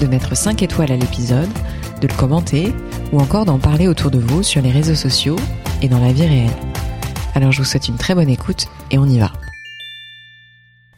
de 0.00 0.06
mettre 0.06 0.34
5 0.34 0.62
étoiles 0.62 0.90
à 0.92 0.96
l'épisode, 0.96 1.48
de 2.00 2.08
le 2.08 2.14
commenter 2.14 2.74
ou 3.12 3.20
encore 3.20 3.44
d'en 3.44 3.58
parler 3.58 3.86
autour 3.86 4.10
de 4.10 4.18
vous 4.18 4.42
sur 4.42 4.62
les 4.62 4.70
réseaux 4.70 4.94
sociaux 4.94 5.36
et 5.82 5.88
dans 5.88 6.00
la 6.00 6.12
vie 6.12 6.26
réelle. 6.26 6.50
Alors 7.34 7.52
je 7.52 7.58
vous 7.58 7.64
souhaite 7.64 7.88
une 7.88 7.96
très 7.96 8.14
bonne 8.14 8.30
écoute 8.30 8.66
et 8.90 8.98
on 8.98 9.06
y 9.06 9.18
va. 9.18 9.30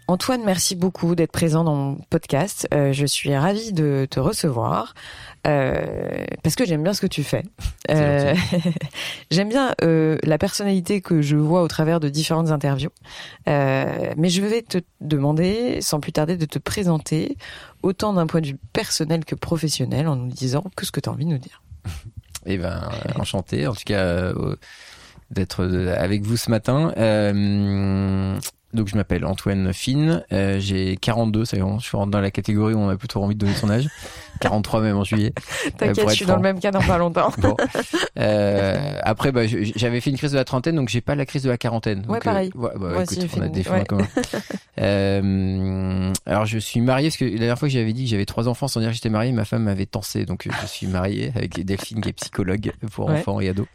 Antoine, 0.09 0.43
merci 0.45 0.77
beaucoup 0.77 1.15
d'être 1.15 1.33
présent 1.33 1.65
dans 1.65 1.75
mon 1.75 1.95
podcast. 2.11 2.69
Euh, 2.75 2.93
je 2.93 3.07
suis 3.07 3.35
ravie 3.35 3.73
de 3.73 4.07
te 4.11 4.21
recevoir 4.21 4.95
euh, 5.47 6.25
parce 6.43 6.55
que 6.55 6.65
j'aime 6.65 6.83
bien 6.83 6.93
ce 6.93 7.01
que 7.01 7.07
tu 7.07 7.25
fais. 7.25 7.43
Euh, 7.91 8.35
j'aime 9.31 9.49
bien 9.49 9.75
euh, 9.83 10.19
la 10.23 10.39
personnalité 10.39 11.01
que 11.01 11.23
je 11.23 11.37
vois 11.37 11.63
au 11.63 11.69
travers 11.69 11.99
de 11.99 12.09
différentes 12.09 12.51
interviews. 12.51 12.91
Euh, 13.49 14.13
mais 14.17 14.29
je 14.29 14.43
vais 14.43 14.63
te 14.63 14.79
demander, 15.01 15.81
sans 15.81 15.99
plus 15.99 16.13
tarder, 16.13 16.37
de 16.37 16.47
te 16.47 16.59
présenter 16.59 17.37
autant 17.83 18.13
d'un 18.13 18.27
point 18.27 18.41
de 18.41 18.49
vue 18.49 18.59
personnel 18.73 19.25
que 19.25 19.35
professionnel 19.35 20.09
en 20.09 20.17
nous 20.17 20.29
disant 20.29 20.65
que 20.77 20.87
ce 20.87 20.93
que 20.93 21.01
tu 21.01 21.09
as 21.09 21.13
envie 21.13 21.25
de 21.25 21.31
nous 21.31 21.39
dire. 21.39 21.63
Eh 22.45 22.59
ben, 22.59 22.89
enchanté, 23.15 23.69
en 23.69 23.73
tout 23.73 23.85
cas, 23.87 24.03
euh, 24.03 24.57
d'être 25.31 25.65
avec 25.97 26.23
vous 26.23 26.37
ce 26.37 26.51
matin. 26.51 26.93
Euh, 26.97 28.37
donc 28.75 28.89
je 28.89 28.97
m'appelle 28.97 29.27
Antoine 29.27 29.73
Fine, 29.73 30.25
euh, 30.33 30.59
j'ai 30.59 30.97
42, 30.97 31.45
ça 31.45 31.57
y 31.57 31.61
est, 31.61 31.79
je 31.79 31.85
suis 31.85 31.97
rentré 31.97 32.11
dans 32.11 32.21
la 32.21 32.31
catégorie 32.31 32.73
où 32.73 32.79
on 32.79 32.89
a 32.89 32.97
plutôt 32.97 33.23
envie 33.23 33.35
de 33.35 33.41
donner 33.41 33.55
son 33.55 33.69
âge. 33.69 33.89
43 34.41 34.81
même 34.81 34.97
en 34.97 35.05
juillet. 35.05 35.33
T'inquiète, 35.79 36.09
je 36.11 36.15
suis 36.15 36.27
dans 36.27 36.37
le 36.37 36.43
même 36.43 36.59
cas 36.61 36.71
dans 36.71 36.81
pas 36.83 36.99
longtemps. 36.99 37.33
bon. 37.39 37.57
euh, 38.19 38.99
après, 39.03 39.33
bah, 39.33 39.43
j'avais 39.47 40.01
fait 40.01 40.11
une 40.11 40.17
crise 40.19 40.33
de 40.33 40.37
la 40.37 40.45
trentaine, 40.45 40.77
donc 40.77 40.89
j'ai 40.89 41.01
pas 41.01 41.15
la 41.15 41.27
crise 41.27 41.43
de 41.43 41.51
la 41.51 41.59
quarantaine. 41.59 42.03
Donc, 42.03 42.11
ouais, 42.11 42.19
pareil. 42.21 42.51
Euh, 42.57 42.59
ouais, 42.61 42.71
bah, 42.75 42.89
Moi 42.93 43.03
écoute, 43.05 43.19
aussi, 43.19 43.29
on 43.39 43.43
a 43.43 43.49
des 43.49 43.69
ouais. 43.69 43.85
Euh, 44.81 46.13
alors 46.27 46.47
je 46.47 46.59
suis 46.59 46.81
marié 46.81 47.09
parce 47.09 47.19
que 47.19 47.25
la 47.27 47.31
dernière 47.39 47.59
fois 47.59 47.69
que 47.69 47.75
j'avais 47.75 47.93
dit 47.93 48.05
que 48.05 48.11
j'avais 48.11 48.25
trois 48.25 48.49
enfants 48.49 48.69
sans 48.69 48.81
dire 48.81 48.89
que 48.89 48.95
j'étais 48.95 49.11
marié, 49.11 49.31
ma 49.33 49.45
femme 49.45 49.65
m'avait 49.65 49.87
tensé, 49.87 50.25
donc 50.25 50.49
je 50.51 50.67
suis 50.67 50.87
marié 50.87 51.31
avec 51.37 51.63
Delphine 51.65 52.01
qui 52.01 52.09
est 52.09 52.13
psychologue 52.15 52.73
pour 52.91 53.07
Ouais. 53.09 53.19
enfants 53.19 53.39
et 53.41 53.49
ados. 53.49 53.67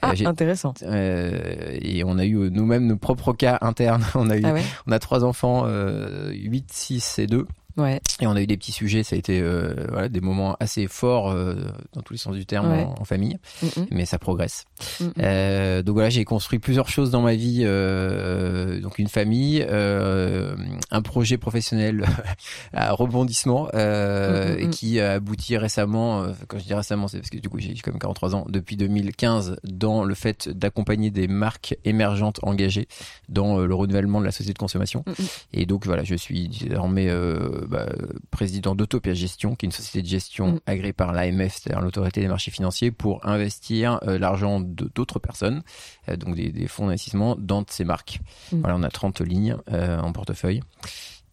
Ah, 0.00 0.12
Euh, 0.18 0.26
intéressant. 0.26 0.74
euh, 0.82 1.76
et 1.82 2.04
on 2.04 2.18
a 2.18 2.24
eu 2.24 2.36
euh, 2.36 2.50
nous-mêmes 2.50 2.86
nos 2.86 2.96
propres 2.96 3.32
cas 3.32 3.58
internes. 3.62 4.04
On 4.14 4.30
a 4.30 4.36
eu, 4.36 4.42
Ah 4.44 4.54
on 4.86 4.92
a 4.92 4.98
trois 4.98 5.24
enfants, 5.24 5.64
euh, 5.66 6.30
8, 6.32 6.66
6 6.72 7.18
et 7.18 7.26
2. 7.26 7.46
Ouais. 7.76 8.00
Et 8.20 8.26
on 8.26 8.32
a 8.36 8.40
eu 8.40 8.46
des 8.46 8.56
petits 8.56 8.72
sujets, 8.72 9.02
ça 9.02 9.16
a 9.16 9.18
été 9.18 9.40
euh, 9.40 9.74
voilà, 9.90 10.08
des 10.08 10.20
moments 10.20 10.56
assez 10.60 10.86
forts 10.86 11.30
euh, 11.30 11.54
dans 11.92 12.02
tous 12.02 12.12
les 12.14 12.18
sens 12.18 12.34
du 12.34 12.46
terme 12.46 12.70
Ouais. 12.70 12.84
en, 12.84 12.94
en 13.00 13.04
famille, 13.04 13.38
Mm, 13.62 13.66
mm, 13.80 13.86
mais 13.90 14.06
ça 14.06 14.18
progresse. 14.18 14.64
mm. 15.00 15.04
Euh, 15.20 15.82
donc 15.82 15.94
voilà, 15.94 16.10
j'ai 16.10 16.24
construit 16.24 16.58
plusieurs 16.58 16.88
choses 16.88 17.10
dans 17.10 17.20
ma 17.22 17.34
vie, 17.34 17.62
euh, 17.64 18.80
donc 18.80 18.98
une 18.98 19.08
famille, 19.08 19.64
euh, 19.68 20.54
un 20.90 21.02
projet 21.02 21.36
professionnel 21.38 22.04
à 22.72 22.92
rebondissement 22.92 23.68
euh, 23.74 24.56
et 24.56 24.68
qui 24.70 25.00
a 25.00 25.12
abouti 25.12 25.56
récemment. 25.56 26.22
euh, 26.22 26.32
quand 26.48 26.58
je 26.58 26.64
dis 26.64 26.74
récemment, 26.74 27.08
c'est 27.08 27.18
parce 27.18 27.30
que 27.30 27.38
du 27.38 27.48
coup 27.48 27.58
j'ai 27.58 27.74
quand 27.74 27.90
même 27.92 28.00
43 28.00 28.34
ans 28.34 28.46
depuis 28.48 28.76
2015 28.76 29.56
dans 29.64 30.04
le 30.04 30.14
fait 30.14 30.48
d'accompagner 30.48 31.10
des 31.10 31.28
marques 31.28 31.76
émergentes 31.84 32.40
engagées 32.42 32.88
dans 33.28 33.58
le 33.58 33.74
renouvellement 33.74 34.20
de 34.20 34.26
la 34.26 34.32
société 34.32 34.52
de 34.52 34.58
consommation. 34.58 35.04
Mm, 35.06 35.10
mm. 35.10 35.26
Et 35.54 35.66
donc 35.66 35.86
voilà, 35.86 36.04
je 36.04 36.14
suis 36.14 36.48
désormais 36.48 37.08
euh, 37.08 37.63
bah, 37.66 37.86
président 38.30 38.74
d'Autopia 38.74 39.14
Gestion, 39.14 39.54
qui 39.54 39.66
est 39.66 39.68
une 39.68 39.72
société 39.72 40.02
de 40.02 40.08
gestion 40.08 40.52
Mm. 40.54 40.60
agréée 40.66 40.92
par 40.92 41.12
l'AMF, 41.12 41.54
c'est-à-dire 41.54 41.82
l'autorité 41.82 42.20
des 42.20 42.28
marchés 42.28 42.50
financiers, 42.50 42.90
pour 42.90 43.26
investir 43.26 43.98
euh, 44.06 44.18
l'argent 44.18 44.60
d'autres 44.60 45.18
personnes, 45.18 45.62
euh, 46.08 46.16
donc 46.16 46.34
des, 46.34 46.50
des 46.50 46.66
fonds 46.68 46.86
d'investissement, 46.86 47.36
dans 47.38 47.64
ces 47.68 47.84
marques. 47.84 48.20
Mm. 48.52 48.60
Voilà, 48.60 48.76
on 48.76 48.82
a 48.82 48.90
30 48.90 49.20
lignes 49.20 49.56
euh, 49.72 49.98
en 49.98 50.12
portefeuille. 50.12 50.60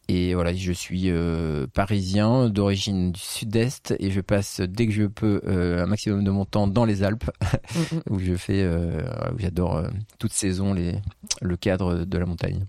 Et 0.07 0.33
voilà, 0.33 0.53
je 0.53 0.73
suis 0.73 1.03
euh, 1.09 1.67
parisien 1.73 2.49
d'origine 2.49 3.13
du 3.13 3.19
sud-est 3.19 3.93
et 3.99 4.11
je 4.11 4.19
passe 4.19 4.59
dès 4.59 4.85
que 4.87 4.91
je 4.91 5.03
peux 5.03 5.41
euh, 5.47 5.83
un 5.83 5.85
maximum 5.85 6.23
de 6.25 6.31
mon 6.31 6.43
temps 6.43 6.67
dans 6.67 6.83
les 6.85 7.03
Alpes 7.03 7.29
Mm, 7.75 7.99
où 8.09 8.19
je 8.19 8.35
fais, 8.35 8.61
euh, 8.63 9.01
où 9.33 9.39
j'adore 9.39 9.83
toute 10.19 10.33
saison 10.33 10.73
les, 10.73 10.95
le 11.41 11.55
cadre 11.55 12.03
de 12.03 12.17
la 12.17 12.25
montagne. 12.25 12.65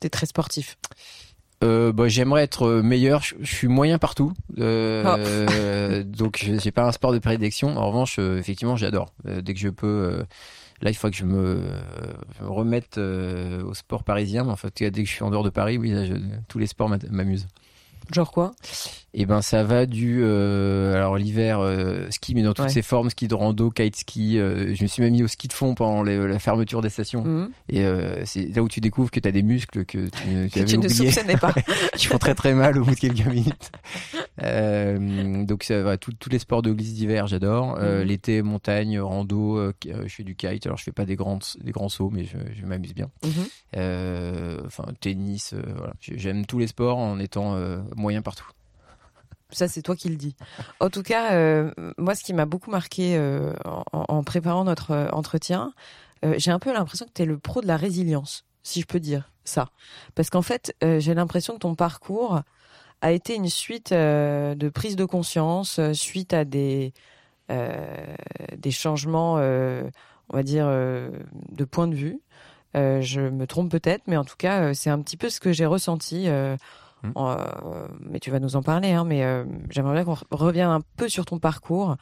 T'es 0.00 0.08
très 0.08 0.24
sportif. 0.26 0.78
Euh, 1.64 1.90
bah, 1.92 2.06
j'aimerais 2.08 2.42
être 2.42 2.68
meilleur. 2.82 3.22
Je, 3.22 3.34
je 3.40 3.54
suis 3.54 3.68
moyen 3.68 3.98
partout, 3.98 4.32
Oh. 4.50 4.60
euh, 4.60 6.02
donc 6.04 6.38
je- 6.44 6.58
j'ai 6.58 6.70
pas 6.70 6.84
un 6.86 6.92
sport 6.92 7.12
de 7.12 7.18
prédilection. 7.18 7.76
En 7.78 7.86
revanche, 7.88 8.16
euh, 8.18 8.38
effectivement, 8.38 8.76
j'adore. 8.76 9.12
Euh, 9.26 9.40
dès 9.40 9.54
que 9.54 9.60
je 9.60 9.68
peux, 9.70 9.86
euh, 9.86 10.22
là, 10.82 10.90
il 10.90 10.94
faut 10.94 11.08
que 11.08 11.16
je 11.16 11.24
me, 11.24 11.38
euh, 11.38 11.80
je 12.38 12.44
me 12.44 12.50
remette 12.50 12.98
euh, 12.98 13.62
au 13.64 13.72
sport 13.72 14.04
parisien. 14.04 14.44
Mais 14.44 14.50
en 14.52 14.56
fait, 14.56 14.82
dès 14.82 14.90
que 15.02 15.08
je 15.08 15.14
suis 15.14 15.22
en 15.24 15.30
dehors 15.30 15.44
de 15.44 15.50
Paris, 15.50 15.78
oui, 15.78 15.90
là, 15.92 16.04
je- 16.04 16.14
tous 16.48 16.58
les 16.58 16.66
sports 16.66 16.90
m'amusent. 17.10 17.48
Genre 18.12 18.30
quoi? 18.30 18.52
Et 19.18 19.24
ben, 19.24 19.40
ça 19.40 19.64
va 19.64 19.86
du, 19.86 20.18
euh, 20.22 20.94
alors 20.94 21.16
l'hiver, 21.16 21.60
euh, 21.60 22.06
ski, 22.10 22.34
mais 22.34 22.42
dans 22.42 22.52
toutes 22.52 22.66
Ouais. 22.66 22.70
ses 22.70 22.82
formes, 22.82 23.08
ski 23.08 23.28
de 23.28 23.34
rando, 23.34 23.70
kite 23.70 23.96
ski. 23.96 24.38
euh, 24.38 24.74
je 24.74 24.82
me 24.82 24.86
suis 24.86 25.02
même 25.02 25.12
mis 25.12 25.22
au 25.22 25.26
ski 25.28 25.48
de 25.48 25.54
fond 25.54 25.74
pendant 25.74 26.02
les- 26.02 26.28
la 26.28 26.38
fermeture 26.38 26.82
des 26.82 26.90
stations. 26.90 27.24
Mhm. 27.24 27.48
Et 27.70 27.84
c'est 28.26 28.54
là 28.54 28.62
où 28.62 28.68
tu 28.68 28.80
découvres 28.80 29.10
que 29.10 29.18
tu 29.18 29.26
as 29.26 29.32
des 29.32 29.42
muscles 29.42 29.86
que 29.86 30.04
tu, 30.08 30.10
tu 30.52 30.58
avais 30.58 30.64
tu 30.66 30.76
ne 30.76 30.86
soupçonnais 30.88 31.38
pas. 31.38 31.54
qui 31.96 32.06
font 32.08 32.18
très 32.18 32.34
très 32.34 32.52
mal 32.52 32.76
au 32.78 32.84
bout 32.84 32.90
de 32.94 33.00
quelques 33.00 33.26
minutes. 33.26 33.70
Donc 35.48 35.62
ça, 35.62 35.96
tout- 35.96 36.12
tous 36.12 36.28
les 36.30 36.38
sports 36.38 36.60
de 36.62 36.72
glisse 36.72 36.92
d'hiver, 36.94 37.26
j'adore. 37.26 37.78
Mhm. 37.78 38.02
L'été, 38.02 38.42
montagne, 38.42 39.00
rando, 39.00 39.72
je 39.84 40.08
fais 40.08 40.24
du 40.24 40.36
kite. 40.36 40.66
Alors 40.66 40.76
je 40.76 40.84
fais 40.84 40.92
pas 40.92 41.06
des 41.06 41.16
grands 41.16 41.38
des 41.62 41.72
grands 41.72 41.88
sauts, 41.88 42.10
mais 42.12 42.24
je, 42.24 42.36
je 42.60 42.66
m'amuse 42.66 42.94
bien. 42.94 43.08
Mhm. 43.24 44.66
Enfin 44.66 44.84
tennis, 45.00 45.54
voilà. 45.76 45.94
J'ai- 46.00 46.18
J'aime 46.18 46.44
tous 46.44 46.58
les 46.58 46.66
sports 46.66 46.98
en 46.98 47.18
étant 47.18 47.56
moyen 47.96 48.20
partout. 48.20 48.44
Ça, 49.50 49.68
c'est 49.68 49.82
toi 49.82 49.94
qui 49.94 50.08
le 50.08 50.16
dis. 50.16 50.34
En 50.80 50.90
tout 50.90 51.02
cas, 51.02 51.34
euh, 51.34 51.70
moi, 51.98 52.14
ce 52.14 52.24
qui 52.24 52.32
m'a 52.32 52.46
beaucoup 52.46 52.70
marqué 52.70 53.16
euh, 53.16 53.52
en, 53.92 54.24
préparant 54.24 54.64
notre 54.64 54.90
euh, 54.90 55.08
entretien, 55.12 55.72
j'ai 56.38 56.50
un 56.50 56.58
peu 56.58 56.72
l'impression 56.72 57.06
que 57.06 57.12
tu 57.14 57.22
es 57.22 57.24
le 57.24 57.38
pro 57.38 57.60
de 57.60 57.68
la 57.68 57.76
résilience, 57.76 58.44
si 58.64 58.80
je 58.80 58.86
peux 58.86 58.98
dire 58.98 59.30
ça. 59.44 59.68
Parce 60.16 60.28
qu'en 60.28 60.42
fait, 60.42 60.74
j'ai 60.82 61.14
l'impression 61.14 61.54
que 61.54 61.60
ton 61.60 61.76
parcours 61.76 62.40
a 63.00 63.12
été 63.12 63.36
une 63.36 63.48
suite 63.48 63.92
de 63.92 64.68
prise 64.70 64.96
de 64.96 65.04
conscience, 65.04 65.78
suite 65.92 66.32
à 66.32 66.44
des, 66.44 66.94
des 67.48 68.70
changements, 68.72 69.34
on 69.34 70.36
va 70.36 70.42
dire, 70.42 70.66
de 70.66 71.64
point 71.64 71.86
de 71.86 71.94
vue. 71.94 72.18
Je 72.74 73.20
me 73.20 73.46
trompe 73.46 73.70
peut-être, 73.70 74.02
mais 74.08 74.16
en 74.16 74.24
tout 74.24 74.36
cas, 74.36 74.74
c'est 74.74 74.90
un 74.90 75.00
petit 75.02 75.18
peu 75.18 75.30
ce 75.30 75.38
que 75.38 75.52
j'ai 75.52 75.66
ressenti. 75.66 76.28
Mm. 77.08 77.12
euh, 77.16 77.88
mais 78.00 78.18
tu 78.20 78.30
vas 78.30 78.40
nous 78.40 78.56
en 78.56 78.62
parler, 78.62 78.92
hein, 78.92 79.04
mais 79.04 79.24
euh, 79.24 79.44
j'aimerais 79.70 79.94
bien 79.94 80.04
qu'on 80.04 80.14
re- 80.14 80.24
revienne 80.30 80.68
un 80.70 80.80
peu 80.96 81.08
sur 81.08 81.24
ton 81.24 81.38
parcours. 81.38 81.96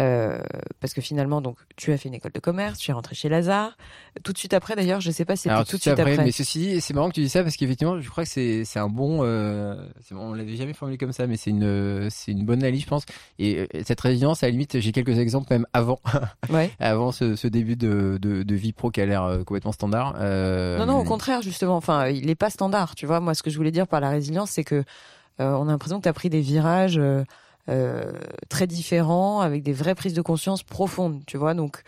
Euh, 0.00 0.38
parce 0.80 0.94
que 0.94 1.00
finalement, 1.00 1.40
donc, 1.40 1.58
tu 1.76 1.92
as 1.92 1.98
fait 1.98 2.08
une 2.08 2.14
école 2.14 2.32
de 2.32 2.40
commerce, 2.40 2.78
tu 2.78 2.90
es 2.90 2.94
rentré 2.94 3.14
chez 3.14 3.28
Lazare. 3.28 3.76
Tout 4.24 4.32
de 4.32 4.38
suite 4.38 4.54
après, 4.54 4.74
d'ailleurs, 4.76 5.00
je 5.00 5.10
sais 5.10 5.24
pas 5.24 5.36
si 5.36 5.42
c'était 5.42 5.54
tout 5.64 5.76
de 5.76 5.82
suite 5.82 5.88
après, 5.88 6.12
après. 6.12 6.24
mais 6.24 6.32
ceci 6.32 6.58
dit, 6.58 6.80
c'est 6.80 6.94
marrant 6.94 7.08
que 7.08 7.14
tu 7.14 7.20
dis 7.22 7.28
ça 7.28 7.42
parce 7.42 7.56
qu'effectivement, 7.56 8.00
je 8.00 8.08
crois 8.08 8.24
que 8.24 8.30
c'est 8.30 8.64
c'est 8.64 8.78
un 8.78 8.88
bon, 8.88 9.20
euh, 9.22 9.76
on 10.12 10.32
l'avait 10.34 10.56
jamais 10.56 10.72
formulé 10.72 10.96
comme 10.98 11.12
ça, 11.12 11.26
mais 11.26 11.36
c'est 11.36 11.50
une 11.50 12.08
c'est 12.10 12.32
une 12.32 12.44
bonne 12.44 12.60
analyse, 12.60 12.82
je 12.82 12.86
pense. 12.88 13.04
Et 13.38 13.58
euh, 13.60 13.66
cette 13.84 14.00
résilience, 14.00 14.42
à 14.42 14.46
la 14.46 14.52
limite, 14.52 14.80
j'ai 14.80 14.92
quelques 14.92 15.18
exemples 15.18 15.48
même 15.52 15.66
avant. 15.72 16.00
Ouais. 16.50 16.70
avant 16.80 17.12
ce, 17.12 17.36
ce 17.36 17.46
début 17.46 17.76
de, 17.76 18.18
de, 18.20 18.42
de 18.42 18.54
vie 18.54 18.72
pro 18.72 18.90
qui 18.90 19.00
a 19.00 19.06
l'air 19.06 19.22
euh, 19.22 19.44
complètement 19.44 19.70
standard. 19.72 20.14
Euh, 20.18 20.78
Non, 20.78 20.86
non, 20.86 20.98
au 20.98 21.04
contraire, 21.04 21.42
justement. 21.42 21.76
Enfin, 21.76 22.08
il 22.08 22.28
est 22.28 22.34
pas 22.34 22.50
standard, 22.50 22.94
tu 22.96 23.06
vois. 23.06 23.20
Moi, 23.20 23.34
ce 23.34 23.42
que 23.42 23.50
je 23.50 23.56
voulais 23.56 23.70
dire 23.70 23.86
par 23.86 24.00
la 24.00 24.08
résilience, 24.10 24.50
c'est 24.50 24.64
que 24.64 24.76
euh, 24.76 25.52
on 25.52 25.68
a 25.68 25.70
l'impression 25.70 25.98
que 25.98 26.02
tu 26.04 26.08
as 26.08 26.12
pris 26.12 26.28
des 26.30 26.40
virages 26.40 27.00
euh, 27.68 28.12
très 28.48 28.66
différents, 28.66 29.40
avec 29.40 29.62
des 29.62 29.72
vraies 29.72 29.94
prises 29.94 30.14
de 30.14 30.22
conscience 30.22 30.62
profondes, 30.62 31.22
tu 31.26 31.36
vois. 31.36 31.54
Donc, 31.54 31.82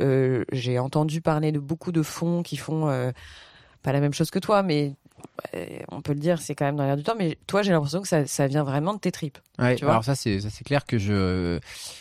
euh, 0.00 0.44
j'ai 0.52 0.78
entendu 0.78 1.20
parler 1.20 1.52
de 1.52 1.58
beaucoup 1.58 1.92
de 1.92 2.02
fonds 2.02 2.42
qui 2.42 2.56
font 2.56 2.88
euh, 2.88 3.10
pas 3.82 3.92
la 3.92 4.00
même 4.00 4.12
chose 4.12 4.30
que 4.30 4.38
toi, 4.38 4.62
mais 4.62 4.94
on 5.90 6.00
peut 6.00 6.12
le 6.12 6.20
dire, 6.20 6.40
c'est 6.40 6.54
quand 6.54 6.64
même 6.64 6.76
dans 6.76 6.84
l'air 6.84 6.96
du 6.96 7.02
temps, 7.02 7.14
mais 7.18 7.38
toi, 7.46 7.62
j'ai 7.62 7.72
l'impression 7.72 8.02
que 8.02 8.08
ça, 8.08 8.26
ça, 8.26 8.46
vient 8.46 8.64
vraiment 8.64 8.94
de 8.94 8.98
tes 8.98 9.12
tripes. 9.12 9.38
Ouais, 9.58 9.76
alors 9.82 10.04
ça, 10.04 10.14
c'est, 10.14 10.40
ça, 10.40 10.50
c'est 10.50 10.64
clair 10.64 10.84
que 10.84 10.98
je, 10.98 11.58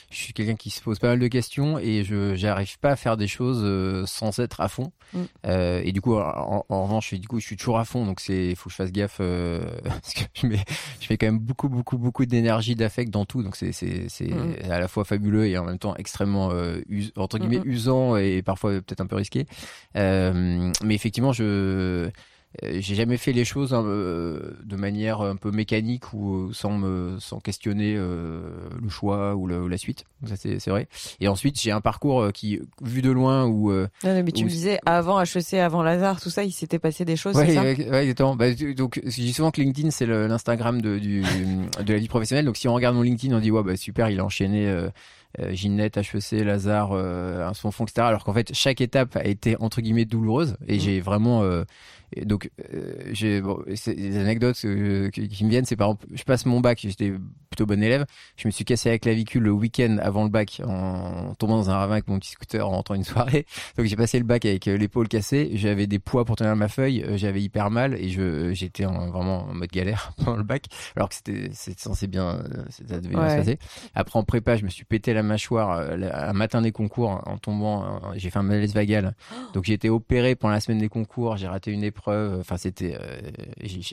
je 0.09 0.17
suis 0.17 0.33
quelqu'un 0.33 0.55
qui 0.55 0.69
se 0.69 0.81
pose 0.81 0.99
pas 0.99 1.07
mal 1.07 1.19
de 1.19 1.27
questions 1.27 1.79
et 1.79 2.03
je, 2.03 2.35
j'arrive 2.35 2.79
pas 2.79 2.91
à 2.91 2.95
faire 2.95 3.17
des 3.17 3.27
choses 3.27 3.61
euh, 3.63 4.05
sans 4.05 4.39
être 4.39 4.61
à 4.61 4.67
fond. 4.67 4.91
Mm. 5.13 5.21
Euh, 5.45 5.81
et 5.83 5.91
du 5.91 6.01
coup, 6.01 6.15
en, 6.15 6.63
revanche, 6.69 7.09
je, 7.11 7.15
du 7.17 7.27
coup, 7.27 7.39
je 7.39 7.45
suis 7.45 7.57
toujours 7.57 7.79
à 7.79 7.85
fond, 7.85 8.05
donc 8.05 8.19
c'est, 8.19 8.47
il 8.47 8.55
faut 8.55 8.65
que 8.65 8.71
je 8.71 8.75
fasse 8.75 8.91
gaffe 8.91 9.17
euh, 9.19 9.63
parce 9.83 10.13
que 10.13 10.21
je 10.33 10.47
mets, 10.47 10.63
je 10.99 11.07
mets 11.09 11.17
quand 11.17 11.27
même 11.27 11.39
beaucoup, 11.39 11.69
beaucoup, 11.69 11.97
beaucoup 11.97 12.25
d'énergie, 12.25 12.75
d'affect 12.75 13.11
dans 13.11 13.25
tout, 13.25 13.43
donc 13.43 13.55
c'est, 13.55 13.71
mm. 13.71 14.71
à 14.71 14.79
la 14.79 14.87
fois 14.87 15.03
fabuleux 15.03 15.47
et 15.47 15.57
en 15.57 15.65
même 15.65 15.79
temps 15.79 15.95
extrêmement 15.95 16.51
euh, 16.51 16.81
entre 17.15 17.37
guillemets 17.39 17.59
mm, 17.59 17.69
usant 17.69 18.17
et 18.17 18.41
parfois 18.41 18.71
peut-être 18.73 19.01
un 19.01 19.07
peu 19.07 19.15
risqué. 19.15 19.45
mais 19.95 20.95
effectivement, 20.95 21.33
je 21.33 22.09
j'ai 22.61 22.95
jamais 22.95 23.17
fait 23.17 23.33
les 23.33 23.45
choses 23.45 23.73
hein, 23.73 23.83
euh, 23.83 24.51
de 24.63 24.75
manière 24.75 25.21
un 25.21 25.35
peu 25.35 25.49
mécanique 25.51 26.13
ou 26.13 26.35
euh, 26.35 26.53
sans 26.53 26.77
me 26.77 27.17
sans 27.19 27.39
questionner 27.39 27.95
le 27.95 28.89
choix 28.89 29.35
ou, 29.35 29.47
la 29.47 29.77
suite. 29.77 30.05
ça 30.25 30.35
c'est 30.35 30.69
vrai. 30.69 30.87
Et 31.19 31.27
ensuite 31.27 31.59
j'ai 31.59 31.71
un 31.71 31.81
parcours 31.81 32.31
qui 32.31 32.59
vu 32.81 33.01
de 33.01 33.11
loin 33.11 33.45
où. 33.45 33.71
non, 33.71 33.89
mais 34.03 34.31
tu 34.31 34.45
me 34.45 34.49
disais 34.49 34.79
avant 34.85 35.21
HEC, 35.21 35.55
avant 35.55 35.83
Lazare, 35.83 36.21
tout 36.21 36.29
ça, 36.29 36.43
il 36.43 36.51
s'était 36.51 36.79
passé 36.79 37.05
des 37.05 37.15
choses. 37.15 37.35
Ouais, 37.35 37.53
ça 37.53 37.63
ouais, 37.63 37.71
exactement. 37.71 38.35
Bah, 38.35 38.53
donc 38.75 39.01
je 39.03 39.15
dis 39.15 39.33
souvent 39.33 39.51
que 39.51 39.61
LinkedIn 39.61 39.91
c'est 39.91 40.05
l'Instagram 40.05 40.81
de 40.81 40.99
du, 40.99 41.23
de 41.83 41.93
la 41.93 41.99
vie 41.99 42.07
professionnelle. 42.07 42.45
Donc 42.45 42.57
si 42.57 42.67
on 42.67 42.73
regarde 42.73 42.95
mon 42.95 43.01
LinkedIn, 43.01 43.35
on 43.35 43.39
dit 43.39 43.51
ouais 43.51 43.63
bah 43.63 43.77
super, 43.77 44.09
il 44.09 44.19
a 44.19 44.25
enchaîné. 44.25 44.67
Euh, 45.39 45.51
Ginette, 45.51 45.97
HEC, 45.97 46.43
Lazare, 46.43 46.91
euh, 46.91 47.47
un 47.47 47.55
son 47.55 47.71
fond, 47.71 47.85
etc. 47.85 48.05
Alors 48.05 48.23
qu'en 48.23 48.33
fait, 48.33 48.53
chaque 48.53 48.81
étape 48.81 49.15
a 49.15 49.25
été 49.25 49.55
entre 49.59 49.81
guillemets 49.81 50.05
douloureuse 50.05 50.57
et 50.67 50.77
mmh. 50.77 50.79
j'ai 50.79 51.01
vraiment 51.01 51.41
donc 52.25 52.49
euh, 52.73 52.93
j'ai 53.11 53.41
bon, 53.41 53.63
des 53.67 54.17
anecdotes 54.17 54.55
qui 54.55 55.43
me 55.43 55.49
viennent. 55.49 55.65
C'est 55.65 55.75
par 55.75 55.89
exemple 55.89 56.07
je 56.13 56.23
passe 56.23 56.45
mon 56.45 56.59
bac 56.59 56.79
j'étais 56.81 57.13
plutôt 57.55 57.65
bon 57.65 57.81
élève 57.81 58.05
je 58.37 58.47
me 58.47 58.51
suis 58.51 58.65
cassé 58.65 58.89
la 58.89 58.99
clavicule 58.99 59.43
le 59.43 59.51
week-end 59.51 59.97
avant 60.01 60.23
le 60.23 60.29
bac 60.29 60.61
en 60.65 61.33
tombant 61.35 61.57
dans 61.57 61.69
un 61.69 61.75
ravin 61.75 61.93
avec 61.93 62.07
mon 62.07 62.19
petit 62.19 62.31
scooter 62.31 62.67
en 62.67 62.71
rentrant 62.71 62.95
une 62.95 63.03
soirée 63.03 63.45
donc 63.77 63.85
j'ai 63.85 63.95
passé 63.95 64.17
le 64.19 64.25
bac 64.25 64.45
avec 64.45 64.65
l'épaule 64.65 65.07
cassée 65.07 65.51
j'avais 65.53 65.87
des 65.87 65.99
poids 65.99 66.25
pour 66.25 66.35
tenir 66.35 66.55
ma 66.55 66.67
feuille 66.67 67.05
j'avais 67.15 67.41
hyper 67.41 67.71
mal 67.71 67.93
et 67.95 68.09
je 68.09 68.53
j'étais 68.53 68.85
vraiment 68.85 69.45
en 69.49 69.53
mode 69.53 69.71
galère 69.71 70.13
pendant 70.17 70.37
le 70.37 70.43
bac 70.43 70.65
alors 70.95 71.09
que 71.09 71.15
c'était 71.15 71.51
censé 71.77 72.07
bien 72.07 72.43
ça 72.69 72.99
devait 72.99 73.15
bien 73.15 73.29
se 73.29 73.35
passer 73.37 73.59
après 73.95 74.19
en 74.19 74.23
prépa 74.23 74.57
je 74.57 74.65
me 74.65 74.69
suis 74.69 74.85
pété 74.85 75.13
la 75.13 75.23
mâchoire 75.23 75.53
euh, 75.71 76.09
un 76.13 76.33
matin 76.33 76.61
des 76.61 76.71
concours 76.71 77.21
en 77.25 77.37
tombant. 77.37 77.83
Euh, 77.83 77.87
j'ai 78.15 78.29
fait 78.29 78.39
un 78.39 78.43
malaise 78.43 78.73
vagal. 78.73 79.15
Donc 79.53 79.65
j'ai 79.65 79.73
été 79.73 79.89
opéré 79.89 80.35
pendant 80.35 80.53
la 80.53 80.59
semaine 80.59 80.79
des 80.79 80.89
concours. 80.89 81.37
J'ai 81.37 81.47
raté 81.47 81.71
une 81.71 81.83
épreuve. 81.83 82.39
Enfin 82.39 82.57
c'était, 82.57 82.97
euh, 82.99 83.21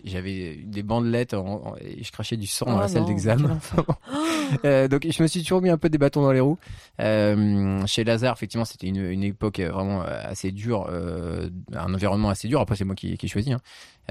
j'avais 0.04 0.56
des 0.64 0.82
bandelettes 0.82 1.34
et 1.80 2.02
je 2.02 2.12
crachais 2.12 2.36
du 2.36 2.46
sang 2.46 2.66
dans 2.66 2.78
la 2.78 2.86
oh 2.86 2.88
salle 2.88 3.04
d'examen. 3.06 3.49
donc 4.64 5.06
je 5.08 5.22
me 5.22 5.28
suis 5.28 5.42
toujours 5.42 5.62
mis 5.62 5.70
un 5.70 5.78
peu 5.78 5.88
des 5.88 5.98
bâtons 5.98 6.22
dans 6.22 6.32
les 6.32 6.40
roues. 6.40 6.58
chez 6.98 8.04
Lazare, 8.04 8.34
effectivement, 8.34 8.64
c'était 8.64 8.88
une, 8.88 9.04
une, 9.10 9.24
époque 9.24 9.60
vraiment 9.60 10.02
assez 10.02 10.50
dure, 10.52 10.88
un 11.72 11.94
environnement 11.94 12.30
assez 12.30 12.48
dur. 12.48 12.60
Après 12.60 12.76
c'est 12.76 12.84
moi 12.84 12.94
qui, 12.94 13.16
qui 13.16 13.26
ai 13.26 13.28
choisi. 13.28 13.52
Hein. 13.52 13.60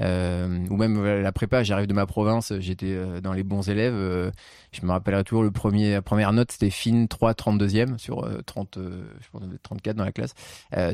Euh, 0.00 0.66
ou 0.70 0.76
même 0.76 1.04
la 1.04 1.32
prépa, 1.32 1.62
j'arrive 1.62 1.86
de 1.86 1.92
ma 1.92 2.06
province, 2.06 2.52
j'étais 2.58 2.92
euh, 2.92 3.20
dans 3.20 3.32
les 3.32 3.42
bons 3.42 3.68
élèves. 3.68 3.94
Euh, 3.94 4.30
je 4.72 4.84
me 4.86 4.90
rappellerai 4.90 5.24
toujours 5.24 5.42
le 5.42 5.50
premier, 5.50 5.92
la 5.92 6.02
première 6.02 6.32
note, 6.32 6.52
c'était 6.52 6.70
fine 6.70 7.08
3 7.08 7.32
32e 7.32 7.98
sur 7.98 8.28
30, 8.46 8.78
je 8.78 9.28
pense 9.32 9.42
34 9.62 9.96
dans 9.96 10.04
la 10.04 10.12
classe. 10.12 10.34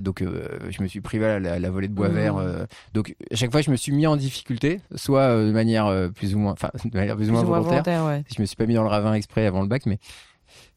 donc 0.03 0.23
je 0.23 0.83
me 0.83 0.89
suis 0.89 1.01
privé 1.01 1.27
à 1.27 1.39
la, 1.39 1.71
volée 1.71 1.89
de 1.89 1.93
bois 1.93 2.09
mmh. 2.09 2.15
vert. 2.15 2.67
donc 2.95 3.15
à 3.31 3.37
chaque 3.37 3.53
fois, 3.53 3.61
je 3.61 3.71
me 3.71 3.77
suis 3.77 3.93
mis 3.93 4.07
en 4.07 4.17
difficulté, 4.17 4.81
soit 4.95 5.29
de 5.45 5.53
manière 5.53 6.11
plus 6.15 6.35
ou 6.35 6.39
moins, 6.39 6.53
enfin 6.53 6.71
de 6.85 6.97
manière 6.97 7.17
plus, 7.17 7.29
ou 7.29 7.33
moins 7.33 7.43
volontaire. 7.43 8.23
Je 8.35 8.41
me 8.41 8.47
suis 8.47 8.57
pas 8.57 8.67
mis 8.67 8.75
dans 8.75 8.83
le 8.83 8.89
ravin 8.89 9.13
exprès 9.13 9.47
avant 9.47 9.61
le 9.61 9.69
bac, 9.69 9.85
mais 9.87 9.99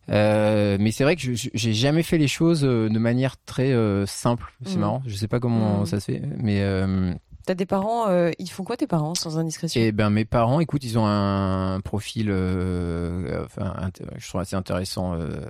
euh, 0.10 0.78
mais 0.80 0.92
c'est 0.92 1.04
vrai 1.04 1.16
que 1.16 1.22
j'ai 1.34 1.74
jamais 1.74 2.02
fait 2.04 2.18
les 2.18 2.28
choses 2.28 2.62
de 2.62 3.00
manière 3.00 3.38
très 3.46 3.74
simple. 4.08 4.54
C'est 4.66 4.76
mmh. 4.76 4.80
marrant. 4.80 5.02
Je 5.06 5.16
sais 5.16 5.30
pas 5.30 5.40
comment 5.40 5.82
mmh. 5.82 5.86
ça 5.86 6.00
se 6.02 6.12
fait, 6.12 6.22
mais 6.38 6.62
T'as 7.46 7.56
des 7.56 7.66
parents, 7.66 8.08
euh, 8.10 8.32
ils 8.38 8.50
font 8.50 8.64
quoi 8.64 8.78
tes 8.78 8.88
parents 8.88 9.16
sans 9.16 9.38
indiscrétion? 9.40 9.82
Eh 9.82 9.92
ben 9.92 10.10
mes 10.10 10.26
parents, 10.26 10.60
écoute, 10.60 10.84
ils 10.84 11.00
ont 11.00 11.06
un 11.06 11.80
profil, 11.82 12.28
euh, 12.30 13.46
enfin, 13.46 13.74
je 14.18 14.28
trouve 14.28 14.42
assez 14.42 14.56
intéressant 14.56 15.16
euh, 15.16 15.42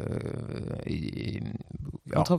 et, 0.86 1.40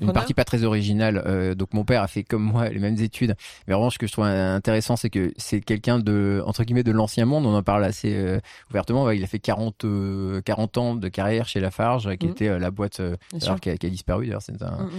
une 0.01 0.13
partie 0.13 0.35
pas 0.35 0.45
très 0.45 0.65
originale. 0.65 1.23
Euh, 1.27 1.55
donc 1.55 1.75
mon 1.75 1.85
père 1.85 2.03
a 2.03 2.09
fait 2.09 2.23
comme 2.23 2.43
moi 2.43 2.69
les 2.69 2.79
mêmes 2.79 2.99
études, 2.99 3.35
mais 3.67 3.75
vraiment 3.75 3.91
ce 3.91 3.99
que 3.99 4.07
je 4.07 4.13
trouve 4.13 4.25
intéressant, 4.25 4.97
c'est 4.97 5.11
que 5.11 5.33
c'est 5.37 5.61
quelqu'un 5.61 5.99
de 5.99 6.43
entre 6.47 6.65
guillemets 6.65 6.83
de 6.83 6.93
l'ancien 6.93 7.25
monde. 7.25 7.47
On 7.47 7.55
en 7.55 7.63
parle 7.63 7.85
assez 7.85 8.15
euh, 8.15 8.41
ouvertement. 8.71 9.11
Il 9.11 9.23
a 9.23 9.27
fait 9.27 9.39
40 9.39 9.85
40 10.45 10.79
ans 10.79 10.95
de 10.95 11.09
carrière 11.09 11.49
chez 11.49 11.61
Lafarge, 11.61 12.17
qui 12.17 12.27
mmh. 12.27 12.31
était 12.31 12.59
la 12.59 12.71
boîte 12.71 13.01
alors, 13.01 13.61
qui, 13.61 13.71
a, 13.71 13.77
qui, 13.77 13.87
a, 13.87 13.91
disparu. 13.91 14.27
D'ailleurs, 14.27 14.43
c'est 14.43 14.63
un, 14.63 14.85
mmh, 14.85 14.91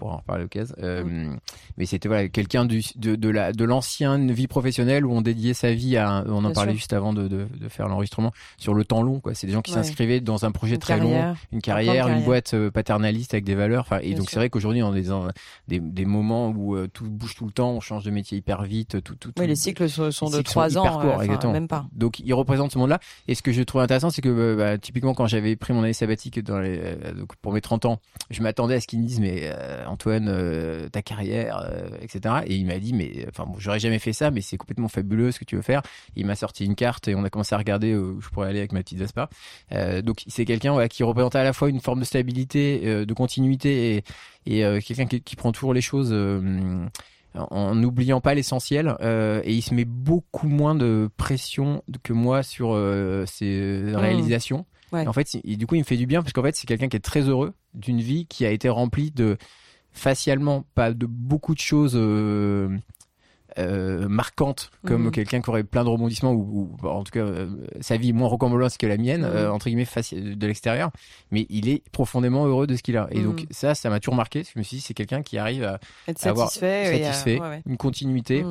pour 0.00 0.12
en 0.12 0.16
reparler 0.16 0.48
cas. 0.48 0.64
Euh, 0.82 1.34
Mais 1.76 1.84
c'était 1.84 2.08
voilà 2.08 2.28
quelqu'un 2.28 2.64
de, 2.64 2.80
de 2.96 3.28
la 3.28 3.52
de 3.52 3.64
l'ancienne 3.64 4.32
vie 4.32 4.46
professionnelle 4.46 5.04
où 5.04 5.12
on 5.12 5.20
dédiait 5.20 5.54
sa 5.54 5.72
vie 5.72 5.96
à. 5.96 6.24
On 6.26 6.44
en 6.44 6.52
parlait 6.52 6.74
juste 6.74 6.92
avant 6.94 7.12
de, 7.12 7.28
de, 7.28 7.46
de 7.60 7.68
faire 7.68 7.86
l'enregistrement 7.86 8.32
sur 8.56 8.72
le 8.74 8.84
temps 8.84 9.02
long. 9.02 9.20
quoi. 9.20 9.34
C'est 9.34 9.46
des 9.46 9.52
gens 9.52 9.60
qui 9.62 9.72
s'inscrivaient 9.72 10.20
dans 10.20 10.44
un 10.44 10.52
projet 10.52 10.78
très 10.78 10.98
long, 10.98 11.34
une 11.52 11.60
carrière, 11.60 12.08
une 12.08 12.24
boîte 12.24 12.54
euh, 12.54 12.70
paternaliste 12.70 13.34
avec 13.34 13.44
des 13.44 13.54
valeurs. 13.54 13.82
Enfin, 13.82 13.98
et 14.02 14.14
donc 14.14 14.30
c'est 14.30 14.36
vrai 14.36 14.48
qu'aujourd'hui 14.48 14.82
on 14.82 14.94
est 14.94 15.02
dans 15.02 15.28
des, 15.68 15.80
des 15.80 16.04
moments 16.06 16.48
où 16.48 16.76
euh, 16.76 16.88
tout 16.88 17.08
bouge 17.08 17.34
tout 17.34 17.44
le 17.44 17.52
temps, 17.52 17.70
on 17.72 17.80
change 17.80 18.04
de 18.04 18.10
métier 18.10 18.38
hyper 18.38 18.62
vite. 18.62 19.02
Tout, 19.02 19.16
tout, 19.16 19.32
oui, 19.38 19.46
les 19.46 19.56
cycles 19.56 19.88
sont, 19.88 20.30
de 20.30 20.40
trois 20.40 20.78
ans, 20.78 21.00
euh, 21.04 21.52
même 21.52 21.68
pas. 21.68 21.86
Donc 21.92 22.20
il 22.20 22.32
représente 22.32 22.72
ce 22.72 22.78
monde-là. 22.78 23.00
Et 23.28 23.34
ce 23.34 23.42
que 23.42 23.52
je 23.52 23.62
trouve 23.62 23.82
intéressant, 23.82 24.08
c'est 24.10 24.22
que 24.22 24.56
bah, 24.56 24.78
typiquement 24.78 25.12
quand 25.14 25.26
j'avais 25.26 25.56
pris 25.56 25.74
mon 25.74 25.82
année 25.82 25.92
sabbatique 25.92 26.42
dans 26.42 26.58
les, 26.58 26.80
pour 27.42 27.52
mes 27.52 27.60
30 27.60 27.84
ans, 27.84 28.00
je 28.30 28.42
m'attendais 28.42 28.76
à 28.76 28.80
ce 28.80 28.86
qu'ils 28.86 29.00
me 29.00 29.06
disent 29.06 29.20
mais 29.20 29.50
Antoine, 29.90 30.28
euh, 30.28 30.88
ta 30.88 31.02
carrière, 31.02 31.62
euh, 31.64 31.90
etc. 32.00 32.36
Et 32.46 32.56
il 32.56 32.66
m'a 32.66 32.78
dit, 32.78 32.92
mais 32.92 33.26
enfin, 33.28 33.44
bon, 33.46 33.58
j'aurais 33.58 33.80
jamais 33.80 33.98
fait 33.98 34.12
ça, 34.12 34.30
mais 34.30 34.40
c'est 34.40 34.56
complètement 34.56 34.88
fabuleux 34.88 35.32
ce 35.32 35.38
que 35.38 35.44
tu 35.44 35.56
veux 35.56 35.62
faire. 35.62 35.82
il 36.16 36.26
m'a 36.26 36.36
sorti 36.36 36.64
une 36.64 36.74
carte 36.74 37.08
et 37.08 37.14
on 37.14 37.24
a 37.24 37.30
commencé 37.30 37.54
à 37.54 37.58
regarder 37.58 37.94
où 37.94 38.20
je 38.20 38.28
pourrais 38.30 38.48
aller 38.48 38.60
avec 38.60 38.72
ma 38.72 38.80
petite 38.80 38.98
Vespa. 38.98 39.28
Euh, 39.72 40.02
donc 40.02 40.22
c'est 40.26 40.44
quelqu'un 40.44 40.88
qui 40.88 41.02
représentait 41.02 41.38
à 41.38 41.44
la 41.44 41.52
fois 41.52 41.68
une 41.68 41.80
forme 41.80 42.00
de 42.00 42.04
stabilité, 42.04 43.04
de 43.04 43.14
continuité 43.14 44.04
et, 44.46 44.60
et 44.60 44.80
quelqu'un 44.80 45.06
qui, 45.06 45.20
qui, 45.20 45.36
prend 45.36 45.52
toujours 45.52 45.74
les 45.74 45.80
choses 45.80 46.14
en 47.34 47.74
n'oubliant 47.74 48.20
pas 48.20 48.34
l'essentiel 48.34 48.96
et 49.00 49.52
il 49.52 49.62
se 49.62 49.74
met 49.74 49.84
beaucoup 49.84 50.48
moins 50.48 50.74
de 50.74 51.10
pression 51.16 51.82
que 52.02 52.12
moi 52.12 52.42
sur 52.42 52.74
ses 53.26 53.82
mmh. 53.82 53.96
réalisations. 53.96 54.66
En 54.92 55.12
fait, 55.12 55.36
du 55.44 55.66
coup, 55.66 55.76
il 55.76 55.80
me 55.80 55.84
fait 55.84 55.96
du 55.96 56.06
bien 56.06 56.22
parce 56.22 56.32
qu'en 56.32 56.42
fait, 56.42 56.56
c'est 56.56 56.66
quelqu'un 56.66 56.88
qui 56.88 56.96
est 56.96 57.00
très 57.00 57.22
heureux 57.22 57.52
d'une 57.74 58.00
vie 58.00 58.26
qui 58.26 58.44
a 58.44 58.50
été 58.50 58.68
remplie 58.68 59.10
de 59.10 59.36
facialement 59.92 60.64
pas 60.74 60.92
de 60.92 61.06
beaucoup 61.06 61.54
de 61.54 61.60
choses 61.60 61.94
euh, 61.96 62.68
euh, 63.58 64.08
marquantes 64.08 64.70
comme 64.86 65.04
mhm. 65.04 65.10
quelqu'un 65.10 65.40
qui 65.40 65.50
aurait 65.50 65.64
plein 65.64 65.82
de 65.84 65.88
rebondissements 65.88 66.32
ou, 66.32 66.76
en 66.82 67.02
tout 67.02 67.10
cas 67.10 67.20
euh, 67.20 67.48
sa 67.80 67.96
vie 67.96 68.12
moins 68.12 68.28
rocambolesque 68.28 68.80
que 68.80 68.86
la 68.86 68.96
mienne 68.96 69.22
mhm. 69.22 69.50
entre 69.50 69.66
guillemets 69.68 69.86
de 70.12 70.46
l'extérieur 70.46 70.90
mais 71.30 71.46
il 71.50 71.68
est 71.68 71.82
profondément 71.90 72.46
heureux 72.46 72.66
de 72.66 72.76
ce 72.76 72.82
qu'il 72.82 72.96
a 72.96 73.08
et 73.10 73.20
donc 73.20 73.42
mhm. 73.42 73.46
ça 73.50 73.74
ça 73.74 73.90
m'a 73.90 73.98
toujours 73.98 74.14
marqué 74.14 74.44
je 74.44 74.58
me 74.58 74.62
suis 74.62 74.76
dit 74.76 74.82
c'est 74.82 74.94
quelqu'un 74.94 75.22
qui 75.22 75.38
arrive 75.38 75.64
à 75.64 75.80
être 76.06 76.24
avoir 76.26 76.50
satisfait, 76.50 77.40
une 77.66 77.76
continuité 77.76 78.44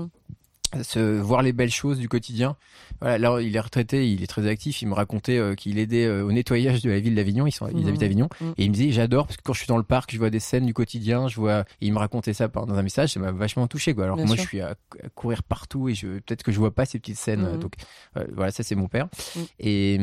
se 0.83 1.19
voir 1.19 1.41
les 1.41 1.53
belles 1.53 1.71
choses 1.71 1.97
du 1.97 2.07
quotidien. 2.07 2.55
Voilà, 3.01 3.17
là 3.17 3.41
il 3.41 3.55
est 3.55 3.59
retraité, 3.59 4.11
il 4.11 4.23
est 4.23 4.27
très 4.27 4.47
actif. 4.47 4.81
Il 4.81 4.88
me 4.88 4.93
racontait 4.93 5.38
euh, 5.38 5.55
qu'il 5.55 5.79
aidait 5.79 6.05
euh, 6.05 6.23
au 6.23 6.31
nettoyage 6.31 6.81
de 6.81 6.89
la 6.89 6.99
ville 6.99 7.15
d'Avignon. 7.15 7.47
Ils 7.47 7.51
sont, 7.51 7.67
ils 7.67 7.88
habitent 7.88 8.01
mhm. 8.01 8.05
Avignon, 8.05 8.29
mhm. 8.41 8.53
et 8.57 8.65
il 8.65 8.69
me 8.69 8.75
disait 8.75 8.91
j'adore 8.91 9.27
parce 9.27 9.38
que 9.38 9.43
quand 9.43 9.53
je 9.53 9.59
suis 9.59 9.67
dans 9.67 9.77
le 9.77 9.83
parc, 9.83 10.11
je 10.13 10.17
vois 10.17 10.29
des 10.29 10.39
scènes 10.39 10.65
du 10.65 10.73
quotidien. 10.73 11.27
Je 11.27 11.35
vois, 11.35 11.65
il 11.81 11.93
me 11.93 11.99
racontait 11.99 12.33
ça 12.33 12.47
dans 12.47 12.73
un 12.73 12.83
message, 12.83 13.13
ça 13.13 13.19
m'a 13.19 13.31
vachement 13.31 13.67
touché 13.67 13.93
quoi. 13.93 14.05
Alors 14.05 14.17
moi 14.17 14.35
je 14.35 14.41
suis 14.41 14.61
à, 14.61 14.75
courir 15.15 15.43
partout 15.43 15.89
et 15.89 15.95
je 15.95 16.07
peut-être 16.19 16.43
que 16.43 16.51
je 16.51 16.59
vois 16.59 16.73
pas 16.73 16.85
ces 16.85 16.99
petites 16.99 17.17
scènes. 17.17 17.53
Mhm. 17.53 17.59
Donc 17.59 17.73
euh, 18.17 18.25
voilà, 18.33 18.51
ça 18.51 18.63
c'est 18.63 18.75
mon 18.75 18.88
père. 18.88 19.07
Et 19.59 19.99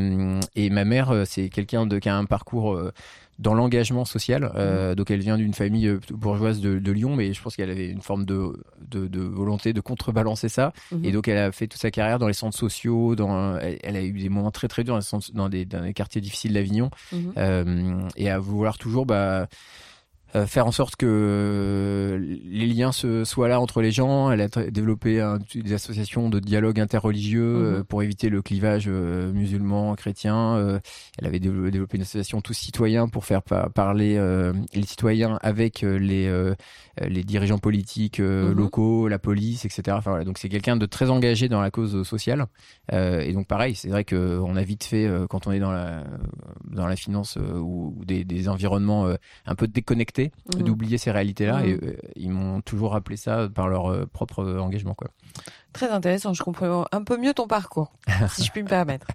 et 0.54 0.70
ma 0.70 0.84
mère 0.84 1.24
c'est 1.26 1.48
quelqu'un 1.48 1.86
de 1.86 1.98
qui 1.98 2.08
a 2.08 2.16
un 2.16 2.24
parcours 2.24 2.78
dans 3.38 3.54
l'engagement 3.54 4.04
social. 4.04 4.50
Euh, 4.54 4.92
mmh. 4.92 4.94
Donc 4.94 5.10
elle 5.10 5.20
vient 5.20 5.36
d'une 5.36 5.54
famille 5.54 5.88
euh, 5.88 6.00
bourgeoise 6.10 6.60
de, 6.60 6.78
de, 6.78 6.92
Lyon, 6.92 7.16
mais 7.16 7.32
je 7.32 7.42
pense 7.42 7.56
qu'elle 7.56 7.70
avait 7.70 7.88
une 7.88 8.00
forme 8.00 8.24
de, 8.24 8.64
de, 8.88 9.06
de, 9.06 9.20
volonté 9.20 9.72
de 9.72 9.80
contrebalancer 9.80 10.48
ça. 10.48 10.72
Mmh. 10.92 11.04
Et 11.04 11.12
donc 11.12 11.28
elle 11.28 11.38
a 11.38 11.52
fait 11.52 11.66
toute 11.66 11.80
sa 11.80 11.90
carrière 11.90 12.18
dans 12.18 12.28
les 12.28 12.32
centres 12.32 12.56
sociaux. 12.56 13.14
Dans, 13.14 13.58
elle, 13.58 13.96
a 13.96 14.02
eu 14.02 14.12
des 14.12 14.28
moments 14.28 14.50
très 14.50 14.68
très 14.68 14.84
durs 14.84 14.98
dans, 15.34 15.48
des, 15.48 15.64
dans 15.64 15.82
des 15.82 15.92
quartiers 15.92 16.20
difficiles 16.20 16.54
d'Avignon. 16.54 16.90
Mmh. 17.12 17.18
Euh, 17.36 18.08
et 18.16 18.30
à 18.30 18.38
vouloir 18.38 18.78
toujours... 18.78 19.06
Bah, 19.06 19.48
euh, 20.36 20.46
faire 20.46 20.66
en 20.66 20.72
sorte 20.72 20.96
que 20.96 22.20
les 22.44 22.66
liens 22.66 22.92
se, 22.92 23.24
soient 23.24 23.48
là 23.48 23.58
entre 23.58 23.80
les 23.80 23.90
gens. 23.90 24.30
Elle 24.30 24.42
a 24.42 24.48
développé 24.48 25.20
un, 25.20 25.38
des 25.54 25.72
associations 25.72 26.28
de 26.28 26.40
dialogue 26.40 26.78
interreligieux 26.78 27.78
mhm. 27.78 27.84
pour 27.84 28.02
éviter 28.02 28.28
le 28.28 28.42
clivage 28.42 28.88
musulman 28.88 29.94
chrétien. 29.94 30.80
elle 31.18 31.26
avait 31.26 31.38
développé 31.38 31.96
une 31.96 32.02
association 32.02 32.40
tous 32.40 32.52
citoyens 32.52 33.08
pour 33.08 33.24
faire 33.24 33.42
parler 33.42 34.20
les 34.74 34.82
citoyens 34.82 35.38
avec 35.42 35.80
les 35.80 36.54
les 37.00 37.24
dirigeants 37.24 37.58
politiques 37.58 38.20
mhm. 38.20 38.52
locaux, 38.52 39.08
la 39.08 39.18
police, 39.18 39.64
etc. 39.64 39.82
Enfin, 39.98 40.10
voilà. 40.10 40.24
Donc 40.24 40.38
c'est 40.38 40.48
quelqu'un 40.48 40.76
de 40.76 40.86
très 40.86 41.10
engagé 41.10 41.48
dans 41.48 41.60
la 41.60 41.70
cause 41.70 42.02
sociale. 42.02 42.46
et 42.92 43.32
donc 43.32 43.46
pareil, 43.46 43.74
c'est 43.74 43.88
vrai 43.88 44.04
qu'on 44.04 44.56
a 44.56 44.62
vite 44.62 44.84
fait 44.84 45.08
quand 45.30 45.46
on 45.46 45.52
est 45.52 45.60
dans 45.60 45.72
la 45.72 46.04
dans 46.70 46.86
la 46.86 46.96
finance 46.96 47.36
ou, 47.36 47.94
des, 48.04 48.24
des, 48.24 48.48
environnements 48.48 49.08
un 49.46 49.54
peu 49.54 49.66
déconnectés, 49.66 50.25
mmh. 50.54 50.62
d'oublier 50.62 50.98
ces 50.98 51.10
réalités-là. 51.10 51.64
Et 51.64 51.74
mmh. 51.74 51.80
euh, 51.82 51.96
ils 52.16 52.30
m'ont 52.30 52.60
toujours 52.60 52.92
rappelé 52.92 53.16
ça 53.16 53.48
par 53.52 53.68
leur 53.68 53.90
euh, 53.90 54.06
propre 54.06 54.44
engagement. 54.44 54.94
Quoi. 54.94 55.08
Très 55.72 55.88
intéressant. 55.90 56.32
Je 56.32 56.42
comprends 56.42 56.86
un 56.90 57.02
peu 57.02 57.16
mieux 57.16 57.34
ton 57.34 57.46
parcours, 57.46 57.92
si 58.30 58.44
je 58.44 58.50
puis 58.50 58.62
me 58.62 58.68
permettre. 58.68 59.06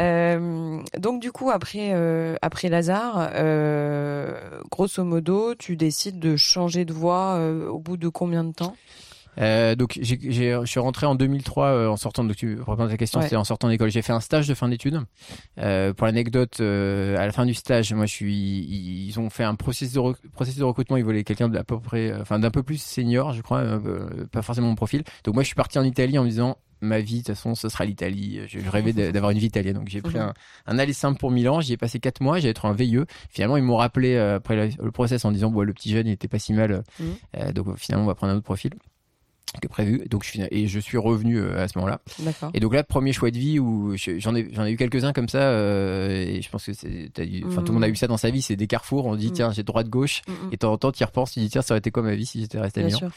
Euh, 0.00 0.82
donc 0.98 1.20
du 1.20 1.32
coup, 1.32 1.50
après 1.50 1.92
après 2.42 2.68
Lazare, 2.68 3.30
grosso 4.70 5.04
modo, 5.04 5.54
tu 5.54 5.76
décides 5.76 6.18
de 6.18 6.36
changer 6.36 6.84
de 6.84 6.92
voie 6.92 7.38
au 7.68 7.78
bout 7.78 7.96
de 7.96 8.08
combien 8.08 8.44
de 8.44 8.52
temps? 8.52 8.76
Euh, 9.38 9.74
donc 9.74 9.98
je 10.00 10.64
suis 10.64 10.80
rentré 10.80 11.06
en 11.06 11.14
2003 11.14 11.66
euh, 11.66 11.88
en 11.88 11.96
sortant 11.96 12.24
de 12.24 12.34
tu 12.34 12.60
reprends 12.60 12.88
ta 12.88 12.96
question 12.96 13.20
c'est 13.22 13.36
en 13.36 13.44
sortant 13.44 13.68
d'école 13.68 13.90
j'ai 13.90 14.02
fait 14.02 14.12
un 14.12 14.20
stage 14.20 14.46
de 14.46 14.54
fin 14.54 14.68
d'études 14.68 15.00
euh, 15.58 15.92
pour 15.92 16.06
l'anecdote 16.06 16.60
à 16.60 17.26
la 17.26 17.32
fin 17.32 17.46
du 17.46 17.54
stage 17.54 17.92
moi 17.92 18.06
je 18.06 18.12
suis 18.12 18.34
ils 18.34 19.18
ont 19.18 19.30
fait 19.30 19.44
un 19.44 19.54
processus 19.54 19.94
de, 19.94 20.00
processus 20.32 20.58
de 20.60 20.64
recrutement 20.64 20.96
ils 20.96 21.04
voulaient 21.04 21.24
quelqu'un 21.24 21.48
d'à 21.48 21.64
peu 21.64 21.78
près 21.80 22.12
enfin 22.20 22.38
d'un 22.38 22.50
peu 22.50 22.62
plus 22.62 22.80
senior 22.80 23.32
je 23.32 23.42
crois 23.42 23.64
pas 24.30 24.42
forcément 24.42 24.68
mon 24.68 24.74
profil 24.74 25.02
donc 25.24 25.34
moi 25.34 25.42
je 25.42 25.48
suis 25.48 25.56
parti 25.56 25.78
en 25.78 25.84
Italie 25.84 26.18
en 26.18 26.24
me 26.24 26.28
disant 26.28 26.58
ma 26.84 27.00
vie, 27.00 27.14
de 27.14 27.18
toute 27.18 27.28
façon, 27.28 27.54
ce 27.54 27.68
sera 27.68 27.84
l'Italie. 27.84 28.40
Je, 28.46 28.58
rêvais 28.68 28.92
d'avoir 28.92 29.30
une 29.30 29.38
vie 29.38 29.46
italienne. 29.46 29.74
Donc, 29.74 29.88
j'ai 29.88 30.02
pris 30.02 30.16
mhm. 30.16 30.22
un, 30.22 30.34
un 30.66 30.78
aller 30.78 30.92
simple 30.92 31.18
pour 31.18 31.30
Milan. 31.30 31.60
J'y 31.60 31.72
ai 31.72 31.76
passé 31.76 31.98
quatre 31.98 32.20
mois. 32.20 32.36
J'allais 32.38 32.50
être 32.50 32.66
un 32.66 32.72
veilleux. 32.72 33.06
Finalement, 33.30 33.56
ils 33.56 33.62
m'ont 33.62 33.76
rappelé 33.76 34.16
après 34.16 34.70
le, 34.78 34.90
process 34.90 35.24
en 35.24 35.32
disant, 35.32 35.50
bon, 35.50 35.62
le 35.62 35.72
petit 35.72 35.90
jeune, 35.90 36.06
il 36.06 36.12
était 36.12 36.28
pas 36.28 36.38
si 36.38 36.52
mal. 36.52 36.84
Mhm. 37.00 37.52
donc, 37.52 37.76
finalement, 37.76 38.04
on 38.04 38.08
va 38.08 38.14
prendre 38.14 38.32
un 38.32 38.36
autre 38.36 38.44
profil 38.44 38.72
que 39.60 39.68
prévu. 39.68 40.02
Donc 40.08 40.24
je 40.24 40.40
et 40.50 40.66
je 40.66 40.78
suis 40.80 40.98
revenu 40.98 41.38
euh, 41.38 41.62
à 41.62 41.68
ce 41.68 41.78
moment-là. 41.78 42.00
Et 42.54 42.60
donc 42.60 42.74
là, 42.74 42.84
premier 42.84 43.12
choix 43.12 43.30
de 43.30 43.38
vie 43.38 43.58
où 43.58 43.94
j'en 43.96 44.34
ai 44.34 44.48
j'en 44.52 44.64
ai 44.64 44.72
eu 44.72 44.76
quelques-uns 44.76 45.12
comme 45.12 45.28
ça. 45.28 45.38
Euh, 45.38 46.10
et 46.10 46.42
je 46.42 46.50
pense 46.50 46.66
que 46.66 46.72
c'est, 46.72 47.10
enfin 47.46 47.62
tout 47.62 47.68
le 47.68 47.74
monde 47.74 47.84
a 47.84 47.88
eu 47.88 47.96
ça 47.96 48.06
dans 48.06 48.16
sa 48.16 48.30
vie. 48.30 48.42
C'est 48.42 48.56
des 48.56 48.66
carrefours. 48.66 49.06
On 49.06 49.16
dit 49.16 49.28
mm. 49.28 49.32
tiens 49.32 49.52
j'ai 49.52 49.62
droite 49.62 49.88
gauche. 49.88 50.22
Mm, 50.26 50.32
mm. 50.32 50.48
Et 50.48 50.50
de 50.52 50.56
temps 50.56 50.72
en 50.72 50.78
temps, 50.78 50.92
tu 50.92 51.02
y 51.02 51.04
repenses, 51.04 51.32
tu 51.32 51.40
dis 51.40 51.48
tiens 51.48 51.62
ça 51.62 51.74
aurait 51.74 51.78
été 51.78 51.90
quoi 51.90 52.02
ma 52.02 52.14
vie 52.14 52.26
si 52.26 52.40
j'étais 52.40 52.58
resté 52.58 52.82
à 52.82 52.84
Milan. 52.84 53.10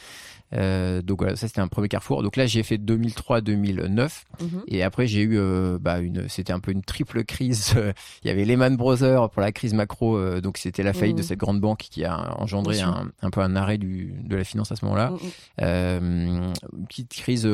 Euh, 0.53 1.01
donc 1.01 1.19
voilà, 1.19 1.35
ça 1.35 1.47
c'était 1.47 1.61
un 1.61 1.67
premier 1.67 1.87
carrefour. 1.87 2.23
Donc 2.23 2.35
là, 2.35 2.45
j'ai 2.45 2.63
fait 2.63 2.77
2003-2009 2.77 4.23
mhm. 4.39 4.63
et 4.67 4.83
après 4.83 5.07
j'ai 5.07 5.21
eu 5.21 5.37
euh, 5.37 5.77
bah 5.79 5.99
une, 5.99 6.27
c'était 6.29 6.53
un 6.53 6.59
peu 6.59 6.71
une 6.71 6.83
triple 6.83 7.23
crise. 7.23 7.73
Il 8.23 8.27
y 8.27 8.31
avait 8.31 8.45
Lehman 8.45 8.75
Brothers 8.77 9.29
pour 9.29 9.41
la 9.41 9.51
crise 9.51 9.73
macro, 9.73 10.17
euh, 10.17 10.41
donc 10.41 10.57
c'était 10.57 10.83
la 10.83 10.93
faillite 10.93 11.17
de 11.17 11.21
mhm. 11.21 11.27
cette 11.27 11.39
grande 11.39 11.59
banque 11.59 11.79
qui 11.79 12.05
a 12.05 12.39
engendré 12.39 12.81
un, 12.81 13.11
un, 13.21 13.29
peu 13.29 13.41
un 13.41 13.55
arrêt 13.55 13.77
du, 13.77 14.13
de 14.23 14.35
la 14.35 14.43
finance 14.43 14.71
à 14.71 14.75
ce 14.75 14.85
moment-là. 14.85 15.11
Mhm. 15.11 15.19
Euh, 15.61 16.53
petite 16.87 17.13
crise 17.13 17.47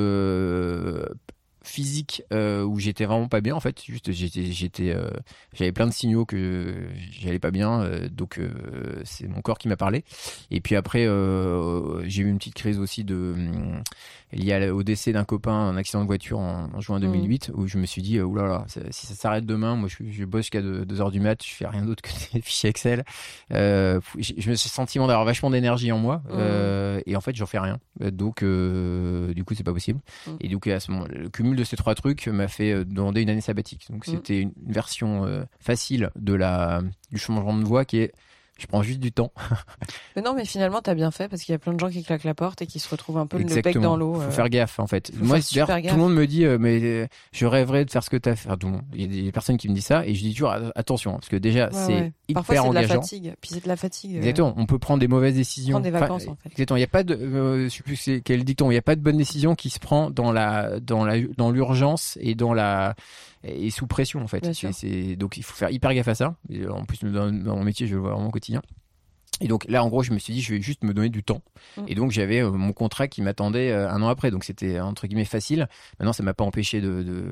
physique 1.63 2.23
euh, 2.33 2.63
où 2.63 2.79
j'étais 2.79 3.05
vraiment 3.05 3.27
pas 3.27 3.41
bien 3.41 3.55
en 3.55 3.59
fait. 3.59 3.81
Juste 3.83 4.11
j'étais 4.11 4.51
j'étais 4.51 4.93
euh, 4.93 5.09
j'avais 5.53 5.71
plein 5.71 5.87
de 5.87 5.93
signaux 5.93 6.25
que 6.25 6.87
j'allais 7.11 7.39
pas 7.39 7.51
bien 7.51 7.81
euh, 7.81 8.09
donc 8.09 8.37
euh, 8.37 9.01
c'est 9.05 9.27
mon 9.27 9.41
corps 9.41 9.57
qui 9.57 9.69
m'a 9.69 9.77
parlé. 9.77 10.03
Et 10.51 10.61
puis 10.61 10.75
après 10.75 11.07
j'ai 12.05 12.21
eu 12.21 12.27
une 12.27 12.37
petite 12.37 12.55
crise 12.55 12.79
aussi 12.79 13.03
de 13.03 13.35
liée 14.33 14.69
au 14.69 14.83
décès 14.83 15.13
d'un 15.13 15.23
copain 15.23 15.53
un 15.53 15.77
accident 15.77 16.01
de 16.01 16.07
voiture 16.07 16.39
en, 16.39 16.79
juin 16.79 16.99
2008 16.99 17.49
mmh. 17.49 17.59
où 17.59 17.67
je 17.67 17.77
me 17.77 17.85
suis 17.85 18.01
dit 18.01 18.19
oulala 18.19 18.65
si 18.67 19.07
ça 19.07 19.13
s'arrête 19.15 19.45
demain 19.45 19.75
moi 19.75 19.87
je, 19.89 20.09
je 20.09 20.25
bosse 20.25 20.43
jusqu'à 20.43 20.61
2 20.61 21.01
heures 21.01 21.11
du 21.11 21.19
mat 21.19 21.41
je 21.43 21.53
fais 21.53 21.67
rien 21.67 21.85
d'autre 21.85 22.01
que 22.01 22.09
des 22.33 22.41
fichiers 22.41 22.69
Excel 22.69 23.03
je, 23.51 23.99
je 24.17 24.49
me 24.49 24.55
suis 24.55 24.69
senti 24.69 24.99
d'avoir 24.99 25.25
vachement 25.25 25.49
d'énergie 25.49 25.91
en 25.91 25.97
moi 25.97 26.21
mmh. 26.29 27.01
et 27.05 27.15
en 27.15 27.21
fait 27.21 27.35
j'en 27.35 27.45
fais 27.45 27.59
rien 27.59 27.79
donc 27.99 28.43
du 28.43 29.43
coup 29.43 29.53
c'est 29.53 29.63
pas 29.63 29.73
possible 29.73 29.99
mmh. 30.27 30.31
et 30.41 30.49
donc 30.49 30.67
à 30.67 30.79
ce 30.79 30.91
moment 30.91 31.05
le 31.09 31.29
cumul 31.29 31.55
de 31.55 31.63
ces 31.63 31.75
trois 31.75 31.95
trucs 31.95 32.27
m'a 32.27 32.47
fait 32.47 32.71
euh, 32.71 32.85
demander 32.85 33.21
une 33.21 33.29
année 33.29 33.41
sabbatique. 33.41 33.87
Donc 33.89 34.07
mm. 34.07 34.11
c'était 34.11 34.39
une 34.39 34.53
version 34.65 35.25
euh, 35.25 35.43
facile 35.59 36.09
de 36.15 36.33
la 36.33 36.81
du 37.11 37.17
changement 37.17 37.57
de 37.57 37.63
voix 37.63 37.85
qui 37.85 37.99
est 37.99 38.13
je 38.63 38.67
prends 38.67 38.81
juste 38.81 38.99
du 38.99 39.11
temps. 39.11 39.31
mais 40.15 40.21
non, 40.21 40.33
mais 40.33 40.45
finalement, 40.45 40.81
t'as 40.81 40.95
bien 40.95 41.11
fait 41.11 41.27
parce 41.27 41.43
qu'il 41.43 41.51
y 41.51 41.55
a 41.55 41.59
plein 41.59 41.73
de 41.73 41.79
gens 41.79 41.89
qui 41.89 42.01
claquent 42.03 42.23
la 42.23 42.33
porte 42.33 42.61
et 42.61 42.67
qui 42.67 42.79
se 42.79 42.89
retrouvent 42.89 43.17
un 43.17 43.27
peu 43.27 43.37
le 43.37 43.61
bec 43.61 43.77
dans 43.77 43.97
l'eau. 43.97 44.15
Faut 44.15 44.21
euh. 44.21 44.31
faire 44.31 44.49
gaffe, 44.49 44.79
en 44.79 44.87
fait. 44.87 45.11
Moi, 45.21 45.39
tout 45.41 45.55
le 45.57 45.95
monde 45.95 46.13
me 46.13 46.25
dit, 46.25 46.45
mais 46.59 47.09
je 47.33 47.45
rêverais 47.45 47.83
de 47.83 47.91
faire 47.91 48.03
ce 48.03 48.09
que 48.09 48.17
t'as 48.17 48.35
fait. 48.35 48.47
Enfin, 48.47 48.57
tout 48.57 48.67
le 48.67 48.73
monde. 48.73 48.83
Il 48.93 49.01
y 49.01 49.19
a 49.19 49.23
des 49.23 49.31
personnes 49.31 49.57
qui 49.57 49.67
me 49.67 49.75
disent 49.75 49.85
ça 49.85 50.05
et 50.05 50.15
je 50.15 50.21
dis 50.21 50.33
toujours 50.33 50.55
attention 50.75 51.13
parce 51.13 51.29
que 51.29 51.35
déjà, 51.35 51.69
c'est 51.71 52.13
hyper 52.27 52.43
Parfois, 52.43 52.55
c'est 52.55 52.69
de 52.69 52.73
la 52.73 52.87
fatigue. 52.87 53.33
Puis 53.41 53.51
c'est 53.53 53.63
de 53.63 53.67
la 53.67 53.75
fatigue. 53.75 54.15
Exactement. 54.17 54.53
On 54.57 54.65
peut 54.65 54.79
prendre 54.79 54.99
des 54.99 55.07
mauvaises 55.07 55.35
décisions. 55.35 55.73
Prendre 55.73 55.83
des 55.83 55.91
vacances, 55.91 56.27
en 56.27 56.35
fait. 56.35 56.49
Exactement. 56.51 56.77
Il 56.77 56.81
n'y 56.81 56.85
a 56.85 56.87
pas 56.87 57.03
de, 57.03 57.15
euh, 57.15 57.63
je 57.65 57.69
sais 57.69 57.83
plus 57.83 58.21
quel 58.23 58.43
dicton. 58.43 58.71
Il 58.71 58.73
n'y 58.73 58.79
a 58.79 58.81
pas 58.81 58.95
de 58.95 59.01
bonne 59.01 59.17
décision 59.17 59.55
qui 59.55 59.69
se 59.69 59.79
prend 59.79 60.09
dans 60.09 60.31
la, 60.31 60.79
dans 60.79 61.05
la, 61.05 61.19
dans 61.37 61.51
l'urgence 61.51 62.17
et 62.21 62.35
dans 62.35 62.53
la, 62.53 62.95
et 63.43 63.69
sous 63.69 63.87
pression 63.87 64.21
en 64.21 64.27
fait. 64.27 64.53
C'est, 64.53 65.15
donc 65.15 65.37
il 65.37 65.43
faut 65.43 65.53
faire 65.53 65.69
hyper 65.69 65.93
gaffe 65.93 66.07
à 66.07 66.15
ça. 66.15 66.35
en 66.69 66.85
plus 66.85 67.03
dans, 67.03 67.31
dans 67.31 67.57
mon 67.57 67.63
métier, 67.63 67.87
je 67.87 67.95
le 67.95 68.01
vois 68.01 68.11
vraiment 68.11 68.27
au 68.27 68.31
quotidien. 68.31 68.61
Et 69.41 69.47
donc 69.47 69.65
là, 69.67 69.83
en 69.83 69.89
gros, 69.89 70.03
je 70.03 70.11
me 70.11 70.19
suis 70.19 70.33
dit, 70.33 70.41
je 70.41 70.53
vais 70.53 70.61
juste 70.61 70.83
me 70.83 70.93
donner 70.93 71.09
du 71.09 71.23
temps. 71.23 71.41
Mmh. 71.77 71.81
Et 71.87 71.95
donc 71.95 72.11
j'avais 72.11 72.41
euh, 72.41 72.51
mon 72.51 72.71
contrat 72.71 73.07
qui 73.07 73.21
m'attendait 73.21 73.71
euh, 73.71 73.89
un 73.89 74.01
an 74.01 74.07
après, 74.07 74.31
donc 74.31 74.43
c'était 74.43 74.79
entre 74.79 75.07
guillemets 75.07 75.25
facile. 75.25 75.67
Maintenant, 75.99 76.13
ça 76.13 76.23
m'a 76.23 76.33
pas 76.33 76.43
empêché 76.43 76.81
de 76.81 77.03
de, 77.03 77.25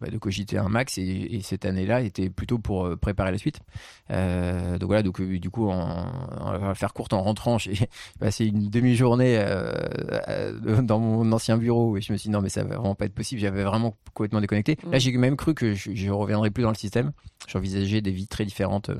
bah, 0.00 0.08
de, 0.08 0.18
cogiter 0.18 0.58
un 0.58 0.68
max. 0.68 0.98
Et, 0.98 1.02
et 1.02 1.42
cette 1.42 1.64
année-là 1.64 2.02
était 2.02 2.28
plutôt 2.28 2.58
pour 2.58 2.86
euh, 2.86 2.96
préparer 2.96 3.32
la 3.32 3.38
suite. 3.38 3.60
Euh, 4.10 4.78
donc 4.78 4.88
voilà, 4.88 5.02
donc 5.02 5.20
du 5.20 5.50
coup, 5.50 5.68
en, 5.68 6.58
va 6.58 6.74
faire 6.74 6.92
courte 6.92 7.12
en 7.14 7.22
rentrant, 7.22 7.58
j'ai 7.58 7.88
passé 8.20 8.46
une 8.46 8.68
demi-journée 8.68 9.42
dans 10.82 11.00
mon 11.00 11.32
ancien 11.32 11.56
bureau 11.56 11.96
et 11.96 12.00
je 12.00 12.12
me 12.12 12.18
suis 12.18 12.28
dit 12.28 12.32
non, 12.32 12.42
mais 12.42 12.48
ça 12.50 12.64
va 12.64 12.76
vraiment 12.76 12.94
pas 12.94 13.06
être 13.06 13.14
possible. 13.14 13.40
J'avais 13.40 13.64
vraiment 13.64 13.94
complètement 14.14 14.40
déconnecté. 14.40 14.76
Mmh. 14.84 14.90
Là, 14.90 14.98
j'ai 14.98 15.12
même 15.12 15.36
cru 15.36 15.54
que 15.54 15.74
je, 15.74 15.94
je 15.94 16.10
reviendrais 16.10 16.50
plus 16.50 16.62
dans 16.62 16.70
le 16.70 16.76
système. 16.76 17.12
J'envisageais 17.48 18.02
des 18.02 18.10
vies 18.10 18.28
très 18.28 18.44
différentes. 18.44 18.90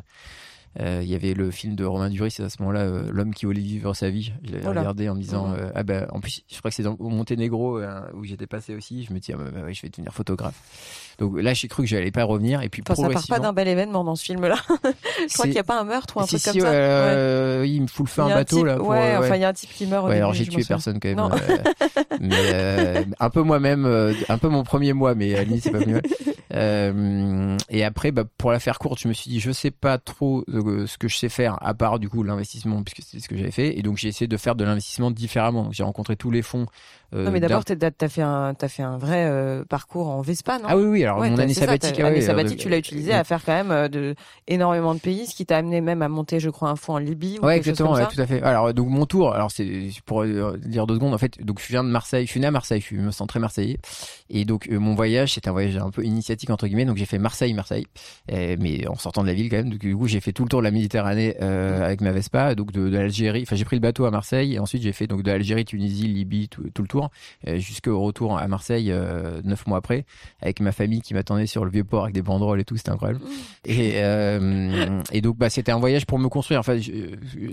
Euh, 0.80 1.00
il 1.02 1.08
y 1.08 1.14
avait 1.14 1.32
le 1.32 1.50
film 1.50 1.74
de 1.74 1.84
Romain 1.84 2.10
Duris 2.10 2.36
à 2.38 2.50
ce 2.50 2.56
moment-là, 2.60 2.80
euh, 2.80 3.08
L'homme 3.10 3.32
qui 3.32 3.46
voulait 3.46 3.60
vivre 3.60 3.94
sa 3.94 4.10
vie. 4.10 4.32
Je 4.44 4.52
l'ai 4.52 4.66
regardé 4.66 5.08
en 5.08 5.14
me 5.14 5.20
disant, 5.20 5.52
euh, 5.52 5.70
ah 5.74 5.82
ben, 5.82 6.06
en 6.12 6.20
plus, 6.20 6.42
je 6.50 6.58
crois 6.58 6.70
que 6.70 6.74
c'est 6.74 6.86
au 6.86 7.08
Monténégro 7.08 7.80
où 8.14 8.24
j'étais 8.24 8.46
passé 8.46 8.74
aussi. 8.74 9.04
Je 9.04 9.12
me 9.12 9.18
dis, 9.18 9.32
ah, 9.32 9.36
bah, 9.38 9.44
bah, 9.52 9.72
je 9.72 9.82
vais 9.82 9.88
devenir 9.88 10.12
photographe. 10.12 11.14
Donc 11.18 11.40
là, 11.40 11.54
j'ai 11.54 11.68
cru 11.68 11.84
que 11.84 11.88
j'allais 11.88 12.10
pas 12.10 12.24
revenir. 12.24 12.60
Et 12.60 12.68
puis, 12.68 12.82
enfin, 12.86 12.94
ça 12.94 13.08
part 13.08 13.26
pas 13.26 13.38
d'un 13.38 13.54
bel 13.54 13.68
événement 13.68 14.04
dans 14.04 14.16
ce 14.16 14.24
film-là. 14.24 14.56
je 15.28 15.32
crois 15.32 15.44
qu'il 15.44 15.52
n'y 15.52 15.58
a 15.58 15.64
pas 15.64 15.80
un 15.80 15.84
meurtre 15.84 16.16
ou 16.16 16.20
un 16.20 16.26
truc 16.26 16.42
comme 16.42 16.60
ça. 16.60 16.70
Ouais. 16.70 17.70
il 17.70 17.82
me 17.82 17.86
fout 17.86 18.06
le 18.06 18.10
feu 18.10 18.22
un 18.22 18.28
bateau 18.28 18.64
là. 18.64 18.76
Pour, 18.76 18.88
ouais, 18.88 19.16
enfin, 19.16 19.36
il 19.36 19.40
y 19.40 19.44
a 19.44 19.48
un 19.48 19.54
type 19.54 19.70
qui 19.72 19.86
meurt. 19.86 20.06
Ouais, 20.06 20.16
alors 20.16 20.34
j'ai 20.34 20.46
tué 20.46 20.62
personne 20.64 21.00
quand 21.00 21.08
même. 21.08 21.30
mais 22.20 23.06
un 23.18 23.30
peu 23.30 23.42
moi-même, 23.42 23.86
un 24.28 24.38
peu 24.38 24.48
mon 24.48 24.62
premier 24.62 24.92
mois, 24.92 25.14
mais 25.14 25.36
à 25.36 25.44
c'est 25.58 25.70
pas 25.70 25.86
mieux. 25.86 26.02
Et 27.68 27.84
après, 27.84 28.12
bah, 28.12 28.24
pour 28.38 28.50
la 28.50 28.60
faire 28.60 28.78
courte, 28.78 29.00
je 29.00 29.08
me 29.08 29.12
suis 29.12 29.30
dit, 29.30 29.40
je 29.40 29.50
sais 29.50 29.70
pas 29.70 29.98
trop 29.98 30.44
ce 30.86 30.98
que 30.98 31.08
je 31.08 31.16
sais 31.16 31.28
faire, 31.28 31.58
à 31.62 31.74
part 31.74 31.98
du 31.98 32.08
coup 32.08 32.22
l'investissement, 32.22 32.82
puisque 32.82 33.02
c'est 33.08 33.20
ce 33.20 33.28
que 33.28 33.36
j'avais 33.36 33.50
fait. 33.50 33.78
Et 33.78 33.82
donc 33.82 33.96
j'ai 33.96 34.08
essayé 34.08 34.28
de 34.28 34.36
faire 34.36 34.54
de 34.54 34.64
l'investissement 34.64 35.10
différemment. 35.10 35.70
J'ai 35.72 35.82
rencontré 35.82 36.16
tous 36.16 36.30
les 36.30 36.42
fonds 36.42 36.66
non, 37.12 37.30
mais 37.30 37.40
d'abord, 37.40 37.64
tu 37.64 37.72
as 37.72 38.08
fait 38.08 38.22
un, 38.22 38.54
as 38.60 38.68
fait 38.68 38.82
un 38.82 38.98
vrai 38.98 39.24
euh, 39.26 39.64
parcours 39.64 40.08
en 40.08 40.20
Vespa, 40.22 40.58
non? 40.58 40.64
Ah 40.68 40.76
oui, 40.76 40.84
oui. 40.84 41.04
Alors 41.04 41.18
mon 41.18 41.38
année 41.38 41.54
sabbatique, 41.54 42.00
année 42.00 42.20
sabbatique, 42.20 42.58
tu 42.58 42.68
l'as 42.68 42.78
utilisé 42.78 43.12
à 43.12 43.24
faire 43.24 43.44
quand 43.44 43.52
même 43.52 43.70
euh, 43.70 43.88
de 43.88 44.14
énormément 44.48 44.94
de 44.94 45.00
pays, 45.00 45.26
ce 45.26 45.34
qui 45.34 45.46
t'a 45.46 45.58
amené 45.58 45.80
même 45.80 46.02
à 46.02 46.08
monter, 46.08 46.40
je 46.40 46.50
crois, 46.50 46.68
un 46.68 46.76
fonds 46.76 46.94
en 46.94 46.98
Libye. 46.98 47.38
Ou 47.40 47.46
ouais, 47.46 47.56
exactement, 47.56 47.92
ouais, 47.92 48.06
tout 48.06 48.20
à 48.20 48.26
fait. 48.26 48.42
Alors 48.42 48.74
donc 48.74 48.88
mon 48.88 49.06
tour, 49.06 49.32
alors 49.32 49.50
c'est 49.50 49.90
pour 50.04 50.24
dire 50.24 50.86
deux 50.86 50.94
secondes. 50.94 51.14
En 51.14 51.18
fait, 51.18 51.42
donc 51.44 51.60
je 51.60 51.68
viens 51.68 51.84
de 51.84 51.88
Marseille, 51.88 52.26
je 52.26 52.30
suis 52.30 52.40
né 52.40 52.46
à 52.46 52.50
Marseille, 52.50 52.84
je 52.86 52.96
me 52.96 53.10
sens 53.10 53.26
très 53.26 53.40
marseillais, 53.40 53.78
et 54.28 54.44
donc 54.44 54.68
mon 54.68 54.94
voyage, 54.94 55.34
c'était 55.34 55.48
un 55.48 55.52
voyage 55.52 55.76
un 55.76 55.90
peu 55.90 56.04
initiatique 56.04 56.50
entre 56.50 56.66
guillemets. 56.66 56.84
Donc 56.84 56.96
j'ai 56.96 57.06
fait 57.06 57.18
Marseille, 57.18 57.54
Marseille, 57.54 57.86
mais 58.28 58.86
en 58.88 58.96
sortant 58.96 59.22
de 59.22 59.28
la 59.28 59.34
ville 59.34 59.48
quand 59.48 59.56
même. 59.56 59.70
Donc 59.70 59.78
du 59.78 59.96
coup, 59.96 60.08
j'ai 60.08 60.20
fait 60.20 60.32
tout 60.32 60.42
le 60.42 60.48
tour 60.48 60.60
de 60.60 60.64
la 60.64 60.70
Méditerranée 60.70 61.36
avec 61.38 62.00
ma 62.00 62.10
Vespa, 62.10 62.54
donc 62.54 62.72
de, 62.72 62.88
l'Algérie. 62.88 63.42
Enfin, 63.42 63.56
j'ai 63.56 63.64
pris 63.64 63.76
le 63.76 63.80
bateau 63.80 64.06
à 64.06 64.10
Marseille, 64.10 64.54
et 64.54 64.58
ensuite 64.58 64.82
j'ai 64.82 64.92
fait 64.92 65.06
donc 65.06 65.22
de 65.22 65.30
l'Algérie, 65.30 65.64
Tunisie, 65.64 66.08
Libye, 66.08 66.48
tout, 66.48 66.64
tout 66.74 66.82
le 66.82 66.88
tour 66.88 66.95
jusqu'au 67.44 68.00
retour 68.00 68.38
à 68.38 68.46
Marseille 68.48 68.90
euh, 68.90 69.40
neuf 69.44 69.66
mois 69.66 69.78
après, 69.78 70.04
avec 70.40 70.60
ma 70.60 70.72
famille 70.72 71.00
qui 71.00 71.14
m'attendait 71.14 71.46
sur 71.46 71.64
le 71.64 71.70
vieux 71.70 71.84
port 71.84 72.04
avec 72.04 72.14
des 72.14 72.22
banderoles 72.22 72.60
et 72.60 72.64
tout, 72.64 72.76
c'était 72.76 72.90
incroyable. 72.90 73.20
Mmh. 73.20 73.28
Et, 73.64 73.92
euh, 73.96 75.02
et 75.12 75.20
donc 75.20 75.36
bah 75.36 75.50
c'était 75.50 75.72
un 75.72 75.78
voyage 75.78 76.06
pour 76.06 76.18
me 76.18 76.28
construire. 76.28 76.60
Enfin, 76.60 76.78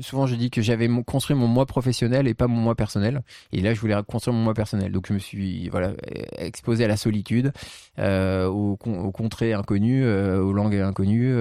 souvent 0.01 0.27
je 0.27 0.35
dis 0.35 0.49
que 0.49 0.61
j'avais 0.61 0.89
construit 1.05 1.35
mon 1.35 1.47
moi 1.47 1.65
professionnel 1.65 2.27
et 2.27 2.33
pas 2.33 2.47
mon 2.47 2.59
moi 2.59 2.75
personnel. 2.75 3.21
Et 3.51 3.61
là, 3.61 3.73
je 3.73 3.79
voulais 3.79 3.95
construire 4.07 4.35
mon 4.35 4.43
moi 4.43 4.53
personnel. 4.53 4.91
Donc 4.91 5.07
je 5.07 5.13
me 5.13 5.19
suis 5.19 5.69
voilà 5.69 5.93
exposé 6.37 6.85
à 6.85 6.87
la 6.87 6.97
solitude, 6.97 7.51
euh, 7.99 8.47
au, 8.47 8.77
aux 8.85 9.11
contrées 9.11 9.53
inconnues, 9.53 10.05
aux 10.05 10.53
langues 10.53 10.75
inconnues 10.75 11.33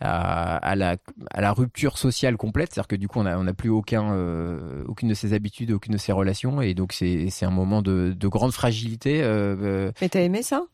à, 0.00 0.74
la, 0.76 0.96
à 1.30 1.40
la 1.40 1.52
rupture 1.52 1.96
sociale 1.96 2.36
complète, 2.36 2.72
c'est-à-dire 2.72 2.88
que 2.88 2.96
du 2.96 3.08
coup 3.08 3.20
on 3.20 3.24
n'a 3.24 3.38
on 3.38 3.46
a 3.46 3.54
plus 3.54 3.70
aucun, 3.70 4.12
euh, 4.12 4.84
aucune 4.86 5.08
de 5.08 5.14
ses 5.14 5.32
habitudes, 5.32 5.70
aucune 5.70 5.94
de 5.94 5.98
ses 5.98 6.12
relations, 6.12 6.60
et 6.60 6.74
donc 6.74 6.92
c'est 6.92 7.15
un 7.42 7.50
moment 7.50 7.82
de, 7.82 8.14
de 8.16 8.28
grande 8.28 8.52
fragilité. 8.52 9.22
Euh, 9.22 9.56
euh. 9.60 9.92
Mais 10.00 10.08
t'as 10.08 10.20
aimé 10.20 10.42
ça? 10.42 10.66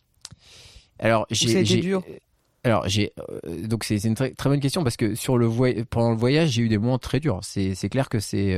Alors 0.99 1.27
j'ai 1.31 1.63
dur? 1.63 2.03
Alors 2.65 2.89
j'ai 2.89 3.13
donc 3.65 3.85
c'est 3.85 4.03
une 4.05 4.15
très, 4.15 4.31
très 4.31 4.49
bonne 4.49 4.61
question 4.61 4.85
parce 4.85 4.97
que 4.97 5.15
sur 5.15 5.37
le 5.37 5.49
pendant 5.85 6.11
le 6.11 6.17
voyage 6.17 6.51
j'ai 6.51 6.63
eu 6.63 6.69
des 6.69 6.79
moments 6.79 6.99
très 6.99 7.19
durs. 7.19 7.41
C'est 7.43 7.75
c'est 7.75 7.89
clair 7.89 8.09
que 8.09 8.21
c'est 8.21 8.57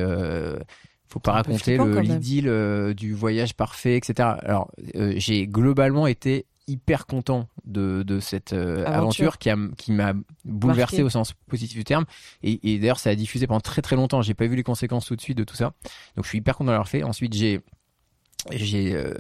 faut 1.09 1.21
pas 1.21 1.33
raconter 1.33 1.79
l'idylle 1.79 2.95
du 2.95 3.15
voyage 3.15 3.55
parfait, 3.55 3.97
etc. 3.97 4.29
Alors 4.43 4.71
j'ai 5.17 5.47
globalement 5.47 6.07
été 6.07 6.47
hyper 6.67 7.07
content 7.07 7.49
de, 7.65 8.03
de 8.03 8.21
cette 8.21 8.53
euh, 8.53 8.85
aventure. 8.87 9.39
qui 9.39 9.51
a 9.51 9.57
qui 9.77 9.93
m'a 9.93 10.15
bouleversé 10.45 11.03
au 11.03 11.11
sens 11.11 11.33
positif 11.49 11.77
du 11.77 11.85
terme 11.85 12.05
et, 12.43 12.73
et 12.73 12.79
d'ailleurs 12.79 12.99
ça 12.99 13.11
a 13.11 13.15
diffusé 13.15 13.47
pendant 13.47 13.61
très 13.61 13.83
très 13.83 13.97
longtemps 13.97 14.23
j'ai 14.23 14.35
pas 14.35 14.47
vu 14.47 14.57
les 14.57 14.63
conséquences 14.63 15.07
tout 15.07 15.17
de 15.17 15.21
suite 15.21 15.37
de 15.37 15.45
tout 15.45 15.57
ça 15.57 15.73
donc 16.17 16.25
je 16.25 16.29
suis 16.29 16.39
hyper 16.39 16.57
content 16.57 16.71
d'avoir 16.71 16.89
fait 16.89 17.03
ensuite 17.03 17.35
j'ai 17.35 17.61
j'ai 18.51 18.95
euh, 18.95 19.13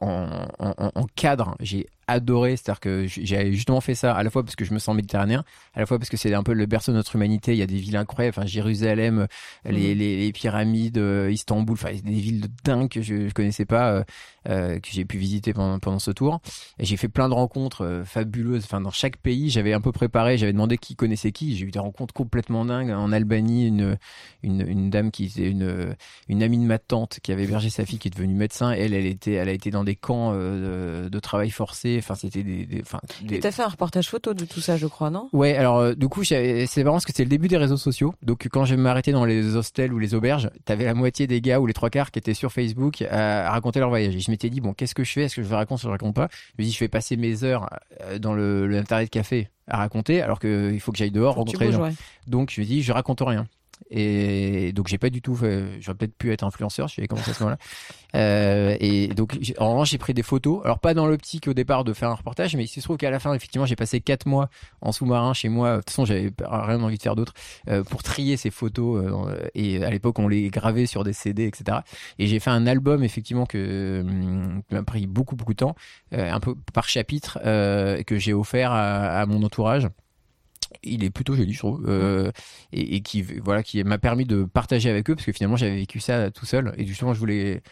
en, 0.00 0.46
en, 0.58 0.90
en, 0.94 1.06
cadre 1.14 1.56
j'ai 1.60 1.86
adoré 2.06 2.56
c'est 2.56 2.70
à 2.70 2.72
dire 2.72 2.80
que 2.80 3.06
j'ai 3.06 3.52
justement 3.52 3.80
fait 3.80 3.94
ça 3.94 4.14
à 4.14 4.22
la 4.22 4.30
fois 4.30 4.42
parce 4.42 4.56
que 4.56 4.64
je 4.64 4.72
me 4.74 4.78
sens 4.78 4.94
méditerranéen 4.94 5.44
à 5.74 5.80
la 5.80 5.86
fois 5.86 5.98
parce 5.98 6.08
que 6.08 6.16
c'est 6.16 6.32
un 6.34 6.42
peu 6.42 6.52
le 6.52 6.66
berceau 6.66 6.92
de 6.92 6.96
notre 6.96 7.14
humanité 7.16 7.52
il 7.52 7.58
y 7.58 7.62
a 7.62 7.66
des 7.66 7.76
villes 7.76 7.96
incroyables 7.96 8.34
enfin 8.36 8.46
Jérusalem 8.46 9.26
les, 9.64 9.94
mm. 9.94 9.98
les, 9.98 10.16
les, 10.16 10.32
pyramides 10.32 10.98
euh, 10.98 11.30
Istanbul 11.30 11.74
enfin 11.74 11.92
des 11.92 12.12
villes 12.12 12.42
de 12.42 12.48
dingue 12.64 12.88
que 12.88 13.02
je, 13.02 13.28
je 13.28 13.34
connaissais 13.34 13.64
pas 13.64 13.90
euh, 13.92 14.04
euh, 14.48 14.78
que 14.78 14.88
j'ai 14.90 15.04
pu 15.04 15.16
visiter 15.16 15.54
pendant, 15.54 15.78
pendant 15.78 15.98
ce 15.98 16.10
tour. 16.10 16.40
Et 16.78 16.84
j'ai 16.84 16.96
fait 16.96 17.08
plein 17.08 17.28
de 17.28 17.34
rencontres 17.34 18.02
fabuleuses. 18.04 18.64
Enfin 18.64 18.80
dans 18.80 18.90
chaque 18.90 19.16
pays 19.16 19.50
j'avais 19.50 19.72
un 19.72 19.80
peu 19.80 19.92
préparé 19.92 20.36
j'avais 20.36 20.52
demandé 20.52 20.78
qui 20.78 20.96
connaissait 20.96 21.32
qui. 21.32 21.56
J'ai 21.56 21.66
eu 21.66 21.70
des 21.70 21.78
rencontres 21.78 22.14
complètement 22.14 22.64
dingues. 22.64 22.90
En 22.90 23.12
Albanie 23.12 23.66
une 23.66 23.96
une, 24.42 24.66
une 24.66 24.90
dame 24.90 25.10
qui 25.10 25.24
était 25.26 25.48
une 25.48 25.96
une 26.28 26.42
amie 26.42 26.58
de 26.58 26.64
ma 26.64 26.78
tante 26.78 27.20
qui 27.22 27.32
avait 27.32 27.44
hébergé 27.44 27.70
sa 27.70 27.86
fille 27.86 27.98
qui 27.98 28.08
est 28.08 28.10
devenue 28.10 28.34
médecin. 28.34 28.72
Elle 28.72 28.94
elle 28.94 29.06
était 29.06 29.32
elle 29.32 29.48
a 29.48 29.52
été 29.52 29.70
dans 29.70 29.84
des 29.84 29.96
camps 29.96 30.34
de, 30.34 31.08
de 31.10 31.18
travail 31.20 31.50
forcé 31.50 31.93
Enfin, 31.98 32.14
c'était 32.14 32.42
des. 32.42 32.66
des, 32.66 32.80
enfin, 32.82 33.00
des... 33.22 33.40
t'as 33.40 33.50
fait 33.50 33.62
un 33.62 33.68
reportage 33.68 34.08
photo 34.08 34.34
de 34.34 34.44
tout 34.44 34.60
ça, 34.60 34.76
je 34.76 34.86
crois, 34.86 35.10
non? 35.10 35.28
Ouais. 35.32 35.56
Alors, 35.56 35.78
euh, 35.78 35.94
du 35.94 36.08
coup, 36.08 36.24
c'est 36.24 36.66
marrant 36.78 36.96
parce 36.96 37.04
que 37.04 37.12
c'était 37.12 37.24
le 37.24 37.30
début 37.30 37.48
des 37.48 37.56
réseaux 37.56 37.76
sociaux. 37.76 38.14
Donc, 38.22 38.48
quand 38.50 38.64
je 38.64 38.74
m'arrêtais 38.74 39.12
dans 39.12 39.24
les 39.24 39.56
hostels 39.56 39.92
ou 39.92 39.98
les 39.98 40.14
auberges, 40.14 40.50
t'avais 40.64 40.84
la 40.84 40.94
moitié 40.94 41.26
des 41.26 41.40
gars 41.40 41.60
ou 41.60 41.66
les 41.66 41.74
trois 41.74 41.90
quarts 41.90 42.10
qui 42.10 42.18
étaient 42.18 42.34
sur 42.34 42.52
Facebook 42.52 43.02
à, 43.02 43.50
raconter 43.50 43.80
leur 43.80 43.88
voyage. 43.88 44.14
Et 44.14 44.20
je 44.20 44.30
m'étais 44.30 44.50
dit, 44.50 44.60
bon, 44.60 44.72
qu'est-ce 44.72 44.94
que 44.94 45.04
je 45.04 45.12
fais? 45.12 45.22
Est-ce 45.24 45.36
que 45.36 45.42
je 45.42 45.54
raconte 45.54 45.78
ou 45.80 45.82
je 45.82 45.88
raconte 45.88 46.14
pas? 46.14 46.28
Je 46.58 46.62
me 46.62 46.66
dis, 46.66 46.72
je 46.72 46.80
vais 46.80 46.88
passer 46.88 47.16
mes 47.16 47.44
heures 47.44 47.68
euh, 48.02 48.18
dans 48.18 48.34
le, 48.34 48.66
le 48.66 48.82
de 48.82 49.08
café 49.08 49.48
à 49.66 49.78
raconter, 49.78 50.20
alors 50.20 50.38
qu'il 50.38 50.78
faut 50.80 50.92
que 50.92 50.98
j'aille 50.98 51.10
dehors 51.10 51.36
rencontrer 51.36 51.66
les 51.66 51.72
gens. 51.72 51.88
Donc, 52.26 52.50
je 52.50 52.60
me 52.60 52.66
dis, 52.66 52.82
je 52.82 52.92
raconte 52.92 53.20
rien. 53.22 53.46
Et 53.90 54.72
donc 54.72 54.88
j'ai 54.88 54.98
pas 54.98 55.10
du 55.10 55.20
tout, 55.20 55.34
j'aurais 55.34 55.96
peut-être 55.96 56.16
pu 56.16 56.32
être 56.32 56.42
influenceur, 56.42 56.88
je 56.88 56.94
suis 56.94 57.06
commencé 57.06 57.30
à 57.30 57.34
ce 57.34 57.42
moment-là. 57.42 57.58
Euh, 58.14 58.76
et 58.80 59.08
donc 59.08 59.36
en 59.58 59.72
revanche 59.72 59.90
j'ai 59.90 59.98
pris 59.98 60.14
des 60.14 60.22
photos, 60.22 60.60
alors 60.64 60.78
pas 60.78 60.94
dans 60.94 61.06
l'optique 61.06 61.48
au 61.48 61.54
départ 61.54 61.84
de 61.84 61.92
faire 61.92 62.08
un 62.10 62.14
reportage, 62.14 62.56
mais 62.56 62.64
il 62.64 62.68
se 62.68 62.80
trouve 62.80 62.96
qu'à 62.96 63.10
la 63.10 63.18
fin 63.18 63.34
effectivement 63.34 63.66
j'ai 63.66 63.76
passé 63.76 64.00
quatre 64.00 64.26
mois 64.26 64.48
en 64.80 64.92
sous-marin 64.92 65.34
chez 65.34 65.48
moi. 65.48 65.72
De 65.72 65.76
toute 65.78 65.90
façon 65.90 66.04
j'avais 66.04 66.32
rien 66.40 66.80
envie 66.82 66.96
de 66.96 67.02
faire 67.02 67.16
d'autre 67.16 67.34
euh, 67.68 67.82
pour 67.82 68.02
trier 68.02 68.36
ces 68.36 68.50
photos. 68.50 69.04
Euh, 69.04 69.48
et 69.54 69.84
à 69.84 69.90
l'époque 69.90 70.18
on 70.18 70.28
les 70.28 70.48
gravait 70.48 70.86
sur 70.86 71.04
des 71.04 71.12
CD, 71.12 71.46
etc. 71.46 71.78
Et 72.18 72.26
j'ai 72.26 72.40
fait 72.40 72.50
un 72.50 72.66
album 72.66 73.02
effectivement 73.02 73.46
que 73.46 74.00
hum, 74.00 74.62
qui 74.68 74.74
m'a 74.74 74.82
pris 74.82 75.06
beaucoup 75.06 75.36
beaucoup 75.36 75.52
de 75.52 75.58
temps, 75.58 75.74
un 76.12 76.40
peu 76.40 76.54
par 76.72 76.88
chapitre 76.88 77.38
que 77.42 78.18
j'ai 78.18 78.32
offert 78.32 78.72
à 78.72 79.26
mon 79.26 79.42
entourage 79.42 79.88
il 80.82 81.04
est 81.04 81.10
plutôt 81.10 81.34
joli 81.34 81.52
je 81.52 81.58
trouve 81.58 81.84
euh, 81.88 82.30
et, 82.72 82.96
et, 82.96 83.00
qui 83.00 83.22
voilà 83.22 83.62
qui 83.62 83.82
m'a 83.84 83.98
permis 83.98 84.24
de 84.24 84.44
partager 84.44 84.90
avec 84.90 85.08
eux 85.10 85.14
parce 85.14 85.26
que 85.26 85.32
finalement 85.32 85.56
j'avais 85.56 85.76
vécu 85.76 86.00
ça 86.00 86.30
tout 86.30 86.46
seul 86.46 86.74
et 86.76 86.86
justement 86.86 87.14
je 87.14 87.18
voulais 87.18 87.62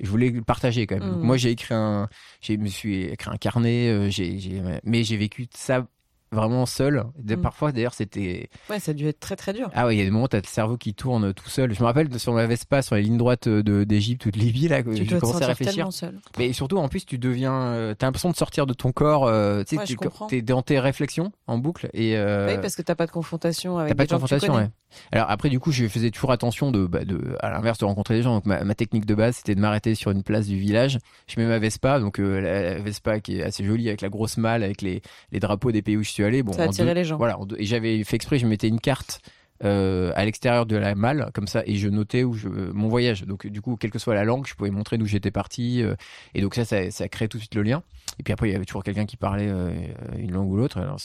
je 0.00 0.08
voulais 0.08 0.30
le 0.30 0.42
partager 0.42 0.86
quand 0.86 0.98
même. 0.98 1.18
Mmh. 1.18 1.22
moi 1.22 1.36
j'ai 1.36 1.50
écrit 1.50 1.74
un 1.74 2.08
j'ai 2.40 2.56
me 2.56 2.68
suis 2.68 3.04
écrit 3.04 3.30
un 3.30 3.36
carnet 3.36 3.88
euh, 3.88 4.10
j'ai 4.10 4.62
mais 4.84 5.04
j'ai 5.04 5.16
vécu 5.16 5.46
ça 5.54 5.86
vraiment 6.32 6.66
seul. 6.66 7.04
Mm. 7.24 7.36
Parfois, 7.36 7.72
d'ailleurs, 7.72 7.94
c'était. 7.94 8.48
Ouais, 8.68 8.80
ça 8.80 8.92
a 8.92 8.94
dû 8.94 9.06
être 9.06 9.20
très 9.20 9.36
très 9.36 9.52
dur. 9.52 9.70
Ah 9.74 9.86
ouais, 9.86 9.96
il 9.96 9.98
y 9.98 10.02
a 10.02 10.04
des 10.04 10.10
moments 10.10 10.24
où 10.24 10.28
t'as 10.28 10.38
le 10.38 10.46
cerveau 10.46 10.76
qui 10.76 10.94
tourne 10.94 11.32
tout 11.34 11.48
seul. 11.48 11.74
Je 11.74 11.80
me 11.80 11.86
rappelle 11.86 12.18
sur 12.18 12.34
la 12.34 12.46
Vespa, 12.46 12.82
sur 12.82 12.96
les 12.96 13.02
lignes 13.02 13.18
droites 13.18 13.48
de 13.48 13.84
d'Égypte 13.84 14.26
ou 14.26 14.30
de 14.30 14.38
Libye, 14.38 14.68
là, 14.68 14.82
tu 14.82 14.94
j'ai 14.96 15.18
commencé 15.18 15.42
à 15.42 15.48
réfléchir. 15.48 15.92
Seul. 15.92 16.20
Mais 16.38 16.52
surtout, 16.52 16.78
en 16.78 16.88
plus, 16.88 17.04
tu 17.04 17.18
deviens, 17.18 17.54
euh, 17.54 17.94
t'as 17.94 18.06
l'impression 18.06 18.30
de 18.30 18.36
sortir 18.36 18.66
de 18.66 18.74
ton 18.74 18.92
corps. 18.92 19.26
Euh, 19.26 19.62
tu 19.64 19.76
sais, 19.76 19.96
t'es 20.28 20.42
dans 20.42 20.62
tes 20.62 20.78
réflexions 20.78 21.32
en 21.46 21.58
boucle 21.58 21.90
et. 21.92 22.16
Euh... 22.16 22.54
Oui, 22.54 22.60
parce 22.60 22.76
que 22.76 22.82
t'as 22.82 22.94
pas 22.94 23.06
de 23.06 23.12
confrontation 23.12 23.78
avec. 23.78 23.90
T'as 23.90 23.96
pas 23.96 24.06
de 24.06 24.12
confrontation, 24.12 24.54
ouais. 24.54 24.68
Alors 25.12 25.30
après, 25.30 25.48
du 25.48 25.60
coup, 25.60 25.72
je 25.72 25.86
faisais 25.88 26.10
toujours 26.10 26.32
attention 26.32 26.70
de, 26.70 26.86
bah, 26.86 27.04
de 27.04 27.36
à 27.40 27.50
l'inverse, 27.50 27.78
de 27.78 27.84
rencontrer 27.84 28.14
des 28.14 28.22
gens. 28.22 28.34
Donc 28.34 28.46
ma, 28.46 28.64
ma 28.64 28.74
technique 28.74 29.06
de 29.06 29.14
base, 29.14 29.36
c'était 29.36 29.54
de 29.54 29.60
m'arrêter 29.60 29.94
sur 29.94 30.10
une 30.10 30.22
place 30.22 30.46
du 30.46 30.58
village. 30.58 30.98
Je 31.26 31.40
mets 31.40 31.46
ma 31.46 31.58
Vespa, 31.58 32.00
donc 32.00 32.18
euh, 32.18 32.40
la, 32.40 32.78
Vespa 32.80 33.20
qui 33.20 33.38
est 33.38 33.42
assez 33.42 33.64
jolie 33.64 33.88
avec 33.88 34.00
la 34.00 34.08
grosse 34.08 34.36
malle, 34.36 34.62
avec 34.62 34.82
les, 34.82 35.02
les 35.32 35.40
drapeaux 35.40 35.72
des 35.72 35.82
pays 35.82 35.96
où 35.96 36.02
je 36.02 36.10
suis 36.10 36.24
allé. 36.24 36.42
Bon, 36.42 36.52
ça 36.52 36.64
a 36.64 36.94
les 36.94 37.04
gens. 37.04 37.16
Voilà, 37.18 37.38
et 37.58 37.64
j'avais 37.64 38.02
fait 38.04 38.16
exprès, 38.16 38.38
je 38.38 38.46
mettais 38.46 38.68
une 38.68 38.80
carte 38.80 39.20
euh, 39.62 40.10
à 40.14 40.24
l'extérieur 40.24 40.64
de 40.64 40.76
la 40.76 40.94
malle 40.94 41.30
comme 41.34 41.46
ça 41.46 41.62
et 41.66 41.76
je 41.76 41.88
notais 41.88 42.24
où 42.24 42.32
je, 42.32 42.48
mon 42.48 42.88
voyage 42.88 43.24
donc 43.24 43.46
du 43.46 43.60
coup 43.60 43.76
quelle 43.76 43.90
que 43.90 43.98
soit 43.98 44.14
la 44.14 44.24
langue 44.24 44.46
je 44.46 44.54
pouvais 44.54 44.70
montrer 44.70 44.96
d'où 44.96 45.04
j'étais 45.04 45.30
parti 45.30 45.82
euh, 45.82 45.96
et 46.34 46.40
donc 46.40 46.54
ça, 46.54 46.64
ça 46.64 46.90
ça 46.90 47.08
crée 47.10 47.28
tout 47.28 47.36
de 47.36 47.42
suite 47.42 47.54
le 47.54 47.62
lien 47.62 47.82
et 48.20 48.22
puis 48.22 48.32
après 48.32 48.48
il 48.48 48.52
y 48.52 48.54
avait 48.54 48.66
toujours 48.66 48.84
quelqu'un 48.84 49.06
qui 49.06 49.16
parlait 49.16 49.48
euh, 49.48 49.72
une 50.18 50.32
langue 50.32 50.50
ou 50.50 50.56
l'autre. 50.56 50.78
Alors 50.78 50.98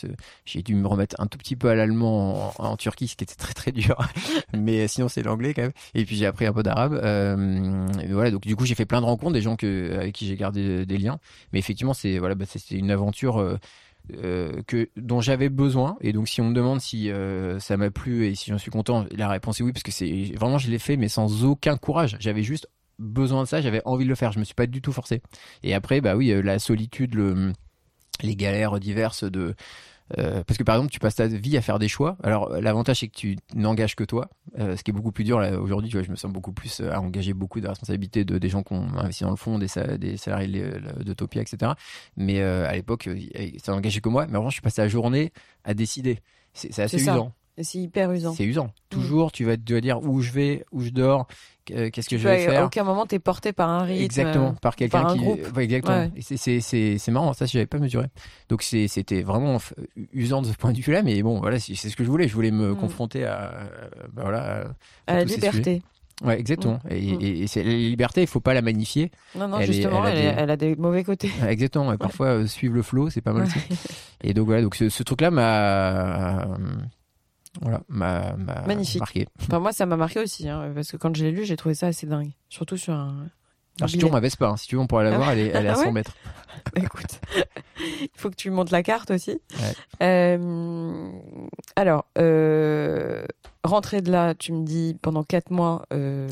j'ai 0.46 0.62
dû 0.62 0.76
me 0.76 0.88
remettre 0.88 1.16
un 1.18 1.28
tout 1.28 1.38
petit 1.38 1.56
peu 1.56 1.70
à 1.70 1.76
l'allemand 1.76 2.54
en, 2.60 2.76
Turquie 2.76 3.08
ce 3.08 3.16
qui 3.16 3.24
était 3.24 3.36
très 3.36 3.54
très 3.54 3.72
dur. 3.72 3.98
Mais 4.54 4.88
sinon 4.88 5.08
c'est 5.08 5.24
l'anglais 5.24 5.54
quand 5.54 5.64
même. 5.64 5.72
Et 5.94 6.06
puis 6.06 6.18
j'ai 6.18 6.26
appris 6.26 6.46
un 6.46 6.54
peu 6.54 6.62
d'arabe. 6.62 6.94
Euh, 6.94 7.88
voilà. 8.10 8.32
Donc 8.32 8.42
du 8.42 8.56
coup 8.56 8.66
j'ai 8.66 8.76
fait 8.76 8.86
plein 8.86 9.00
de 9.00 9.06
rencontres 9.06 9.34
des 9.34 9.42
gens 9.42 9.56
avec 9.56 10.14
qui 10.14 10.28
j'ai 10.28 10.36
gardé 10.36 10.86
des 10.86 10.98
liens. 10.98 11.20
Mais 11.54 11.60
effectivement 11.60 11.94
c'est 11.94 12.20
voilà 12.20 12.36
bah, 12.36 12.46
c'était 12.46 12.76
une 12.76 12.92
aventure 12.92 13.58
euh, 14.14 14.62
que 14.68 14.90
dont 14.98 15.20
j'avais 15.20 15.50
besoin. 15.50 15.98
Et 16.02 16.14
donc 16.14 16.28
si 16.28 16.42
on 16.42 16.50
me 16.50 16.54
demande 16.54 16.80
si 16.80 17.10
euh, 17.10 17.60
ça 17.60 17.76
m'a 17.76 17.90
plu 17.90 18.28
et 18.28 18.36
si 18.36 18.52
j'en 18.52 18.60
suis 18.60 18.70
content 18.70 19.06
la 19.12 19.28
réponse 19.28 19.60
est 19.60 19.64
oui 19.64 19.72
parce 19.72 19.82
que 19.82 19.92
c'est 19.92 20.32
vraiment 20.36 20.60
je 20.60 20.70
l'ai 20.70 20.78
fait 20.78 20.96
mais 20.96 21.08
sans 21.08 21.44
aucun 21.44 21.76
courage. 21.76 22.16
J'avais 22.20 22.44
juste 22.44 22.68
besoin 23.00 23.44
de 23.44 23.48
ça 23.48 23.62
j'avais 23.62 23.82
envie 23.86 24.06
de 24.06 24.10
le 24.10 24.16
faire 24.16 24.32
je 24.32 24.40
me 24.40 24.44
suis 24.44 24.54
pas 24.54 24.68
du 24.68 24.82
tout 24.82 24.94
forcé 24.94 25.22
et 25.64 25.74
après 25.74 26.02
bah 26.02 26.16
oui 26.16 26.32
euh, 26.32 26.42
la 26.42 26.60
solitude 26.60 27.16
le 27.16 27.54
les 28.22 28.36
galères 28.36 28.80
diverses 28.80 29.24
de 29.24 29.56
euh, 30.20 30.44
parce 30.44 30.60
que 30.60 30.64
par 30.64 30.76
exemple, 30.76 30.92
tu 30.92 31.00
passes 31.00 31.16
ta 31.16 31.26
vie 31.26 31.58
à 31.58 31.62
faire 31.62 31.80
des 31.80 31.88
choix. 31.88 32.16
Alors 32.22 32.50
l'avantage 32.50 33.00
c'est 33.00 33.08
que 33.08 33.18
tu 33.18 33.38
n'engages 33.56 33.96
que 33.96 34.04
toi, 34.04 34.30
euh, 34.60 34.78
ce 34.78 34.84
qui 34.84 34.92
est 34.92 34.94
beaucoup 34.94 35.12
plus 35.12 35.24
dur 35.24 35.38
aujourd'hui. 35.60 35.90
Tu 35.90 35.98
vois, 35.98 36.06
je 36.06 36.12
me 36.12 36.16
sens 36.16 36.32
beaucoup 36.32 36.52
plus 36.52 36.80
à 36.82 37.02
engager 37.02 37.34
beaucoup 37.34 37.60
de 37.60 37.68
responsabilités 37.68 38.24
de 38.24 38.38
des 38.38 38.50
gens 38.50 38.62
qui 38.62 38.74
ont 38.74 38.88
investi 38.98 39.24
dans 39.24 39.32
le 39.32 39.36
fond, 39.36 39.58
des, 39.58 39.68
des 39.98 40.18
salariés 40.18 40.64
d'Utopia, 41.04 41.42
etc. 41.42 41.72
Mais 42.18 42.40
à 42.42 42.74
l'époque, 42.74 43.10
ça 43.64 43.72
n'engageait 43.72 44.02
que 44.02 44.10
moi. 44.10 44.28
Mais 44.28 44.38
en 44.38 44.42
revanche, 44.42 44.58
je 44.58 44.62
passais 44.62 44.84
la 44.84 44.90
journée 44.90 45.34
à 45.64 45.74
décider. 45.74 46.20
C'est 46.54 46.78
assez 46.80 47.02
usant. 47.02 47.34
C'est 47.62 47.78
hyper 47.78 48.12
usant. 48.12 48.34
C'est 48.34 48.44
usant. 48.44 48.72
Toujours, 48.90 49.32
tu 49.32 49.46
vas, 49.46 49.56
te 49.56 49.80
dire 49.80 50.02
où 50.04 50.22
je 50.22 50.32
vais, 50.32 50.66
où 50.72 50.82
je 50.82 50.90
dors, 50.90 51.26
qu'est-ce 51.66 52.10
que 52.10 52.18
je 52.18 52.28
vais 52.28 52.46
faire. 52.46 52.64
À 52.64 52.66
aucun 52.66 52.84
moment, 52.84 53.06
t'es 53.06 53.20
porté 53.20 53.54
par 53.54 53.70
un 53.70 53.84
rythme. 53.84 54.04
Exactement, 54.04 54.54
par 54.56 54.76
quelqu'un 54.76 55.14
qui. 55.14 55.20
Groupe. 55.20 55.58
exactement. 55.58 56.10
C'est 56.20 57.12
marrant, 57.12 57.34
ça, 57.34 57.46
je 57.46 57.58
n'avais 57.58 57.68
pas 57.68 57.80
mesuré. 57.80 58.08
Donc, 58.50 58.62
c'était 58.64 59.22
vraiment 59.22 59.58
usant 60.14 60.42
de 60.42 60.48
ce 60.48 60.54
point 60.54 60.74
de 60.74 60.80
vue-là, 60.80 61.02
mais 61.02 61.22
bon, 61.24 61.40
voilà, 61.40 61.60
c'est 61.60 61.76
ce 61.76 61.96
que 61.96 62.04
je 62.04 62.10
voulais. 62.10 62.28
Je 62.28 62.34
voulais 62.34 62.52
me 62.52 62.74
mm. 62.74 62.78
confronter 62.78 63.26
à, 63.26 63.70
bah, 64.14 64.24
voilà, 64.24 64.66
à, 65.08 65.16
la 65.16 65.24
liberté. 65.24 65.82
Ouais, 66.24 66.40
exactement. 66.40 66.80
Mm. 66.86 66.92
Et, 66.92 67.14
mm. 67.14 67.48
et, 67.58 67.64
la 67.64 67.72
liberté, 67.72 68.22
il 68.22 68.28
faut 68.28 68.42
pas 68.42 68.54
la 68.54 68.62
magnifier. 68.62 69.12
Non, 69.38 69.48
non, 69.48 69.62
justement, 69.62 70.06
elle, 70.06 70.36
elle, 70.38 70.50
a 70.50 70.58
des... 70.58 70.76
mauvais 70.76 71.04
côtés. 71.04 71.32
Exactement. 71.48 71.92
Et 71.94 71.98
parfois, 71.98 72.28
euh, 72.28 72.48
suivre 72.48 72.76
le 72.76 72.82
flow, 72.82 73.10
c'est 73.10 73.22
pas 73.22 73.34
mal 73.34 73.44
aussi. 73.44 73.60
Et 74.24 74.34
donc 74.34 74.46
voilà, 74.46 74.62
donc 74.62 74.76
ce, 74.76 74.90
ce 74.90 75.04
truc-là 75.04 75.30
m'a 75.30 76.58
voilà, 77.62 77.82
m'a 77.88 78.36
marqué. 79.00 79.28
Enfin, 79.42 79.60
moi, 79.60 79.72
ça 79.72 79.86
m'a 79.86 79.98
marqué 79.98 80.20
aussi, 80.20 80.48
hein, 80.50 80.72
parce 80.74 80.92
que 80.92 80.98
quand 80.98 81.16
je 81.16 81.24
l'ai 81.24 81.32
lu, 81.32 81.46
j'ai 81.46 81.56
trouvé 81.56 81.76
ça 81.76 81.88
assez 81.88 82.08
dingue. 82.08 82.32
Surtout 82.50 82.78
sur 82.78 82.94
un. 82.94 83.28
Alors, 83.80 83.90
si 83.90 83.98
tu 83.98 84.06
veux, 84.06 84.12
ma 84.12 84.22
Vespa, 84.22 84.48
hein. 84.48 84.58
si 84.58 84.68
tu 84.68 84.76
veux, 84.76 84.82
on 84.82 84.88
pourrait 84.88 85.04
la 85.04 85.16
ah 85.16 85.18
voir, 85.18 85.32
elle 85.32 85.40
est, 85.40 85.48
elle 85.48 85.66
est 85.66 85.70
à 85.70 85.76
100 85.76 85.84
ah 85.88 85.92
mètres. 85.92 86.16
Bah, 86.74 86.82
écoute, 86.82 87.20
il 87.80 88.10
faut 88.16 88.30
que 88.30 88.36
tu 88.36 88.50
montes 88.50 88.72
la 88.72 88.84
carte 88.84 89.12
aussi. 89.12 89.42
Euh, 90.02 91.12
alors, 91.76 92.06
euh, 92.18 93.26
rentrer 93.66 94.02
de 94.02 94.12
là, 94.12 94.34
tu 94.36 94.54
me 94.54 94.66
dis 94.66 94.98
pendant 95.02 95.24
quatre 95.24 95.52
mois, 95.52 95.86
euh, 95.94 96.28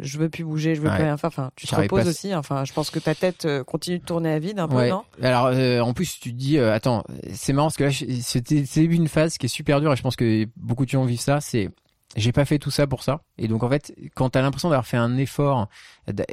je 0.00 0.18
veux 0.18 0.28
plus 0.28 0.44
bouger, 0.44 0.74
je 0.74 0.80
veux 0.80 0.90
plus 0.90 1.02
rien 1.02 1.16
faire. 1.16 1.28
Enfin, 1.28 1.50
tu 1.56 1.66
te 1.66 1.74
reposes 1.74 2.08
aussi. 2.08 2.34
Enfin, 2.34 2.64
je 2.64 2.72
pense 2.72 2.90
que 2.90 2.98
ta 2.98 3.14
tête 3.14 3.44
euh, 3.44 3.64
continue 3.64 3.98
de 3.98 4.04
tourner 4.04 4.32
à 4.32 4.38
vide 4.38 4.58
un 4.58 4.68
peu, 4.68 4.88
non? 4.88 5.02
Alors, 5.22 5.46
euh, 5.46 5.80
en 5.80 5.92
plus, 5.92 6.18
tu 6.18 6.32
te 6.32 6.36
dis, 6.36 6.58
euh, 6.58 6.72
attends, 6.72 7.04
c'est 7.32 7.52
marrant 7.52 7.68
parce 7.68 7.76
que 7.76 7.84
là, 7.84 7.90
c'était 8.22 8.84
une 8.84 9.08
phase 9.08 9.38
qui 9.38 9.46
est 9.46 9.50
super 9.50 9.80
dure 9.80 9.92
et 9.92 9.96
je 9.96 10.02
pense 10.02 10.16
que 10.16 10.46
beaucoup 10.56 10.84
de 10.84 10.90
gens 10.90 11.04
vivent 11.04 11.20
ça. 11.20 11.40
C'est 11.40 11.70
j'ai 12.14 12.32
pas 12.32 12.44
fait 12.44 12.58
tout 12.58 12.70
ça 12.70 12.86
pour 12.86 13.02
ça. 13.02 13.22
Et 13.36 13.48
donc 13.48 13.62
en 13.62 13.68
fait, 13.68 13.94
quand 14.14 14.30
tu 14.30 14.38
as 14.38 14.42
l'impression 14.42 14.70
d'avoir 14.70 14.86
fait 14.86 14.96
un 14.96 15.16
effort, 15.16 15.68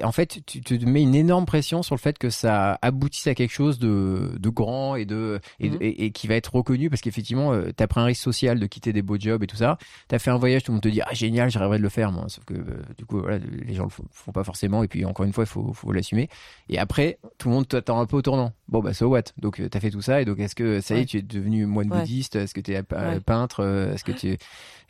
en 0.04 0.12
fait, 0.12 0.40
tu 0.46 0.62
te 0.62 0.74
mets 0.86 1.02
une 1.02 1.16
énorme 1.16 1.46
pression 1.46 1.82
sur 1.82 1.96
le 1.96 2.00
fait 2.00 2.18
que 2.18 2.30
ça 2.30 2.78
aboutisse 2.82 3.28
à 3.28 3.34
quelque 3.34 3.52
chose 3.52 3.80
de, 3.80 4.32
de 4.40 4.50
grand 4.50 4.96
et 4.96 5.06
de 5.06 5.40
et, 5.60 5.70
mhm. 5.70 5.78
et, 5.82 6.12
qui 6.12 6.28
va 6.28 6.36
être 6.36 6.56
reconnu 6.56 6.90
parce 6.90 7.02
qu'effectivement, 7.02 7.54
euh, 7.54 7.70
tu 7.76 7.84
as 7.84 7.88
pris 7.88 8.00
un 8.00 8.06
risque 8.06 8.22
social 8.22 8.60
de 8.60 8.66
quitter 8.68 8.94
des 8.94 9.02
beaux 9.02 9.18
jobs 9.18 9.44
et 9.44 9.48
tout 9.48 9.56
ça. 9.56 9.78
Tu 10.10 10.16
as 10.16 10.20
fait 10.20 10.32
un 10.32 10.38
voyage, 10.38 10.64
tout 10.64 10.72
le 10.72 10.76
monde 10.76 10.84
te 10.84 10.90
dit 10.90 11.02
ah 11.02 11.14
génial, 11.14 11.50
j'arriverai 11.50 11.80
de 11.80 11.84
le 11.84 11.90
faire 11.90 12.12
moi. 12.12 12.26
Sauf 12.28 12.46
que 12.46 12.54
euh, 12.54 12.84
du 12.98 13.06
coup, 13.06 13.20
voilà, 13.20 13.40
les 13.40 13.74
gens 13.74 13.84
le 13.86 13.90
font 13.90 14.32
pas 14.32 14.44
forcément. 14.44 14.84
Et 14.84 14.88
puis 14.88 15.06
encore 15.06 15.26
une 15.26 15.34
fois, 15.34 15.44
il 15.44 15.50
faut, 15.50 15.74
faut 15.74 15.92
l'assumer. 15.92 16.30
Et 16.70 16.78
après, 16.78 17.18
tout 17.40 17.50
le 17.50 17.56
monde 17.56 17.68
t'attend 17.68 18.00
un 18.00 18.06
peu 18.06 18.18
au 18.18 18.22
tournant. 18.22 18.54
Bon 18.70 18.80
bah 18.80 18.94
so 18.94 19.08
what? 19.08 19.24
Donc 19.38 19.60
euh, 19.60 19.68
tu 19.70 19.78
as 19.78 19.82
fait 19.82 19.92
tout 19.92 20.02
ça 20.02 20.22
et 20.22 20.26
donc 20.26 20.40
est-ce 20.40 20.56
que 20.56 20.82
ça 20.82 20.96
y 20.96 21.02
est, 21.02 21.06
tu 21.06 21.18
es 21.18 21.22
devenu 21.22 21.66
moine 21.66 21.90
bouddhiste? 21.90 22.36
Est-ce 22.36 22.54
que 22.54 22.62
tu 22.62 22.74
es 22.74 22.84
peintre? 22.84 23.64
Est-ce 23.94 24.04
que 24.04 24.12
tu 24.12 24.38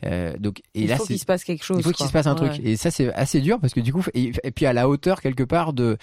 euh, 0.04 0.36
donc 0.38 0.62
et 0.74 0.82
il 0.82 0.96
faut 0.96 1.06
qu'il 1.06 1.18
se 1.18 1.24
passe 1.24 1.44
quelque 1.44 1.64
chose. 1.64 1.78
Il 1.78 1.82
faut 1.84 1.92
qu'il 1.92 2.06
se 2.06 2.12
passe 2.12 2.26
un 2.26 2.34
truc. 2.34 2.60
Et 2.62 2.76
ça 2.76 2.90
c'est 2.90 3.12
assez 3.14 3.40
dur 3.40 3.60
parce 3.60 3.74
que 3.74 3.80
du 3.80 3.92
coup 3.92 4.04
et, 4.14 4.32
puis 4.54 4.66
à 4.66 4.72
la 4.72 4.88
hauteur 4.88 5.20
quelque 5.20 5.44
part 5.44 5.72
de 5.72 5.96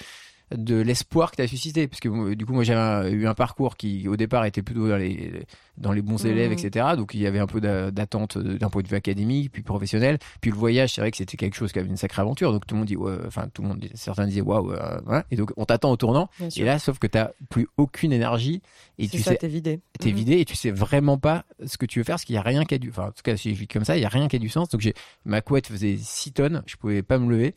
de 0.55 0.75
l'espoir 0.75 1.31
que 1.31 1.37
tu 1.37 1.41
as 1.41 1.47
suscité. 1.47 1.87
Parce 1.87 1.99
que 1.99 2.33
du 2.33 2.45
coup 2.45 2.53
moi 2.53 2.63
j'avais 2.63 3.11
eu 3.11 3.27
un 3.27 3.33
parcours 3.33 3.77
qui 3.77 4.07
au 4.07 4.15
départ 4.15 4.45
était 4.45 4.61
plutôt 4.61 4.87
dans 4.87 4.97
les 4.97 5.45
dans 5.77 5.91
les 5.91 6.01
bons 6.01 6.23
élèves 6.25 6.51
mmh. 6.51 6.53
etc 6.53 6.85
donc 6.95 7.13
il 7.13 7.21
y 7.21 7.27
avait 7.27 7.39
un 7.39 7.47
peu 7.47 7.61
d'attente 7.61 8.37
d'un 8.37 8.69
point 8.69 8.83
de 8.83 8.87
vue 8.87 8.95
académique 8.95 9.51
puis 9.51 9.63
professionnel. 9.63 10.19
Puis 10.41 10.51
le 10.51 10.57
voyage 10.57 10.93
c'est 10.93 11.01
vrai 11.01 11.11
que 11.11 11.17
c'était 11.17 11.37
quelque 11.37 11.55
chose 11.55 11.71
qui 11.71 11.79
avait 11.79 11.89
une 11.89 11.97
sacrée 11.97 12.21
aventure. 12.21 12.51
Donc 12.51 12.65
tout 12.65 12.75
le 12.75 12.79
monde 12.79 12.87
dit 12.87 12.95
ouais, 12.95 13.15
enfin 13.25 13.47
tout 13.53 13.61
le 13.61 13.69
monde 13.69 13.85
certains 13.93 14.27
disaient 14.27 14.41
waouh 14.41 14.71
euh, 14.71 15.21
et 15.31 15.35
donc 15.35 15.51
on 15.57 15.65
t'attend 15.65 15.91
au 15.91 15.97
tournant. 15.97 16.29
Et 16.55 16.63
là 16.63 16.79
sauf 16.79 16.99
que 16.99 17.07
tu 17.07 17.17
plus 17.49 17.67
aucune 17.77 18.13
énergie 18.13 18.61
et 18.97 19.07
tu 19.07 19.19
ça, 19.19 19.31
sais 19.31 19.37
t'es 19.37 19.47
vidé. 19.47 19.79
t'es 19.99 20.11
mmh. 20.11 20.15
vidé 20.15 20.39
et 20.39 20.45
tu 20.45 20.55
sais 20.55 20.71
vraiment 20.71 21.17
pas 21.17 21.45
ce 21.65 21.77
que 21.77 21.85
tu 21.85 21.99
veux 21.99 22.03
faire 22.03 22.15
parce 22.15 22.25
qu'il 22.25 22.35
y 22.35 22.39
a 22.39 22.41
rien 22.41 22.65
qui 22.65 22.75
a 22.75 22.77
du 22.77 22.89
enfin 22.89 23.07
en 23.07 23.11
tout 23.11 23.21
cas 23.23 23.37
si 23.37 23.53
je 23.53 23.59
vis 23.59 23.67
comme 23.67 23.85
ça 23.85 23.97
il 23.97 24.01
y 24.01 24.05
a 24.05 24.09
rien 24.09 24.27
qui 24.27 24.35
a 24.35 24.39
du 24.39 24.49
sens. 24.49 24.69
Donc 24.69 24.81
ma 25.25 25.41
couette 25.41 25.67
faisait 25.67 25.97
6 25.97 26.33
tonnes 26.33 26.63
je 26.65 26.75
pouvais 26.75 27.03
pas 27.03 27.17
me 27.17 27.29
lever 27.29 27.53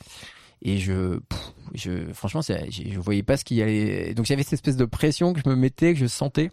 et 0.65 0.79
je, 0.79 1.21
je 1.75 2.13
franchement, 2.13 2.41
je, 2.41 2.55
je 2.71 2.99
voyais 2.99 3.23
pas 3.23 3.37
ce 3.37 3.45
qui 3.45 3.61
allait. 3.63 4.15
Donc 4.15 4.27
j'avais 4.27 4.43
cette 4.43 4.55
espèce 4.55 4.77
de 4.77 4.85
pression 4.85 5.33
que 5.33 5.41
je 5.45 5.49
me 5.49 5.57
mettais, 5.57 5.93
que 5.93 6.01
je 6.01 6.07
sentais. 6.07 6.51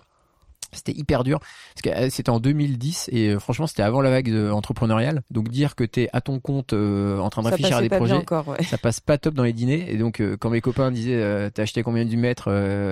C'était 0.73 0.93
hyper 0.93 1.25
dur 1.25 1.39
parce 1.39 1.81
que 1.83 1.89
euh, 1.89 2.09
c'était 2.09 2.29
en 2.29 2.39
2010 2.39 3.09
et 3.11 3.27
euh, 3.27 3.39
franchement 3.39 3.67
c'était 3.67 3.83
avant 3.83 3.99
la 3.99 4.09
vague 4.09 4.33
entrepreneuriale. 4.53 5.21
Donc 5.29 5.49
dire 5.49 5.75
que 5.75 5.83
t'es 5.83 6.07
à 6.13 6.21
ton 6.21 6.39
compte 6.39 6.71
euh, 6.71 7.19
en 7.19 7.29
train 7.29 7.41
de 7.41 7.49
réfléchir 7.49 7.75
à 7.75 7.81
des 7.81 7.89
projets, 7.89 8.13
encore, 8.13 8.55
ça 8.69 8.77
passe 8.77 9.01
pas 9.01 9.17
top 9.17 9.33
dans 9.33 9.43
les 9.43 9.51
dîners. 9.51 9.85
Et 9.89 9.97
donc 9.97 10.21
quand 10.39 10.49
mes 10.49 10.61
copains 10.61 10.91
disaient 10.91 11.51
t'as 11.51 11.63
acheté 11.63 11.83
combien 11.83 12.05
du 12.05 12.15
mètre, 12.15 12.47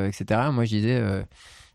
etc. 0.08 0.42
Moi 0.52 0.66
je 0.66 0.70
disais 0.70 1.24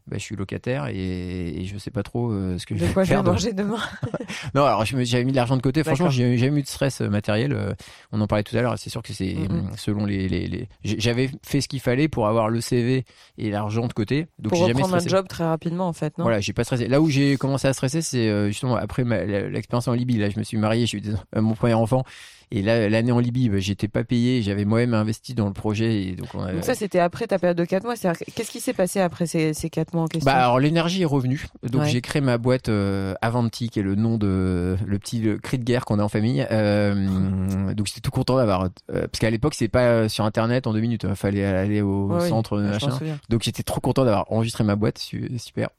bah, 0.06 0.16
je 0.18 0.22
suis 0.22 0.36
locataire 0.36 0.86
et, 0.88 1.60
et 1.60 1.64
je 1.64 1.78
sais 1.78 1.90
pas 1.90 2.02
trop 2.02 2.30
euh, 2.30 2.58
ce 2.58 2.66
que 2.66 2.76
je 2.76 2.84
vais 2.84 2.92
quoi 2.92 3.06
faire. 3.06 3.20
je 3.20 3.24
vais 3.24 3.30
manger 3.30 3.52
demain 3.54 3.78
Non, 4.54 4.64
alors 4.64 4.84
j'avais 4.84 5.24
mis 5.24 5.32
de 5.32 5.36
l'argent 5.36 5.56
de 5.56 5.62
côté. 5.62 5.82
Franchement, 5.82 6.10
j'ai 6.10 6.36
jamais 6.36 6.60
eu 6.60 6.62
de 6.62 6.68
stress 6.68 7.00
euh, 7.00 7.08
matériel. 7.08 7.54
Euh, 7.54 7.72
on 8.12 8.20
en 8.20 8.26
parlait 8.26 8.42
tout 8.42 8.54
à 8.56 8.60
l'heure. 8.60 8.78
C'est 8.78 8.90
sûr 8.90 9.02
que 9.02 9.14
c'est 9.14 9.34
selon 9.76 10.04
les, 10.04 10.28
les, 10.28 10.46
les... 10.46 10.68
j'avais 10.84 11.30
fait 11.42 11.62
ce 11.62 11.68
qu'il 11.68 11.80
fallait 11.80 12.08
pour 12.08 12.28
avoir 12.28 12.50
le 12.50 12.60
CV 12.60 13.04
et 13.38 13.50
l'argent 13.50 13.86
de 13.86 13.94
côté. 13.94 14.26
Donc 14.38 14.52
pour 14.52 14.66
jamais 14.66 14.82
reprendre 14.82 15.02
un 15.02 15.08
job 15.08 15.26
très 15.26 15.44
rapidement 15.44 15.88
en 15.88 15.94
fait, 15.94 16.18
non? 16.18 16.24
Voilà, 16.24 16.40
j'ai 16.40 16.52
pas 16.52 16.64
stressé. 16.64 16.86
Là 16.86 17.00
où 17.00 17.08
j'ai 17.08 17.36
commencé 17.38 17.66
à 17.66 17.72
stresser, 17.72 18.02
c'est 18.02 18.46
justement 18.48 18.76
après 18.76 19.04
l'expérience 19.04 19.88
en 19.88 19.92
Libye. 19.94 20.18
Là, 20.18 20.28
je 20.28 20.38
me 20.38 20.44
suis 20.44 20.58
marié, 20.58 20.86
j'ai 20.86 20.98
eu 20.98 21.02
mon 21.36 21.54
premier 21.54 21.74
enfant 21.74 22.04
et 22.50 22.62
là, 22.62 22.88
l'année 22.88 23.12
en 23.12 23.18
Libye, 23.18 23.48
bah, 23.48 23.58
j'étais 23.58 23.88
pas 23.88 24.04
payé, 24.04 24.42
j'avais 24.42 24.64
moi-même 24.64 24.94
investi 24.94 25.34
dans 25.34 25.46
le 25.46 25.52
projet. 25.52 26.02
Et 26.02 26.12
donc, 26.12 26.34
donc 26.34 26.64
ça, 26.64 26.74
c'était 26.74 26.98
après 26.98 27.26
ta 27.26 27.38
période 27.38 27.56
de 27.56 27.64
4 27.64 27.84
mois. 27.84 27.94
Qu'est-ce 27.96 28.50
qui 28.50 28.60
s'est 28.60 28.72
passé 28.72 29.00
après 29.00 29.26
ces, 29.26 29.54
ces 29.54 29.70
4 29.70 29.94
mois 29.94 30.04
en 30.04 30.06
question? 30.06 30.30
Bah 30.30 30.38
alors 30.38 30.60
l'énergie 30.60 31.02
est 31.02 31.06
revenue. 31.06 31.46
Donc 31.62 31.84
j'ai 31.84 32.00
créé 32.00 32.20
ma 32.22 32.38
boîte 32.38 32.68
euh, 32.68 33.14
Avanti, 33.22 33.68
qui 33.68 33.80
est 33.80 33.82
le 33.82 33.94
nom 33.94 34.18
de 34.18 34.76
le 34.84 34.98
petit 34.98 35.22
cri 35.42 35.58
de 35.58 35.64
guerre 35.64 35.84
qu'on 35.84 35.98
a 35.98 36.02
en 36.02 36.08
famille. 36.08 36.46
Euh, 36.50 37.74
donc 37.74 37.86
j'étais 37.86 38.00
tout 38.00 38.10
content 38.10 38.36
d'avoir, 38.36 38.64
euh, 38.64 38.68
parce 39.06 39.18
qu'à 39.18 39.30
l'époque 39.30 39.54
c'est 39.54 39.68
pas 39.68 40.08
sur 40.08 40.24
internet 40.24 40.66
en 40.66 40.72
deux 40.72 40.80
minutes, 40.80 41.04
il 41.04 41.10
hein. 41.10 41.14
fallait 41.14 41.44
aller 41.44 41.82
au 41.82 42.18
centre 42.20 42.58
machin. 42.58 42.98
Donc 43.28 43.42
j'étais 43.42 43.62
trop 43.62 43.80
content 43.80 44.04
d'avoir 44.04 44.30
enregistré 44.30 44.64
ma 44.64 44.76
boîte, 44.76 44.98
super. 45.38 45.70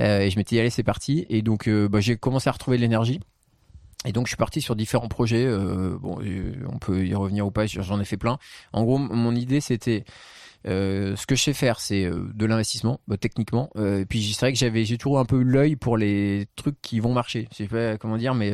Euh, 0.00 0.20
et 0.20 0.30
je 0.30 0.36
m'étais 0.36 0.56
dit 0.56 0.60
allez 0.60 0.70
c'est 0.70 0.82
parti. 0.82 1.26
Et 1.28 1.42
donc 1.42 1.68
bah, 1.68 2.00
j'ai 2.00 2.16
commencé 2.16 2.48
à 2.48 2.52
retrouver 2.52 2.76
de 2.76 2.82
l'énergie. 2.82 3.20
Et 4.04 4.12
donc 4.12 4.26
je 4.26 4.30
suis 4.30 4.36
parti 4.36 4.60
sur 4.60 4.76
différents 4.76 5.08
projets. 5.08 5.44
Euh, 5.44 5.98
bon, 5.98 6.18
on 6.72 6.78
peut 6.78 7.04
y 7.04 7.14
revenir 7.14 7.46
ou 7.46 7.50
pas. 7.50 7.66
J'en 7.66 8.00
ai 8.00 8.04
fait 8.04 8.16
plein. 8.16 8.38
En 8.72 8.84
gros, 8.84 8.98
mon 8.98 9.34
idée 9.34 9.60
c'était 9.60 10.04
euh, 10.66 11.14
ce 11.16 11.26
que 11.26 11.36
je 11.36 11.42
sais 11.42 11.52
faire, 11.52 11.80
c'est 11.80 12.04
euh, 12.04 12.28
de 12.34 12.46
l'investissement, 12.46 13.00
bah, 13.06 13.16
techniquement. 13.16 13.70
Euh, 13.76 14.00
et 14.00 14.06
puis 14.06 14.22
c'est 14.32 14.40
vrai 14.40 14.52
que 14.52 14.58
j'avais, 14.58 14.84
j'ai 14.84 14.98
toujours 14.98 15.18
un 15.18 15.24
peu 15.24 15.40
l'œil 15.40 15.76
pour 15.76 15.96
les 15.96 16.46
trucs 16.56 16.80
qui 16.82 17.00
vont 17.00 17.12
marcher. 17.12 17.48
Je 17.52 17.58
sais 17.58 17.66
pas 17.66 17.96
comment 17.96 18.16
dire, 18.16 18.34
mais 18.34 18.50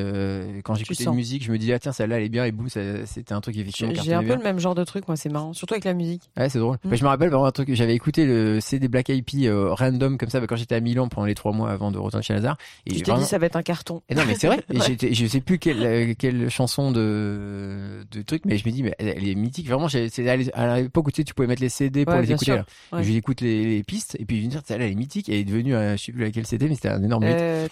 quand 0.64 0.74
j'écoutais 0.74 1.04
une 1.04 1.14
musique, 1.14 1.44
je 1.44 1.52
me 1.52 1.58
disais 1.58 1.74
ah 1.74 1.78
tiens 1.78 1.92
celle-là 1.92 2.18
elle 2.18 2.24
est 2.24 2.28
bien 2.28 2.44
et 2.44 2.52
boum, 2.52 2.68
c'était 2.68 3.32
un 3.32 3.40
truc 3.40 3.56
effectivement. 3.56 3.92
J'ai 4.02 4.14
un 4.14 4.22
peu 4.22 4.34
le 4.34 4.42
même 4.42 4.58
genre 4.58 4.74
de 4.74 4.84
truc, 4.84 5.08
moi 5.08 5.16
c'est 5.16 5.28
marrant, 5.28 5.52
surtout 5.52 5.74
avec 5.74 5.84
la 5.84 5.94
musique. 5.94 6.30
Ouais, 6.36 6.48
c'est 6.48 6.58
drôle. 6.58 6.78
Mm. 6.84 6.94
je 6.94 7.02
me 7.02 7.08
rappelle 7.08 7.30
vraiment 7.30 7.46
un 7.46 7.52
truc. 7.52 7.72
J'avais 7.72 7.94
écouté 7.94 8.26
le 8.26 8.60
CD 8.60 8.88
Black 8.88 9.10
Eyed 9.10 9.24
Peas 9.24 9.50
random 9.74 10.18
comme 10.18 10.30
ça 10.30 10.40
bah, 10.40 10.46
quand 10.46 10.56
j'étais 10.56 10.74
à 10.74 10.80
Milan 10.80 11.08
pendant 11.08 11.26
les 11.26 11.34
trois 11.34 11.52
mois 11.52 11.70
avant 11.70 11.90
de 11.90 11.98
retourner 11.98 12.22
chez 12.22 12.34
Lazare. 12.34 12.56
Et 12.86 12.94
je 12.98 13.02
t'ai 13.02 13.14
dit 13.14 13.24
ça 13.24 13.38
va 13.38 13.46
être 13.46 13.56
un 13.56 13.62
carton. 13.62 14.02
Et 14.08 14.14
non 14.14 14.22
mais 14.26 14.34
c'est 14.34 14.48
vrai. 14.48 14.62
et 14.70 15.14
je 15.14 15.26
sais 15.26 15.40
plus 15.40 15.58
quelle, 15.58 16.14
quelle 16.16 16.50
chanson 16.50 16.90
de 16.90 18.04
de 18.10 18.22
truc, 18.22 18.42
mais 18.44 18.58
je 18.58 18.66
me 18.68 18.72
dis 18.72 18.82
mais 18.82 18.94
elle, 18.98 19.26
est 19.26 19.34
mythique. 19.34 19.68
Vraiment, 19.68 19.88
c'est 19.88 20.28
à 20.54 20.80
l'époque 20.80 21.08
où 21.08 21.10
tu, 21.10 21.16
sais, 21.16 21.24
tu 21.24 21.34
pouvais 21.34 21.48
mettre 21.48 21.62
les 21.62 21.68
CD 21.68 21.93
pour 22.04 22.14
les 22.14 22.32
écouter. 22.32 22.60
Ouais. 22.92 23.04
Je 23.04 23.12
écoute 23.12 23.40
les, 23.40 23.76
les, 23.76 23.82
pistes 23.82 24.16
et 24.18 24.24
puis 24.24 24.40
je 24.40 24.46
me 24.46 24.50
dire, 24.50 24.62
celle-là, 24.64 24.86
elle 24.86 24.92
est 24.92 24.96
mythique. 24.96 25.28
Elle 25.28 25.36
est 25.36 25.44
devenue, 25.44 25.74
euh, 25.74 25.96
je 25.96 26.04
sais 26.04 26.12
plus 26.12 26.22
laquelle 26.22 26.46
c'était, 26.46 26.68
mais 26.68 26.74
c'était 26.74 26.88
un 26.88 27.02
énorme 27.02 27.24
euh, 27.24 27.68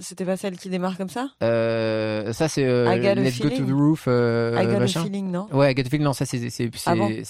C'était 0.00 0.24
pas 0.24 0.36
celle 0.36 0.56
qui 0.56 0.68
démarre 0.70 0.96
comme 0.96 1.08
ça? 1.08 1.28
Euh, 1.42 2.32
Ça, 2.32 2.48
c'est 2.48 2.64
euh, 2.64 3.14
Let's 3.14 3.40
Go 3.40 3.50
to 3.50 3.64
the 3.64 3.70
Roof. 3.70 4.04
Euh, 4.08 4.58
I 4.58 4.66
got 4.66 4.78
machin. 4.78 5.00
a 5.00 5.04
feeling, 5.04 5.30
non? 5.30 5.48
Ouais, 5.52 5.72
I 5.72 5.74
got 5.74 5.82
a 5.82 5.90
feeling, 5.90 6.04
non, 6.04 6.12
ça, 6.12 6.24
c'est 6.24 6.40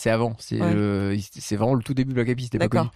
avant. 0.06 0.36
C'est 0.38 0.60
ouais. 0.60 1.18
c'est 1.32 1.56
vraiment 1.56 1.74
le 1.74 1.82
tout 1.82 1.94
début 1.94 2.14
de 2.14 2.22
Peas. 2.22 2.44
C'était 2.44 2.58
pas 2.58 2.68
connu. 2.68 2.88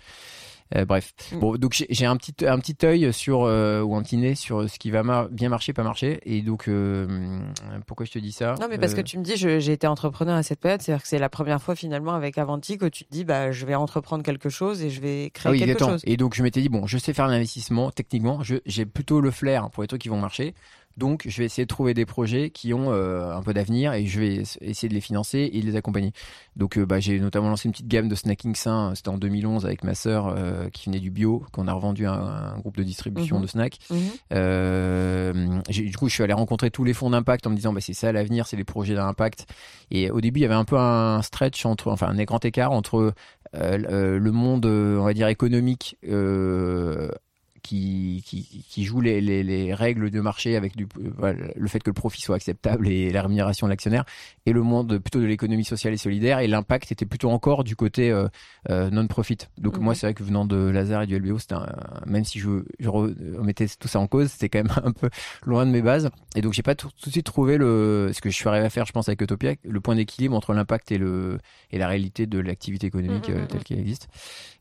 Euh, 0.74 0.85
bref, 0.85 1.12
mm. 1.33 1.38
bon, 1.38 1.57
donc 1.57 1.85
j'ai 1.88 2.07
un 2.07 2.16
petit 2.16 2.35
un 2.46 2.59
petit 2.59 2.77
œil 2.85 3.12
sur 3.12 3.44
euh, 3.44 3.83
ou 3.83 3.94
un 3.96 4.03
petit 4.03 4.16
nez 4.16 4.35
sur 4.35 4.68
ce 4.68 4.79
qui 4.79 4.90
va 4.90 5.03
bien 5.31 5.48
marcher, 5.48 5.72
pas 5.72 5.83
marcher. 5.83 6.20
Et 6.24 6.42
donc, 6.42 6.68
euh, 6.68 7.38
pourquoi 7.87 8.07
je 8.07 8.12
te 8.12 8.18
dis 8.18 8.33
ça? 8.33 8.55
Non, 8.61 8.66
mais 8.68 8.79
parce 8.79 8.94
que 8.94 9.00
tu 9.00 9.18
me 9.18 9.24
dis, 9.24 9.37
j'ai 9.37 9.72
été 9.72 9.87
entrepreneur 9.87 10.35
à 10.35 10.42
cette 10.42 10.61
période, 10.61 10.81
c'est-à-dire 10.81 11.03
que 11.03 11.09
c'est 11.09 11.18
la 11.18 11.29
première 11.29 11.61
fois 11.61 11.74
finalement 11.74 12.14
avec 12.14 12.38
Avanti 12.38 12.79
que 12.79 12.87
tu 12.87 13.05
te 13.05 13.11
dis, 13.11 13.24
bah, 13.24 13.53
je 13.53 13.66
vais 13.66 13.74
entreprendre 13.74 14.22
quelque 14.22 14.48
chose 14.48 14.83
et 14.83 14.90
je 14.90 15.00
vais 15.00 15.31
créer 15.31 15.50
ah 15.50 15.53
oui, 15.53 15.59
quelque 15.59 15.79
chose. 15.79 16.03
Et 16.05 16.16
donc 16.16 16.35
je 16.35 16.42
m'étais 16.42 16.61
dit, 16.61 16.68
bon, 16.68 16.87
je 16.87 16.98
sais 16.98 17.12
faire 17.12 17.29
l'investissement 17.29 17.90
techniquement, 17.90 18.40
j'ai 18.42 18.87
plutôt 18.87 19.20
le 19.20 19.31
flair 19.31 19.70
pour 19.70 19.83
les 19.83 19.87
trucs 19.87 20.03
qui 20.03 20.09
vont 20.09 20.20
marcher. 20.20 20.55
Donc, 20.96 21.24
je 21.26 21.38
vais 21.38 21.44
essayer 21.44 21.64
de 21.64 21.68
trouver 21.68 21.92
des 21.92 22.07
projets 22.07 22.50
qui 22.50 22.72
ont 22.72 22.92
euh, 22.92 23.35
un 23.35 23.42
peu 23.42 23.52
d'avenir 23.52 23.92
et 23.94 24.07
je 24.07 24.20
vais 24.20 24.42
essayer 24.61 24.88
de 24.88 24.94
les 24.94 25.00
financer 25.00 25.50
et 25.52 25.61
de 25.61 25.66
les 25.66 25.76
accompagner. 25.76 26.12
Donc, 26.57 26.78
euh, 26.78 26.87
bah, 26.87 27.00
j'ai 27.00 27.18
notamment 27.18 27.48
lancé 27.48 27.66
une 27.66 27.72
petite 27.72 27.88
gamme 27.88 28.09
de 28.09 28.14
snacking 28.14 28.54
sain. 28.54 28.92
C'était 28.94 29.09
en 29.09 29.18
2011 29.18 29.66
avec 29.66 29.83
ma 29.83 29.94
sœur 29.94 30.28
euh, 30.28 30.68
qui 30.70 30.87
venait 30.87 31.00
du 31.00 31.11
bio, 31.11 31.44
qu'on 31.52 31.66
a 31.66 31.72
revendu 31.72 32.07
à 32.07 32.12
un, 32.12 32.59
groupe 32.59 32.76
de 32.76 32.85
distribution 32.85 33.37
mhm. 33.37 33.42
de 33.42 33.46
snacks. 33.48 33.78
Mhm. 33.90 35.62
du 35.68 35.96
coup, 35.96 36.09
je 36.09 36.14
suis 36.14 36.22
allé 36.22 36.33
rencontrer 36.33 36.70
tous 36.70 36.85
les 36.85 36.94
fonds 36.94 37.11
d'impact 37.11 37.46
en 37.46 37.50
me 37.50 37.57
disant, 37.57 37.72
bah, 37.72 37.80
c'est 37.80 37.92
ça 37.92 38.12
l'avenir, 38.12 38.46
c'est 38.46 38.57
les 38.57 38.64
projets 38.64 38.94
d'impact. 38.94 39.46
Et 39.90 40.11
au 40.11 40.20
début, 40.20 40.40
il 40.40 40.42
y 40.42 40.46
avait 40.46 40.54
un 40.54 40.64
peu 40.64 40.78
un 40.78 41.22
stretch 41.22 41.66
entre, 41.66 41.90
enfin, 41.90 42.09
un 42.09 42.24
grand 42.24 42.44
écart 42.44 42.72
entre 42.72 43.12
le 43.52 44.30
monde, 44.30 44.66
on 44.66 45.04
va 45.04 45.12
dire 45.12 45.28
économique 45.28 45.96
qui, 47.64 48.22
qui, 48.27 48.64
qui 48.68 48.85
joue 48.85 49.00
les, 49.00 49.22
les, 49.22 49.42
les, 49.42 49.72
règles 49.72 50.11
de 50.11 50.20
marché 50.20 50.55
avec 50.55 50.77
du, 50.77 50.87
le 51.57 51.68
fait 51.68 51.81
que 51.81 51.88
le 51.88 51.94
profit 51.94 52.20
soit 52.20 52.37
acceptable 52.37 52.87
et 52.87 53.11
la 53.11 53.22
rémunération 53.22 53.66
de 53.66 53.70
l'actionnaire, 53.70 54.05
et 54.44 54.53
le 54.53 54.62
monde 54.62 54.98
plutôt 54.98 55.18
de 55.18 55.24
l'économie 55.24 55.64
sociale 55.64 55.94
et 55.94 55.96
solidaire, 55.96 56.40
et 56.40 56.46
l'impact 56.46 56.92
était 56.92 57.07
plutôt 57.07 57.31
encore 57.31 57.64
du 57.64 57.74
côté 57.74 58.11
euh, 58.11 58.29
euh 58.68 58.90
non-profit. 58.90 59.38
Donc 59.57 59.79
moi, 59.79 59.94
c'est 59.94 60.07
vrai 60.07 60.14
que 60.14 60.22
venant 60.22 60.44
de 60.44 60.57
Lazare 60.57 61.03
et 61.03 61.07
du 61.07 61.18
LBO, 61.18 61.38
c'était 61.38 61.55
même 62.07 62.24
si 62.24 62.38
je, 62.38 62.50
je 62.79 62.88
remettais 62.88 63.66
tout 63.81 63.88
ça 63.88 63.98
en 63.98 64.07
cause, 64.07 64.29
c'était 64.29 64.50
quand 64.50 64.62
même 64.62 64.77
un 64.85 64.92
peu 64.92 65.09
loin 65.46 65.64
de 65.64 65.70
mes 65.70 65.81
bases. 65.81 66.11
Et 66.37 66.42
donc 66.42 66.53
j'ai 66.53 66.62
pas 66.62 66.74
tout, 66.74 66.90
tout, 67.00 67.09
de 67.09 67.12
suite 67.12 67.24
trouvé 67.24 67.57
le, 67.57 68.11
ce 68.12 68.20
que 68.20 68.29
je 68.29 68.35
suis 68.35 68.48
arrivé 68.48 68.66
à 68.66 68.70
faire, 68.70 68.85
je 68.85 68.92
pense, 68.92 69.09
avec 69.09 69.22
Utopia, 69.22 69.55
le 69.64 69.81
point 69.81 69.94
d'équilibre 69.94 70.37
entre 70.37 70.53
l'impact 70.53 70.92
et 70.92 70.98
le 70.98 71.38
et 71.70 71.79
la 71.79 71.88
réalité 71.88 72.27
de 72.27 72.38
l'activité 72.38 72.87
économique 72.87 73.29
mmh, 73.29 73.33
mmh, 73.33 73.37
euh, 73.37 73.46
telle 73.46 73.64
qu'elle 73.64 73.81
existe. 73.81 74.09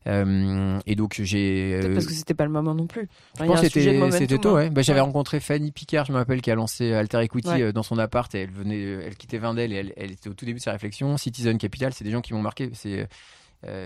Euh, 0.06 0.78
et 0.86 0.96
donc 0.96 1.20
j'ai. 1.22 1.80
Parce 1.92 2.06
que 2.06 2.12
c'était 2.12 2.34
pas 2.34 2.44
le 2.44 2.50
moment 2.50 2.74
non 2.74 2.86
plus. 2.86 2.93
Je 2.94 3.44
pense 3.44 3.60
que 3.60 4.10
c'était 4.10 4.38
tôt. 4.38 4.54
Ouais. 4.54 4.70
Bah, 4.70 4.82
j'avais 4.82 5.00
rencontré 5.00 5.40
Fanny 5.40 5.70
Picard, 5.72 6.04
je 6.06 6.12
me 6.12 6.18
rappelle, 6.18 6.40
qui 6.40 6.50
a 6.50 6.54
lancé 6.54 6.92
Alter 6.92 7.22
Equity 7.22 7.62
euh, 7.62 7.72
dans 7.72 7.82
son 7.82 7.98
appart. 7.98 8.34
Et 8.34 8.42
elle 8.42 8.50
venait, 8.50 8.82
elle 8.82 9.16
quittait 9.16 9.38
Vindel 9.38 9.72
et 9.72 9.76
elle, 9.76 9.92
elle 9.96 10.12
était 10.12 10.28
au 10.28 10.34
tout 10.34 10.44
début 10.44 10.58
de 10.58 10.64
sa 10.64 10.72
réflexion. 10.72 11.16
Citizen 11.16 11.58
Capital, 11.58 11.92
c'est 11.92 12.04
des 12.04 12.10
gens 12.10 12.20
qui 12.20 12.34
m'ont 12.34 12.42
marqué. 12.42 12.70
C'est 12.72 13.08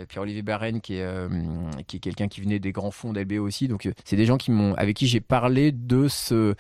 Pierre-Olivier 0.09 0.43
Barren 0.43 0.81
qui 0.81 0.95
est, 0.97 1.03
euh, 1.03 1.29
qui 1.87 1.97
est 1.97 2.01
quelqu'un 2.01 2.29
qui 2.29 2.41
venait 2.41 2.59
des 2.59 2.73
grands 2.73 2.91
fonds 2.91 3.13
d'LBO 3.13 3.47
aussi. 3.47 3.69
Donc 3.69 3.87
euh, 3.87 3.93
c'est 4.05 4.17
des 4.17 4.27
gens 4.27 4.37
qui 4.37 4.51
m'ont, 4.51 4.75
avec 4.75 4.97
qui 4.97 5.07
j'ai 5.07 5.21
parlé 5.21 5.73
de 5.73 6.09
ce, 6.09 6.55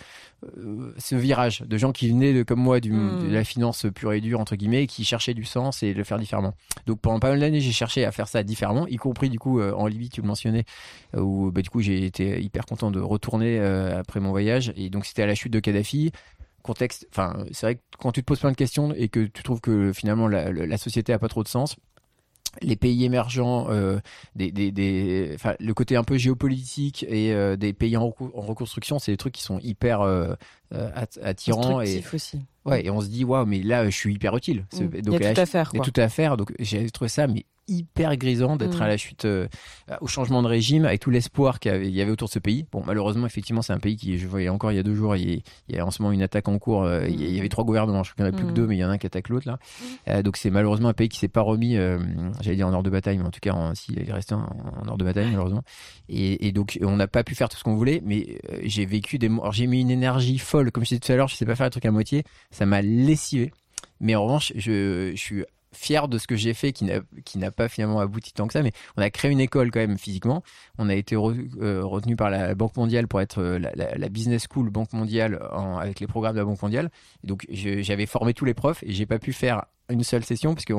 ce 0.98 1.14
virage, 1.14 1.62
de 1.62 1.78
gens 1.78 1.92
qui 1.92 2.08
venaient 2.08 2.32
de, 2.32 2.42
comme 2.42 2.60
moi 2.60 2.80
du, 2.80 2.92
hmm. 2.92 3.28
de 3.28 3.32
la 3.32 3.44
finance 3.44 3.86
pure 3.94 4.12
et 4.12 4.20
dure 4.20 4.40
entre 4.40 4.56
guillemets, 4.56 4.84
et 4.84 4.86
qui 4.86 5.04
cherchaient 5.04 5.34
du 5.34 5.44
sens 5.44 5.82
et 5.82 5.94
le 5.94 6.04
faire 6.04 6.18
différemment. 6.18 6.54
Donc 6.86 7.00
pendant 7.00 7.18
pas 7.18 7.30
mal 7.30 7.40
d'années 7.40 7.60
j'ai 7.60 7.72
cherché 7.72 8.04
à 8.04 8.12
faire 8.12 8.28
ça 8.28 8.42
différemment, 8.42 8.86
y 8.86 8.96
compris 8.96 9.30
du 9.30 9.38
coup 9.38 9.60
en 9.60 9.86
Libye, 9.86 10.10
tu 10.10 10.20
le 10.20 10.26
mentionnais, 10.26 10.64
où 11.16 11.50
bah, 11.50 11.62
du 11.62 11.70
coup 11.70 11.80
j'ai 11.80 12.04
été 12.04 12.40
hyper 12.40 12.66
content 12.66 12.90
de 12.90 13.00
retourner 13.00 13.58
après 13.58 14.20
mon 14.20 14.30
voyage. 14.30 14.72
Et 14.76 14.90
donc 14.90 15.06
c'était 15.06 15.22
à 15.22 15.26
la 15.26 15.34
chute 15.34 15.52
de 15.52 15.60
Kadhafi 15.60 16.12
contexte. 16.62 17.06
Enfin, 17.10 17.44
c'est 17.52 17.66
vrai 17.66 17.74
que 17.76 17.80
quand 17.98 18.12
tu 18.12 18.20
te 18.20 18.26
poses 18.26 18.40
plein 18.40 18.50
de 18.50 18.56
questions 18.56 18.92
et 18.94 19.08
que 19.08 19.20
tu 19.20 19.42
trouves 19.42 19.60
que 19.60 19.92
finalement 19.92 20.28
la, 20.28 20.52
la 20.52 20.76
société 20.76 21.12
a 21.12 21.18
pas 21.18 21.28
trop 21.28 21.42
de 21.42 21.48
sens, 21.48 21.76
les 22.62 22.76
pays 22.76 23.04
émergents, 23.04 23.66
euh, 23.70 23.98
le 24.36 25.72
côté 25.72 25.96
un 25.96 26.04
peu 26.04 26.16
géopolitique 26.16 27.04
et 27.08 27.32
euh, 27.32 27.56
des 27.56 27.72
pays 27.72 27.96
en, 27.96 28.08
reconstruction, 28.08 28.98
c'est 28.98 29.12
des 29.12 29.16
trucs 29.16 29.34
qui 29.34 29.42
sont 29.42 29.58
hyper 29.60 30.02
euh, 30.02 30.34
attirants. 31.22 31.80
Ouais 32.68 32.86
et 32.86 32.90
on 32.90 33.00
se 33.00 33.08
dit 33.08 33.24
waouh 33.24 33.46
mais 33.46 33.62
là 33.62 33.84
je 33.86 33.96
suis 33.96 34.14
hyper 34.14 34.36
utile. 34.36 34.64
Mmh. 34.72 35.00
Donc, 35.02 35.20
il 35.20 35.22
y 35.22 35.26
a 35.26 35.34
tout 35.34 35.40
à 35.40 35.46
faire. 35.46 35.70
Il 35.74 35.78
y 35.78 35.80
a 35.80 35.84
tout 35.84 36.00
à 36.00 36.08
faire 36.08 36.36
donc 36.36 36.52
j'ai 36.58 36.90
trouvé 36.90 37.08
ça 37.08 37.26
mais 37.26 37.44
hyper 37.68 38.16
grisant 38.16 38.56
d'être 38.56 38.78
mm. 38.78 38.82
à 38.82 38.88
la 38.88 38.96
chute, 38.96 39.24
euh, 39.26 39.46
au 40.00 40.06
changement 40.06 40.42
de 40.42 40.48
régime, 40.48 40.84
avec 40.84 41.00
tout 41.00 41.10
l'espoir 41.10 41.60
qu'il 41.60 41.90
y, 41.90 42.00
avait 42.00 42.10
autour 42.10 42.28
de 42.28 42.32
ce 42.32 42.38
pays. 42.38 42.66
Bon, 42.72 42.82
malheureusement, 42.84 43.26
effectivement, 43.26 43.62
c'est 43.62 43.72
un 43.72 43.78
pays 43.78 43.96
qui, 43.96 44.18
je 44.18 44.26
voyais 44.26 44.48
encore 44.48 44.72
il 44.72 44.76
y 44.76 44.78
a 44.78 44.82
deux 44.82 44.94
jours, 44.94 45.14
il 45.16 45.42
y 45.68 45.78
a, 45.78 45.86
en 45.86 45.90
ce 45.90 46.02
moment 46.02 46.12
une 46.12 46.22
attaque 46.22 46.48
en 46.48 46.58
cours. 46.58 46.84
Euh, 46.84 47.06
il, 47.08 47.30
y 47.30 47.38
avait 47.38 47.48
trois 47.48 47.64
gouvernements, 47.64 48.02
je 48.02 48.12
crois 48.12 48.24
qu'il 48.24 48.34
n'y 48.34 48.36
en 48.36 48.38
a 48.38 48.42
plus 48.42 48.46
que 48.46 48.52
mm. 48.52 48.62
deux, 48.62 48.66
mais 48.66 48.76
il 48.76 48.80
y 48.80 48.84
en 48.84 48.88
a 48.88 48.92
un 48.92 48.98
qui 48.98 49.06
attaque 49.06 49.28
l'autre 49.28 49.46
là. 49.46 49.54
Mm. 49.58 49.84
Euh, 50.08 50.22
donc 50.22 50.36
c'est 50.36 50.50
malheureusement 50.50 50.88
un 50.88 50.94
pays 50.94 51.08
qui 51.08 51.18
s'est 51.18 51.28
pas 51.28 51.42
remis, 51.42 51.76
j'allais 52.40 52.56
dire 52.56 52.66
en 52.66 52.72
ordre 52.72 52.84
de 52.84 52.90
bataille, 52.90 53.18
mais 53.18 53.24
en 53.24 53.30
tout 53.30 53.40
cas, 53.40 53.52
en, 53.52 53.74
si, 53.74 53.92
il 53.92 54.08
est 54.08 54.12
resté 54.12 54.34
en, 54.34 54.46
ordre 54.86 54.98
de 54.98 55.04
bataille 55.04 55.26
malheureusement. 55.30 55.62
Et, 56.08 56.48
et 56.48 56.52
donc 56.52 56.78
on 56.82 56.96
n'a 56.96 57.06
pas 57.06 57.22
pu 57.22 57.34
faire 57.34 57.48
tout 57.48 57.58
ce 57.58 57.64
qu'on 57.64 57.76
voulait, 57.76 58.00
mais 58.04 58.38
j'ai 58.62 58.86
vécu 58.86 59.18
des, 59.18 59.30
j'ai 59.52 59.66
mis 59.66 59.80
une 59.80 59.90
énergie 59.90 60.38
folle, 60.38 60.70
comme 60.72 60.84
je 60.84 60.90
disais 60.90 61.00
tout 61.00 61.12
à 61.12 61.16
l'heure, 61.16 61.28
je 61.28 61.36
sais 61.36 61.46
pas 61.46 61.54
faire 61.54 61.66
les 61.66 61.70
trucs 61.70 61.84
à 61.84 61.90
moitié, 61.90 62.24
ça 62.58 62.66
m'a 62.66 62.82
lessivé. 62.82 63.52
Mais 64.00 64.16
en 64.16 64.24
revanche, 64.24 64.52
je, 64.56 65.12
suis 65.14 65.44
fier 65.70 66.08
de 66.08 66.18
ce 66.18 66.26
que 66.26 66.34
j'ai 66.34 66.54
fait 66.54 66.72
qui 66.72 66.84
n'a 67.38 67.50
pas 67.52 67.68
finalement 67.68 68.00
abouti 68.00 68.32
tant 68.32 68.48
que 68.48 68.52
ça. 68.52 68.62
Mais 68.62 68.72
on 68.96 69.02
a 69.02 69.10
créé 69.10 69.30
une 69.30 69.38
école 69.38 69.70
quand 69.70 69.78
même 69.78 69.96
physiquement. 69.96 70.42
On 70.76 70.88
a 70.88 70.94
été 70.94 71.14
euh, 71.14 71.84
retenu 71.84 72.16
par 72.16 72.30
la 72.30 72.56
Banque 72.56 72.76
mondiale 72.76 73.06
pour 73.06 73.20
être 73.20 73.40
euh, 73.40 73.58
la, 73.58 74.08
business 74.08 74.48
school 74.50 74.70
Banque 74.70 74.92
mondiale 74.92 75.38
avec 75.80 76.00
les 76.00 76.08
programmes 76.08 76.34
de 76.34 76.40
la 76.40 76.44
Banque 76.44 76.60
mondiale. 76.60 76.90
Donc 77.22 77.46
j'avais 77.50 78.06
formé 78.06 78.34
tous 78.34 78.44
les 78.44 78.54
profs 78.54 78.82
et 78.82 78.92
j'ai 78.92 79.06
pas 79.06 79.20
pu 79.20 79.32
faire 79.32 79.66
une 79.90 80.04
seule 80.04 80.24
session 80.24 80.54
parce 80.54 80.64
que 80.64 80.72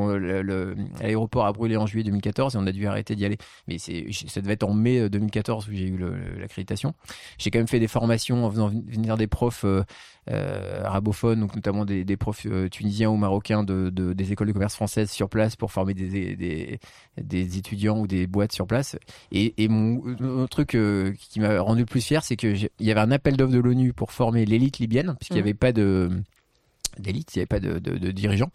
l'aéroport 1.02 1.45
a 1.45 1.54
brûlé 1.54 1.78
en 1.78 1.86
juillet 1.86 2.04
2014 2.04 2.56
et 2.56 2.58
on 2.58 2.67
a 2.67 2.72
dû 2.72 2.86
arrêter 2.88 3.15
d'y 3.15 3.26
aller. 3.26 3.38
Mais 3.67 3.78
ça 3.78 4.41
devait 4.41 4.54
être 4.54 4.63
en 4.63 4.74
mai 4.74 5.10
2014 5.10 5.67
où 5.67 5.72
j'ai 5.74 5.88
eu 5.88 6.00
l'accréditation. 6.39 6.93
J'ai 7.38 7.52
quand 7.52 7.60
même 7.60 7.67
fait 7.67 7.80
des 7.80 7.88
formations 7.88 8.45
en 8.45 8.52
faisant 8.52 8.69
venir 8.69 9.17
des 9.17 9.28
profs 9.28 9.65
euh, 9.65 9.84
euh, 10.32 10.84
arabophones, 10.84 11.39
donc 11.39 11.56
notamment 11.56 11.86
des, 11.86 12.04
des 12.04 12.15
profs 12.15 12.45
euh, 12.45 12.69
tunisiens 12.69 13.10
ou 13.10 13.17
marocains 13.17 13.63
de, 13.63 13.89
de, 13.89 14.13
des 14.13 14.32
écoles 14.32 14.48
de 14.48 14.54
commerce 14.54 14.76
françaises 14.76 15.10
sur 15.10 15.28
place 15.28 15.56
pour 15.56 15.72
former 15.72 15.95
des, 15.95 16.36
des, 16.36 16.80
des 17.17 17.58
étudiants 17.58 18.00
ou 18.00 18.06
des 18.06 18.28
boîtes 18.28 18.52
sur 18.52 18.67
place. 18.67 18.95
Et, 19.32 19.63
et 19.63 19.67
mon, 19.67 20.45
truc 20.48 20.76
euh, 20.76 21.13
qui 21.17 21.39
m'a 21.39 21.60
rendu 21.60 21.82
le 21.82 21.86
plus 21.88 22.02
fier, 22.02 22.24
c'est 22.24 22.36
que 22.36 22.48
il 22.48 22.86
y 22.86 22.91
avait 22.91 23.02
un 23.02 23.10
appel 23.10 23.38
d'offres 23.38 23.54
de 23.54 23.60
l'ONU 23.60 23.91
pour 23.91 24.12
former 24.12 24.45
l'élite 24.45 24.78
libyenne 24.78 25.15
puisqu'il 25.19 25.36
n'y 25.36 25.41
mmh. 25.41 25.43
avait 25.43 25.54
pas 25.56 25.72
de 25.72 26.12
d'élite, 27.00 27.36
il 27.36 27.40
n'y 27.40 27.42
avait 27.42 27.48
pas 27.48 27.60
de, 27.60 27.80
de, 27.80 27.98
de 27.98 28.12
dirigeants. 28.12 28.52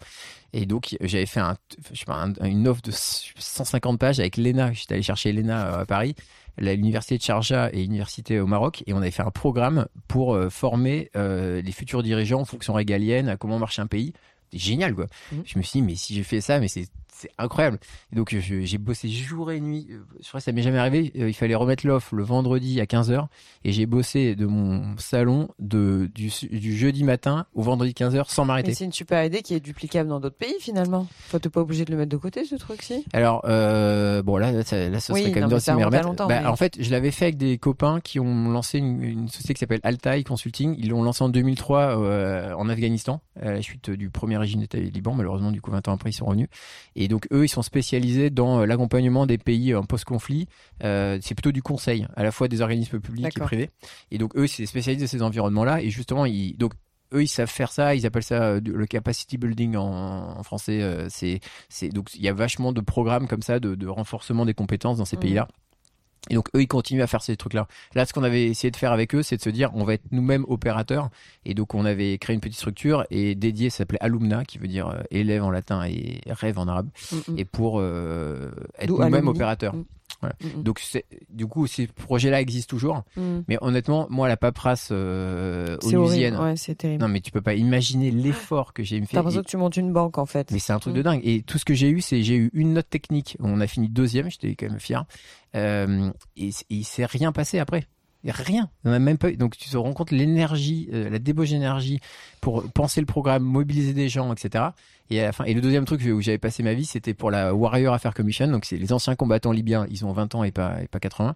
Et 0.53 0.65
donc, 0.65 0.95
j'avais 1.01 1.25
fait 1.25 1.41
un, 1.41 1.57
je 1.91 1.99
sais 1.99 2.05
pas, 2.05 2.25
une 2.41 2.67
offre 2.67 2.81
de 2.81 2.91
150 2.91 3.99
pages 3.99 4.19
avec 4.21 4.37
l'ENA. 4.37 4.71
J'étais 4.71 4.93
allé 4.93 5.03
chercher 5.03 5.33
l'ENA 5.33 5.67
euh, 5.67 5.81
à 5.81 5.85
Paris, 5.85 6.15
l'université 6.57 7.17
de 7.17 7.23
Sharjah 7.23 7.69
et 7.73 7.81
l'université 7.81 8.39
au 8.39 8.47
Maroc. 8.47 8.81
Et 8.87 8.93
on 8.93 8.97
avait 8.97 9.11
fait 9.11 9.23
un 9.23 9.31
programme 9.31 9.87
pour 10.07 10.33
euh, 10.33 10.49
former 10.49 11.09
euh, 11.17 11.61
les 11.61 11.71
futurs 11.73 12.03
dirigeants 12.03 12.39
en 12.39 12.45
fonction 12.45 12.73
régalienne, 12.73 13.27
à 13.27 13.35
comment 13.35 13.59
marche 13.59 13.79
un 13.79 13.87
pays. 13.87 14.13
C'était 14.45 14.63
génial, 14.63 14.95
quoi. 14.95 15.07
Mmh. 15.31 15.37
Je 15.45 15.57
me 15.57 15.63
suis 15.63 15.81
dit, 15.81 15.85
mais 15.85 15.95
si 15.95 16.15
j'ai 16.15 16.23
fait 16.23 16.39
ça, 16.39 16.59
mais 16.59 16.69
c'est 16.69 16.87
c'est 17.15 17.31
incroyable. 17.37 17.79
Et 18.11 18.15
donc 18.15 18.35
j'ai 18.37 18.77
bossé 18.77 19.07
jour 19.07 19.51
et 19.51 19.59
nuit. 19.61 19.87
Je 20.21 20.27
crois 20.27 20.39
que 20.39 20.43
ça 20.43 20.51
m'est 20.51 20.61
jamais 20.61 20.77
arrivé. 20.77 21.11
Euh, 21.15 21.29
il 21.29 21.33
fallait 21.33 21.55
remettre 21.55 21.87
l'offre 21.87 22.13
le 22.13 22.23
vendredi 22.23 22.81
à 22.81 22.85
15h 22.85 23.27
et 23.63 23.71
j'ai 23.71 23.85
bossé 23.85 24.35
de 24.35 24.45
mon 24.45 24.97
salon 24.97 25.47
de 25.59 26.09
du, 26.13 26.31
du 26.51 26.75
jeudi 26.75 27.03
matin 27.03 27.45
au 27.55 27.61
vendredi 27.61 27.93
15h 27.93 28.29
sans 28.29 28.45
m'arrêter. 28.45 28.73
C'est 28.73 28.85
une 28.85 28.91
super 28.91 29.23
idée 29.23 29.41
qui 29.41 29.53
est 29.53 29.59
duplicable 29.59 30.09
dans 30.09 30.19
d'autres 30.19 30.35
pays 30.35 30.55
finalement. 30.59 31.07
Toi 31.29 31.39
t'es 31.39 31.49
pas 31.49 31.61
obligé 31.61 31.85
de 31.85 31.91
le 31.91 31.97
mettre 31.97 32.11
de 32.11 32.17
côté 32.17 32.43
ce 32.43 32.55
truc-ci? 32.55 33.05
Alors 33.13 33.41
euh, 33.45 34.21
bon 34.21 34.37
là 34.37 34.63
ça, 34.63 34.89
là 34.89 34.99
ce 34.99 35.13
serait 35.13 35.31
quand 35.31 35.39
même 35.39 35.49
de 35.49 35.59
s'y 35.59 35.71
remettre. 35.71 36.27
Bah, 36.27 36.51
En 36.51 36.55
fait 36.57 36.75
je 36.79 36.91
l'avais 36.91 37.11
fait 37.11 37.25
avec 37.25 37.37
des 37.37 37.57
copains 37.57 38.01
qui 38.01 38.19
ont 38.19 38.49
lancé 38.49 38.79
une, 38.79 39.01
une 39.01 39.27
société 39.29 39.53
qui 39.53 39.59
s'appelle 39.59 39.81
Altai 39.83 40.23
Consulting. 40.23 40.75
Ils 40.77 40.89
l'ont 40.89 41.03
lancé 41.03 41.23
en 41.23 41.29
2003 41.29 42.01
euh, 42.01 42.53
en 42.53 42.67
Afghanistan 42.67 43.21
à 43.41 43.53
la 43.53 43.61
suite 43.61 43.89
du 43.89 44.09
premier 44.09 44.37
régime 44.37 44.59
d'État 44.59 44.77
Liban. 44.79 45.13
Malheureusement 45.13 45.51
du 45.51 45.61
coup 45.61 45.71
20 45.71 45.87
ans 45.87 45.93
après 45.93 46.09
ils 46.09 46.13
sont 46.13 46.25
revenus. 46.25 46.49
Et 46.95 47.04
donc 47.07 47.27
eux, 47.31 47.45
ils 47.45 47.49
sont 47.49 47.61
spécialisés 47.61 48.29
dans 48.29 48.61
euh, 48.61 48.65
l'accompagnement 48.65 49.25
des 49.25 49.37
pays 49.37 49.75
en 49.75 49.83
post-conflit. 49.83 50.47
Euh, 50.83 51.17
c'est 51.21 51.35
plutôt 51.35 51.51
du 51.51 51.61
conseil, 51.61 52.07
à 52.15 52.23
la 52.23 52.31
fois 52.31 52.47
des 52.47 52.61
organismes 52.61 52.99
publics 52.99 53.37
et 53.37 53.41
privés. 53.41 53.69
Et 54.11 54.17
donc 54.17 54.35
eux, 54.35 54.47
c'est 54.47 54.65
spécialisé 54.65 55.05
de 55.05 55.09
ces 55.09 55.21
environnements-là. 55.21 55.81
Et 55.81 55.89
justement, 55.89 56.25
ils, 56.25 56.55
donc 56.57 56.73
eux 57.13 57.21
ils 57.21 57.27
savent 57.27 57.47
faire 57.47 57.71
ça 57.71 57.93
ils 57.93 58.07
appellent 58.07 58.23
ça 58.23 58.41
euh, 58.41 58.61
le 58.65 58.85
capacity 58.87 59.37
building 59.37 59.75
en, 59.75 60.41
français 60.41 60.81
c'est 61.07 61.39
c'est 61.69 61.89
donc 61.89 62.09
il 62.15 62.21
y 62.23 62.27
a 62.27 62.33
vachement 62.33 62.73
de 62.73 62.81
programmes 62.81 63.27
comme 63.27 63.43
ça 63.43 63.59
de, 63.59 63.75
de 63.75 63.87
renforcement 63.87 64.43
des 64.43 64.55
compétences 64.55 64.97
dans 64.97 65.05
ces 65.05 65.15
mmh. 65.15 65.19
pays 65.19 65.33
là 65.35 65.47
et 66.29 66.35
donc 66.35 66.47
eux, 66.55 66.61
ils 66.61 66.67
continuent 66.67 67.01
à 67.01 67.07
faire 67.07 67.21
ces 67.21 67.37
trucs-là. 67.37 67.67
Là, 67.93 68.05
ce 68.05 68.13
qu'on 68.13 68.23
avait 68.23 68.45
essayé 68.45 68.71
de 68.71 68.75
faire 68.75 68.91
avec 68.91 69.13
eux, 69.13 69.23
c'est 69.23 69.37
de 69.37 69.41
se 69.41 69.49
dire, 69.49 69.71
on 69.75 69.83
va 69.83 69.93
être 69.93 70.11
nous-mêmes 70.11 70.45
opérateurs. 70.47 71.09
Et 71.45 71.53
donc, 71.53 71.75
on 71.75 71.85
avait 71.85 72.17
créé 72.17 72.33
une 72.33 72.41
petite 72.41 72.57
structure 72.57 73.05
et 73.11 73.35
dédié, 73.35 73.69
ça 73.69 73.79
s'appelait 73.79 74.01
Alumna, 74.01 74.45
qui 74.45 74.57
veut 74.57 74.67
dire 74.67 74.87
euh, 74.87 75.01
élève 75.11 75.43
en 75.43 75.51
latin 75.51 75.83
et 75.85 76.21
rêve 76.27 76.57
en 76.57 76.67
arabe. 76.67 76.89
Mm, 77.11 77.15
mm. 77.15 77.39
Et 77.39 77.45
pour 77.45 77.79
euh, 77.79 78.51
être 78.79 78.89
nous-mêmes 78.89 79.27
opérateurs. 79.27 79.75
Mm. 79.75 79.85
Mm, 80.41 80.59
mm. 80.59 80.63
Donc 80.63 80.81
du 81.29 81.47
coup 81.47 81.67
ces 81.67 81.87
projets-là 81.87 82.41
existent 82.41 82.75
toujours, 82.75 83.03
mm. 83.17 83.39
mais 83.47 83.57
honnêtement 83.61 84.07
moi 84.09 84.27
la 84.27 84.37
paperasse 84.37 84.89
euh, 84.91 85.77
onusienne, 85.83 86.37
ouais, 86.37 86.55
c'est 86.55 86.75
terrible. 86.75 87.01
Non 87.01 87.07
mais 87.07 87.21
tu 87.21 87.31
peux 87.31 87.41
pas 87.41 87.55
imaginer 87.55 88.11
l'effort 88.11 88.73
que 88.73 88.83
j'ai 88.83 88.99
fait. 89.01 89.07
T'as 89.11 89.17
l'impression 89.17 89.41
que 89.41 89.47
tu 89.47 89.57
montes 89.57 89.77
une 89.77 89.93
banque 89.93 90.17
en 90.17 90.25
fait. 90.25 90.51
Mais 90.51 90.59
c'est 90.59 90.73
un 90.73 90.79
truc 90.79 90.93
de 90.93 91.01
dingue. 91.01 91.21
Et 91.23 91.41
tout 91.41 91.57
ce 91.57 91.65
que 91.65 91.73
j'ai 91.73 91.89
eu, 91.89 92.01
c'est 92.01 92.23
j'ai 92.23 92.35
eu 92.35 92.51
une 92.53 92.73
note 92.73 92.89
technique. 92.89 93.37
On 93.39 93.59
a 93.61 93.67
fini 93.67 93.89
deuxième, 93.89 94.29
j'étais 94.29 94.55
quand 94.55 94.69
même 94.69 94.79
fier. 94.79 95.05
Euh, 95.55 96.11
et, 96.35 96.49
et 96.49 96.53
il 96.69 96.83
s'est 96.83 97.05
rien 97.05 97.31
passé 97.31 97.59
après 97.59 97.87
rien. 98.31 98.69
On 98.83 98.91
a 98.91 98.99
même 98.99 99.17
pas. 99.17 99.31
Donc 99.31 99.57
tu 99.57 99.69
te 99.69 99.77
rends 99.77 99.93
compte 99.93 100.11
l'énergie, 100.11 100.89
euh, 100.93 101.09
la 101.09 101.19
débauche 101.19 101.49
d'énergie 101.49 101.99
pour 102.41 102.63
penser 102.71 102.99
le 102.99 103.05
programme, 103.05 103.43
mobiliser 103.43 103.93
des 103.93 104.09
gens, 104.09 104.33
etc. 104.33 104.65
Et 105.09 105.19
à 105.19 105.23
la 105.25 105.31
fin, 105.31 105.43
et 105.43 105.53
le 105.53 105.61
deuxième 105.61 105.85
truc 105.85 106.01
où 106.01 106.21
j'avais 106.21 106.37
passé 106.37 106.63
ma 106.63 106.73
vie, 106.73 106.85
c'était 106.85 107.13
pour 107.13 107.29
la 107.29 107.53
Warrior 107.53 107.93
Affair 107.93 108.13
Commission. 108.13 108.47
Donc 108.47 108.65
c'est 108.65 108.77
les 108.77 108.91
anciens 108.91 109.15
combattants 109.15 109.51
libyens, 109.51 109.85
ils 109.89 110.05
ont 110.05 110.11
20 110.11 110.35
ans 110.35 110.43
et 110.43 110.51
pas 110.51 110.81
et 110.81 110.87
pas 110.87 110.99
80. 110.99 111.35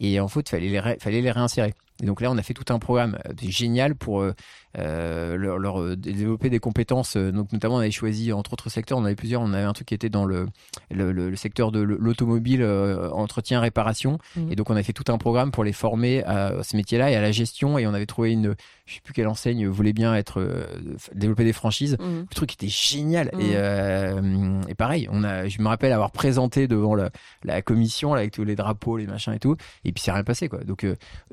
Et 0.00 0.20
en 0.20 0.28
fait, 0.28 0.48
fallait 0.48 0.68
les 0.68 0.80
fallait 1.00 1.20
les 1.20 1.30
réinsérer. 1.30 1.74
Et 2.00 2.06
donc 2.06 2.20
là, 2.20 2.30
on 2.30 2.38
a 2.38 2.42
fait 2.42 2.54
tout 2.54 2.72
un 2.72 2.78
programme 2.78 3.18
euh, 3.26 3.32
génial 3.42 3.96
pour 3.96 4.20
euh, 4.20 4.32
euh, 4.78 5.36
leur, 5.36 5.58
leur, 5.58 5.80
euh, 5.80 5.96
développer 5.96 6.48
des 6.48 6.60
compétences. 6.60 7.16
Donc 7.16 7.52
notamment, 7.52 7.76
on 7.76 7.78
avait 7.78 7.90
choisi 7.90 8.32
entre 8.32 8.52
autres 8.52 8.70
secteurs, 8.70 8.98
on 8.98 9.04
avait 9.04 9.16
plusieurs. 9.16 9.42
On 9.42 9.52
avait 9.52 9.64
un 9.64 9.72
truc 9.72 9.88
qui 9.88 9.94
était 9.94 10.08
dans 10.08 10.24
le 10.24 10.46
le, 10.90 11.10
le, 11.10 11.36
secteur 11.36 11.72
de 11.72 11.80
l'automobile, 11.80 12.64
entretien, 13.12 13.60
réparation. 13.60 14.18
Mmh. 14.36 14.52
Et 14.52 14.56
donc 14.56 14.70
on 14.70 14.76
a 14.76 14.82
fait 14.82 14.92
tout 14.92 15.10
un 15.12 15.18
programme 15.18 15.50
pour 15.50 15.64
les 15.64 15.72
former 15.72 16.22
à 16.24 16.62
ce 16.62 16.76
métier-là 16.76 17.10
et 17.10 17.16
à 17.16 17.20
la 17.20 17.32
gestion. 17.32 17.78
Et 17.78 17.86
on 17.86 17.94
avait 17.94 18.06
trouvé 18.06 18.32
une, 18.32 18.54
je 18.88 18.94
sais 18.94 19.00
plus 19.04 19.12
quelle 19.12 19.28
enseigne 19.28 19.68
voulait 19.68 19.92
bien 19.92 20.14
être 20.14 20.66
développer 21.14 21.44
des 21.44 21.52
franchises. 21.52 21.96
Mmh. 22.00 22.20
Le 22.30 22.34
truc 22.34 22.54
était 22.54 22.68
génial. 22.68 23.30
Et, 23.38 23.56
mmh. 23.56 24.62
et 24.68 24.74
pareil, 24.74 25.08
on 25.12 25.22
a, 25.22 25.46
je 25.46 25.60
me 25.60 25.68
rappelle 25.68 25.92
avoir 25.92 26.10
présenté 26.10 26.66
devant 26.66 26.94
la, 26.94 27.10
la 27.44 27.62
commission 27.62 28.14
là, 28.14 28.20
avec 28.20 28.32
tous 28.32 28.44
les 28.44 28.56
drapeaux, 28.56 28.96
les 28.96 29.06
machins 29.06 29.34
et 29.34 29.38
tout. 29.38 29.56
Et 29.84 29.92
puis 29.92 30.02
c'est 30.02 30.12
rien 30.12 30.24
passé 30.24 30.48
quoi. 30.48 30.64
Donc 30.64 30.86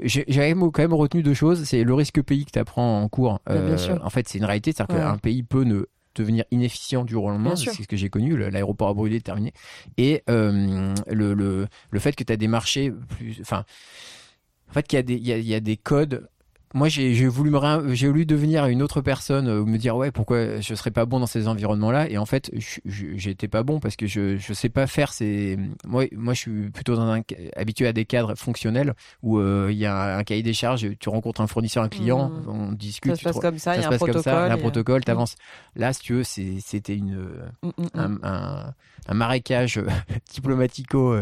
j'avais 0.04 0.54
quand 0.54 0.80
même 0.80 0.94
retenu 0.94 1.24
deux 1.24 1.34
choses. 1.34 1.63
C'est 1.63 1.84
le 1.84 1.94
risque 1.94 2.22
pays 2.22 2.46
que 2.46 2.52
tu 2.52 2.60
apprends 2.60 3.02
en 3.02 3.08
cours. 3.08 3.39
Euh, 3.50 3.78
en 4.04 4.10
fait, 4.10 4.28
c'est 4.28 4.38
une 4.38 4.46
réalité. 4.46 4.74
C'est-à-dire 4.74 4.98
qu'un 4.98 5.18
pays 5.18 5.44
peut 5.44 5.63
ne 5.63 5.86
devenir 6.15 6.46
inefficient 6.52 7.04
du 7.04 7.13
jour 7.13 7.26
au 7.26 7.30
lendemain, 7.30 7.56
c'est 7.56 7.72
ce 7.72 7.88
que 7.88 7.98
j'ai 7.98 8.10
connu, 8.10 8.38
l'aéroport 8.38 8.88
a 8.88 8.94
brûlé, 8.94 9.20
terminé. 9.20 9.52
Et 9.98 10.24
euh, 10.30 10.94
le, 11.08 11.34
le, 11.34 11.68
le 11.89 12.00
fait 12.00 12.15
que 12.15 12.24
tu 12.24 12.32
as 12.32 12.38
des 12.38 12.48
marchés 12.48 12.91
plus... 12.91 13.38
Enfin, 13.41 13.65
en 14.70 14.74
fait, 14.74 14.88
qu'il 14.88 14.98
y, 15.10 15.34
a 15.34 15.38
y 15.38 15.54
a 15.54 15.60
des 15.60 15.78
codes 15.78 16.30
moi 16.73 16.89
j'ai 16.89 17.28
voulu 17.28 17.51
me 17.51 17.93
j'ai 17.93 18.08
voulu 18.08 18.25
devenir 18.25 18.65
une 18.65 18.82
autre 18.82 19.01
personne 19.01 19.47
euh, 19.47 19.63
me 19.63 19.78
dire 19.78 19.95
ouais 19.95 20.12
pourquoi 20.12 20.60
je 20.60 20.75
serais 20.75 20.91
pas 20.91 21.06
bon 21.06 21.19
dans 21.19 21.28
ces 21.28 21.47
environnements 21.47 21.91
là 21.91 22.10
et 22.10 22.17
en 22.17 22.25
fait 22.25 22.51
j'étais 22.86 23.47
pas 23.47 23.63
bon 23.63 23.80
parce 23.80 23.95
que 23.95 24.08
je 24.08 24.38
je 24.38 24.54
sais 24.54 24.69
pas 24.69 24.88
faire 24.88 25.13
ces 25.13 25.58
moi 25.86 26.06
moi 26.13 26.34
je 26.34 26.39
suis 26.39 26.69
plutôt 26.71 26.95
dans 26.95 27.10
un, 27.10 27.21
habitué 27.56 27.88
à 27.88 27.93
des 27.93 28.06
cadres 28.06 28.36
fonctionnels 28.36 28.93
où 29.23 29.39
euh, 29.39 29.69
il 29.71 29.78
y 29.78 29.86
a 29.86 30.17
un, 30.17 30.23
cahier 30.23 30.43
des 30.43 30.54
charges 30.54 30.88
tu 30.99 31.10
rencontres 31.10 31.41
un 31.41 31.47
fournisseur 31.47 31.84
un 31.84 31.89
client 31.89 32.30
mmh. 32.30 32.49
on 32.49 32.71
discute 32.71 33.15
ça 33.15 33.17
se 33.17 33.23
passe 33.23 33.39
comme 33.39 33.60
ça 33.60 33.75
il 33.75 33.82
y 33.82 33.86
a 33.86 33.89
un 33.89 33.97
protocole 33.97 34.23
ça, 34.23 34.45
un 34.45 34.58
protocole 34.58 35.01
mmh. 35.01 35.06
t'avances 35.06 35.36
là 35.75 35.93
si 35.93 36.01
tu 36.01 36.13
veux 36.13 36.23
c'était 36.23 36.95
une 36.95 37.15
mmh, 37.63 37.69
un, 37.93 38.17
un, 38.23 38.73
un, 39.08 39.13
marécage 39.13 39.80
diplomatico 40.34 41.15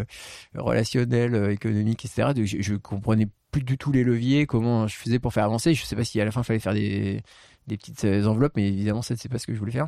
relationnel 0.56 1.52
économique 1.52 2.06
etc 2.06 2.30
je, 2.44 2.62
je 2.62 2.76
comprenais 2.76 3.28
plus 3.54 3.64
du 3.64 3.78
tout 3.78 3.94
les 3.94 4.04
leviers, 4.04 4.46
comment 4.46 4.88
je 4.88 4.96
faisais 4.98 5.20
pour 5.20 5.32
faire 5.32 5.46
avancer. 5.46 5.74
Je 5.74 5.86
sais 5.86 5.96
pas 5.96 6.04
si 6.04 6.20
à 6.20 6.26
la 6.26 6.32
fin 6.32 6.42
il 6.42 6.44
fallait 6.44 6.60
faire 6.60 6.74
des, 6.74 7.22
des 7.68 7.78
petites 7.78 8.04
euh, 8.04 8.26
enveloppes, 8.26 8.54
mais 8.58 8.68
évidemment 8.68 9.02
ça 9.02 9.16
c'est 9.16 9.30
pas 9.30 9.38
ce 9.38 9.48
que 9.48 9.54
je 9.54 9.60
voulais 9.60 9.72
faire. 9.72 9.88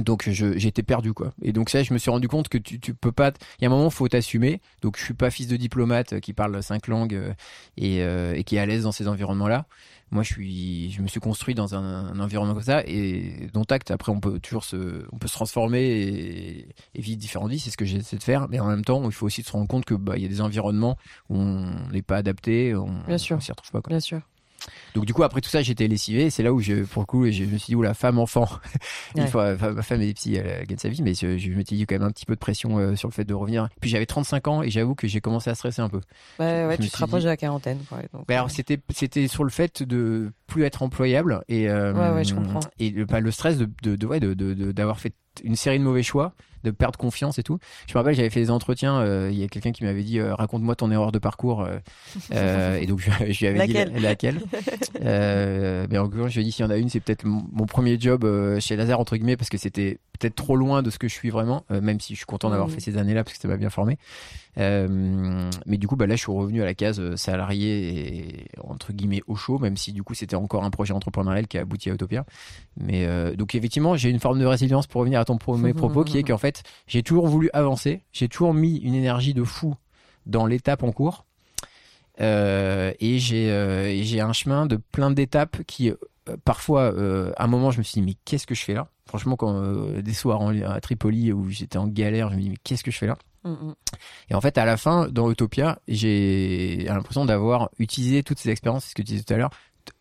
Donc 0.00 0.28
j'étais 0.28 0.82
perdu 0.82 1.12
quoi. 1.12 1.32
Et 1.42 1.52
donc 1.52 1.70
ça, 1.70 1.82
je 1.82 1.92
me 1.92 1.98
suis 1.98 2.10
rendu 2.10 2.28
compte 2.28 2.48
que 2.48 2.58
tu, 2.58 2.80
tu 2.80 2.94
peux 2.94 3.12
pas. 3.12 3.32
Il 3.58 3.62
y 3.62 3.66
a 3.66 3.70
un 3.70 3.74
moment, 3.74 3.90
faut 3.90 4.08
t'assumer. 4.08 4.60
Donc 4.82 4.96
je 4.96 5.04
suis 5.04 5.14
pas 5.14 5.30
fils 5.30 5.48
de 5.48 5.56
diplomate 5.56 6.14
euh, 6.14 6.20
qui 6.20 6.32
parle 6.32 6.62
cinq 6.62 6.88
langues 6.88 7.14
euh, 7.14 7.32
et, 7.76 8.02
euh, 8.02 8.34
et 8.34 8.44
qui 8.44 8.56
est 8.56 8.58
à 8.58 8.66
l'aise 8.66 8.84
dans 8.84 8.92
ces 8.92 9.08
environnements-là. 9.08 9.66
Moi, 10.10 10.22
je 10.22 10.32
suis, 10.32 10.90
je 10.90 11.02
me 11.02 11.06
suis 11.06 11.20
construit 11.20 11.54
dans 11.54 11.74
un, 11.74 12.06
un 12.06 12.20
environnement 12.20 12.54
comme 12.54 12.62
ça 12.62 12.82
et 12.86 13.48
dont 13.52 13.64
acte. 13.64 13.90
Après, 13.90 14.10
on 14.10 14.20
peut 14.20 14.38
toujours 14.40 14.64
se, 14.64 15.04
on 15.12 15.18
peut 15.18 15.28
se 15.28 15.34
transformer 15.34 15.82
et, 15.82 16.68
et 16.94 17.00
vivre 17.02 17.18
différentes 17.18 17.50
vies. 17.50 17.58
C'est 17.58 17.70
ce 17.70 17.76
que 17.76 17.84
j'essaie 17.84 18.16
de 18.16 18.22
faire. 18.22 18.48
Mais 18.48 18.58
en 18.58 18.68
même 18.68 18.84
temps, 18.84 19.04
il 19.04 19.12
faut 19.12 19.26
aussi 19.26 19.42
se 19.42 19.52
rendre 19.52 19.68
compte 19.68 19.84
que 19.84 19.94
bah 19.94 20.14
il 20.16 20.22
y 20.22 20.24
a 20.24 20.28
des 20.28 20.40
environnements 20.40 20.96
où 21.28 21.36
on 21.36 21.88
n'est 21.90 22.00
pas 22.00 22.16
adapté, 22.16 22.74
on, 22.74 22.88
Bien 23.06 23.18
sûr. 23.18 23.36
on 23.36 23.40
s'y 23.40 23.50
retrouve 23.52 23.70
pas. 23.70 23.82
Quoi. 23.82 23.90
Bien 23.90 24.00
sûr. 24.00 24.22
Donc 24.94 25.04
du 25.06 25.14
coup, 25.14 25.22
après 25.22 25.40
tout 25.40 25.48
ça, 25.50 25.62
j'étais 25.62 25.86
lessivé. 25.86 26.30
C'est 26.30 26.42
là 26.42 26.52
où 26.52 26.60
je, 26.60 26.84
pour 26.84 27.02
le 27.02 27.06
coup, 27.06 27.30
je 27.30 27.44
me 27.44 27.56
suis 27.58 27.66
dit, 27.72 27.74
oula, 27.76 27.94
femme, 27.94 28.18
enfant. 28.18 28.48
Ouais. 29.16 29.26
Fois, 29.26 29.52
enfin, 29.54 29.70
ma 29.72 29.82
femme 29.82 30.02
est 30.02 30.12
psy, 30.14 30.34
elle 30.36 30.66
gagne 30.66 30.78
sa 30.78 30.88
vie, 30.88 31.02
mais 31.02 31.14
je, 31.14 31.38
je 31.38 31.50
me 31.50 31.62
suis 31.64 31.76
dit 31.76 31.86
quand 31.86 31.94
même 31.94 32.02
un 32.06 32.10
petit 32.10 32.26
peu 32.26 32.34
de 32.34 32.38
pression 32.38 32.78
euh, 32.78 32.94
sur 32.96 33.08
le 33.08 33.12
fait 33.14 33.24
de 33.24 33.32
revenir. 33.34 33.68
Puis 33.80 33.88
j'avais 33.90 34.06
35 34.06 34.48
ans 34.48 34.62
et 34.62 34.70
j'avoue 34.70 34.94
que 34.94 35.06
j'ai 35.08 35.20
commencé 35.20 35.48
à 35.50 35.54
stresser 35.54 35.80
un 35.80 35.88
peu. 35.88 36.00
Ouais, 36.38 36.66
ouais, 36.66 36.76
je 36.78 36.82
tu 36.84 36.90
te 36.90 36.96
rapproches 36.98 37.20
dit- 37.20 37.24
de 37.26 37.30
la 37.30 37.36
quarantaine. 37.36 37.78
quoi, 37.88 37.98
donc, 38.12 38.26
Bah, 38.26 38.34
euh, 38.34 38.36
alors 38.36 38.50
c'était 38.50 38.78
c'était 38.94 39.26
sur 39.28 39.44
le 39.44 39.50
fait 39.50 39.82
de 39.82 40.30
plus 40.46 40.64
être 40.64 40.82
employable 40.82 41.42
et 41.48 41.68
euh, 41.68 41.92
Ouais, 41.94 42.14
ouais, 42.16 42.24
je 42.24 42.34
comprends. 42.34 42.60
et 42.78 42.90
le, 42.90 43.04
bah, 43.06 43.20
le 43.20 43.30
stress 43.30 43.56
de 43.58 43.68
de 43.82 43.96
de 43.96 44.72
d'avoir 44.72 44.98
fait 45.00 45.14
une 45.44 45.56
série 45.56 45.78
de 45.78 45.84
mauvais 45.84 46.02
choix, 46.02 46.34
de 46.64 46.70
perdre 46.70 46.98
confiance 46.98 47.38
et 47.38 47.42
tout. 47.42 47.58
Je 47.86 47.92
me 47.94 47.98
rappelle, 47.98 48.14
j'avais 48.14 48.30
fait 48.30 48.40
des 48.40 48.50
entretiens. 48.50 48.98
euh, 49.00 49.28
Il 49.32 49.38
y 49.38 49.44
a 49.44 49.48
quelqu'un 49.48 49.72
qui 49.72 49.84
m'avait 49.84 50.02
dit 50.02 50.18
euh, 50.18 50.34
raconte-moi 50.34 50.74
ton 50.76 50.90
erreur 50.90 51.12
de 51.12 51.18
parcours. 51.18 51.62
euh, 52.32 52.76
et 52.80 52.86
donc 52.86 53.00
je, 53.00 53.10
je 53.32 53.38
lui 53.40 53.46
avais 53.46 53.58
Laquelle 53.58 53.88
dit 53.92 54.00
la- 54.00 54.08
laquelle? 54.08 54.40
mais 55.00 55.98
en 55.98 56.02
l'occurrence, 56.04 56.30
je 56.30 56.36
lui 56.36 56.42
ai 56.42 56.44
dit 56.44 56.52
s'il 56.52 56.64
y 56.64 56.68
en 56.68 56.70
a 56.70 56.76
une, 56.76 56.88
c'est 56.88 57.00
peut-être 57.00 57.24
mon, 57.24 57.44
mon 57.52 57.66
premier 57.66 57.98
job 58.00 58.26
chez 58.60 58.76
Lazare 58.76 59.00
entre 59.00 59.16
guillemets 59.16 59.36
parce 59.36 59.50
que 59.50 59.58
c'était 59.58 59.98
peut-être 60.18 60.34
trop 60.34 60.56
loin 60.56 60.82
de 60.82 60.90
ce 60.90 60.98
que 60.98 61.06
je 61.08 61.14
suis 61.14 61.30
vraiment. 61.30 61.64
même 61.70 62.00
si 62.00 62.14
je 62.14 62.18
suis 62.18 62.26
content 62.26 62.50
d'avoir 62.50 62.68
Mhm. 62.68 62.74
fait 62.74 62.80
ces 62.80 62.96
années-là 62.98 63.22
parce 63.24 63.36
que 63.36 63.40
ça 63.42 63.48
m'a 63.48 63.56
bien 63.56 63.70
formé. 63.70 63.98
Mais 64.56 65.76
du 65.78 65.86
coup, 65.86 65.96
bah 65.96 66.06
là, 66.06 66.16
je 66.16 66.20
suis 66.20 66.32
revenu 66.32 66.62
à 66.62 66.64
la 66.64 66.74
case 66.74 67.14
salarié 67.16 67.88
et 67.88 68.46
entre 68.62 68.92
guillemets 68.92 69.22
au 69.26 69.36
chaud, 69.36 69.58
même 69.58 69.76
si 69.76 69.92
du 69.92 70.02
coup 70.02 70.14
c'était 70.14 70.36
encore 70.36 70.64
un 70.64 70.70
projet 70.70 70.92
entrepreneurial 70.92 71.46
qui 71.46 71.58
a 71.58 71.62
abouti 71.62 71.90
à 71.90 71.94
Utopia. 71.94 72.24
Mais 72.80 73.06
donc 73.36 73.54
effectivement, 73.54 73.96
j'ai 73.96 74.10
une 74.10 74.20
forme 74.20 74.38
de 74.40 74.46
résilience 74.46 74.86
pour 74.86 75.00
revenir 75.00 75.20
à 75.20 75.24
ton 75.24 75.36
premier 75.38 75.74
propos, 75.74 76.04
qui 76.04 76.18
est 76.18 76.22
qu'en 76.22 76.38
fait, 76.38 76.47
j'ai 76.86 77.02
toujours 77.02 77.26
voulu 77.26 77.50
avancer, 77.52 78.02
j'ai 78.12 78.28
toujours 78.28 78.54
mis 78.54 78.76
une 78.78 78.94
énergie 78.94 79.34
de 79.34 79.44
fou 79.44 79.74
dans 80.26 80.46
l'étape 80.46 80.82
en 80.82 80.92
cours, 80.92 81.24
Euh, 82.20 82.92
et 82.98 83.18
j'ai 83.20 83.48
euh, 83.50 83.86
et 83.88 84.02
j'ai 84.02 84.20
un 84.20 84.32
chemin 84.32 84.66
de 84.66 84.76
plein 84.76 85.12
d'étapes 85.12 85.62
qui 85.68 85.90
euh, 85.90 85.94
parfois, 86.44 86.88
à 87.36 87.44
un 87.44 87.46
moment, 87.46 87.70
je 87.70 87.78
me 87.78 87.84
suis 87.84 88.00
dit 88.00 88.06
mais 88.06 88.16
qu'est-ce 88.24 88.46
que 88.46 88.54
je 88.56 88.64
fais 88.64 88.74
là? 88.74 88.88
Franchement, 89.06 89.36
quand 89.36 89.62
des 90.02 90.12
soirs 90.14 90.40
en- 90.40 90.50
à 90.62 90.80
Tripoli 90.80 91.32
où 91.32 91.48
j'étais 91.48 91.78
en 91.78 91.86
galère, 91.86 92.30
je 92.30 92.36
me 92.36 92.40
dis 92.42 92.50
mais 92.50 92.58
qu'est-ce 92.64 92.82
que 92.84 92.90
je 92.90 92.98
fais 92.98 93.06
là? 93.06 93.16
Mm, 93.44 93.50
mm. 93.52 93.74
et 94.30 94.34
en 94.34 94.40
fait, 94.40 94.58
à 94.58 94.64
la 94.64 94.76
fin, 94.76 95.08
dans 95.08 95.30
Utopia, 95.30 95.78
j'ai 95.86 96.84
l'impression 96.88 97.24
d'avoir 97.24 97.70
utilisé 97.78 98.22
toutes 98.24 98.40
ces 98.40 98.50
expériences, 98.50 98.86
ce 98.86 98.94
que 98.96 99.02
tu 99.02 99.12
disais 99.12 99.22
tout 99.22 99.32
à 99.32 99.36
l'heure. 99.36 99.50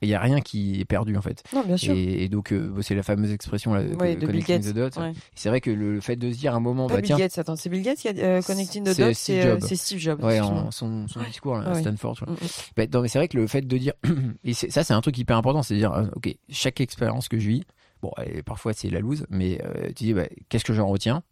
Il 0.02 0.10
y 0.10 0.14
a 0.14 0.20
rien 0.20 0.40
qui 0.42 0.80
est 0.80 0.86
perdu 0.86 1.16
en 1.18 1.22
fait. 1.22 1.44
Non, 1.54 1.64
bien 1.64 1.78
sûr. 1.78 1.94
Et, 1.94 2.24
et 2.24 2.30
donc, 2.30 2.52
euh, 2.52 2.74
c'est 2.82 2.96
la 2.96 3.04
fameuse 3.04 3.32
expression 3.32 3.74
là, 3.74 3.82
Ouais, 3.82 4.16
de 4.16 4.26
connecting 4.26 4.60
Gates. 4.62 4.74
the 4.74 4.76
dots. 4.96 5.02
Ouais. 5.02 5.14
C'est 5.36 5.50
vrai 5.50 5.62
que 5.62 5.72
le, 5.72 5.94
le 5.96 6.02
fait 6.02 6.16
de 6.16 6.32
se 6.32 6.38
dire 6.38 6.54
à 6.54 6.58
un 6.58 6.60
moment, 6.60 6.88
Pas 6.88 6.96
bah 6.96 7.02
Bill 7.02 7.08
tiens, 7.08 7.18
Gates, 7.18 7.38
attends, 7.38 7.56
c'est 7.56 7.70
Bill 7.70 7.82
Gates 7.82 7.98
qui 8.00 8.08
a 8.10 8.12
euh, 8.18 8.42
Connecting 8.42 8.84
the 8.84 8.94
C'est 8.94 9.04
Dots, 9.04 9.14
c'est 9.14 9.42
euh, 9.42 9.52
Jobs. 9.54 9.62
c'est 9.68 9.76
Steve 9.76 10.00
Jobs. 10.00 10.24
ouais, 10.24 10.40
en 10.40 10.72
son, 10.72 11.08
son 11.08 11.22
discours 11.24 11.58
là, 11.58 11.70
à. 11.72 11.76
Stanford. 11.80 12.16
Mm, 12.28 12.32
mm. 12.34 12.36
Bah, 12.76 12.84
non, 12.94 13.02
mais 13.02 13.08
c'est 13.08 13.20
vrai 13.20 13.28
que 13.28 13.38
le 13.38 13.48
fait 13.48 13.62
de 13.62 13.78
dire, 13.78 13.94
et 14.44 14.54
ça 14.54 14.84
c'est 14.84 14.94
un 14.94 15.02
truc 15.02 15.18
hyper 15.18 15.38
important, 15.38 15.64
c'est 15.64 15.74
de 15.74 15.80
dire, 15.80 15.94
euh, 15.94 16.06
ok, 16.16 16.36
chaque 16.50 16.82
expérience 16.82 17.28
que 17.28 17.40
je 17.40 17.48
vis, 17.50 17.64
bon, 18.02 18.12
et 18.26 18.44
parfois 18.44 18.74
c'est 18.74 18.90
la 18.90 19.00
loose, 19.00 19.26
mais 19.30 19.60
euh, 19.64 19.88
tu 19.96 20.04
dis, 20.06 20.14
bah, 20.14 20.28
qu'est-ce 20.50 20.66
que 20.66 20.74
j'en 20.74 20.88
retiens? 20.88 21.24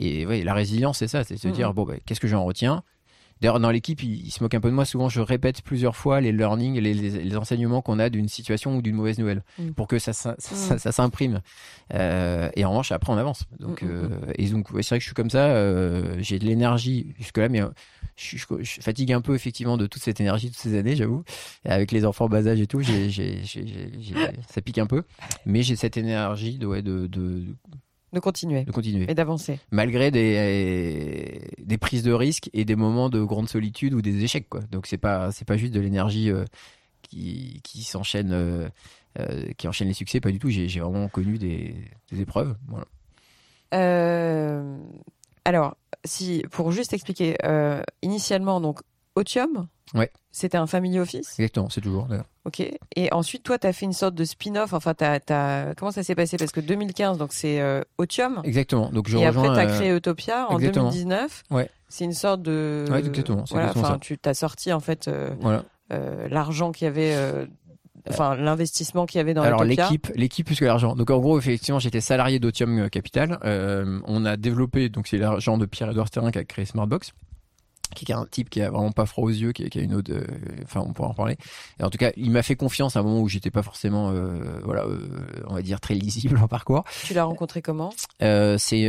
Et 0.00 0.26
ouais, 0.26 0.42
la 0.42 0.54
résilience, 0.54 0.98
c'est 0.98 1.08
ça, 1.08 1.22
c'est 1.24 1.34
de 1.34 1.40
se 1.40 1.48
Mhm. 1.48 1.54
dire, 1.54 1.74
bon, 1.74 1.84
bah, 1.84 1.94
qu'est-ce 2.04 2.20
que 2.20 2.26
j'en 2.28 2.44
retiens? 2.44 2.82
D'ailleurs, 3.44 3.60
dans 3.60 3.70
l'équipe, 3.70 4.02
ils, 4.02 4.30
se 4.30 4.42
moquent 4.42 4.54
un 4.54 4.60
peu 4.62 4.70
de 4.70 4.74
moi. 4.74 4.86
Souvent, 4.86 5.10
je 5.10 5.20
répète 5.20 5.60
plusieurs 5.60 5.96
fois 5.96 6.22
les 6.22 6.32
learnings, 6.32 6.80
les, 6.80 6.94
les, 6.94 7.10
les 7.24 7.36
enseignements 7.36 7.82
qu'on 7.82 7.98
a 7.98 8.08
d'une 8.08 8.26
situation 8.26 8.74
ou 8.74 8.80
d'une 8.80 8.96
mauvaise 8.96 9.18
nouvelle, 9.18 9.42
Mhm. 9.58 9.74
pour 9.74 9.86
que 9.86 9.98
ça, 9.98 10.14
ça, 10.14 10.34
ça, 10.38 10.78
s'imprime. 10.92 11.42
Euh, 11.92 12.48
et 12.56 12.64
en 12.64 12.70
revanche, 12.70 12.90
après, 12.90 13.12
on 13.12 13.18
avance. 13.18 13.44
Donc, 13.60 13.82
Mhm, 13.82 13.90
euh, 13.92 14.08
et 14.38 14.48
donc, 14.48 14.70
ouais, 14.70 14.82
c'est 14.82 14.88
vrai 14.94 14.98
que 14.98 15.02
je 15.02 15.08
suis 15.08 15.14
comme 15.14 15.28
ça. 15.28 15.48
euh, 15.48 16.16
J'ai 16.20 16.38
de 16.38 16.46
l'énergie 16.46 17.14
jusque-là, 17.18 17.50
mais 17.50 17.60
je, 18.16 18.38
je, 18.38 18.46
je 18.62 18.80
fatigue 18.80 19.12
un 19.12 19.20
peu 19.20 19.34
effectivement 19.34 19.76
de 19.76 19.86
toute 19.86 20.02
cette 20.02 20.22
énergie 20.22 20.46
toutes 20.48 20.56
ces 20.56 20.78
années, 20.78 20.96
j'avoue. 20.96 21.22
Avec 21.66 21.92
les 21.92 22.06
enfants 22.06 22.30
bas 22.30 22.46
âge 22.46 22.62
et 22.62 22.66
tout, 22.66 22.80
ça 22.82 24.60
pique 24.62 24.78
un 24.78 24.86
peu. 24.86 25.02
Mais 25.44 25.62
j'ai 25.62 25.76
cette 25.76 25.98
énergie 25.98 26.56
de, 26.56 26.66
ouais, 26.66 26.80
de, 26.80 27.06
de, 27.08 27.44
De 28.14 28.20
continuer 28.20 28.64
de 28.64 28.70
continuer. 28.70 29.10
et 29.10 29.14
d'avancer. 29.14 29.58
Malgré 29.72 30.10
des, 30.10 31.50
des 31.58 31.78
prises 31.78 32.04
de 32.04 32.12
risques 32.12 32.48
et 32.52 32.64
des 32.64 32.76
moments 32.76 33.10
de 33.10 33.22
grande 33.22 33.48
solitude 33.48 33.92
ou 33.92 34.02
des 34.02 34.22
échecs, 34.22 34.48
quoi. 34.48 34.60
Donc 34.70 34.86
c'est 34.86 34.98
pas, 34.98 35.32
c'est 35.32 35.44
pas 35.44 35.56
juste 35.56 35.74
de 35.74 35.80
l'énergie 35.80 36.30
euh, 36.30 36.44
qui, 37.02 37.60
qui 37.64 37.82
s'enchaîne, 37.82 38.32
euh, 38.32 38.68
euh, 39.18 39.52
qui 39.58 39.66
enchaîne 39.66 39.88
les 39.88 39.94
succès, 39.94 40.20
pas 40.20 40.30
du 40.30 40.38
tout. 40.38 40.48
J'ai, 40.48 40.68
j'ai 40.68 40.80
vraiment 40.80 41.08
connu 41.08 41.38
des, 41.38 41.74
des 42.12 42.20
épreuves. 42.20 42.56
Voilà. 42.68 42.86
Alors, 45.44 45.76
si 46.04 46.44
pour 46.52 46.70
juste 46.70 46.92
expliquer, 46.92 47.36
initialement 48.02 48.60
donc 48.60 48.80
Otium, 49.16 49.68
Ouais. 49.94 50.10
c'était 50.32 50.56
un 50.56 50.66
family 50.66 50.98
office, 50.98 51.38
Exactement, 51.38 51.68
c'est 51.70 51.80
toujours. 51.80 52.06
d'ailleurs. 52.06 52.24
ok. 52.46 52.60
Et 52.96 53.12
ensuite, 53.12 53.42
toi, 53.44 53.58
tu 53.58 53.66
as 53.66 53.72
fait 53.72 53.86
une 53.86 53.92
sorte 53.92 54.14
de 54.14 54.24
spin-off. 54.24 54.72
Enfin, 54.72 54.92
t'as, 54.94 55.20
t'as- 55.20 55.74
comment 55.76 55.92
ça 55.92 56.02
s'est 56.02 56.14
passé? 56.16 56.36
Parce 56.36 56.50
que 56.52 56.60
2015, 56.60 57.18
donc 57.18 57.32
c'est 57.32 57.60
euh, 57.60 57.82
Otium. 57.98 58.40
Exactement. 58.44 58.90
Donc 58.90 59.08
je 59.08 59.16
et 59.18 59.26
après, 59.26 59.42
tu 59.48 59.54
as 59.54 59.68
euh, 59.68 59.76
créé 59.78 59.94
Utopia 59.96 60.48
en 60.50 60.58
exactement. 60.58 60.90
2019. 60.90 61.42
Ouais. 61.50 61.70
C'est 61.88 62.04
une 62.04 62.12
sorte 62.12 62.42
de. 62.42 62.84
Ouais, 62.90 62.98
exactement, 63.00 63.44
Voilà, 63.50 63.66
exactement 63.68 63.94
ça. 63.94 63.98
tu 64.00 64.18
t'as 64.18 64.34
sorti 64.34 64.72
en 64.72 64.80
fait 64.80 65.06
euh, 65.06 65.30
Voilà. 65.40 65.64
euh, 65.92 66.26
l'argent 66.28 66.72
qu'il 66.72 66.86
y 66.86 66.88
avait, 66.88 67.14
enfin 68.10 68.34
l'investissement 68.34 69.06
qu'il 69.06 69.18
y 69.18 69.20
avait 69.20 69.34
dans 69.34 69.42
Alors 69.42 69.62
l'équipe, 69.62 70.08
l'équipe 70.16 70.44
plus 70.46 70.58
que 70.58 70.64
l'argent. 70.64 70.96
Donc 70.96 71.10
en 71.10 71.18
gros, 71.20 71.38
effectivement, 71.38 71.78
j'étais 71.78 72.00
salarié 72.00 72.40
d'Otium 72.40 72.90
Capital. 72.90 73.38
Euh, 73.44 74.00
on 74.06 74.24
a 74.24 74.36
développé, 74.36 74.88
donc 74.88 75.06
c'est 75.06 75.18
l'argent 75.18 75.56
de 75.56 75.66
Pierre-Edouard 75.66 76.08
Sterrin 76.08 76.32
qui 76.32 76.38
a 76.38 76.44
créé 76.44 76.64
Smartbox 76.64 77.12
qui 77.94 78.12
est 78.12 78.14
un 78.14 78.26
type 78.30 78.50
qui 78.50 78.60
a 78.60 78.70
vraiment 78.70 78.92
pas 78.92 79.06
froid 79.06 79.24
aux 79.24 79.30
yeux, 79.30 79.52
qui 79.52 79.64
a, 79.64 79.68
qui 79.68 79.78
a 79.78 79.82
une 79.82 79.94
autre, 79.94 80.12
euh, 80.12 80.24
enfin 80.64 80.82
on 80.86 80.92
pourra 80.92 81.08
en 81.08 81.14
parler. 81.14 81.36
En 81.82 81.90
tout 81.90 81.98
cas, 81.98 82.10
il 82.16 82.30
m'a 82.30 82.42
fait 82.42 82.56
confiance 82.56 82.96
à 82.96 83.00
un 83.00 83.02
moment 83.02 83.20
où 83.20 83.28
j'étais 83.28 83.50
pas 83.50 83.62
forcément, 83.62 84.10
euh, 84.10 84.60
voilà, 84.64 84.84
euh, 84.84 84.98
on 85.46 85.54
va 85.54 85.62
dire 85.62 85.80
très 85.80 85.94
lisible 85.94 86.38
en 86.42 86.48
parcours. 86.48 86.84
Tu 87.04 87.14
l'as 87.14 87.24
rencontré 87.24 87.62
comment? 87.62 87.92
C'est, 88.20 88.86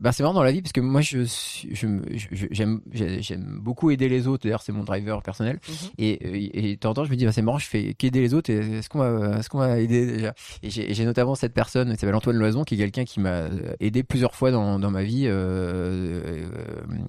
bah 0.00 0.12
c'est 0.12 0.22
vraiment 0.22 0.34
dans 0.34 0.42
la 0.42 0.52
vie 0.52 0.62
parce 0.62 0.72
que 0.72 0.80
moi 0.80 1.00
je, 1.00 1.22
suis- 1.24 1.74
je, 1.74 1.86
me- 1.86 2.02
je- 2.16 2.46
j'aime, 2.50 2.80
j'ai- 2.92 3.22
j'aime 3.22 3.58
beaucoup 3.60 3.90
aider 3.90 4.08
les 4.08 4.26
autres. 4.26 4.42
D'ailleurs, 4.44 4.62
c'est 4.62 4.72
mon 4.72 4.84
driver 4.84 5.22
personnel. 5.22 5.60
Mhm. 5.68 5.74
Et, 5.98 6.70
et 6.70 6.74
de 6.74 6.78
temps 6.80 6.90
en 6.90 6.94
temps, 6.94 7.04
je 7.04 7.10
me 7.10 7.16
dis, 7.16 7.24
bah, 7.24 7.32
c'est 7.32 7.42
marrant, 7.42 7.58
je 7.58 7.66
fais 7.66 7.94
qu'aider 7.94 8.20
les 8.20 8.34
autres. 8.34 8.50
Est-ce 8.50 8.88
qu'on 8.88 8.98
va, 8.98 9.38
est-ce 9.38 9.48
qu'on 9.48 9.58
va 9.58 9.78
aider 9.78 10.06
déjà? 10.06 10.34
Et 10.62 10.70
j'ai 10.70 11.04
notamment 11.04 11.34
cette 11.34 11.54
personne, 11.54 11.92
qui 11.92 11.98
s'appelle 11.98 12.14
Antoine 12.14 12.36
Loison, 12.36 12.64
qui 12.64 12.74
est 12.74 12.78
quelqu'un 12.78 13.04
qui 13.04 13.20
m'a 13.20 13.44
aidé 13.80 14.02
plusieurs 14.02 14.34
fois 14.34 14.50
dans, 14.50 14.78
dans 14.78 14.90
ma 14.90 15.02
vie 15.02 15.26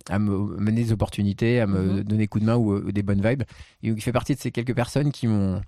à 0.09 0.19
me 0.19 0.57
mener 0.59 0.83
des 0.83 0.91
opportunités, 0.91 1.22
à 1.59 1.67
me 1.67 1.79
Mhm. 1.79 2.03
donner 2.03 2.27
coup 2.27 2.39
de 2.39 2.45
main 2.45 2.55
ou, 2.55 2.73
ou 2.75 2.91
des 2.91 3.03
bonnes 3.03 3.21
vibes. 3.27 3.43
Et 3.81 3.89
donc, 3.89 3.97
il 3.97 4.01
fait 4.01 4.11
partie 4.11 4.35
de 4.35 4.39
ces 4.39 4.51
quelques 4.51 4.75
personnes 4.75 5.11
qui 5.11 5.27
m'ont 5.27 5.61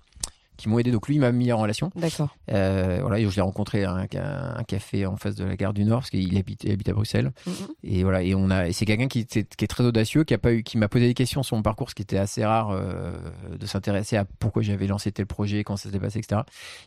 qui 0.56 0.68
m'ont 0.68 0.78
aidé. 0.78 0.90
Donc 0.90 1.08
lui, 1.08 1.16
il 1.16 1.20
m'a 1.20 1.32
mis 1.32 1.52
en 1.52 1.58
relation. 1.58 1.90
D'accord. 1.96 2.36
Euh, 2.52 2.98
voilà, 3.00 3.18
et 3.18 3.28
je 3.28 3.34
l'ai 3.36 3.42
rencontré 3.42 3.84
à 3.84 3.92
un, 3.92 4.06
ca- 4.10 4.54
un 4.56 4.62
café 4.64 5.06
en 5.06 5.16
face 5.16 5.34
de 5.34 5.44
la 5.44 5.56
gare 5.56 5.72
du 5.74 5.84
Nord 5.84 6.00
parce 6.00 6.10
qu'il 6.10 6.36
habite, 6.38 6.64
il 6.64 6.72
habite 6.72 6.88
à 6.88 6.92
Bruxelles. 6.92 7.32
Mhm. 7.46 7.52
Et 7.84 8.02
voilà, 8.02 8.22
et 8.22 8.34
on 8.34 8.50
a, 8.50 8.72
c'est 8.72 8.84
quelqu'un 8.86 9.08
qui, 9.08 9.20
est 9.20 9.66
très 9.66 9.84
audacieux, 9.84 10.24
qui 10.24 10.34
a 10.34 10.38
pas 10.38 10.52
eu, 10.52 10.62
qui 10.62 10.78
m'a 10.78 10.88
posé 10.88 11.06
des 11.06 11.14
questions 11.14 11.42
sur 11.42 11.56
mon 11.56 11.62
parcours, 11.62 11.90
ce 11.90 11.94
qui 11.94 12.02
était 12.02 12.18
assez 12.18 12.44
rare 12.44 12.70
euh, 12.70 13.12
de 13.58 13.66
s'intéresser 13.66 14.16
à 14.16 14.24
pourquoi 14.38 14.62
j'avais 14.62 14.86
lancé 14.86 15.12
tel 15.12 15.26
projet, 15.26 15.64
quand 15.64 15.76
ça 15.76 15.84
s'était 15.88 15.98
passé, 16.00 16.18
etc. 16.20 16.42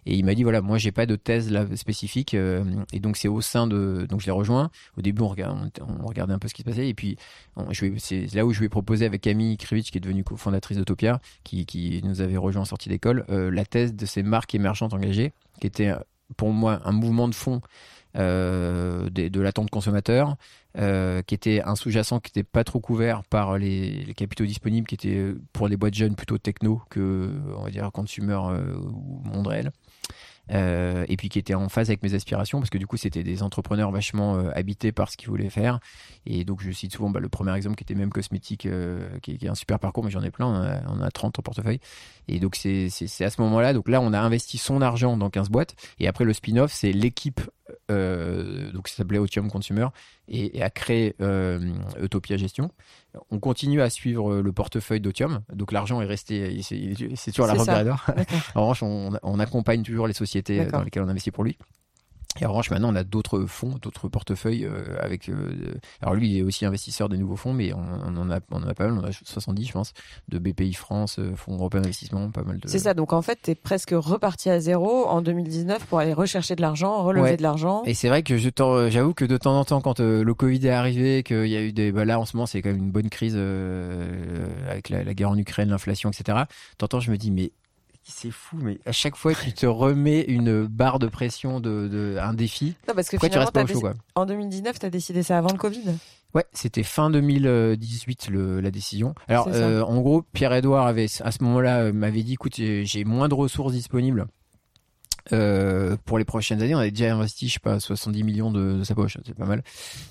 Et 0.06 0.16
il 0.16 0.26
m'a 0.26 0.34
dit 0.36 0.44
voilà, 0.44 0.62
moi 0.62 0.78
j'ai 0.78 0.92
pas 0.92 1.06
de 1.06 1.16
thèse 1.16 1.52
là 1.52 1.66
spécifique, 1.76 2.34
euh, 2.34 2.64
et 2.94 3.00
donc 3.00 3.18
c'est 3.18 3.28
au 3.28 3.42
sein 3.42 3.68
de, 3.68 4.06
donc 4.10 4.22
je 4.22 4.26
l'ai 4.26 4.32
rejoint. 4.32 4.70
Au 4.98 5.02
début, 5.02 5.22
on 5.22 5.28
regardait, 5.28 5.70
on 6.02 6.08
regardait 6.08 6.34
un 6.34 6.40
peu 6.40 6.48
ce 6.48 6.54
qui 6.54 6.62
se 6.64 6.68
passait, 6.68 6.88
et 6.88 6.94
puis 6.94 7.18
on- 7.56 7.68
c'est 7.98 8.34
là 8.34 8.46
où 8.46 8.54
je 8.54 8.60
lui 8.60 8.66
ai 8.66 8.70
proposé 8.70 9.06
avec 9.06 9.22
Camille 9.22 9.58
Krivich, 9.58 9.92
qui 9.92 9.98
est 9.98 10.02
devenue 10.02 10.24
cofondatrice 10.24 10.78
d'Utopia, 10.78 11.20
qui, 11.44 11.66
qui 11.66 12.02
nous 12.04 12.22
avait 12.22 12.38
rejoint 12.38 12.62
en 12.64 12.66
sortie 12.66 12.90
d'école, 12.90 13.26
euh, 13.30 13.50
la 13.60 13.66
thèse 13.66 13.94
de 13.94 14.06
ces 14.06 14.24
marques 14.24 14.56
émergentes 14.56 14.94
engagées, 14.94 15.34
qui 15.60 15.68
était 15.68 15.94
pour 16.38 16.52
moi 16.52 16.82
un 16.86 16.92
mouvement 16.92 17.28
de 17.28 17.36
fond 17.36 17.62
euh, 18.16 19.10
de 19.10 19.42
l'attente 19.42 19.70
consommateur, 19.70 20.36
euh, 20.78 21.24
qui 21.24 21.34
était 21.34 21.62
un 21.64 21.76
sous-jacent 21.76 22.20
qui 22.20 22.30
n'était 22.30 22.48
pas 22.48 22.64
trop 22.64 22.80
couvert 22.80 23.24
par 23.24 23.58
les, 23.58 24.14
capitaux 24.16 24.46
disponibles, 24.46 24.88
qui 24.88 24.96
étaient 24.96 25.18
euh, 25.18 25.42
pour 25.52 25.68
les 25.68 25.78
boîtes 25.78 25.96
jeunes 25.96 26.16
plutôt 26.16 26.38
techno 26.38 26.82
que, 26.92 27.32
on 27.58 27.64
va 27.64 27.72
dire, 27.72 27.92
consumer 27.92 28.40
euh, 28.52 28.76
ou 28.78 29.22
monde 29.24 29.48
réel. 29.48 29.72
Euh, 30.52 31.06
et 31.08 31.16
puis 31.16 31.30
qui 31.30 31.38
était 31.38 31.54
en 31.54 31.70
phase 31.70 31.90
avec 31.90 32.02
mes 32.02 32.16
aspirations 32.16 32.60
parce 32.60 32.72
que 32.72 32.78
du 32.80 32.88
coup 32.88 32.98
c'était 32.98 33.22
des 33.24 33.44
entrepreneurs 33.44 33.92
vachement 33.92 34.38
euh, 34.38 34.50
habités 34.56 34.92
par 34.92 35.12
ce 35.12 35.18
qu'ils 35.18 35.30
voulaient 35.30 35.50
faire. 35.50 35.80
Et 36.26 36.44
donc 36.44 36.62
je 36.64 36.72
cite 36.72 36.92
souvent 36.94 37.10
bah, 37.12 37.20
le 37.20 37.30
premier 37.30 37.56
exemple 37.56 37.76
qui 37.76 37.84
était 37.84 37.94
même 37.96 38.10
cosmétique 38.10 38.66
euh, 38.66 39.08
qui, 39.22 39.32
est- 39.32 39.48
un 39.48 39.56
super 39.56 39.78
parcours 39.80 40.04
mais 40.04 40.10
j'en 40.12 40.24
ai 40.24 40.32
plein 40.32 40.48
on 40.48 40.56
a, 40.56 40.82
on 40.88 41.02
a 41.02 41.12
30 41.12 41.38
en 41.40 41.42
portefeuille. 41.44 41.80
Et 42.28 42.40
donc 42.40 42.56
c'est 42.56 42.88
à 43.24 43.30
ce 43.30 43.42
moment 43.42 43.60
là 43.60 43.74
donc 43.74 43.88
là 43.90 44.02
on 44.02 44.12
a 44.14 44.20
investi 44.20 44.58
son 44.58 44.82
argent 44.82 45.18
dans 45.18 45.30
15 45.30 45.50
boîtes. 45.50 45.76
Et 46.00 46.08
après 46.08 46.26
le 46.26 46.34
spin-off 46.34 46.72
c'est 46.74 46.92
l'équipe 46.92 47.42
euh, 47.92 48.72
donc 48.72 48.88
ça 48.88 48.98
s'appelait 48.98 49.20
Otium 49.20 49.50
Consumer, 49.50 49.88
et, 50.28 50.58
et 50.58 50.64
a 50.64 50.70
créé 50.70 51.16
euh, 51.22 51.60
Utopia 52.02 52.38
Gestion. 52.38 52.72
On 53.32 53.40
continue 53.40 53.82
à 53.82 53.90
suivre 53.90 54.42
le 54.42 54.52
portefeuille 54.52 55.02
d'Otium, 55.02 55.42
donc 55.54 55.72
l'argent 55.72 56.02
est 56.02 56.06
resté, 56.06 56.62
c'est 56.62 57.32
toujours 57.32 57.48
la 57.48 57.56
En 58.56 58.62
revanche, 58.62 58.84
on, 58.84 59.12
on 59.24 59.40
accompagne 59.40 59.84
toujours 59.84 60.08
les 60.08 60.14
sociétés 60.14 60.58
D'accord. 60.58 60.80
dans 60.80 60.84
lesquelles 60.86 61.04
on 61.04 61.10
investit 61.10 61.32
pour 61.32 61.44
lui. 61.44 61.58
Et 62.42 62.46
en 62.46 62.50
revanche, 62.50 62.72
maintenant, 62.72 62.92
on 62.92 62.96
a 62.96 63.04
d'autres 63.04 63.46
fonds, 63.46 63.76
d'autres 63.82 64.08
portefeuilles 64.08 64.66
euh, 64.66 64.96
avec. 65.02 65.28
euh, 65.30 65.74
alors 66.02 66.16
lui, 66.16 66.30
il 66.32 66.38
est 66.38 66.42
aussi 66.42 66.66
investisseur 66.66 67.10
des 67.10 67.18
nouveaux 67.18 67.36
fonds, 67.36 67.54
mais 67.54 67.74
on, 67.74 67.80
on 68.06 68.18
en 68.18 68.32
a, 68.32 68.40
on 68.52 68.64
en 68.64 68.68
a 68.68 68.74
pas 68.74 68.88
mal. 68.88 68.98
On 69.04 69.08
a 69.08 69.12
70, 69.12 69.66
je 69.68 69.72
pense, 69.74 69.94
de 70.30 70.40
BPI 70.40 70.74
France, 70.74 71.18
euh, 71.20 71.36
Fonds 71.36 71.56
européen 71.56 71.82
d'investissement, 71.82 72.30
pas 72.32 72.44
mal 72.44 72.60
de. 72.60 72.68
C'est 72.68 72.80
ça, 72.80 72.94
donc 72.94 73.14
en 73.14 73.22
fait, 73.22 73.40
tu 73.44 73.52
es 73.52 73.56
presque 73.56 73.92
reparti 73.94 74.50
à 74.50 74.60
zéro 74.60 75.06
en 75.08 75.22
2019 75.22 75.86
pour 75.86 76.00
aller 76.00 76.14
rechercher 76.14 76.56
de 76.56 76.62
l'argent, 76.62 77.04
relever 77.04 77.20
Ouais. 77.32 77.38
de 77.38 77.44
l'argent. 77.44 77.84
Et 77.86 77.94
c'est 77.94 78.08
vrai 78.10 78.24
que 78.24 78.38
je 78.38 78.50
j'avoue 78.90 79.14
que 79.14 79.26
de 79.26 79.38
temps 79.38 79.58
en 79.60 79.66
temps, 79.66 79.82
quand 79.82 80.00
euh, 80.00 80.24
le 80.24 80.34
Covid 80.34 80.66
est 80.66 80.70
arrivé, 80.72 81.24
qu'il 81.24 81.48
y 81.48 81.56
a 81.58 81.62
eu 81.62 81.72
des, 81.74 81.92
bah 81.92 82.06
là 82.06 82.20
en 82.20 82.26
ce 82.26 82.36
moment, 82.36 82.46
c'est 82.46 82.62
quand 82.62 82.70
même 82.70 82.78
une 82.84 82.92
bonne 82.92 83.10
crise 83.10 83.36
euh, 83.36 84.48
avec 84.70 84.90
la, 84.90 85.04
la 85.04 85.14
guerre 85.14 85.30
en 85.32 85.38
Ukraine, 85.38 85.70
l'inflation, 85.70 86.10
etc. 86.10 86.40
T'entends, 86.78 87.00
je 87.00 87.12
me 87.12 87.18
dis, 87.18 87.32
mais 87.32 87.52
c'est 88.14 88.32
fou, 88.32 88.58
mais 88.62 88.80
à 88.86 88.92
chaque 88.92 89.16
fois, 89.16 89.34
tu 89.34 89.54
te 89.54 89.66
remets 89.66 90.22
une 90.22 90.66
barre 90.66 91.00
de 91.00 91.08
pression, 91.08 91.60
de, 91.60 91.88
de 91.88 92.18
un 92.22 92.34
défi. 92.34 92.76
Non, 92.88 92.94
parce 92.96 93.08
que 93.08 93.18
Pourquoi 93.18 93.30
tu 93.30 93.38
restes 93.38 93.52
pas 93.54 93.64
au 93.64 93.68
chaud, 93.68 93.80
quoi? 93.80 93.94
en 94.16 94.26
2019, 94.26 94.80
tu 94.80 94.86
as 94.86 94.90
décidé 94.90 95.24
ça 95.24 95.38
avant 95.38 95.52
le 95.52 95.58
Covid? 95.58 95.84
Ouais, 96.36 96.46
c'était 96.54 96.84
fin 96.84 97.10
2018 97.10 98.30
le, 98.30 98.62
la 98.62 98.70
décision. 98.70 99.16
Alors, 99.28 99.48
euh, 99.52 99.82
en 99.82 100.00
gros, 100.00 100.22
Pierre-Edouard 100.22 100.86
avait 100.86 101.08
à 101.22 101.32
ce 101.32 101.44
moment-là 101.44 101.80
euh, 101.86 101.94
m'avait 101.94 102.22
dit, 102.22 102.34
écoute, 102.34 102.56
j'ai 102.56 103.04
moins 103.04 103.28
de 103.30 103.34
ressources 103.34 103.74
disponibles. 103.74 104.28
Euh, 105.34 105.96
pour 106.06 106.18
les 106.18 106.26
prochaines 106.26 106.62
années, 106.62 106.76
on 106.76 106.80
avait 106.80 106.92
déjà 106.92 107.14
investi, 107.14 107.48
je 107.48 107.54
sais 107.54 107.60
pas, 107.60 107.80
70 107.80 108.24
millions 108.24 108.52
de, 108.52 108.80
de 108.80 108.84
sa 108.84 108.96
poche, 108.96 109.18
c'est 109.26 109.36
pas 109.36 109.46
mal. 109.46 109.64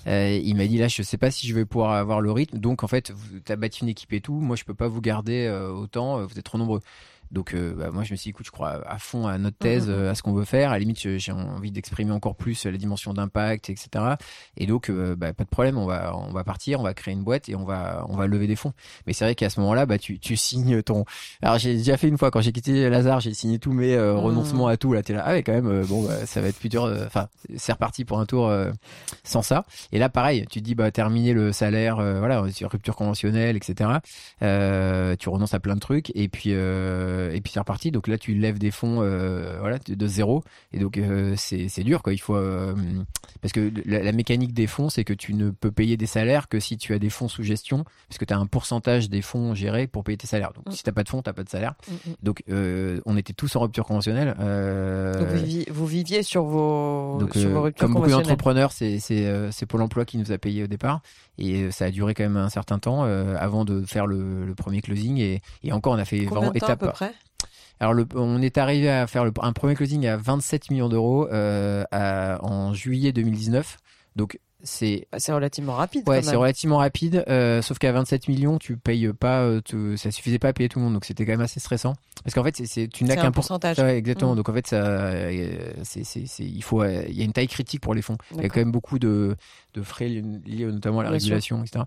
Euh, 0.07 0.39
il 0.41 0.55
m'a 0.55 0.65
dit 0.65 0.77
là, 0.77 0.87
je 0.87 1.01
sais 1.01 1.17
pas 1.17 1.31
si 1.31 1.47
je 1.47 1.53
vais 1.53 1.65
pouvoir 1.65 1.91
avoir 1.93 2.21
le 2.21 2.31
rythme. 2.31 2.57
Donc 2.59 2.83
en 2.83 2.87
fait, 2.87 3.11
vous 3.11 3.39
as 3.49 3.55
bâti 3.55 3.81
une 3.81 3.89
équipe 3.89 4.13
et 4.13 4.21
tout. 4.21 4.39
Moi, 4.39 4.55
je 4.55 4.63
peux 4.63 4.73
pas 4.73 4.87
vous 4.87 5.01
garder 5.01 5.45
euh, 5.45 5.71
autant. 5.71 6.25
Vous 6.25 6.37
êtes 6.37 6.45
trop 6.45 6.57
nombreux. 6.57 6.81
Donc 7.31 7.53
euh, 7.53 7.73
bah, 7.75 7.89
moi, 7.91 8.03
je 8.03 8.11
me 8.13 8.17
suis 8.17 8.23
dit, 8.25 8.29
écoute, 8.29 8.45
je 8.45 8.51
crois 8.51 8.81
à 8.87 8.97
fond 8.97 9.27
à 9.27 9.37
notre 9.37 9.57
thèse, 9.57 9.87
Mhm. 9.87 9.93
euh, 9.95 10.11
à 10.11 10.15
ce 10.15 10.23
qu'on 10.23 10.33
veut 10.33 10.45
faire. 10.45 10.69
À 10.71 10.73
la 10.73 10.79
limite, 10.79 11.17
j'ai 11.17 11.31
envie 11.31 11.71
d'exprimer 11.71 12.11
encore 12.11 12.35
plus 12.35 12.65
la 12.65 12.77
dimension 12.77 13.13
d'impact, 13.13 13.69
etc. 13.69 14.15
Et 14.57 14.65
donc, 14.65 14.89
euh, 14.89 15.15
bah, 15.15 15.33
pas 15.33 15.43
de 15.43 15.49
problème, 15.49 15.77
on 15.77 15.85
va, 15.85 16.15
on 16.15 16.31
va 16.31 16.43
partir, 16.43 16.79
on 16.79 16.83
va 16.83 16.93
créer 16.93 17.13
une 17.13 17.23
boîte 17.23 17.49
et 17.49 17.55
on 17.55 17.65
va, 17.65 18.05
on 18.09 18.15
va 18.17 18.27
lever 18.27 18.47
des 18.47 18.55
fonds. 18.55 18.73
Mais 19.07 19.13
c'est 19.13 19.25
vrai 19.25 19.35
qu'à 19.35 19.49
ce 19.49 19.59
moment-là, 19.59 19.85
bah, 19.85 19.97
tu, 19.97 20.19
tu 20.19 20.35
signes 20.37 20.81
ton. 20.81 21.05
Alors, 21.41 21.57
j'ai 21.59 21.75
déjà 21.75 21.97
fait 21.97 22.07
une 22.07 22.17
fois 22.17 22.31
quand 22.31 22.41
j'ai 22.41 22.51
quitté 22.51 22.89
Lazare, 22.89 23.19
j'ai 23.19 23.33
signé 23.33 23.59
tous 23.59 23.73
mes 23.73 23.93
euh, 23.95 24.15
renoncements 24.15 24.67
à 24.67 24.77
tout. 24.77 24.93
Là, 24.93 25.03
t'es 25.03 25.13
là, 25.13 25.23
ah 25.25 25.31
ouais, 25.33 25.43
quand 25.43 25.53
même. 25.53 25.67
euh, 25.67 25.85
bon, 25.85 26.03
bah, 26.03 26.25
ça 26.25 26.41
va 26.41 26.47
être 26.47 26.57
plus 26.59 26.69
dur. 26.69 26.83
euh, 26.85 27.05
Enfin, 27.05 27.27
c'est 27.57 27.71
reparti 27.73 28.05
pour 28.05 28.19
un 28.19 28.25
tour 28.25 28.47
euh, 28.47 28.71
sans 29.23 29.41
ça. 29.41 29.65
Et 29.91 29.99
là, 29.99 30.09
pareil, 30.09 30.45
tu 30.49 30.59
te 30.61 30.65
dis, 30.65 30.75
bah, 30.75 30.89
terminer 30.91 31.33
le 31.33 31.51
salaire, 31.51 31.99
euh, 31.99 32.19
voilà, 32.19 32.41
rupture 32.41 32.95
conventionnelle, 32.95 33.55
etc. 33.55 33.89
Euh, 34.41 35.15
tu 35.17 35.29
renonces 35.29 35.53
à 35.53 35.59
plein 35.59 35.75
de 35.75 35.79
trucs 35.79 36.11
et 36.15 36.27
puis, 36.29 36.51
euh, 36.53 37.18
et 37.33 37.41
puis 37.41 37.51
c'est 37.53 37.59
reparti. 37.59 37.91
Donc 37.91 38.07
là, 38.07 38.17
tu 38.17 38.33
lèves 38.33 38.59
des 38.59 38.71
fonds, 38.71 39.01
euh, 39.01 39.57
voilà, 39.59 39.77
de 39.87 40.07
zéro. 40.07 40.43
Et 40.73 40.79
donc, 40.79 40.97
euh, 40.97 41.33
c'est 41.37 41.83
dur, 41.83 42.01
quoi. 42.03 42.13
Il 42.13 42.17
faut 42.19 42.35
euh, 42.35 42.73
parce 43.41 43.51
que 43.53 43.71
la, 43.85 44.03
la 44.03 44.11
mécanique 44.11 44.53
des 44.53 44.67
fonds, 44.67 44.89
c'est 44.89 45.03
que 45.03 45.13
tu 45.13 45.33
ne 45.33 45.49
peux 45.51 45.71
payer 45.71 45.97
des 45.97 46.05
salaires 46.05 46.47
que 46.47 46.59
si 46.59 46.77
tu 46.77 46.93
as 46.93 46.99
des 46.99 47.09
fonds 47.09 47.27
sous 47.27 47.43
gestion, 47.43 47.83
parce 48.07 48.17
que 48.17 48.25
tu 48.25 48.33
as 48.33 48.37
un 48.37 48.45
pourcentage 48.45 49.09
des 49.09 49.21
fonds 49.21 49.53
gérés 49.55 49.87
pour 49.87 50.03
payer 50.03 50.17
tes 50.17 50.27
salaires. 50.27 50.51
Donc, 50.53 50.67
Mm. 50.67 50.71
si 50.71 50.83
t'as 50.83 50.91
pas 50.91 51.03
de 51.03 51.09
fonds, 51.09 51.21
t'as 51.21 51.33
pas 51.33 51.43
de 51.43 51.49
salaire. 51.49 51.73
Mhm. 51.89 52.15
Donc, 52.23 52.43
euh, 52.49 52.99
on 53.05 53.17
était 53.17 53.33
tous 53.33 53.55
en 53.55 53.61
rupture 53.61 53.85
conventionnelle. 53.85 54.35
Euh, 54.39 55.13
Donc 55.19 55.27
vous, 55.29 55.35
viviez, 55.35 55.65
vous 55.71 55.85
viviez 55.87 56.23
sur 56.23 56.43
vos, 56.43 57.17
donc, 57.19 57.33
sur 57.35 57.49
euh, 57.49 57.53
vos 57.53 57.61
ruptures 57.63 57.85
comme 57.85 57.93
beaucoup 57.95 58.09
d'entrepreneurs, 58.09 58.71
c'est 58.71 58.99
euh, 59.11 59.49
Pôle 59.67 59.81
Emploi 59.81 60.05
qui 60.05 60.17
nous 60.17 60.31
a 60.31 60.37
payé 60.37 60.63
au 60.63 60.67
départ, 60.67 61.01
et 61.37 61.63
euh, 61.63 61.71
ça 61.71 61.85
a 61.85 61.91
duré 61.91 62.13
quand 62.15 62.23
même 62.23 62.37
un 62.37 62.49
certain 62.49 62.79
temps 62.79 63.03
euh, 63.05 63.35
avant 63.39 63.65
de 63.65 63.83
faire 63.83 64.07
le, 64.07 64.45
le 64.45 64.55
premier 64.55 64.81
closing, 64.81 65.17
et, 65.19 65.41
et 65.63 65.71
encore 65.71 65.93
on 65.93 65.97
a 65.97 66.05
fait 66.05 66.25
Combien 66.25 66.49
vraiment 66.49 66.53
étape. 66.53 67.08
Alors 67.79 67.93
le, 67.93 68.05
on 68.15 68.41
est 68.41 68.57
arrivé 68.57 68.89
à 68.89 69.07
faire 69.07 69.23
le, 69.25 69.31
un 69.41 69.53
premier 69.53 69.75
closing 69.75 70.05
à 70.07 70.17
27 70.17 70.69
millions 70.71 70.89
d'euros 70.89 71.27
euh, 71.31 71.85
en 71.93 72.73
juillet 72.73 73.11
2019, 73.13 73.77
donc 74.15 74.39
c'est 74.61 75.07
Bah, 75.13 75.19
C'est 75.21 75.31
relativement 75.31 75.73
rapide. 75.75 76.03
Ouais, 76.09 76.21
c'est 76.21 76.35
relativement 76.35 76.79
rapide, 76.79 77.23
euh, 77.29 77.61
sauf 77.61 77.77
qu'à 77.79 77.93
27 77.93 78.27
millions, 78.27 78.57
tu 78.57 78.75
payes 78.75 79.13
pas, 79.13 79.39
euh, 79.43 79.61
te- 79.61 79.95
ça 79.95 80.11
suffisait 80.11 80.39
pas 80.39 80.49
à 80.49 80.53
payer 80.53 80.67
tout 80.67 80.79
le 80.79 80.83
monde, 80.85 80.95
donc 80.95 81.05
c'était 81.05 81.25
quand 81.25 81.31
même 81.31 81.39
assez 81.39 81.61
stressant. 81.61 81.95
Parce 82.25 82.33
qu'en 82.35 82.43
fait, 82.43 82.57
c'est- 82.65 82.89
tu 82.89 83.05
n'as 83.05 83.15
qu'un 83.15 83.21
un 83.21 83.25
pour- 83.27 83.35
pourcentage. 83.35 83.79
Ouais, 83.79 83.95
exactement. 83.97 84.33
Mm. 84.33 84.35
Donc 84.35 84.49
en 84.49 84.53
fait, 84.53 84.67
ça, 84.67 84.85
euh, 84.85 85.71
c'est, 85.83 86.03
c'est, 86.03 86.25
c'est- 86.25 86.43
il 86.43 86.61
faut, 86.61 86.81
euh, 86.83 87.05
il 87.07 87.15
y 87.17 87.21
a 87.21 87.23
une 87.23 87.31
taille 87.31 87.47
critique 87.47 87.79
pour 87.79 87.93
les 87.93 88.01
fonds. 88.01 88.17
Il 88.35 88.41
y 88.41 88.45
a 88.45 88.49
quand 88.49 88.59
même 88.59 88.73
beaucoup 88.73 88.99
de, 88.99 89.37
de 89.75 89.81
frais 89.81 90.09
li- 90.09 90.41
liés 90.45 90.65
notamment 90.65 90.99
à 90.99 91.03
la 91.03 91.09
Bien 91.11 91.19
sûr. 91.19 91.25
régulation, 91.37 91.63
etc. 91.63 91.85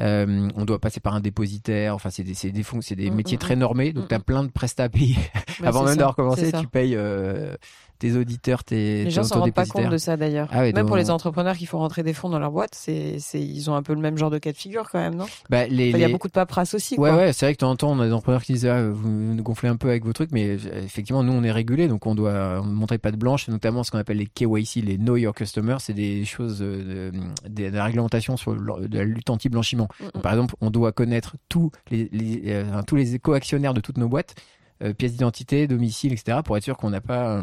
Euh, 0.00 0.48
on 0.56 0.64
doit 0.64 0.80
passer 0.80 1.00
par 1.00 1.14
un 1.14 1.20
dépositaire. 1.20 1.94
Enfin, 1.94 2.10
c'est 2.10 2.24
des, 2.24 2.34
c'est 2.34 2.50
des 2.50 2.62
fonds, 2.62 2.80
c'est 2.80 2.96
des 2.96 3.10
Mm, 3.10 3.14
métiers 3.14 3.36
mm, 3.36 3.40
très 3.40 3.56
normés. 3.56 3.92
Donc 3.92 4.04
Mm, 4.04 4.08
tu 4.08 4.14
as 4.14 4.18
mm. 4.18 4.22
plein 4.22 4.44
de 4.44 4.50
prestats 4.50 4.84
à 4.84 4.88
payer. 4.88 5.16
Ouais, 5.60 5.66
Avant 5.68 5.84
même 5.84 5.96
d'avoir 5.96 6.16
commencé, 6.16 6.52
tu 6.52 6.66
payes 6.66 6.96
euh, 6.96 7.56
tes 7.98 8.16
auditeurs, 8.16 8.64
tes, 8.64 9.04
Les 9.04 9.10
gens 9.10 9.22
s'en 9.24 9.40
rendent 9.40 9.52
pas 9.52 9.66
compte 9.66 9.88
de 9.90 9.96
ça 9.98 10.16
d'ailleurs. 10.16 10.48
Ah 10.50 10.60
ouais, 10.60 10.72
même 10.72 10.86
pour 10.86 10.96
les 10.96 11.10
entrepreneurs 11.10 11.56
qui 11.56 11.66
font 11.66 11.78
rentrer 11.78 12.02
des 12.02 12.12
fonds 12.12 12.28
dans 12.28 12.38
leur 12.38 12.50
boîte, 12.50 12.74
c'est, 12.74 13.16
c'est, 13.18 13.40
ils 13.40 13.70
ont 13.70 13.74
un 13.74 13.82
peu 13.82 13.94
le 13.94 14.00
même 14.00 14.18
genre 14.18 14.30
de 14.30 14.38
cas 14.38 14.52
de 14.52 14.56
figure 14.56 14.88
quand 14.90 14.98
même, 14.98 15.14
non? 15.14 15.26
Bah, 15.50 15.66
les, 15.66 15.88
Enfin, 15.90 15.98
Il 15.98 16.00
y 16.00 16.04
a 16.04 16.08
beaucoup 16.08 16.28
de 16.28 16.32
paperasse 16.32 16.74
aussi. 16.74 16.96
Ouais, 16.98 17.10
quoi. 17.10 17.18
ouais, 17.18 17.32
c'est 17.32 17.46
vrai 17.46 17.52
que 17.54 17.58
de 17.58 17.60
temps 17.60 17.70
en 17.70 17.76
temps, 17.76 17.90
on 17.92 18.00
a 18.00 18.06
des 18.06 18.12
entrepreneurs 18.12 18.42
qui 18.42 18.52
disent, 18.54 18.66
ah, 18.66 18.88
vous 18.90 19.08
nous 19.08 19.42
gonflez 19.42 19.68
un 19.68 19.76
peu 19.76 19.88
avec 19.88 20.04
vos 20.04 20.12
trucs, 20.12 20.32
mais 20.32 20.54
effectivement, 20.54 21.22
nous, 21.22 21.32
on 21.32 21.42
est 21.44 21.52
régulé, 21.52 21.88
donc 21.88 22.06
on 22.06 22.14
doit 22.14 22.62
montrer 22.62 22.98
pas 22.98 23.10
de 23.10 23.16
blanche, 23.16 23.48
notamment 23.48 23.84
ce 23.84 23.90
qu'on 23.90 23.98
appelle 23.98 24.18
les 24.18 24.26
KYC, 24.26 24.82
les 24.84 24.96
Know 24.98 25.16
Your 25.16 25.34
Customer, 25.34 25.76
c'est 25.80 25.94
des 25.94 26.24
choses, 26.24 26.58
euh, 26.62 27.10
de, 27.10 27.48
de, 27.48 27.70
de 27.70 27.76
la 27.76 27.84
réglementation 27.84 28.36
sur 28.36 28.54
le- 28.54 28.88
de 28.88 28.98
la 28.98 29.04
lutte 29.04 29.30
anti-blanchiment. 29.30 29.88
Mm, 30.00 30.04
mm. 30.04 30.10
Donc, 30.14 30.22
Par 30.22 30.32
exemple, 30.32 30.54
on 30.60 30.70
doit 30.70 30.92
connaître 30.92 31.36
tous 31.48 31.70
les, 31.90 32.08
les, 32.12 32.42
euh, 32.46 32.64
enfin, 32.68 32.82
tous 32.82 32.96
les 32.96 33.18
co-actionnaires 33.18 33.74
de 33.74 33.80
toutes 33.80 33.98
nos 33.98 34.08
boîtes, 34.08 34.34
euh, 34.82 34.92
pièces 34.92 35.12
d'identité, 35.12 35.66
domicile, 35.68 36.12
etc., 36.12 36.38
pour 36.44 36.56
être 36.56 36.64
sûr 36.64 36.76
qu'on 36.76 36.90
n'a 36.90 37.00
pas 37.00 37.36
euh, 37.36 37.42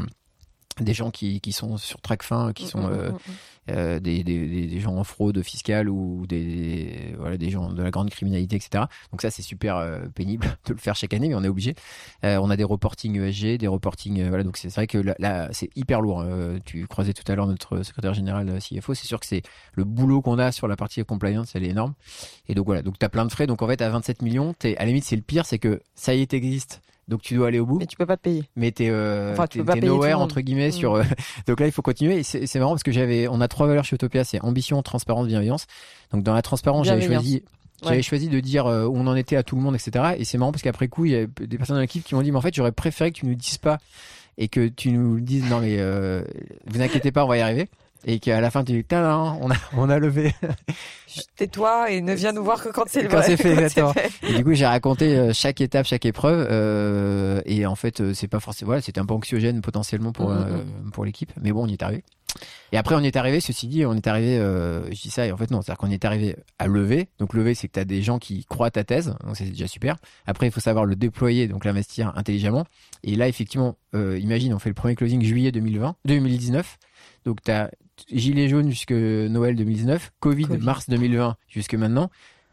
des 0.79 0.93
gens 0.93 1.11
qui, 1.11 1.41
qui 1.41 1.51
sont 1.51 1.77
sur 1.77 2.01
Tracfin, 2.01 2.53
qui 2.53 2.67
sont 2.67 2.81
Mm, 2.81 2.87
mm, 2.87 2.91
euh, 2.91 3.11
mm, 3.11 3.13
mm. 3.13 3.17
euh, 3.71 3.99
des, 3.99 4.23
des, 4.23 4.67
des, 4.67 4.79
gens 4.79 4.95
en 4.95 5.03
fraude 5.03 5.41
fiscale 5.43 5.89
ou 5.89 6.25
des, 6.27 7.13
voilà, 7.17 7.37
des 7.37 7.49
gens 7.49 7.71
de 7.71 7.81
la 7.81 7.91
grande 7.91 8.09
criminalité, 8.09 8.55
etc. 8.55 8.85
Donc 9.11 9.21
ça, 9.21 9.29
c'est 9.29 9.41
super 9.41 9.77
euh, 9.77 9.99
pénible 10.13 10.57
de 10.65 10.73
le 10.73 10.79
faire 10.79 10.95
chaque 10.95 11.13
année, 11.13 11.29
mais 11.29 11.35
on 11.35 11.43
est 11.43 11.47
obligé. 11.47 11.75
On 12.23 12.49
a 12.49 12.57
des 12.57 12.63
reporting 12.63 13.19
ESG, 13.19 13.57
des 13.57 13.67
reporting, 13.67 14.21
euh, 14.21 14.29
voilà. 14.29 14.43
Donc 14.43 14.57
c'est 14.57 14.73
vrai 14.73 14.87
que 14.87 14.97
là, 14.97 15.15
là, 15.19 15.49
c'est 15.51 15.69
hyper 15.75 16.01
lourd. 16.01 16.21
Euh, 16.21 16.57
tu 16.65 16.87
croisais 16.87 17.13
tout 17.13 17.29
à 17.31 17.35
l'heure 17.35 17.47
notre 17.47 17.83
secrétaire 17.83 18.13
général 18.13 18.59
CFO. 18.59 18.93
C'est 18.93 19.07
sûr 19.07 19.19
que 19.19 19.25
c'est 19.25 19.43
le 19.73 19.83
boulot 19.83 20.21
qu'on 20.21 20.39
a 20.39 20.51
sur 20.51 20.67
la 20.67 20.75
partie 20.75 21.03
compliance, 21.03 21.55
elle 21.55 21.63
est 21.63 21.69
énorme. 21.69 21.93
Et 22.47 22.55
donc 22.55 22.65
voilà. 22.65 22.81
Donc 22.81 22.97
t'as 22.99 23.09
plein 23.09 23.25
de 23.25 23.31
frais. 23.31 23.47
Donc 23.47 23.61
en 23.61 23.67
fait, 23.67 23.81
à 23.81 23.89
27 23.89 24.21
millions, 24.21 24.53
t'es, 24.53 24.75
à 24.77 24.81
la 24.81 24.87
limite, 24.87 25.03
c'est 25.03 25.15
le 25.15 25.21
pire, 25.21 25.45
c'est 25.45 25.59
que 25.59 25.81
ça 25.95 26.13
y 26.13 26.21
est, 26.21 26.27
t'existes. 26.27 26.81
Donc 27.11 27.21
tu 27.21 27.35
dois 27.35 27.49
aller 27.49 27.59
au 27.59 27.65
bout. 27.67 27.77
Mais 27.77 27.85
tu 27.85 27.95
peux 27.97 28.07
pas 28.07 28.17
te 28.17 28.21
payer. 28.23 28.45
mais 28.55 28.71
t'es 28.71 28.87
euh, 28.89 29.33
Enfin, 29.33 29.45
tu 29.45 29.57
t'es- 29.57 29.59
peux 29.59 29.65
pas 29.65 29.73
payer 29.73 29.85
nowhere 29.87 30.19
entre 30.19 30.41
guillemets 30.41 30.69
Mm. 30.69 30.71
sur 30.71 30.95
euh, 30.95 31.03
donc 31.47 31.59
là 31.59 31.67
il 31.67 31.71
faut 31.71 31.83
continuer. 31.83 32.17
Et 32.19 32.23
c'est 32.23 32.57
marrant 32.59 32.71
parce 32.71 32.81
que 32.83 32.91
j'avais 32.91 33.27
on 33.27 33.39
a 33.41 33.47
trois 33.47 33.67
valeurs 33.67 33.83
chez 33.85 33.95
Utopia 33.95 34.23
c'est 34.23 34.41
ambition 34.41 34.81
transparence 34.81 35.27
bienveillance. 35.27 35.67
Donc 36.11 36.23
dans 36.23 36.33
la 36.33 36.41
transparence 36.41 36.87
j'avais 36.87 37.05
choisi 37.05 37.43
j'avais 37.83 37.97
Ouais. 37.97 38.01
choisi 38.03 38.29
de 38.29 38.39
dire 38.39 38.65
euh, 38.67 38.85
où 38.85 38.95
on 38.95 39.05
en 39.07 39.15
était 39.15 39.35
à 39.35 39.43
tout 39.43 39.55
le 39.55 39.61
monde 39.61 39.75
etc 39.75 40.13
et 40.17 40.23
c'est 40.23 40.37
marrant 40.37 40.51
parce 40.51 40.61
qu'après 40.63 40.87
coup 40.87 41.05
il 41.05 41.11
y 41.11 41.15
a 41.15 41.25
des 41.25 41.57
personnes 41.57 41.75
dans 41.75 41.81
l'équipe 41.81 42.03
qui 42.03 42.15
m'ont 42.15 42.21
dit 42.21 42.31
mais 42.31 42.37
en 42.37 42.41
fait 42.41 42.53
j'aurais 42.55 42.71
préféré 42.71 43.11
que 43.11 43.17
tu 43.17 43.25
nous 43.25 43.35
dises 43.35 43.57
pas 43.57 43.77
et 44.37 44.47
que 44.47 44.67
tu 44.67 44.91
nous 44.91 45.19
dises 45.19 45.49
non 45.49 45.59
mais 45.59 45.77
vous 46.67 46.81
inquiétez 46.81 47.11
pas 47.11 47.25
on 47.25 47.27
va 47.27 47.37
y 47.37 47.41
arriver 47.41 47.67
et 48.05 48.19
qu'à 48.19 48.41
la 48.41 48.51
fin 48.51 48.63
tu 48.63 48.73
dis 48.73 48.85
on 48.91 49.51
a 49.51 49.55
on 49.77 49.89
a 49.89 49.99
levé 49.99 50.33
Tais-toi 51.35 51.91
et 51.91 52.01
ne 52.01 52.13
viens 52.13 52.31
nous 52.31 52.43
voir 52.43 52.63
que 52.63 52.69
quand 52.69 52.85
c'est 52.87 53.03
le 53.03 53.09
Quand 53.09 53.21
c'est 53.21 53.37
fait, 53.37 53.51
exactement. 53.53 53.93
fait. 53.93 54.11
Et 54.27 54.33
du 54.33 54.43
coup, 54.43 54.53
j'ai 54.53 54.65
raconté 54.65 55.17
euh, 55.17 55.33
chaque 55.33 55.59
étape, 55.61 55.85
chaque 55.85 56.05
épreuve, 56.05 56.47
euh, 56.49 57.41
et 57.45 57.65
en 57.65 57.75
fait, 57.75 57.99
euh, 58.01 58.13
c'est 58.13 58.27
pas 58.27 58.39
forcément. 58.39 58.67
Voilà, 58.67 58.81
c'était 58.81 58.99
un 58.99 59.05
peu 59.05 59.13
anxiogène 59.13 59.61
potentiellement 59.61 60.11
pour 60.13 60.29
Mhm, 60.29 60.37
euh, 60.47 60.57
pour 60.93 61.03
l'équipe, 61.03 61.31
mais 61.41 61.51
bon, 61.51 61.65
on 61.65 61.67
y 61.67 61.73
est 61.73 61.83
arrivé. 61.83 62.03
Et 62.71 62.77
après, 62.77 62.95
on 62.95 63.01
y 63.01 63.07
est 63.07 63.17
arrivé. 63.17 63.41
Ceci 63.41 63.67
dit, 63.67 63.85
on 63.85 63.93
est 63.93 64.07
arrivé. 64.07 64.37
Euh, 64.37 64.85
je 64.93 65.01
dis 65.01 65.09
ça, 65.09 65.25
et 65.25 65.31
en 65.33 65.37
fait 65.37 65.51
non, 65.51 65.61
c'est-à-dire 65.61 65.77
qu'on 65.79 65.91
est 65.91 66.05
arrivé 66.05 66.37
à 66.59 66.67
lever. 66.67 67.09
Donc 67.19 67.33
lever, 67.33 67.55
c'est 67.55 67.67
que 67.67 67.73
tu 67.73 67.79
as 67.79 67.85
des 67.85 68.01
gens 68.01 68.19
qui 68.19 68.45
croient 68.45 68.67
à 68.67 68.71
ta 68.71 68.85
thèse, 68.85 69.13
donc 69.25 69.35
c'est 69.35 69.45
déjà 69.45 69.67
super. 69.67 69.97
Après, 70.25 70.47
il 70.47 70.51
faut 70.51 70.61
savoir 70.61 70.85
le 70.85 70.95
déployer, 70.95 71.49
donc 71.49 71.65
l'investir 71.65 72.13
intelligemment. 72.15 72.65
Et 73.03 73.15
là, 73.15 73.27
effectivement, 73.27 73.75
imagine, 73.93 74.53
on 74.53 74.59
fait 74.59 74.69
le 74.69 74.75
premier 74.75 74.95
closing 74.95 75.21
juillet 75.21 75.51
2020, 75.51 75.95
2019. 76.05 76.77
Donc 77.25 77.41
tu 77.43 77.51
as 77.51 77.69
gilet 78.11 78.47
jaune 78.49 78.69
jusque 78.69 78.91
Noël 78.91 79.55
2019, 79.55 80.11
Covid, 80.19 80.45
Covid. 80.45 80.63
mars 80.63 80.89
2020 80.89 81.35
jusque 81.47 81.75
maintenant, 81.75 82.09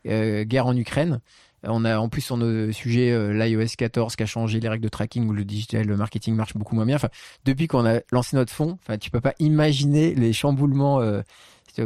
euh, 0.07 0.45
guerre 0.45 0.67
en 0.67 0.77
Ukraine. 0.77 1.21
On 1.65 1.85
a 1.85 1.99
en 1.99 2.09
plus 2.09 2.21
sur 2.21 2.37
nos 2.37 2.71
sujets 2.71 3.11
euh, 3.11 3.33
l'iOS 3.33 3.75
14 3.77 4.15
qui 4.15 4.23
a 4.23 4.27
changé 4.27 4.61
les 4.61 4.69
règles 4.69 4.85
de 4.85 4.89
tracking 4.89 5.27
où 5.29 5.33
le 5.33 5.45
digital 5.45 5.87
marketing 5.97 6.35
marche 6.37 6.55
beaucoup 6.57 6.77
moins 6.77 6.87
bien. 6.87 6.95
Enfin, 6.97 7.09
depuis 7.45 7.67
qu'on 7.67 7.85
a 7.85 7.99
lancé 8.13 8.37
notre 8.37 8.53
fonds, 8.53 8.79
enfin, 8.83 8.97
tu 8.97 9.11
peux 9.11 9.21
pas 9.21 9.35
imaginer 9.41 10.15
les 10.15 10.33
chamboulements 10.33 11.01
euh, 11.01 11.23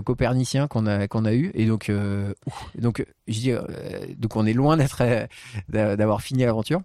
coperniciens 0.05 0.69
qu'on 0.69 0.87
a 0.87 1.09
qu'on 1.09 1.25
a 1.25 1.33
eu. 1.35 1.51
Et 1.55 1.65
donc, 1.67 1.89
euh, 1.89 2.35
donc, 2.79 3.05
je 3.29 3.33
dis, 3.41 3.51
euh, 3.53 3.61
donc 4.19 4.37
on 4.37 4.45
est 4.47 4.53
loin 4.53 4.77
d'être 4.77 5.01
euh, 5.03 5.27
d'a- 5.71 5.97
d'avoir 5.97 6.21
fini 6.23 6.45
l'aventure. 6.45 6.81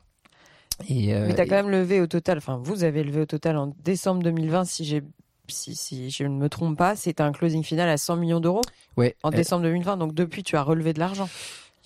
Et, 0.88 1.14
euh, 1.14 1.26
Mais 1.28 1.34
t'as 1.36 1.44
et- 1.44 1.48
quand 1.48 1.56
même 1.56 1.70
levé 1.70 2.00
au 2.02 2.08
total, 2.08 2.38
enfin 2.38 2.60
vous 2.64 2.84
avez 2.84 3.04
levé 3.04 3.22
au 3.22 3.26
total 3.26 3.58
en 3.58 3.74
décembre 3.84 4.24
2020, 4.24 4.64
si 4.66 4.86
j'ai 4.86 5.02
si, 5.50 5.76
si 5.76 6.10
je 6.10 6.24
ne 6.24 6.30
me 6.38 6.50
trompe 6.50 6.78
pas, 6.78 6.96
c'est 6.96 7.22
un 7.22 7.32
closing 7.32 7.64
final 7.64 7.90
à 7.90 7.98
100 7.98 8.16
millions 8.18 8.40
d'euros 8.40 8.62
Ouais. 8.98 9.16
en 9.24 9.30
décembre 9.32 9.64
2020. 9.64 9.98
Donc 9.98 10.14
depuis, 10.14 10.44
tu 10.44 10.56
as 10.56 10.62
relevé 10.64 10.94
de 10.94 11.00
l'argent. 11.00 11.30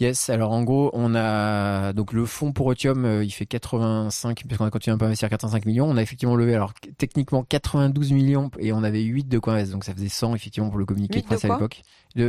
Yes, 0.01 0.31
alors 0.31 0.51
en 0.51 0.63
gros, 0.63 0.89
on 0.93 1.13
a 1.13 1.93
donc 1.93 2.11
le 2.11 2.25
fonds 2.25 2.53
pour 2.53 2.65
Otium, 2.65 3.05
euh, 3.05 3.23
il 3.23 3.29
fait 3.29 3.45
85 3.45 4.45
parce 4.49 4.57
qu'on 4.57 4.65
a 4.65 4.71
continué 4.71 4.95
un 4.95 4.97
peu 4.97 5.05
à 5.05 5.07
investir 5.07 5.29
85 5.29 5.63
millions. 5.67 5.87
On 5.87 5.95
a 5.95 6.01
effectivement 6.01 6.35
levé 6.35 6.55
alors 6.55 6.73
techniquement 6.97 7.43
92 7.43 8.11
millions 8.11 8.49
et 8.57 8.73
on 8.73 8.83
avait 8.83 9.03
8 9.03 9.27
de 9.29 9.37
co-invest, 9.37 9.71
donc 9.71 9.83
ça 9.83 9.93
faisait 9.93 10.09
100 10.09 10.33
effectivement 10.33 10.69
pour 10.69 10.79
le 10.79 10.85
communiqué 10.85 11.17
8 11.17 11.21
de 11.21 11.27
presse 11.27 11.45
à 11.45 11.49
l'époque. 11.49 11.83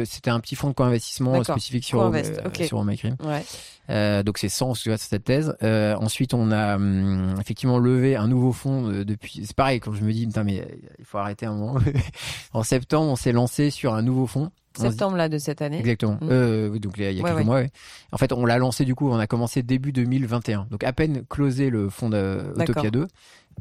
C'était 0.05 0.31
un 0.31 0.41
petit 0.41 0.55
fonds 0.55 0.69
de 0.69 0.75
co-investissement 0.75 1.43
spécifique 1.43 1.85
sur 1.85 2.03
euh, 2.03 2.23
ok. 2.45 2.63
sur 2.67 2.85
MyCrim. 2.85 3.17
Ouais. 3.25 3.43
Euh, 3.91 4.23
donc 4.23 4.39
c'est 4.39 4.49
100 4.49 4.75
sur 4.75 4.99
cette 4.99 5.25
thèse. 5.25 5.57
Euh, 5.63 5.97
ensuite, 5.97 6.35
on 6.35 6.51
a 6.51 6.77
hum, 6.77 7.35
effectivement 7.41 7.79
levé 7.79 8.17
un 8.17 8.29
nouveau 8.29 8.53
fonds 8.53 8.89
euh, 8.89 9.05
depuis. 9.05 9.45
C'est 9.45 9.57
pareil 9.57 9.81
quand 9.81 9.93
je 9.93 10.03
me 10.03 10.13
dis, 10.13 10.27
putain, 10.27 10.45
mais 10.45 10.61
euh, 10.61 10.67
il 10.99 11.05
faut 11.05 11.19
arrêter 11.19 11.47
un 11.47 11.55
moment. 11.55 11.81
en 12.53 12.63
septembre, 12.63 13.11
on 13.11 13.17
s'est 13.17 13.33
lancé 13.33 13.71
sur 13.71 13.95
un 13.95 14.03
nouveau 14.03 14.27
fonds. 14.27 14.51
Septembre 14.79 15.17
là 15.17 15.29
de 15.29 15.39
cette 15.39 15.63
année. 15.63 15.79
Exactement. 15.79 16.15
Mm. 16.21 16.29
Euh, 16.31 16.69
oui, 16.69 16.81
donc 16.81 16.95
il 16.97 17.03
y 17.05 17.07
a 17.07 17.11
Ouais, 17.11 17.23
quelques 17.23 17.37
ouais. 17.37 17.45
mois. 17.45 17.57
ouais. 17.57 17.71
En 18.13 18.19
fait, 18.19 18.33
on 18.33 18.45
l'a 18.47 18.59
lancé 18.59 18.85
du 18.85 18.95
coup. 18.95 19.09
On 19.11 19.19
a 19.19 19.27
commencé 19.27 19.63
début 19.63 19.93
2021. 19.93 20.67
Donc 20.71 20.85
à 20.85 20.93
peine 20.93 21.25
closé 21.29 21.71
le 21.71 21.89
fonds 21.91 22.11
d'Utopia 22.11 22.91
2. 22.91 23.07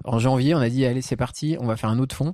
En 0.06 0.20
janvier, 0.20 0.56
on 0.56 0.60
a 0.60 0.70
dit 0.70 0.86
allez, 0.86 1.02
c'est 1.02 1.16
parti. 1.18 1.58
On 1.60 1.66
va 1.66 1.76
faire 1.78 1.90
un 1.90 2.00
autre 2.00 2.16
fonds. 2.16 2.34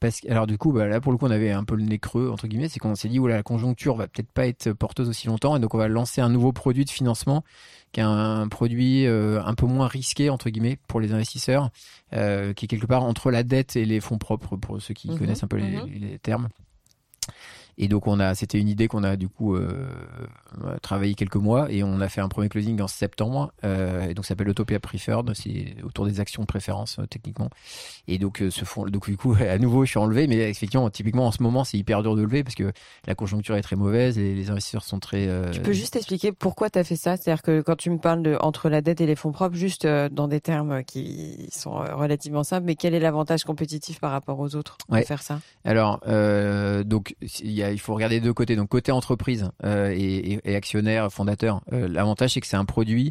Parce 0.00 0.20
que, 0.20 0.30
alors 0.30 0.46
du 0.46 0.58
coup, 0.58 0.70
bah, 0.72 0.86
là 0.86 1.00
pour 1.00 1.10
le 1.10 1.18
coup, 1.18 1.26
on 1.26 1.30
avait 1.32 1.50
un 1.50 1.64
peu 1.64 1.74
le 1.74 1.82
nez 1.82 1.98
creux 1.98 2.30
entre 2.30 2.46
guillemets, 2.46 2.68
c'est 2.68 2.78
qu'on 2.78 2.94
s'est 2.94 3.08
dit 3.08 3.18
oula, 3.18 3.34
la 3.34 3.42
conjoncture 3.42 3.96
va 3.96 4.06
peut-être 4.06 4.30
pas 4.30 4.46
être 4.46 4.72
porteuse 4.72 5.08
aussi 5.08 5.26
longtemps, 5.26 5.56
et 5.56 5.58
donc 5.58 5.74
on 5.74 5.78
va 5.78 5.88
lancer 5.88 6.20
un 6.20 6.28
nouveau 6.28 6.52
produit 6.52 6.84
de 6.84 6.90
financement, 6.90 7.42
qui 7.90 7.98
est 7.98 8.04
un, 8.04 8.46
produit 8.46 9.06
euh, 9.06 9.42
un 9.44 9.54
peu 9.54 9.66
moins 9.66 9.88
risqué 9.88 10.30
entre 10.30 10.50
guillemets 10.50 10.78
pour 10.86 11.00
les 11.00 11.12
investisseurs, 11.12 11.70
euh, 12.12 12.52
qui 12.52 12.66
est 12.66 12.68
quelque 12.68 12.86
part 12.86 13.02
entre 13.02 13.32
la 13.32 13.42
dette 13.42 13.74
et 13.74 13.84
les 13.84 13.98
fonds 13.98 14.18
propres 14.18 14.56
pour 14.56 14.80
ceux 14.80 14.94
qui 14.94 15.10
Mhm, 15.10 15.18
connaissent 15.18 15.42
un 15.42 15.48
peu 15.48 15.56
les, 15.56 15.78
mhm. 15.78 15.86
les 15.88 16.18
termes. 16.20 16.46
Et 17.78 17.86
donc 17.88 18.06
on 18.08 18.18
a, 18.20 18.34
c'était 18.34 18.58
une 18.58 18.68
idée 18.68 18.88
qu'on 18.88 19.04
a 19.04 19.16
du 19.16 19.28
coup 19.28 19.54
euh, 19.54 19.86
travaillé 20.82 21.14
quelques 21.14 21.36
mois 21.36 21.70
et 21.70 21.82
on 21.82 22.00
a 22.00 22.08
fait 22.08 22.20
un 22.20 22.28
premier 22.28 22.48
closing 22.48 22.80
en 22.80 22.88
septembre. 22.88 23.52
Euh, 23.64 24.08
et 24.08 24.14
donc 24.14 24.24
ça 24.24 24.30
s'appelle 24.30 24.48
Utopia 24.48 24.80
Preferred, 24.80 25.30
c'est 25.34 25.76
autour 25.84 26.06
des 26.06 26.20
actions 26.20 26.42
de 26.42 26.46
préférence 26.46 26.98
euh, 26.98 27.06
techniquement. 27.06 27.50
Et 28.08 28.18
donc 28.18 28.42
euh, 28.42 28.50
ce 28.50 28.64
fond, 28.64 28.84
donc 28.86 29.08
du 29.08 29.16
coup 29.16 29.34
à 29.40 29.58
nouveau 29.58 29.84
je 29.84 29.90
suis 29.90 29.98
enlevé, 29.98 30.26
mais 30.26 30.50
effectivement 30.50 30.90
typiquement 30.90 31.26
en 31.26 31.32
ce 31.32 31.42
moment 31.42 31.64
c'est 31.64 31.78
hyper 31.78 32.02
dur 32.02 32.16
de 32.16 32.22
lever 32.22 32.42
parce 32.42 32.54
que 32.54 32.72
la 33.06 33.14
conjoncture 33.14 33.56
est 33.56 33.62
très 33.62 33.76
mauvaise 33.76 34.18
et 34.18 34.34
les 34.34 34.50
investisseurs 34.50 34.84
sont 34.84 34.98
très. 34.98 35.28
euh, 35.28 35.50
Tu 35.52 35.60
peux 35.60 35.72
juste 35.72 35.94
expliquer 35.96 36.32
pourquoi 36.32 36.70
tu 36.70 36.78
as 36.78 36.84
fait 36.84 36.96
ça? 36.96 37.16
C'est-à-dire 37.16 37.42
que 37.42 37.60
quand 37.60 37.76
tu 37.76 37.90
me 37.90 37.98
parles 37.98 38.22
de 38.22 38.36
entre 38.40 38.68
la 38.68 38.80
dette 38.80 39.00
et 39.00 39.06
les 39.06 39.16
fonds 39.16 39.32
propres, 39.32 39.56
juste 39.56 39.84
euh, 39.84 40.08
dans 40.08 40.26
des 40.28 40.40
termes 40.40 40.82
qui 40.84 41.48
sont 41.52 41.80
euh, 41.80 41.94
relativement 41.94 42.42
simples, 42.44 42.66
mais 42.66 42.74
quel 42.74 42.94
est 42.94 43.00
l'avantage 43.00 43.44
compétitif 43.44 44.00
par 44.00 44.10
rapport 44.10 44.40
aux 44.40 44.56
autres 44.56 44.76
Ouais. 44.88 45.02
de 45.02 45.06
faire 45.06 45.22
ça? 45.22 45.40
Alors, 45.64 46.00
euh, 46.08 46.82
donc 46.82 47.14
il, 47.40 47.50
y 47.52 47.62
a, 47.62 47.67
il 47.72 47.78
faut 47.80 47.94
regarder 47.94 48.16
les 48.16 48.20
deux 48.20 48.32
côtés. 48.34 48.56
Donc 48.56 48.68
côté 48.68 48.92
entreprise 48.92 49.50
euh, 49.64 49.94
et, 49.96 50.54
actionnaire, 50.54 51.10
fondateur, 51.12 51.60
euh, 51.72 51.88
l'avantage 51.88 52.34
c'est 52.34 52.40
que 52.40 52.46
c'est 52.46 52.56
un 52.56 52.64
produit 52.64 53.10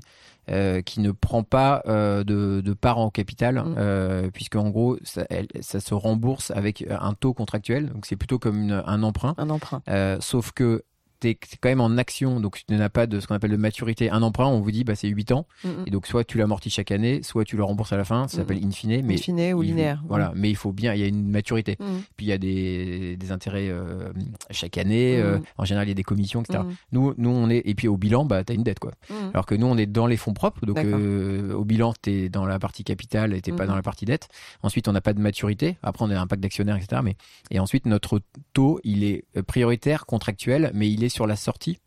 euh, 0.50 0.82
qui 0.82 1.02
ne 1.02 1.12
prend 1.12 1.44
pas 1.44 1.82
euh, 1.88 2.24
de, 2.24 2.62
de 2.62 2.74
part 2.74 2.98
en 3.00 3.10
capital, 3.10 3.56
Mm. 3.56 3.76
euh, 3.78 4.30
puisque 4.34 4.56
en 4.56 4.70
gros 4.70 4.98
ça, 5.04 5.26
elle- 5.30 5.48
ça 5.62 5.80
se 5.80 5.94
rembourse 5.94 6.52
avec 6.52 6.86
un 6.90 7.14
taux 7.14 7.34
contractuel. 7.34 7.90
Donc 7.90 8.06
c'est 8.06 8.16
plutôt 8.16 8.40
comme 8.40 8.58
une- 8.62 8.84
un 8.86 9.04
emprunt, 9.04 9.36
Un 9.38 9.50
emprunt. 9.50 9.82
Euh, 9.90 10.18
sauf 10.22 10.52
que 10.54 10.84
t'es 11.20 11.36
quand 11.62 11.70
même 11.70 11.82
en 11.82 11.98
action, 11.98 12.40
donc 12.40 12.62
tu 12.68 12.74
n'as 12.76 12.90
pas 12.90 13.08
de 13.08 13.20
ce 13.20 13.28
qu'on 13.28 13.36
appelle 13.36 13.52
de 13.52 13.58
maturité. 13.58 14.10
Un 14.10 14.22
emprunt, 14.22 14.48
on 14.48 14.62
vous 14.62 14.72
dit 14.72 14.84
bah 14.84 14.96
c'est 14.96 15.08
8 15.08 15.32
ans, 15.32 15.46
Mm, 15.64 15.68
mm. 15.70 15.84
et 15.88 15.92
donc 15.92 16.08
soit 16.08 16.24
tu 16.24 16.38
l'amortis 16.38 16.70
chaque 16.70 16.92
année, 16.92 17.22
soit 17.24 17.44
tu 17.46 17.58
le 17.58 17.64
rembourses 17.64 17.94
à 17.94 17.98
la 17.98 18.04
fin. 18.06 18.28
Ça 18.28 18.38
Mm. 18.38 18.40
s'appelle 18.42 18.64
in 18.66 18.72
fine, 18.72 19.02
mais 19.06 19.16
In 19.16 19.18
fine 19.18 19.54
ou 19.54 19.62
linéaire. 19.62 20.04
Voilà, 20.08 20.32
mais 20.36 20.50
il 20.50 20.56
faut 20.56 20.72
bien, 20.72 20.94
il 20.94 21.00
y 21.00 21.04
a 21.04 21.08
une 21.08 21.28
maturité. 21.30 21.78
Mm. 21.80 21.86
Puis 22.16 22.26
il 22.26 22.30
y 22.30 22.32
a 22.34 22.38
des, 22.38 23.18
des 23.18 23.32
intérêts 23.32 23.68
euh, 23.70 24.10
chaque 24.52 24.78
année. 24.78 25.18
Euh, 25.20 25.40
en 25.58 25.66
général, 25.66 25.88
il 25.88 25.90
y 25.90 25.92
a 25.92 25.96
des 25.96 26.04
commissions, 26.04 26.42
etc. 26.42 26.60
Mm. 26.64 26.72
Nous, 26.94 27.14
nous, 27.18 27.30
on 27.30 27.50
est 27.50 27.62
et 27.66 27.76
puis 27.76 27.88
au 27.88 27.98
bilan, 27.98 28.26
bah 28.26 28.44
t'as 28.44 28.54
une 28.54 28.64
dette 28.64 28.80
quoi. 28.80 28.92
Mm. 29.10 29.14
Alors 29.34 29.46
que 29.46 29.56
nous, 29.56 29.68
on 29.68 29.78
est 29.78 29.86
dans 29.88 30.08
les 30.08 30.18
fonds 30.18 30.34
propres, 30.34 30.66
donc 30.66 30.78
euh, 30.78 31.54
au 31.54 31.66
bilan, 31.66 31.94
t'es 32.02 32.30
dans 32.30 32.46
la 32.46 32.60
partie 32.60 32.84
capitale 32.84 33.34
et 33.34 33.42
t'es 33.42 33.52
pas 33.52 33.66
dans 33.66 33.76
la 33.76 33.82
partie 33.82 34.06
dette. 34.06 34.28
Ensuite, 34.64 34.88
on 34.88 34.92
n'a 34.94 35.02
pas 35.02 35.14
de 35.14 35.20
maturité. 35.22 35.78
Après, 35.84 36.06
on 36.06 36.10
a 36.12 36.20
un 36.20 36.28
pacte 36.28 36.42
d'actionnaires, 36.44 36.76
etc. 36.78 37.02
Mais 37.04 37.16
et 37.52 37.60
ensuite, 37.60 37.86
notre 37.86 38.22
taux, 38.54 38.80
il 38.84 39.04
est 39.04 39.26
prioritaire, 39.48 40.06
contractuel, 40.06 40.72
mais 40.74 40.90
il 40.90 41.04
est 41.04 41.07
sur 41.10 41.28
la 41.28 41.36
sortie. 41.36 41.80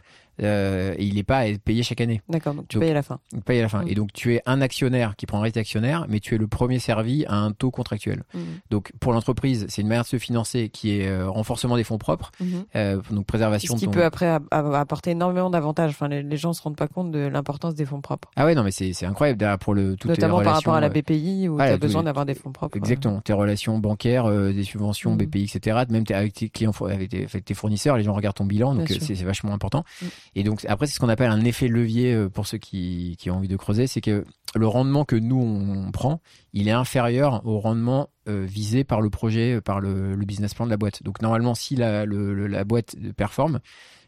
Euh, 0.42 0.94
et 0.96 1.04
il 1.04 1.14
n'est 1.16 1.22
pas 1.22 1.44
payé 1.64 1.82
chaque 1.82 2.00
année. 2.00 2.22
D'accord, 2.28 2.54
donc 2.54 2.66
tu 2.68 2.76
Donc- 2.76 2.82
payes 2.82 2.90
à 2.90 2.94
la 2.94 3.02
fin. 3.02 3.18
Il 3.32 3.42
paye 3.42 3.58
à 3.58 3.62
la 3.62 3.68
fin. 3.68 3.82
Mhm. 3.82 3.88
Et 3.88 3.94
donc 3.94 4.12
tu 4.12 4.34
es 4.34 4.42
un 4.46 4.60
actionnaire 4.60 5.14
qui 5.16 5.26
prend 5.26 5.38
un 5.38 5.42
risque 5.42 5.56
d'actionnaire, 5.56 6.06
mais 6.08 6.20
tu 6.20 6.34
es 6.34 6.38
le 6.38 6.46
premier 6.46 6.78
servi 6.78 7.24
à 7.26 7.34
un 7.36 7.52
taux 7.52 7.70
contractuel. 7.70 8.22
Mm. 8.34 8.38
Donc 8.70 8.92
pour 9.00 9.12
l'entreprise, 9.12 9.66
c'est 9.68 9.82
une 9.82 9.88
manière 9.88 10.04
de 10.04 10.08
se 10.08 10.18
financer 10.18 10.68
qui 10.70 10.98
est 10.98 11.08
euh, 11.08 11.28
renforcement 11.28 11.76
des 11.76 11.84
fonds 11.84 11.98
propres, 11.98 12.30
Mhm. 12.40 12.64
euh, 12.76 13.00
donc 13.10 13.26
préservation 13.26 13.74
Ce 13.74 13.80
qui 13.80 13.84
ton... 13.86 13.90
peut 13.92 14.04
après 14.04 14.38
apporter 14.50 15.10
énormément 15.10 15.50
d'avantages. 15.50 15.90
Enfin, 15.90 16.08
les, 16.08 16.22
les 16.22 16.36
gens 16.36 16.52
se 16.52 16.62
rendent 16.62 16.76
pas 16.76 16.88
compte 16.88 17.10
de 17.10 17.18
l'importance 17.20 17.74
des 17.74 17.84
fonds 17.84 18.00
propres. 18.00 18.30
Ah 18.36 18.46
ouais, 18.46 18.54
non 18.54 18.62
mais 18.62 18.70
c'est 18.70 19.04
incroyable 19.04 19.38
derrière 19.38 19.58
pour 19.58 19.74
le 19.74 19.96
toutes 19.96 20.10
Notamment 20.10 20.40
par 20.42 20.54
rapport 20.54 20.74
à 20.74 20.80
la 20.80 20.88
BPI 20.88 21.48
où 21.48 21.56
ah, 21.60 21.66
tu 21.66 21.72
as 21.72 21.76
besoin 21.76 22.02
d'avoir 22.02 22.24
des 22.26 22.34
fonds 22.34 22.52
propres. 22.52 22.76
Exactement, 22.76 23.20
tes 23.20 23.32
relations 23.32 23.78
bancaires, 23.78 24.26
euh, 24.26 24.52
des 24.52 24.64
subventions, 24.64 25.10
Mhm. 25.12 25.18
BPI, 25.18 25.42
etc. 25.54 25.84
Même 25.90 26.04
avec 26.10 26.32
tes 26.34 26.48
clients, 26.48 26.72
avec 26.88 27.10
tes, 27.10 27.24
avec 27.24 27.44
tes 27.44 27.54
fournisseurs, 27.54 27.96
les 27.96 28.04
gens 28.04 28.14
regardent 28.14 28.36
ton 28.36 28.44
bilan, 28.44 28.74
donc 28.74 28.88
c'est 28.88 29.14
vachement 29.22 29.52
important. 29.52 29.84
Et 30.34 30.44
donc 30.44 30.64
après, 30.66 30.86
c'est 30.86 30.94
ce 30.94 31.00
qu'on 31.00 31.08
appelle 31.08 31.30
un 31.30 31.44
effet 31.44 31.68
levier 31.68 32.14
euh, 32.14 32.28
pour 32.28 32.46
ceux 32.46 32.58
qui, 32.58 33.16
qui 33.18 33.30
ont 33.30 33.36
envie 33.36 33.48
de 33.48 33.56
creuser, 33.56 33.86
c'est 33.86 34.00
que 34.00 34.24
le 34.54 34.66
rendement 34.66 35.04
que 35.04 35.16
nous 35.16 35.40
on 35.40 35.90
prend, 35.90 36.20
il 36.52 36.68
est 36.68 36.72
inférieur 36.72 37.44
au 37.44 37.58
rendement 37.58 38.10
euh, 38.28 38.44
visé 38.46 38.84
par 38.84 39.00
le 39.00 39.10
projet, 39.10 39.56
euh, 39.56 39.60
par 39.60 39.80
le, 39.80 40.16
business 40.16 40.54
plan 40.54 40.66
de 40.66 40.70
la 40.70 40.76
boîte. 40.76 41.02
Donc 41.02 41.20
normalement, 41.22 41.54
si 41.54 41.74
la, 41.74 42.06
la 42.06 42.64
boîte 42.64 42.96
performe, 43.16 43.60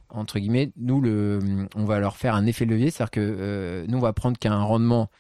entre 0.09 0.39
guillemets, 0.39 0.73
nous 0.77 1.01
le, 1.01 1.41
on 1.75 1.85
va 1.85 1.99
leur 1.99 2.17
faire 2.17 2.35
un 2.35 2.47
effet 2.47 2.67
levier, 2.67 2.91
c'est-à-dire 2.91 3.11
que 3.11 3.85
nous 3.89 3.99
on 3.99 4.01
va 4.01 4.13
prendre 4.13 4.39
qu'un 4.39 4.59
rendement 4.59 5.11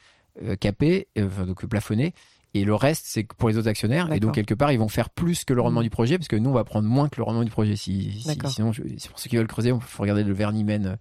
capé, 0.61 1.09
donc 1.17 1.67
plafonné, 1.67 2.15
et 2.55 2.65
le 2.65 2.75
reste 2.75 3.05
c'est 3.07 3.25
pour 3.25 3.49
les 3.49 3.57
autres 3.57 3.69
actionnaires. 3.69 4.13
Et 4.13 4.21
donc 4.21 4.35
quelque 4.35 4.55
part 4.55 4.73
ils 4.73 4.79
vont 4.79 4.89
faire 4.89 5.11
plus 5.11 5.45
que 5.45 5.53
le 5.55 5.61
rendement 5.63 5.81
Mhm. 5.81 5.85
du 5.85 5.91
projet, 5.91 6.19
parce 6.19 6.29
que 6.29 6.37
nous 6.37 6.51
on 6.51 6.55
va 6.55 6.65
prendre 6.65 6.89
moins 6.89 7.09
que 7.09 7.17
le 7.19 7.23
rendement 7.25 7.45
du 7.45 7.51
projet. 7.51 7.77
Si, 7.77 8.21
si- 8.23 8.39
sinon, 8.51 8.73
c'est 8.73 9.09
pour 9.11 9.19
ceux 9.19 9.29
qui 9.31 9.37
veulent 9.37 9.47
creuser, 9.47 9.71
il 9.71 9.81
faut 9.81 10.03
regarder 10.03 10.25
le 10.25 10.33
Vernimen. 10.33 10.87
euh, 10.87 10.97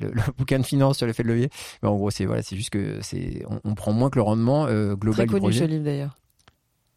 Le, 0.00 0.08
le 0.12 0.22
bouquin 0.38 0.58
de 0.58 0.64
finance 0.64 0.96
sur 0.96 1.06
l'effet 1.06 1.22
de 1.22 1.28
levier. 1.28 1.50
Mais 1.82 1.88
en 1.90 1.94
gros, 1.96 2.10
c'est 2.10 2.24
voilà, 2.24 2.42
c'est 2.42 2.56
juste 2.56 2.70
que 2.70 2.98
c'est 3.02 3.44
on, 3.50 3.60
on 3.64 3.74
prend 3.74 3.92
moins 3.92 4.08
que 4.08 4.16
le 4.18 4.22
rendement 4.22 4.64
euh, 4.66 4.88
Très 4.88 4.96
global 4.96 5.26
du 5.26 5.30
connu 5.32 5.40
projet. 5.42 5.58
ce 5.60 5.64
livre 5.64 5.84
d'ailleurs. 5.84 6.16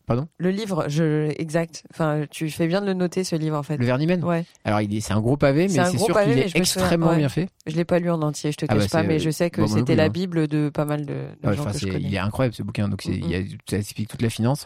Pardon 0.05 0.27
Le 0.37 0.49
livre, 0.49 0.85
je 0.89 1.31
exact. 1.39 1.83
Enfin, 1.91 2.25
tu 2.29 2.49
fais 2.49 2.67
bien 2.67 2.81
de 2.81 2.85
le 2.87 2.93
noter 2.93 3.23
ce 3.23 3.37
livre 3.37 3.57
en 3.57 3.63
fait. 3.63 3.77
Le 3.77 3.85
Vernimen. 3.85 4.21
Ouais, 4.23 4.43
Alors 4.65 4.81
il 4.81 4.93
est, 4.93 4.99
c'est 4.99 5.13
un 5.13 5.21
gros 5.21 5.37
pavé, 5.37 5.63
mais 5.69 5.85
c'est 5.85 5.97
sûr 5.97 6.07
qu'il 6.21 6.31
est 6.39 6.47
souviens, 6.49 6.61
extrêmement 6.61 7.09
ouais. 7.11 7.17
bien 7.17 7.29
fait. 7.29 7.47
je 7.67 7.75
l'ai 7.77 7.85
pas 7.85 7.99
lu 7.99 8.09
en 8.11 8.21
entier, 8.21 8.51
je 8.51 8.57
te 8.57 8.65
Ah 8.67 8.73
cache 8.75 8.89
bah, 8.89 9.01
pas, 9.01 9.03
mais 9.03 9.19
je 9.19 9.29
sais 9.29 9.49
que 9.49 9.61
bon, 9.61 9.67
c'était 9.67 9.95
la 9.95 10.03
hein. 10.05 10.09
bible 10.09 10.47
de 10.49 10.69
pas 10.69 10.83
mal 10.85 11.05
de, 11.05 11.13
de 11.41 11.47
Ouais, 11.47 11.55
gens 11.55 11.61
enfin, 11.63 11.71
que 11.71 11.77
je 11.79 11.85
c'est- 11.85 11.91
connais. 11.91 12.03
il 12.07 12.13
est 12.13 12.17
incroyable 12.19 12.53
ce 12.53 12.63
bouquin, 12.63 12.89
donc 12.89 13.01
c'est, 13.01 13.11
il 13.13 13.29
y 13.29 13.35
a, 13.35 13.39
ça 13.69 13.77
explique 13.77 14.09
toute 14.09 14.21
la 14.21 14.29
finance. 14.29 14.65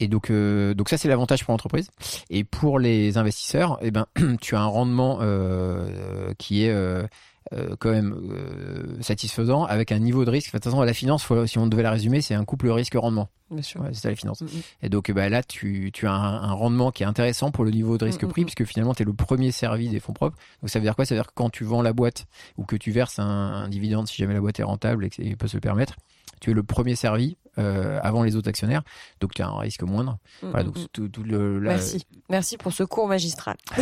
Et 0.00 0.08
donc, 0.08 0.30
euh, 0.30 0.74
donc 0.74 0.88
ça 0.88 0.96
c'est 0.98 1.08
l'avantage 1.08 1.44
pour 1.44 1.52
l'entreprise. 1.52 1.90
Et 2.30 2.42
pour 2.44 2.78
les 2.80 3.18
investisseurs, 3.18 3.78
eh 3.82 3.90
ben, 3.90 4.06
tu 4.40 4.56
as 4.56 4.60
un 4.60 4.66
rendement 4.66 5.18
euh, 5.20 6.32
qui 6.38 6.64
est 6.64 6.70
euh, 6.70 7.04
euh, 7.52 7.74
quand 7.78 7.90
même 7.90 8.14
euh, 8.30 9.00
satisfaisant 9.02 9.64
avec 9.64 9.92
un 9.92 9.98
niveau 9.98 10.24
de 10.24 10.30
risque. 10.30 10.48
De 10.52 10.58
toute 10.58 10.64
façon, 10.64 10.82
la 10.82 10.94
finance, 10.94 11.22
faut- 11.24 11.46
si 11.46 11.58
on 11.58 11.66
devait 11.66 11.82
la 11.82 11.90
résumer, 11.90 12.20
c'est 12.20 12.34
un 12.34 12.44
couple 12.44 12.68
risque-rendement. 12.70 13.28
Bien 13.50 13.62
sûr. 13.62 13.80
Ouais, 13.82 13.88
c'est 13.92 14.00
ça 14.02 14.08
la 14.10 14.16
finance. 14.16 14.40
Mm, 14.40 14.46
mm. 14.46 14.60
Et 14.82 14.88
donc 14.88 15.10
bah, 15.12 15.28
là, 15.28 15.42
tu, 15.42 15.90
tu 15.92 16.06
as 16.06 16.12
un, 16.12 16.42
un 16.42 16.52
rendement 16.52 16.90
qui 16.90 17.02
est 17.02 17.06
intéressant 17.06 17.50
pour 17.50 17.64
le 17.64 17.70
niveau 17.70 17.98
de 17.98 18.04
risque 18.06 18.22
Mm, 18.22 18.26
mm, 18.26 18.30
prix, 18.30 18.42
mm. 18.42 18.46
puisque 18.46 18.64
finalement, 18.64 18.94
tu 18.94 19.02
es 19.02 19.06
le 19.06 19.12
premier 19.12 19.50
servi 19.52 19.88
des 19.88 20.00
fonds 20.00 20.12
propres. 20.14 20.36
Donc 20.62 20.70
ça 20.70 20.78
veut 20.78 20.84
dire 20.84 20.96
quoi? 20.96 21.04
Ça 21.04 21.14
veut 21.14 21.20
dire 21.20 21.26
que 21.28 21.34
quand 21.34 21.50
tu 21.50 21.64
vends 21.64 21.82
la 21.82 21.92
boîte 21.92 22.26
ou 22.56 22.64
que 22.64 22.76
tu 22.76 22.90
verses 22.92 23.18
un, 23.18 23.24
un 23.26 23.68
dividende, 23.68 24.08
si 24.08 24.16
jamais 24.16 24.34
la 24.34 24.40
boîte 24.40 24.58
est 24.60 24.62
rentable 24.64 25.08
et 25.18 25.36
peut 25.36 25.48
se 25.48 25.56
le 25.56 25.60
permettre, 25.60 25.96
tu 26.40 26.50
es 26.50 26.54
le 26.54 26.62
premier 26.62 26.96
servi 26.96 27.36
euh, 27.58 28.00
avant 28.02 28.22
les 28.24 28.34
autres 28.36 28.48
actionnaires. 28.48 28.82
Donc 29.20 29.34
tu 29.34 29.42
as 29.42 29.46
un 29.48 29.58
risque 29.58 29.82
moindre. 29.82 30.18
Voilà, 30.42 30.64
donc 30.64 30.76
tout, 30.92 31.08
tout 31.08 31.22
le, 31.22 31.58
la- 31.60 31.72
Merci. 31.72 32.04
Merci 32.30 32.56
pour 32.56 32.72
ce 32.72 32.82
cours 32.84 33.06
magistral. 33.06 33.56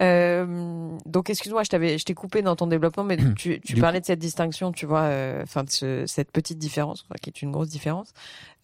Euh, 0.00 0.96
donc, 1.06 1.28
excuse-moi, 1.30 1.62
je 1.62 1.68
t'avais, 1.68 1.98
je 1.98 2.04
t'ai 2.04 2.14
coupé 2.14 2.42
dans 2.42 2.56
ton 2.56 2.66
développement, 2.66 3.04
mais 3.04 3.16
tu, 3.36 3.60
parlais 3.80 4.00
de 4.00 4.06
cette 4.06 4.18
distinction, 4.18 4.72
tu 4.72 4.86
vois, 4.86 5.02
euh, 5.02 5.42
enfin 5.42 5.64
de 5.64 5.70
ce- 5.70 6.04
cette 6.06 6.30
petite 6.32 6.58
différence, 6.58 7.06
qui 7.22 7.30
est 7.30 7.42
une 7.42 7.50
grosse 7.50 7.68
différence. 7.68 8.12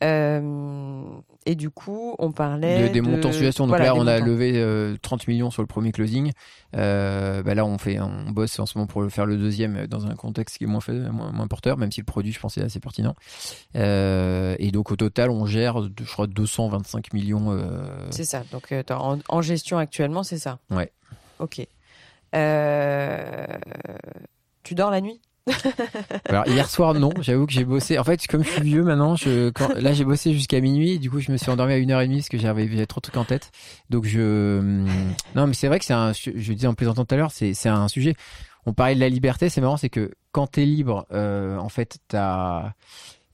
Euh, 0.05 1.03
et 1.47 1.55
du 1.55 1.71
coup, 1.71 2.15
on 2.19 2.31
parlait 2.33 2.89
de- 2.89 2.93
des 2.93 3.01
de- 3.01 3.07
montants 3.07 3.33
suggestions. 3.33 3.65
Donc 3.67 3.77
Voilà, 3.77 3.87
là, 3.87 3.95
on 3.95 4.07
a 4.07 4.19
levé 4.21 4.53
euh, 4.57 4.97
30 5.01 5.27
millions 5.29 5.51
sur 5.51 5.63
le 5.63 5.67
premier 5.67 5.93
closing. 5.93 6.33
Bah 6.73 7.55
là, 7.55 7.65
on 7.65 7.79
fait, 7.79 7.99
on 8.01 8.31
bosse 8.31 8.59
en 8.59 8.67
ce 8.67 8.77
moment 8.77 8.87
pour 8.87 9.07
faire 9.11 9.25
le 9.27 9.37
deuxième 9.37 9.87
dans 9.87 10.07
un 10.07 10.15
contexte 10.15 10.59
qui 10.59 10.65
est 10.65 10.67
moins, 10.67 10.81
fait, 10.81 10.93
moins, 10.93 11.33
moins 11.33 11.47
porteur, 11.47 11.77
même 11.79 11.91
si 11.93 12.01
le 12.01 12.05
produit, 12.07 12.33
je 12.33 12.41
pense, 12.41 12.59
est 12.59 12.63
assez 12.63 12.81
pertinent. 12.81 13.15
Et 13.75 14.71
donc 14.73 14.91
au 14.91 14.97
total, 14.97 15.31
on 15.31 15.47
gère, 15.47 15.83
je 15.83 16.13
crois, 16.13 16.27
225 16.27 17.13
millions. 17.13 17.59
C'est 18.11 18.25
ça. 18.25 18.43
Donc, 18.53 18.73
en, 18.91 19.19
en 19.29 19.43
gestion 19.43 19.79
actuellement, 19.79 20.23
c'est 20.23 20.39
ça. 20.39 20.59
Ouais. 20.71 20.91
Ok. 21.39 21.67
Euh, 22.35 23.47
tu 24.63 24.75
dors 24.75 24.91
la 24.91 25.01
nuit 25.01 25.21
Alors 26.29 26.47
hier 26.49 26.69
soir 26.69 26.95
non, 26.95 27.13
j'avoue 27.21 27.47
que 27.47 27.53
j'ai 27.53 27.65
bossé. 27.65 27.99
En 27.99 28.05
fait, 28.05 28.27
comme 28.27 28.43
je 28.43 28.51
suis 28.51 28.63
vieux 28.63 28.83
maintenant, 28.83 29.15
là 29.77 29.93
j'ai 29.93 30.05
bossé 30.05 30.33
jusqu'à 30.33 30.61
minuit. 30.61 30.99
Du 30.99 31.09
coup, 31.09 31.21
je 31.21 31.31
me 31.31 31.37
suis 31.37 31.51
endormi 31.51 31.73
à 31.73 31.77
une 31.77 31.93
heure 31.93 32.01
et 32.01 32.07
demie 32.09 32.19
parce 32.19 32.29
que 32.29 32.39
j'avais 32.39 32.87
trop 32.87 32.99
de 32.99 33.03
trucs 33.03 33.17
en 33.17 33.25
tête. 33.25 33.53
Donc 33.89 34.07
je 34.07 34.61
non, 35.35 35.47
mais 35.47 35.55
c'est 35.55 35.69
vrai 35.69 35.79
que 35.79 35.85
c'est 35.85 35.95
un. 35.95 36.13
Je 36.13 36.53
disais 36.53 36.67
en 36.67 36.75
plaisantant 36.75 37.05
tout 37.05 37.15
à 37.15 37.19
l'heure, 37.19 37.31
c'est 37.31 37.69
un 37.69 37.89
sujet. 37.89 38.17
On 38.67 38.73
parlait 38.73 38.97
de 38.97 39.01
la 39.01 39.09
liberté. 39.09 39.49
C'est 39.49 39.61
marrant, 39.61 39.77
c'est 39.77 39.91
que 39.91 40.11
quand 40.33 40.49
t'es 40.49 40.65
libre, 40.65 41.07
euh, 41.13 41.57
en 41.59 41.69
fait, 41.69 41.99
il 42.13 42.17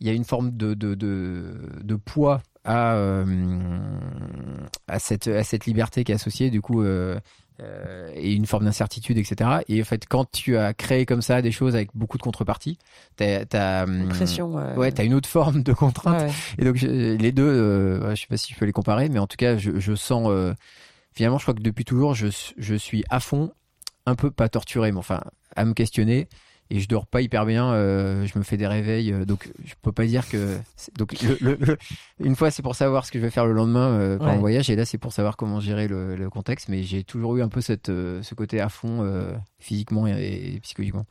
y 0.07 0.11
a 0.11 0.12
une 0.12 0.24
forme 0.24 0.50
de 0.55 1.94
poids 1.94 2.42
à 2.64 2.94
euh, 2.94 3.78
à 4.86 4.98
cette 4.98 5.64
liberté 5.64 6.05
qui 6.05 6.12
est 6.12 6.16
associée. 6.16 6.50
Du 6.50 6.61
coup. 6.61 6.84
Euh, 7.62 8.10
et 8.14 8.32
une 8.32 8.46
forme 8.46 8.64
d'incertitude, 8.64 9.18
etc. 9.18 9.50
Et 9.68 9.80
en 9.80 9.84
fait, 9.84 10.06
quand 10.08 10.30
tu 10.30 10.56
as 10.56 10.74
créé 10.74 11.06
comme 11.06 11.22
ça 11.22 11.42
des 11.42 11.52
choses 11.52 11.74
avec 11.74 11.90
beaucoup 11.94 12.18
de 12.18 12.22
contreparties, 12.22 12.78
t'as, 13.16 13.44
t'as 13.44 13.86
une 13.86 14.08
pression. 14.08 14.58
Euh... 14.58 14.74
Ouais, 14.74 14.92
t'as 14.92 15.04
une 15.04 15.14
autre 15.14 15.28
forme 15.28 15.62
de 15.62 15.72
contrainte. 15.72 16.22
Ouais. 16.22 16.30
Et 16.58 16.64
donc 16.64 16.80
les 16.80 17.32
deux, 17.32 17.44
euh, 17.44 18.14
je 18.14 18.20
sais 18.20 18.26
pas 18.26 18.36
si 18.36 18.52
je 18.52 18.58
peux 18.58 18.64
les 18.64 18.72
comparer, 18.72 19.08
mais 19.08 19.18
en 19.18 19.26
tout 19.26 19.36
cas, 19.36 19.56
je, 19.56 19.78
je 19.78 19.94
sens. 19.94 20.28
Euh, 20.28 20.54
finalement, 21.14 21.38
je 21.38 21.44
crois 21.44 21.54
que 21.54 21.62
depuis 21.62 21.84
toujours, 21.84 22.14
je, 22.14 22.28
je 22.56 22.74
suis 22.74 23.04
à 23.10 23.20
fond, 23.20 23.52
un 24.06 24.14
peu 24.14 24.30
pas 24.30 24.48
torturé, 24.48 24.92
mais 24.92 24.98
enfin 24.98 25.22
à 25.54 25.64
me 25.64 25.74
questionner 25.74 26.28
et 26.75 26.81
je 26.81 26.89
dors 26.89 27.07
pas 27.07 27.20
hyper 27.20 27.45
bien. 27.47 27.73
Euh, 27.73 28.27
je 28.27 28.39
me 28.39 28.43
fais 28.45 28.57
des 28.57 28.66
réveils, 28.66 29.12
euh, 29.12 29.25
donc 29.25 29.51
je 29.64 29.75
peux 29.83 29.93
pas 29.93 30.07
dire 30.07 30.29
que. 30.29 30.57
Donc 30.99 31.14
le, 31.23 31.57
le, 31.61 31.77
une 32.20 32.35
fois 32.35 32.51
c'est 32.51 32.62
pour 32.62 32.75
savoir 32.75 33.05
ce 33.05 33.12
que 33.12 33.18
je 33.18 33.25
vais 33.25 33.31
faire 33.31 33.47
le 33.47 33.53
lendemain 33.53 33.91
euh, 33.91 34.16
pendant 34.16 34.31
Ouais. 34.31 34.35
le 34.37 34.41
voyage, 34.41 34.70
et 34.70 34.77
là 34.77 34.85
c'est 34.85 34.99
pour 34.99 35.12
savoir 35.12 35.37
comment 35.37 35.61
gérer 35.61 35.87
le, 35.89 36.29
contexte. 36.31 36.68
Mais 36.68 36.83
j'ai 36.83 37.05
toujours 37.05 37.37
eu 37.37 37.43
un 37.43 37.49
peu 37.49 37.61
cette 37.61 37.91
euh, 37.91 38.23
ce 38.23 38.35
côté 38.35 38.61
à 38.61 38.68
fond 38.68 39.07
physiquement 39.59 40.07
et, 40.07 40.55
et 40.55 40.61
psychologiquement. 40.61 41.05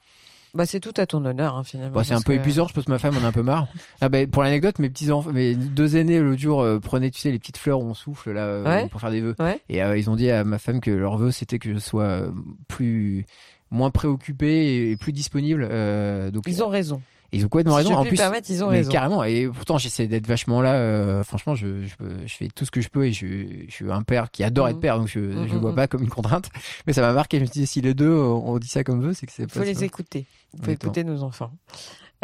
Bah, 0.53 0.66
c'est 0.66 0.82
tout 0.82 0.91
à 0.97 1.05
ton 1.05 1.24
honneur, 1.24 1.55
hein, 1.55 1.64
finalement. 1.64 1.93
Bon, 1.95 2.03
c'est 2.03 2.14
un 2.14 2.20
peu 2.20 2.34
que- 2.34 2.39
épuisant, 2.39 2.68
je 2.68 2.74
pense 2.74 2.84
que 2.84 2.91
ma 2.91 2.99
femme 2.99 3.16
en 3.16 3.24
a 3.24 3.28
un 3.28 3.32
peu 3.32 3.41
marre. 3.41 3.68
Ah 4.01 4.09
ben 4.09 4.30
pour 4.30 4.43
l'anecdote, 4.43 4.80
mes 4.80 4.89
petits 4.89 5.09
enfants, 5.09 5.32
mes 5.32 5.55
deux 5.55 5.95
aînés 5.95 6.20
l'autre 6.20 6.41
jour 6.41 6.62
euh, 6.62 6.78
prenaient, 6.80 7.09
tu 7.09 7.22
sais, 7.22 7.32
les 7.32 7.39
petites 7.39 7.55
fleurs 7.55 7.80
où 7.80 7.86
on 7.86 7.93
souffle 7.93 8.32
là 8.34 8.43
euh, 8.47 8.66
Ouais. 8.66 8.89
pour 8.89 8.99
faire 8.99 9.12
des 9.12 9.22
vœux. 9.22 9.36
Ouais. 9.39 9.62
Et 9.70 9.82
euh, 9.82 9.97
ils 9.97 10.09
ont 10.09 10.18
dit 10.18 10.30
à 10.30 10.43
ma 10.43 10.57
femme 10.59 10.82
que 10.82 10.91
leur 10.91 11.16
vœu 11.18 11.32
c'était 11.32 11.57
que 11.57 11.74
je 11.74 11.80
sois 11.80 12.24
plus 12.68 13.26
moins 13.72 13.89
préoccupé 13.89 14.91
et 14.91 14.97
plus 14.97 15.13
disponible. 15.13 15.67
euh, 15.69 16.30
donc 16.32 16.43
Ils 16.47 16.61
ont 16.63 16.67
raison. 16.69 17.01
ils 17.32 17.45
ont 17.45 17.49
complètement 17.49 17.72
Si 17.78 17.78
raison. 17.78 17.89
je 17.91 17.95
En 17.95 18.05
plus, 18.05 18.17
permettre, 18.17 18.49
ils 18.51 18.63
ont 18.63 18.69
mais 18.69 18.78
raison. 18.80 18.91
carrément. 18.91 19.24
Et 19.24 19.47
pourtant, 19.47 19.78
j'essaie 19.78 20.07
d'être 20.07 20.28
vachement 20.28 20.61
là. 20.61 20.74
euh, 20.76 21.24
franchement, 21.24 21.55
je, 21.55 21.84
je, 21.86 21.95
fais 22.36 22.49
tout 22.53 22.65
ce 22.65 22.72
que 22.72 22.82
je 22.82 22.89
peux 22.89 23.05
et 23.07 23.13
je, 23.13 23.26
je 23.67 23.72
suis 23.72 23.89
un 23.91 24.03
père 24.03 24.30
qui 24.30 24.43
adore 24.43 24.65
Mhm. 24.67 24.72
être 24.74 24.80
père, 24.82 24.99
donc 24.99 25.07
je 25.07 25.19
ne 25.19 25.34
Mhm, 25.45 25.53
le 25.53 25.59
vois 25.59 25.69
mhm. 25.72 25.76
pas 25.78 25.88
comme 25.88 26.03
une 26.03 26.09
contrainte. 26.09 26.49
Mais 26.86 26.93
ça 26.93 27.01
m'a 27.01 27.13
marqué. 27.13 27.38
Je 27.38 27.41
me 27.43 27.45
suis 27.47 27.61
dit, 27.61 27.67
si 27.67 27.80
les 27.82 27.93
deux 27.93 28.11
on 28.13 28.57
dit 28.59 28.67
ça 28.67 28.84
comme 28.84 29.01
veut, 29.01 29.13
c'est 29.13 29.26
que 29.26 29.32
c'est 29.32 29.43
Il 29.43 29.49
faut 29.49 29.63
les 29.63 29.84
écouter. 29.84 30.26
Il 30.53 30.63
faut 30.65 30.72
écouter 30.72 31.03
nos 31.05 31.24
enfants. 31.24 31.51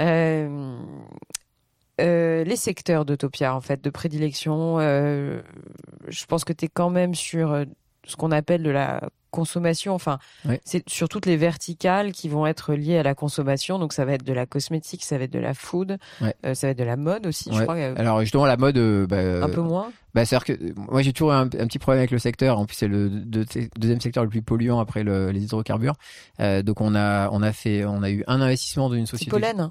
Euh, 0.01 0.77
euh, 1.99 2.43
les 2.43 2.55
secteurs 2.55 3.05
d'Utopia, 3.05 3.55
en 3.55 3.61
fait, 3.61 3.83
de 3.83 3.89
prédilection, 3.89 4.79
je 4.79 6.25
pense 6.27 6.43
que 6.43 6.53
tu 6.53 6.65
es 6.65 6.67
quand 6.67 6.89
même 6.89 7.15
sur 7.15 7.63
ce 8.05 8.15
qu'on 8.15 8.31
appelle 8.31 8.63
de 8.63 8.69
la 8.69 9.01
consommation. 9.31 9.93
Enfin, 9.93 10.19
c'est 10.65 10.87
sur 10.89 11.09
toutes 11.09 11.25
les 11.25 11.37
verticales 11.37 12.11
qui 12.11 12.29
vont 12.29 12.45
être 12.47 12.73
liées 12.73 12.97
à 12.97 13.03
la 13.03 13.15
consommation. 13.15 13.79
Donc, 13.79 13.93
ça 13.93 14.05
va 14.05 14.13
être 14.13 14.23
de 14.23 14.33
la 14.33 14.45
cosmétique, 14.45 15.03
ça 15.03 15.17
va 15.17 15.25
être 15.25 15.33
de 15.33 15.39
la 15.39 15.53
food, 15.53 15.97
Ouais. 16.21 16.35
euh, 16.45 16.53
ça 16.53 16.67
va 16.67 16.71
être 16.71 16.77
de 16.79 16.83
la 16.83 16.97
mode 16.97 17.27
aussi, 17.27 17.49
je 17.53 17.61
crois. 17.63 17.75
euh, 17.75 17.93
Alors 17.97 18.19
justement, 18.21 18.45
la 18.45 18.57
mode, 18.57 18.77
euh, 18.77 19.07
bah, 19.07 19.43
un 19.45 19.49
peu 19.49 19.61
moins. 19.61 19.91
Bah, 20.13 20.25
c'est-à-dire 20.25 20.45
que 20.57 20.73
moi 20.91 21.01
j'ai 21.03 21.13
toujours 21.13 21.31
un, 21.33 21.41
un 21.43 21.67
petit 21.67 21.77
problème 21.79 21.99
avec 21.99 22.11
le 22.11 22.17
secteur. 22.19 22.57
En 22.57 22.65
plus, 22.65 22.75
c'est 22.75 22.87
le 22.87 23.09
deux- 23.09 23.45
deuxième 23.77 24.01
secteur 24.01 24.23
le 24.23 24.29
plus 24.29 24.41
polluant 24.41 24.79
après 24.79 25.03
le- 25.03 25.29
les 25.31 25.43
hydrocarbures. 25.43 25.93
Euh, 26.39 26.63
donc 26.63 26.81
on 26.81 26.95
a 26.95 27.29
on 27.31 27.43
a 27.43 27.51
fait 27.53 27.85
on 27.85 28.01
a 28.01 28.09
eu 28.09 28.23
un 28.25 28.41
investissement 28.41 28.89
d'une 28.89 29.05
C'est 29.05 29.11
société. 29.11 29.29
pollen 29.31 29.69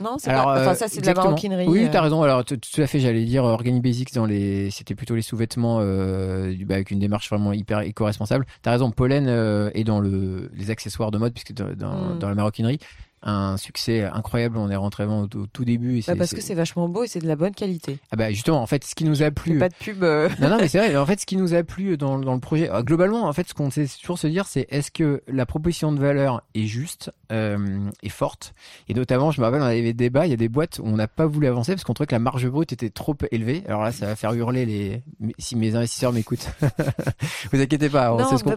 Non, 0.00 0.16
c'est 0.18 0.30
pas. 0.30 0.42
Enfin, 0.42 0.70
euh, 0.70 0.74
ça, 0.74 0.88
c'est 0.88 1.00
de 1.00 1.06
la 1.06 1.14
maroquinerie. 1.14 1.66
Oui, 1.66 1.84
euh. 1.84 1.88
t'as 1.90 2.02
raison. 2.02 2.22
Alors 2.22 2.44
tout 2.44 2.56
tout 2.56 2.80
à 2.80 2.86
fait, 2.86 3.00
j'allais 3.00 3.24
dire 3.24 3.44
Organic 3.44 3.82
Basics 3.82 4.12
dans 4.14 4.26
les, 4.26 4.70
c'était 4.70 4.94
plutôt 4.94 5.14
les 5.14 5.22
sous-vêtements 5.22 5.78
euh, 5.80 6.54
bah, 6.66 6.74
avec 6.74 6.90
une 6.90 6.98
démarche 6.98 7.28
vraiment 7.30 7.52
hyper 7.52 7.80
éco-responsable. 7.80 8.46
T'as 8.62 8.72
raison, 8.72 8.90
Pollen 8.90 9.26
euh, 9.28 9.70
est 9.74 9.84
dans 9.84 10.00
le 10.00 10.50
les 10.54 10.70
accessoires 10.70 11.10
de 11.10 11.18
mode 11.18 11.32
puisque 11.32 11.52
dans, 11.52 11.72
dans, 11.74 11.96
Mm. 11.96 12.18
dans 12.18 12.28
la 12.28 12.34
maroquinerie 12.34 12.78
un 13.22 13.56
succès 13.56 14.04
incroyable. 14.04 14.56
On 14.58 14.70
est 14.70 14.76
rentré 14.76 15.04
vraiment 15.04 15.22
au, 15.22 15.38
au 15.38 15.46
tout 15.46 15.64
début. 15.64 15.98
Et 15.98 16.02
Bah, 16.06 16.14
parce 16.16 16.34
que 16.34 16.40
c'est 16.40 16.54
vachement 16.54 16.88
beau 16.88 17.04
et 17.04 17.08
c'est 17.08 17.18
de 17.20 17.26
la 17.26 17.36
bonne 17.36 17.54
qualité. 17.54 17.98
ah 18.12 18.16
bah 18.16 18.30
justement 18.30 18.62
en 18.62 18.66
fait 18.66 18.84
ce 18.84 18.94
qui 18.94 19.04
nous 19.04 19.22
a 19.22 19.30
plu. 19.30 19.58
pas 19.58 19.68
de 19.68 19.74
pub. 19.74 20.02
euh, 20.02 20.28
Non, 20.40 20.48
non, 20.50 20.56
mais 20.60 20.68
c'est 20.68 20.78
vrai. 20.78 20.96
En 20.96 21.06
fait, 21.06 21.20
ce 21.20 21.26
qui 21.26 21.36
nous 21.36 21.54
a 21.54 21.62
plu 21.62 21.96
dans, 21.96 22.18
dans 22.18 22.34
le 22.34 22.40
projet, 22.40 22.70
euh, 22.70 22.82
globalement, 22.82 23.24
en 23.24 23.32
fait, 23.32 23.48
ce 23.48 23.54
qu'on 23.54 23.70
sait 23.70 23.86
toujours 24.00 24.18
se 24.18 24.26
dire, 24.26 24.46
c'est 24.46 24.66
est-ce 24.70 24.90
que 24.90 25.22
la 25.28 25.46
proposition 25.46 25.92
de 25.92 25.98
valeur 26.00 26.42
est 26.54 26.66
juste 26.66 27.10
euh, 27.32 27.78
et 28.02 28.08
forte? 28.08 28.54
Et 28.88 28.94
notamment, 28.94 29.30
je 29.30 29.40
me 29.40 29.46
rappelle, 29.46 29.62
on 29.62 29.64
avait 29.64 29.82
des 29.82 29.92
débats. 29.94 30.26
Il 30.26 30.30
y 30.30 30.34
a 30.34 30.36
des 30.36 30.48
boîtes 30.48 30.78
où 30.78 30.86
on 30.86 30.96
n'a 30.96 31.08
pas 31.08 31.26
voulu 31.26 31.46
avancer 31.46 31.72
parce 31.72 31.84
qu'on 31.84 31.94
trouvait 31.94 32.06
que 32.06 32.14
la 32.14 32.18
marge 32.20 32.46
brute 32.48 32.72
était 32.72 32.90
trop 32.90 33.16
élevée. 33.32 33.62
Alors 33.66 33.82
là, 33.82 33.92
ça 33.92 34.06
va 34.06 34.16
faire 34.16 34.32
hurler 34.34 34.66
les. 34.66 35.02
Si 35.38 35.56
mes 35.56 35.74
investisseurs 35.74 36.12
m'écoutent, 36.12 36.48
vous 37.52 37.60
inquiétez 37.60 37.88
pas. 37.88 38.14
On 38.14 38.18
non, 38.18 38.28
sait 38.28 38.36
ce 38.38 38.44
qu'on 38.44 38.50
fait 38.50 38.56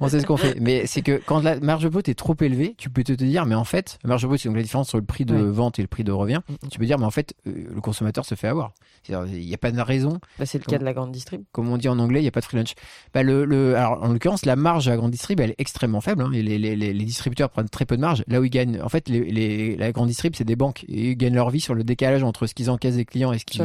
on 0.00 0.08
sait 0.08 0.20
ce 0.20 0.26
qu'on 0.26 0.36
fait. 0.36 0.56
Mais 0.60 0.86
c'est 0.86 1.02
que 1.02 1.20
quand 1.24 1.42
la 1.42 1.58
marge 1.60 1.88
brute 1.88 2.08
est 2.08 2.14
trop 2.14 2.36
élevée, 2.40 2.74
tu 2.78 2.90
peux 2.90 3.02
te 3.04 3.12
dire, 3.12 3.46
mais 3.46 3.54
en 3.54 3.63
fait, 3.64 3.98
la 4.02 4.08
marge 4.08 4.26
brute, 4.26 4.40
c'est 4.40 4.48
donc 4.48 4.56
la 4.56 4.62
différence 4.62 4.88
entre 4.88 4.98
le 4.98 5.04
prix 5.04 5.24
de 5.24 5.36
vente 5.36 5.78
et 5.78 5.82
le 5.82 5.88
prix 5.88 6.04
de 6.04 6.12
revient. 6.12 6.40
Mm, 6.48 6.52
mm. 6.52 6.68
Tu 6.70 6.78
peux 6.78 6.86
dire, 6.86 6.98
mais 6.98 7.04
en 7.04 7.10
fait, 7.10 7.34
euh, 7.46 7.52
le 7.74 7.80
consommateur 7.80 8.24
se 8.24 8.34
fait 8.34 8.48
avoir. 8.48 8.72
Il 9.08 9.16
n'y 9.26 9.54
a 9.54 9.58
pas 9.58 9.70
de 9.70 9.80
raison 9.80 10.18
Bah, 10.38 10.46
c'est 10.46 10.58
le 10.58 10.64
cas 10.64 10.78
de 10.78 10.84
la 10.84 10.94
grande 10.94 11.12
distrib. 11.12 11.42
comme 11.52 11.68
on 11.68 11.76
dit 11.76 11.88
en 11.88 11.98
anglais, 11.98 12.20
il 12.20 12.22
n'y 12.22 12.28
a 12.28 12.32
pas 12.32 12.40
de 12.40 12.46
free 12.46 12.56
lunch. 12.56 12.74
Bah, 13.12 13.22
le, 13.22 13.44
le, 13.44 13.76
alors, 13.76 14.02
en 14.02 14.12
l'occurrence, 14.12 14.46
la 14.46 14.56
marge 14.56 14.88
à 14.88 14.92
la 14.92 14.96
grande 14.96 15.10
distrib, 15.10 15.40
elle 15.40 15.50
est 15.50 15.56
extrêmement 15.58 16.00
faible. 16.00 16.22
Hein, 16.22 16.32
et 16.32 16.42
les, 16.42 16.58
les, 16.58 16.76
les, 16.76 16.92
les 16.92 17.04
distributeurs 17.04 17.50
prennent 17.50 17.68
très 17.68 17.84
peu 17.84 17.96
de 17.96 18.00
marge. 18.00 18.24
Là 18.28 18.40
où 18.40 18.44
ils 18.44 18.50
gagnent, 18.50 18.80
en 18.82 18.88
fait, 18.88 19.08
la 19.08 19.92
grande 19.92 20.08
distrib, 20.08 20.34
c'est 20.36 20.44
des 20.44 20.56
banques. 20.56 20.84
Et 20.88 21.10
ils 21.10 21.16
gagnent 21.16 21.34
leur 21.34 21.50
vie 21.50 21.60
sur 21.60 21.74
le 21.74 21.84
décalage 21.84 22.22
entre 22.22 22.46
ce 22.46 22.54
qu'ils 22.54 22.70
encaissent 22.70 22.96
des 22.96 23.04
clients 23.04 23.32
et 23.32 23.38
ce 23.38 23.44
qu'ils 23.44 23.62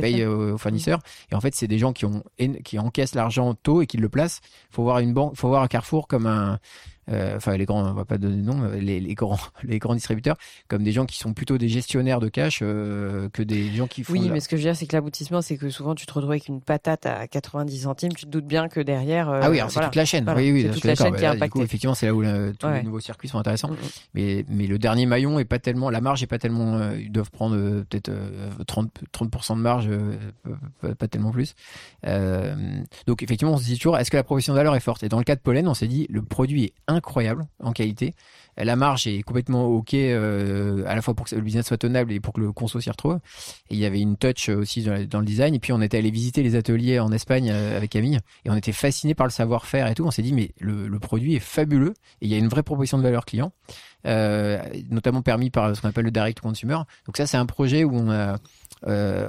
payent 0.00 0.24
aux, 0.24 0.54
aux 0.54 0.58
fournisseurs. 0.58 1.00
Et 1.32 1.34
en 1.34 1.40
fait, 1.40 1.54
c'est 1.54 1.68
des 1.68 1.78
gens 1.78 1.92
qui, 1.92 2.04
ont, 2.04 2.22
qui 2.64 2.78
encaissent 2.78 3.14
l'argent 3.14 3.54
tôt 3.54 3.82
et 3.82 3.86
qui 3.86 3.96
le 3.96 4.08
placent. 4.08 4.40
faut 4.70 4.82
voir 4.82 5.00
une 5.00 5.12
banque, 5.12 5.36
faut 5.36 5.48
voir 5.48 5.62
un 5.62 5.68
Carrefour 5.68 6.06
comme 6.06 6.26
un, 6.26 6.58
enfin 7.08 7.56
les 7.56 7.64
grands, 7.64 7.84
on 7.88 7.92
va 7.92 8.04
pas 8.04 8.18
donner 8.18 8.36
de 8.36 8.42
nom, 8.42 8.62
euh, 8.64 8.76
les, 8.76 9.00
les 9.00 9.14
grands, 9.14 9.38
les 9.62 9.78
grands 9.78 9.94
distributeurs, 9.94 10.36
comme 10.68 10.82
des 10.82 10.92
gens 10.92 11.06
qui 11.06 11.18
sont 11.18 11.32
plutôt 11.34 11.58
des 11.58 11.68
gestionnaires 11.68 12.20
de 12.20 12.28
cash 12.28 12.60
euh, 12.62 13.28
que 13.32 13.42
des 13.42 13.72
gens 13.74 13.86
qui 13.86 14.02
font. 14.04 14.12
Oui, 14.12 14.28
mais 14.30 14.40
ce 14.40 14.48
que 14.48 14.56
je 14.56 14.62
veux 14.62 14.68
dire, 14.68 14.76
c'est 14.76 14.86
que 14.86 14.96
l'aboutissement, 14.96 15.42
c'est 15.42 15.56
que 15.56 15.70
souvent, 15.70 15.94
tu 15.94 16.06
te 16.06 16.12
retrouves 16.12 16.30
avec 16.32 16.48
une 16.48 16.60
patate 16.60 17.06
à 17.06 17.26
90 17.28 17.78
centimes. 17.82 18.12
Tu 18.12 18.24
te 18.26 18.30
doutes 18.30 18.46
bien 18.46 18.68
que 18.68 18.80
derrière. 18.80 19.28
euh, 19.30 19.40
Ah 19.42 19.50
oui, 19.50 19.58
alors 19.58 19.70
c'est 19.70 19.80
toute 19.80 19.94
la 19.94 20.04
chaîne. 20.04 20.24
Voilà, 20.24 20.40
oui, 20.40 20.52
oui, 20.52 20.62
c'est 20.66 20.70
toute 20.72 20.84
la 20.84 20.94
chaîne 20.94 21.12
Bah 21.12 21.18
qui 21.18 21.24
est 21.24 21.26
là, 21.28 21.32
du 21.34 21.38
coup, 21.38 21.44
impactée. 21.44 21.62
effectivement, 21.62 21.94
c'est 21.94 22.06
là 22.06 22.14
où 22.14 22.22
euh, 22.22 22.52
tous 22.58 22.66
Ouais. 22.66 22.78
les 22.78 22.82
nouveaux 22.82 23.00
circuits 23.00 23.28
sont 23.28 23.38
intéressants. 23.38 23.68
Mm, 23.70 23.74
mm. 23.74 23.76
Mais, 24.14 24.44
mais 24.48 24.66
le 24.66 24.78
dernier 24.78 25.06
maillon 25.06 25.38
est 25.38 25.44
pas 25.44 25.58
tellement, 25.58 25.90
la 25.90 26.00
marge 26.00 26.22
est 26.22 26.26
pas 26.26 26.38
tellement, 26.38 26.74
euh, 26.76 26.98
ils 27.00 27.12
doivent 27.12 27.30
prendre 27.30 27.54
euh, 27.56 27.84
peut-être 27.88 28.08
euh, 28.08 28.50
30, 28.66 28.90
30% 29.12 29.56
de 29.56 29.60
marge, 29.60 29.86
euh, 29.88 30.16
pas, 30.80 30.94
pas 30.94 31.08
tellement 31.08 31.30
plus. 31.30 31.54
Euh, 32.06 32.54
donc 33.06 33.22
effectivement, 33.22 33.54
on 33.54 33.58
se 33.58 33.64
dit 33.64 33.76
toujours, 33.76 33.98
est-ce 33.98 34.10
que 34.10 34.16
la 34.16 34.22
proposition 34.24 34.52
de 34.52 34.58
valeur 34.58 34.74
est 34.74 34.80
forte? 34.80 35.02
Et 35.02 35.08
dans 35.08 35.18
le 35.18 35.24
cas 35.24 35.34
de 35.36 35.40
Pollen, 35.40 35.68
on 35.68 35.74
s'est 35.74 35.86
dit, 35.88 36.06
le 36.10 36.22
produit 36.22 36.64
est 36.64 36.72
incroyable 36.96 37.46
en 37.62 37.72
qualité. 37.72 38.14
La 38.58 38.74
marge 38.74 39.06
est 39.06 39.22
complètement 39.22 39.66
ok, 39.66 39.92
euh, 39.92 40.82
à 40.86 40.94
la 40.94 41.02
fois 41.02 41.12
pour 41.12 41.26
que 41.26 41.34
le 41.34 41.42
business 41.42 41.66
soit 41.66 41.76
tenable 41.76 42.12
et 42.12 42.20
pour 42.20 42.32
que 42.32 42.40
le 42.40 42.52
conso 42.52 42.80
s'y 42.80 42.88
retrouve. 42.88 43.18
Et 43.68 43.74
il 43.74 43.76
y 43.76 43.84
avait 43.84 44.00
une 44.00 44.16
touch 44.16 44.48
aussi 44.48 44.82
dans, 44.82 45.20
le 45.20 45.26
design. 45.26 45.54
Et 45.54 45.58
puis 45.58 45.72
on 45.72 45.82
était 45.82 45.98
allé 45.98 46.10
visiter 46.10 46.42
les 46.42 46.56
ateliers 46.56 46.98
en 46.98 47.12
Espagne 47.12 47.50
euh, 47.50 47.76
avec 47.76 47.90
Camille 47.90 48.18
et 48.44 48.50
on 48.50 48.56
était 48.56 48.72
fasciné 48.72 49.14
par 49.14 49.26
le 49.26 49.30
savoir-faire 49.30 49.88
et 49.88 49.94
tout. 49.94 50.04
On 50.04 50.10
s'est 50.10 50.22
dit 50.22 50.32
mais 50.32 50.52
le, 50.58 50.98
produit 50.98 51.34
est 51.34 51.40
fabuleux 51.40 51.92
et 52.22 52.26
il 52.26 52.28
y 52.28 52.34
a 52.34 52.38
une 52.38 52.48
vraie 52.48 52.62
proposition 52.62 52.96
de 52.96 53.02
valeur 53.02 53.26
client, 53.26 53.52
euh, 54.06 54.58
notamment 54.90 55.20
permis 55.20 55.50
par 55.50 55.76
ce 55.76 55.82
qu'on 55.82 55.88
appelle 55.88 56.06
le 56.06 56.10
direct 56.10 56.40
consumer. 56.40 56.78
Donc 57.06 57.18
ça 57.18 57.26
c'est 57.26 57.36
un 57.36 57.46
projet 57.46 57.84
où 57.84 57.94
on 57.94 58.10
a 58.10 58.38
euh, 58.86 59.28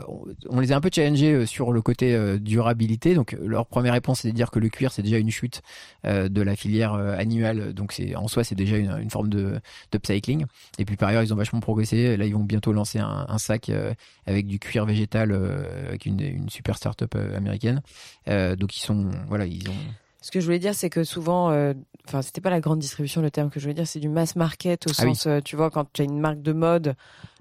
on- 0.49 0.59
les 0.59 0.71
a 0.71 0.75
un 0.75 0.81
peu 0.81 0.89
challengés 0.93 1.33
euh, 1.33 1.45
sur 1.45 1.71
le 1.71 1.81
côté 1.81 2.15
euh, 2.15 2.37
durabilité. 2.37 3.15
Donc 3.15 3.35
leur 3.41 3.65
première 3.65 3.93
réponse 3.93 4.21
c'est 4.21 4.29
de 4.29 4.35
dire 4.35 4.51
que 4.51 4.59
le 4.59 4.69
cuir 4.69 4.91
c'est 4.91 5.01
déjà 5.01 5.17
une 5.17 5.31
chute 5.31 5.61
de 6.03 6.41
la 6.41 6.55
filière 6.55 6.93
animale. 6.93 7.73
Donc 7.73 7.91
c'est 7.91 8.15
en 8.15 8.27
soi 8.27 8.43
c'est 8.43 8.55
déjà 8.55 8.77
une, 8.77 9.09
forme 9.09 9.29
de 9.29 9.59
d'upcycling. 9.91 10.45
Et 10.79 10.85
puis 10.85 10.95
par 10.95 11.09
ailleurs 11.09 11.23
ils 11.23 11.33
ont 11.33 11.37
vachement 11.37 11.59
progressé. 11.59 12.15
Là 12.17 12.25
ils 12.25 12.33
vont 12.33 12.43
bientôt 12.43 12.71
lancer 12.73 12.99
un, 12.99 13.37
sac 13.37 13.71
avec 14.25 14.47
du 14.47 14.59
cuir 14.59 14.85
végétal 14.85 15.33
avec 15.87 16.05
une, 16.05 16.19
une 16.21 16.49
super 16.49 16.77
start-up 16.77 17.15
américaine. 17.35 17.81
Donc 18.27 18.77
ils 18.77 18.81
sont 18.81 19.09
voilà 19.27 19.45
ils 19.45 19.69
ont 19.69 19.73
Ce 20.21 20.31
que 20.31 20.39
je 20.39 20.45
voulais 20.45 20.59
dire, 20.59 20.73
c'est 20.75 20.89
que 20.89 21.03
souvent, 21.03 21.51
euh, 21.51 21.73
enfin, 22.07 22.21
c'était 22.21 22.41
pas 22.41 22.49
la 22.49 22.59
grande 22.59 22.79
distribution 22.79 23.21
le 23.21 23.31
terme 23.31 23.49
que 23.49 23.59
je 23.59 23.65
voulais 23.65 23.75
dire, 23.75 23.87
c'est 23.87 23.99
du 23.99 24.09
mass 24.09 24.35
market 24.35 24.87
au 24.87 24.89
Ah 24.91 24.93
sens, 24.93 25.27
euh, 25.27 25.39
tu 25.43 25.55
vois, 25.55 25.69
quand 25.69 25.85
tu 25.93 26.01
as 26.01 26.05
une 26.05 26.19
marque 26.19 26.41
de 26.41 26.53
mode 26.53 26.95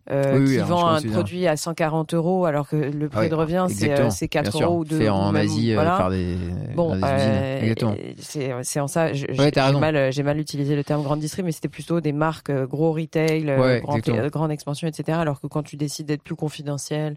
euh, 0.08 0.38
Oui, 0.38 0.52
qui 0.52 0.58
vend 0.58 0.86
un 0.86 1.02
produit 1.02 1.48
à 1.48 1.56
140 1.56 2.14
euros 2.14 2.44
alors 2.44 2.68
que 2.68 2.76
le 2.76 3.08
prix 3.08 3.18
Ah 3.18 3.20
ouais, 3.22 3.28
de 3.28 3.34
revient 3.34 3.66
c'est 3.68 3.74
exactement, 3.86 4.06
euh, 4.06 4.10
c'est 4.10 4.28
4 4.28 4.42
bien 4.44 4.50
sûr. 4.52 4.68
euros 4.68 4.78
ou 4.80 4.84
2 4.84 4.98
fait 4.98 5.08
en 5.08 5.32
même, 5.32 5.42
Asie 5.42 5.72
euh, 5.72 5.74
voilà. 5.74 5.96
par 5.96 6.10
des, 6.10 6.36
Bon, 6.76 6.94
des 6.94 7.00
euh, 7.02 8.60
c'est 8.62 8.78
en 8.80 8.86
ça. 8.86 9.06
Ouais, 9.06 9.14
J'ai 9.14 9.60
raison. 9.60 9.80
mal, 9.80 9.96
euh, 9.96 10.10
mal 10.22 10.38
utilisé 10.38 10.76
le 10.76 10.84
terme 10.84 11.02
grande 11.02 11.18
distrib, 11.18 11.44
mais 11.44 11.50
c'était 11.50 11.68
plutôt 11.68 12.00
des 12.00 12.12
marques 12.12 12.50
euh, 12.50 12.66
gros 12.66 12.92
retail, 12.92 13.50
euh, 13.50 13.60
Ouais, 13.60 13.80
grand- 13.80 14.06
euh, 14.08 14.30
grande 14.30 14.52
expansion, 14.52 14.86
etc. 14.86 15.18
Alors 15.18 15.40
que 15.40 15.48
quand 15.48 15.64
tu 15.64 15.76
décides 15.76 16.06
d'être 16.06 16.22
plus 16.22 16.36
confidentiel, 16.36 17.16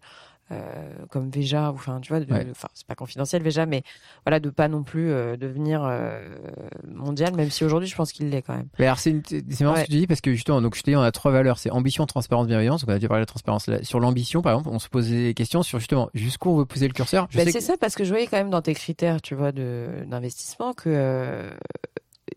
euh, 0.51 1.05
comme 1.09 1.29
Veja, 1.29 1.71
enfin, 1.71 1.99
tu 2.01 2.11
vois, 2.13 2.21
Ouais. 2.23 2.47
c'est 2.73 2.87
pas 2.87 2.95
confidentiel 2.95 3.43
Veja, 3.43 3.65
mais 3.65 3.83
voilà, 4.25 4.39
de 4.39 4.49
pas 4.49 4.67
non 4.67 4.83
plus 4.83 5.11
euh, 5.11 5.37
devenir 5.37 5.83
euh, 5.83 6.19
mondial, 6.87 7.35
même 7.35 7.49
si 7.49 7.63
aujourd'hui, 7.63 7.87
je 7.87 7.95
pense 7.95 8.11
qu'il 8.11 8.29
l'est 8.29 8.41
quand 8.41 8.55
même. 8.55 8.67
Mais 8.79 8.85
alors 8.85 8.99
c'est 8.99 9.11
marrant 9.61 9.73
Ouais. 9.75 9.81
ce 9.81 9.85
que 9.85 9.91
tu 9.91 9.97
dis 9.97 10.07
parce 10.07 10.21
que 10.21 10.31
justement 10.33 10.61
donc 10.61 10.75
je 10.75 10.81
t'ai 10.81 10.91
dit 10.91 10.97
on 10.97 11.01
a 11.01 11.11
trois 11.11 11.31
valeurs 11.31 11.59
c'est 11.59 11.69
ambition 11.69 12.05
transparence 12.05 12.47
bienveillance 12.47 12.81
donc 12.81 12.89
on 12.89 12.93
a 12.93 12.95
déjà 12.95 13.07
parlé 13.07 13.19
de 13.19 13.23
la 13.23 13.27
transparence 13.27 13.67
là. 13.67 13.83
sur 13.83 13.99
l'ambition 13.99 14.41
par 14.41 14.53
exemple 14.53 14.69
on 14.75 14.79
se 14.79 14.89
posait 14.89 15.23
des 15.25 15.33
questions 15.33 15.61
sur 15.63 15.79
justement 15.79 16.09
jusqu'où 16.13 16.49
on 16.49 16.57
veut 16.57 16.65
poser 16.65 16.87
le 16.87 16.93
curseur 16.93 17.27
Ben, 17.35 17.45
c'est 17.45 17.53
que- 17.59 17.63
ça, 17.63 17.75
parce 17.79 17.95
que 17.95 18.03
je 18.03 18.09
voyais 18.09 18.27
quand 18.27 18.37
même 18.37 18.49
dans 18.49 18.61
tes 18.61 18.73
critères, 18.73 19.21
tu 19.21 19.35
vois, 19.35 19.51
d'investissement 19.51 20.73
que 20.73 21.49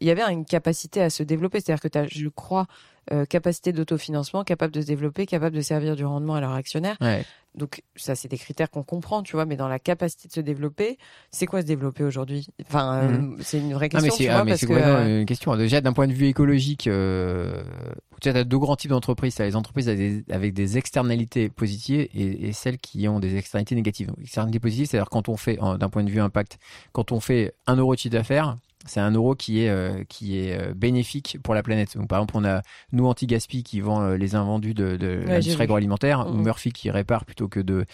il 0.00 0.06
y 0.06 0.10
avait 0.10 0.22
une 0.32 0.44
capacité 0.44 1.00
à 1.02 1.10
se 1.10 1.22
développer. 1.22 1.60
C'est-à-dire 1.60 1.80
que 1.82 1.88
tu 1.88 1.98
as, 1.98 2.06
je 2.06 2.28
crois, 2.28 2.66
euh, 3.10 3.24
capacité 3.24 3.72
d'autofinancement, 3.72 4.44
capable 4.44 4.72
de 4.72 4.80
se 4.80 4.86
développer, 4.86 5.26
capable 5.26 5.56
de 5.56 5.60
servir 5.60 5.96
du 5.96 6.04
rendement 6.04 6.34
à 6.34 6.40
leurs 6.40 6.52
actionnaires. 6.52 6.96
Ouais. 7.00 7.24
Donc 7.54 7.82
ça, 7.96 8.14
c'est 8.14 8.28
des 8.28 8.38
critères 8.38 8.70
qu'on 8.70 8.82
comprend, 8.82 9.22
tu 9.22 9.32
vois, 9.32 9.44
mais 9.44 9.56
dans 9.56 9.68
la 9.68 9.78
capacité 9.78 10.26
de 10.28 10.32
se 10.32 10.40
développer, 10.40 10.96
c'est 11.30 11.46
quoi 11.46 11.60
se 11.60 11.66
développer 11.66 12.02
aujourd'hui? 12.02 12.46
Enfin, 12.66 13.02
euh, 13.02 13.36
c'est 13.40 13.58
une 13.58 13.74
vraie 13.74 13.90
Ah, 13.92 14.00
question, 14.00 14.14
mais 14.18 14.24
c'est 14.24 14.28
ah, 14.28 14.44
mais 14.44 14.56
c'est 14.56 14.66
que 14.66 14.72
complètement 14.72 15.00
euh, 15.00 15.20
une 15.20 15.26
question. 15.26 15.56
Déjà, 15.56 15.80
d'un 15.82 15.92
point 15.92 16.06
de 16.06 16.14
vue 16.14 16.28
écologique, 16.28 16.86
euh, 16.86 17.62
tu 18.22 18.30
as 18.30 18.44
deux 18.44 18.58
grands 18.58 18.76
types 18.76 18.90
d'entreprises. 18.90 19.34
Tu 19.34 19.42
as 19.42 19.46
les 19.46 19.56
entreprises 19.56 19.88
avec 19.88 19.98
des, 19.98 20.32
avec 20.32 20.54
des 20.54 20.78
externalités 20.78 21.50
positives 21.50 22.08
et, 22.14 22.48
et 22.48 22.52
celles 22.52 22.78
qui 22.78 23.06
ont 23.06 23.20
des 23.20 23.36
externalités 23.36 23.74
négatives. 23.74 24.06
Donc, 24.06 24.18
externalités 24.20 24.60
positives, 24.60 24.86
c'est-à-dire 24.86 25.10
quand 25.10 25.28
on 25.28 25.36
fait, 25.36 25.56
d'un 25.56 25.88
point 25.90 26.04
de 26.04 26.10
vue 26.10 26.20
impact, 26.20 26.58
quand 26.92 27.12
on 27.12 27.20
fait 27.20 27.52
un 27.66 27.76
euro 27.76 27.94
de 27.94 28.00
chiffre 28.00 28.14
d'affaires, 28.14 28.56
c'est 28.86 29.00
un 29.00 29.10
euro 29.12 29.34
qui 29.34 29.62
est 29.62 29.68
euh, 29.70 30.04
qui 30.08 30.38
est 30.38 30.58
euh, 30.58 30.74
bénéfique 30.74 31.38
pour 31.42 31.54
la 31.54 31.62
planète. 31.62 31.96
Donc 31.96 32.08
par 32.08 32.18
exemple, 32.18 32.34
on 32.36 32.44
a 32.44 32.62
nous 32.92 33.06
Anti-Gaspi 33.06 33.62
qui 33.62 33.80
vend 33.80 34.02
euh, 34.02 34.16
les 34.16 34.34
invendus 34.34 34.74
de, 34.74 34.96
de 34.96 35.20
j'ai 35.20 35.26
l'industrie 35.26 35.62
agroalimentaire, 35.64 36.26
ou 36.28 36.34
Mhm. 36.34 36.42
Murphy 36.44 36.72
qui 36.72 36.90
répare 36.90 37.24
plutôt 37.24 37.48
que 37.48 37.60
de 37.60 37.84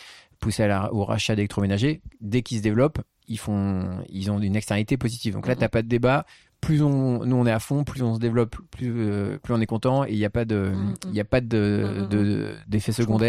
pousser 0.40 0.62
à 0.62 0.68
la- 0.68 0.92
au 0.94 1.04
rachat 1.04 1.34
d'électroménagers. 1.36 2.00
Dès 2.20 2.42
qu'ils 2.42 2.58
se 2.58 2.62
développent, 2.62 3.00
ils 3.26 3.38
font 3.38 4.00
ils 4.08 4.30
ont 4.30 4.38
une 4.38 4.56
externalité 4.56 4.96
positive. 4.96 5.34
Donc 5.34 5.46
là, 5.46 5.54
Mhm. 5.54 5.60
t'as 5.60 5.68
pas 5.68 5.82
de 5.82 5.88
débat. 5.88 6.24
Plus 6.60 6.82
on 6.82 7.24
nous 7.24 7.36
on 7.36 7.46
est 7.46 7.52
à 7.52 7.60
fond, 7.60 7.84
plus 7.84 8.02
on 8.02 8.14
se 8.16 8.18
développe, 8.18 8.56
plus 8.72 8.92
euh, 8.96 9.38
plus 9.38 9.54
on 9.54 9.60
est 9.60 9.66
content 9.66 10.04
et 10.04 10.10
il 10.12 10.18
n'y 10.18 10.24
a 10.24 10.30
pas 10.30 10.44
de 10.44 10.72
il 11.08 11.14
y 11.14 11.20
a 11.20 11.24
pas 11.24 11.40
de 11.40 11.98
Mhm. 12.00 12.08
de- 12.08 12.54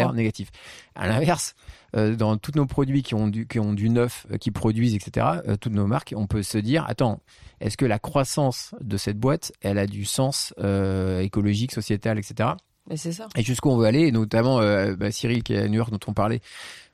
comprends. 0.06 0.16
négatifs. 0.16 0.50
À 0.96 1.06
l'inverse, 1.06 1.54
euh, 1.96 2.14
dans 2.14 2.36
tous 2.36 2.52
nos 2.54 2.66
produits 2.66 3.02
qui 3.02 3.14
ont 3.14 3.28
du 3.28 3.46
qui 3.46 3.58
ont 3.58 3.72
du 3.72 3.88
neuf, 3.88 4.26
euh, 4.30 4.36
qui 4.36 4.50
produisent 4.50 4.94
etc. 4.94 5.26
euh, 5.46 5.56
toutes 5.56 5.72
nos 5.72 5.86
marques, 5.86 6.14
on 6.16 6.26
peut 6.26 6.42
se 6.42 6.58
dire 6.58 6.84
attends, 6.88 7.20
est-ce 7.60 7.76
que 7.76 7.86
la 7.86 7.98
croissance 7.98 8.74
de 8.80 8.96
cette 8.96 9.18
boîte, 9.18 9.52
elle 9.60 9.78
a 9.78 9.86
du 9.86 10.04
sens 10.04 10.54
euh, 10.58 11.20
écologique, 11.20 11.72
sociétal, 11.72 12.18
etc. 12.18 12.50
mais 12.88 12.96
c'est 12.96 13.12
ça. 13.12 13.28
Et 13.36 13.42
jusqu'où 13.42 13.70
on 13.70 13.76
veut 13.76 13.86
aller, 13.86 14.06
et 14.06 14.12
notamment 14.12 14.60
bah, 14.96 15.10
Cyril 15.10 15.42
qui 15.42 15.54
est 15.54 15.58
à 15.58 15.68
New 15.68 15.76
York 15.76 15.90
dont 15.90 16.00
on 16.06 16.12
parlait 16.12 16.40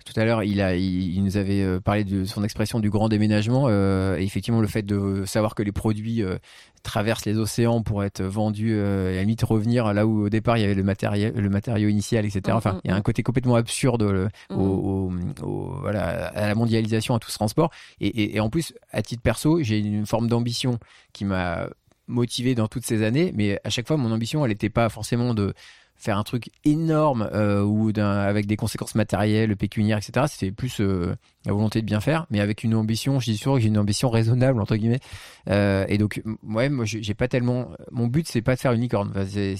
tout 0.07 0.19
à 0.19 0.25
l'heure, 0.25 0.43
il 0.45 0.61
a, 0.63 0.75
il, 0.77 1.15
il 1.17 1.23
nous 1.25 1.37
avait 1.37 1.63
euh, 1.63 1.81
parlé 1.81 2.05
de 2.05 2.25
son 2.25 2.43
expression 2.45 2.81
du 2.81 2.89
grand 2.89 3.09
déménagement 3.11 3.67
euh, 3.69 4.17
et 4.17 4.23
effectivement 4.23 4.61
le 4.63 4.69
fait 4.69 4.83
de 4.83 5.25
savoir 5.27 5.55
que 5.55 5.63
les 5.63 5.73
produits 5.73 6.23
euh, 6.23 6.39
traversent 6.85 7.27
les 7.27 7.37
océans 7.37 7.83
pour 7.83 8.05
être 8.05 8.23
vendus 8.23 8.75
euh, 8.77 9.11
et 9.11 9.15
à 9.15 9.17
la 9.17 9.21
limite 9.23 9.43
revenir 9.43 9.93
là 9.93 10.07
où 10.07 10.23
au 10.27 10.29
départ 10.29 10.57
il 10.57 10.61
y 10.61 10.65
avait 10.65 10.75
le 10.75 10.85
matériel, 10.85 11.35
le 11.35 11.49
matériau 11.51 11.89
initial, 11.89 12.25
etc. 12.25 12.41
Mm, 12.47 12.53
Enfin, 12.57 12.73
mm, 12.75 12.81
il 12.85 12.89
y 12.89 12.91
a 12.93 12.97
un 12.97 13.01
mm. 13.01 13.03
côté 13.03 13.23
complètement 13.25 13.57
absurde 13.57 14.31
au, 14.51 14.55
au- 14.57 15.13
au- 15.43 15.75
voilà, 15.81 16.29
à 16.29 16.47
la 16.47 16.55
mondialisation, 16.55 17.15
à 17.17 17.19
tout 17.19 17.31
ce 17.31 17.35
transport. 17.37 17.71
Et, 18.01 18.07
et, 18.07 18.37
et 18.37 18.41
en 18.41 18.49
plus, 18.49 18.73
à 18.93 19.03
titre 19.03 19.23
perso, 19.23 19.61
j'ai 19.63 19.79
une 19.79 20.07
forme 20.07 20.29
d'ambition 20.29 20.79
qui 21.13 21.25
m'a 21.25 21.67
motivé 22.07 22.55
dans 22.55 22.69
toutes 22.69 22.85
ces 22.85 23.03
années, 23.03 23.33
mais 23.35 23.61
à 23.65 23.71
chaque 23.71 23.87
fois, 23.87 23.97
mon 23.97 24.13
ambition, 24.13 24.45
elle 24.45 24.51
n'était 24.51 24.71
pas 24.71 24.89
forcément 24.89 25.35
de 25.35 25.55
faire 25.97 26.19
un 26.19 26.25
truc 26.25 26.51
énorme 26.65 27.29
euh, 27.33 27.63
ou 27.63 27.91
avec 27.99 28.47
des 28.47 28.57
conséquences 28.57 28.95
matérielles, 28.95 29.57
pécuniaires, 29.57 29.99
etc. 29.99 30.27
C'était 30.29 30.53
plus 30.53 30.81
euh, 30.81 31.17
la 31.47 31.53
volonté 31.53 31.81
de 31.81 31.87
bien 31.87 32.01
faire, 32.01 32.27
mais 32.31 32.41
avec 32.41 32.65
une 32.65 32.75
ambition, 32.75 33.19
je 33.19 33.31
dis 33.31 33.39
souvent 33.39 33.57
que 33.57 33.63
j'ai 33.63 33.69
une 33.69 33.79
ambition 33.79 34.11
raisonnable, 34.11 34.61
entre 34.61 34.77
guillemets. 34.77 35.01
Euh, 35.49 35.87
et 35.89 35.99
donc, 35.99 36.23
ouais, 36.43 36.69
moi, 36.69 36.85
j'ai 36.85 37.15
pas 37.15 37.29
tellement... 37.29 37.71
Mon 37.91 38.07
but, 38.07 38.29
c'est 38.29 38.43
pas 38.43 38.55
de 38.55 38.61
faire 38.61 38.73
une 38.73 38.83
licorne. 38.83 39.13
C'est, 39.27 39.57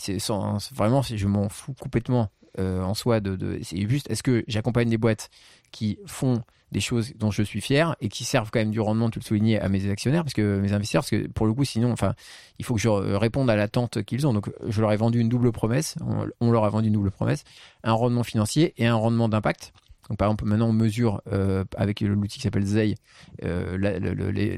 vraiment, 0.75 1.03
je 1.03 1.27
m'en 1.27 1.49
fous 1.49 1.75
complètement 1.75 2.31
en 2.59 2.95
soi. 2.95 3.21
De, 3.21 3.37
de, 3.37 3.59
c'est 3.63 3.89
juste, 3.89 4.11
est-ce 4.11 4.23
que 4.23 4.45
j'accompagne 4.47 4.89
des 4.89 4.99
boîtes 4.99 5.31
qui 5.73 5.99
font 6.07 6.43
des 6.77 6.83
choses 6.83 7.15
dont 7.17 7.31
je 7.31 7.43
suis 7.43 7.63
fier 7.63 7.97
et 8.03 8.11
qui 8.11 8.23
servent 8.25 8.51
quand 8.51 8.59
même 8.59 8.71
du 8.71 8.81
rendement, 8.81 9.09
tu 9.09 9.19
le 9.19 9.25
soulignais, 9.25 9.59
à 9.59 9.71
mes 9.71 9.89
actionnaires, 9.89 10.25
parce 10.25 10.35
que 10.35 10.59
mes 10.59 10.75
investisseurs, 10.75 11.01
parce 11.01 11.11
que 11.11 11.27
pour 11.29 11.47
le 11.47 11.55
coup, 11.55 11.65
sinon, 11.65 11.91
enfin, 11.91 12.13
il 12.59 12.67
faut 12.67 12.75
que 12.75 12.81
je 12.81 12.91
réponde 12.91 13.49
à 13.49 13.57
l'attente 13.57 14.03
qu'ils 14.03 14.27
ont. 14.27 14.35
Donc, 14.35 14.51
je 14.69 14.83
leur 14.83 14.93
ai 14.93 14.97
vendu 14.99 15.19
une 15.19 15.31
double 15.31 15.53
promesse. 15.53 15.97
On, 16.07 16.29
on 16.39 16.51
leur 16.51 16.67
a 16.67 16.69
vendu 16.69 16.89
une 16.89 16.93
double 16.93 17.11
promesse, 17.11 17.45
un 17.83 17.95
rendement 17.95 18.25
financier 18.25 18.75
et 18.77 18.87
un 18.87 18.95
rendement 18.95 19.31
d'impact. 19.31 19.73
Donc, 20.09 20.19
par 20.19 20.29
exemple, 20.29 20.45
maintenant, 20.45 20.69
on 20.69 20.73
mesure 20.73 21.23
euh, 21.33 21.65
avec 21.77 22.01
l'outil 22.03 22.37
qui 22.37 22.43
s'appelle 22.43 22.67
ZEI 22.67 22.95
euh, 23.43 23.79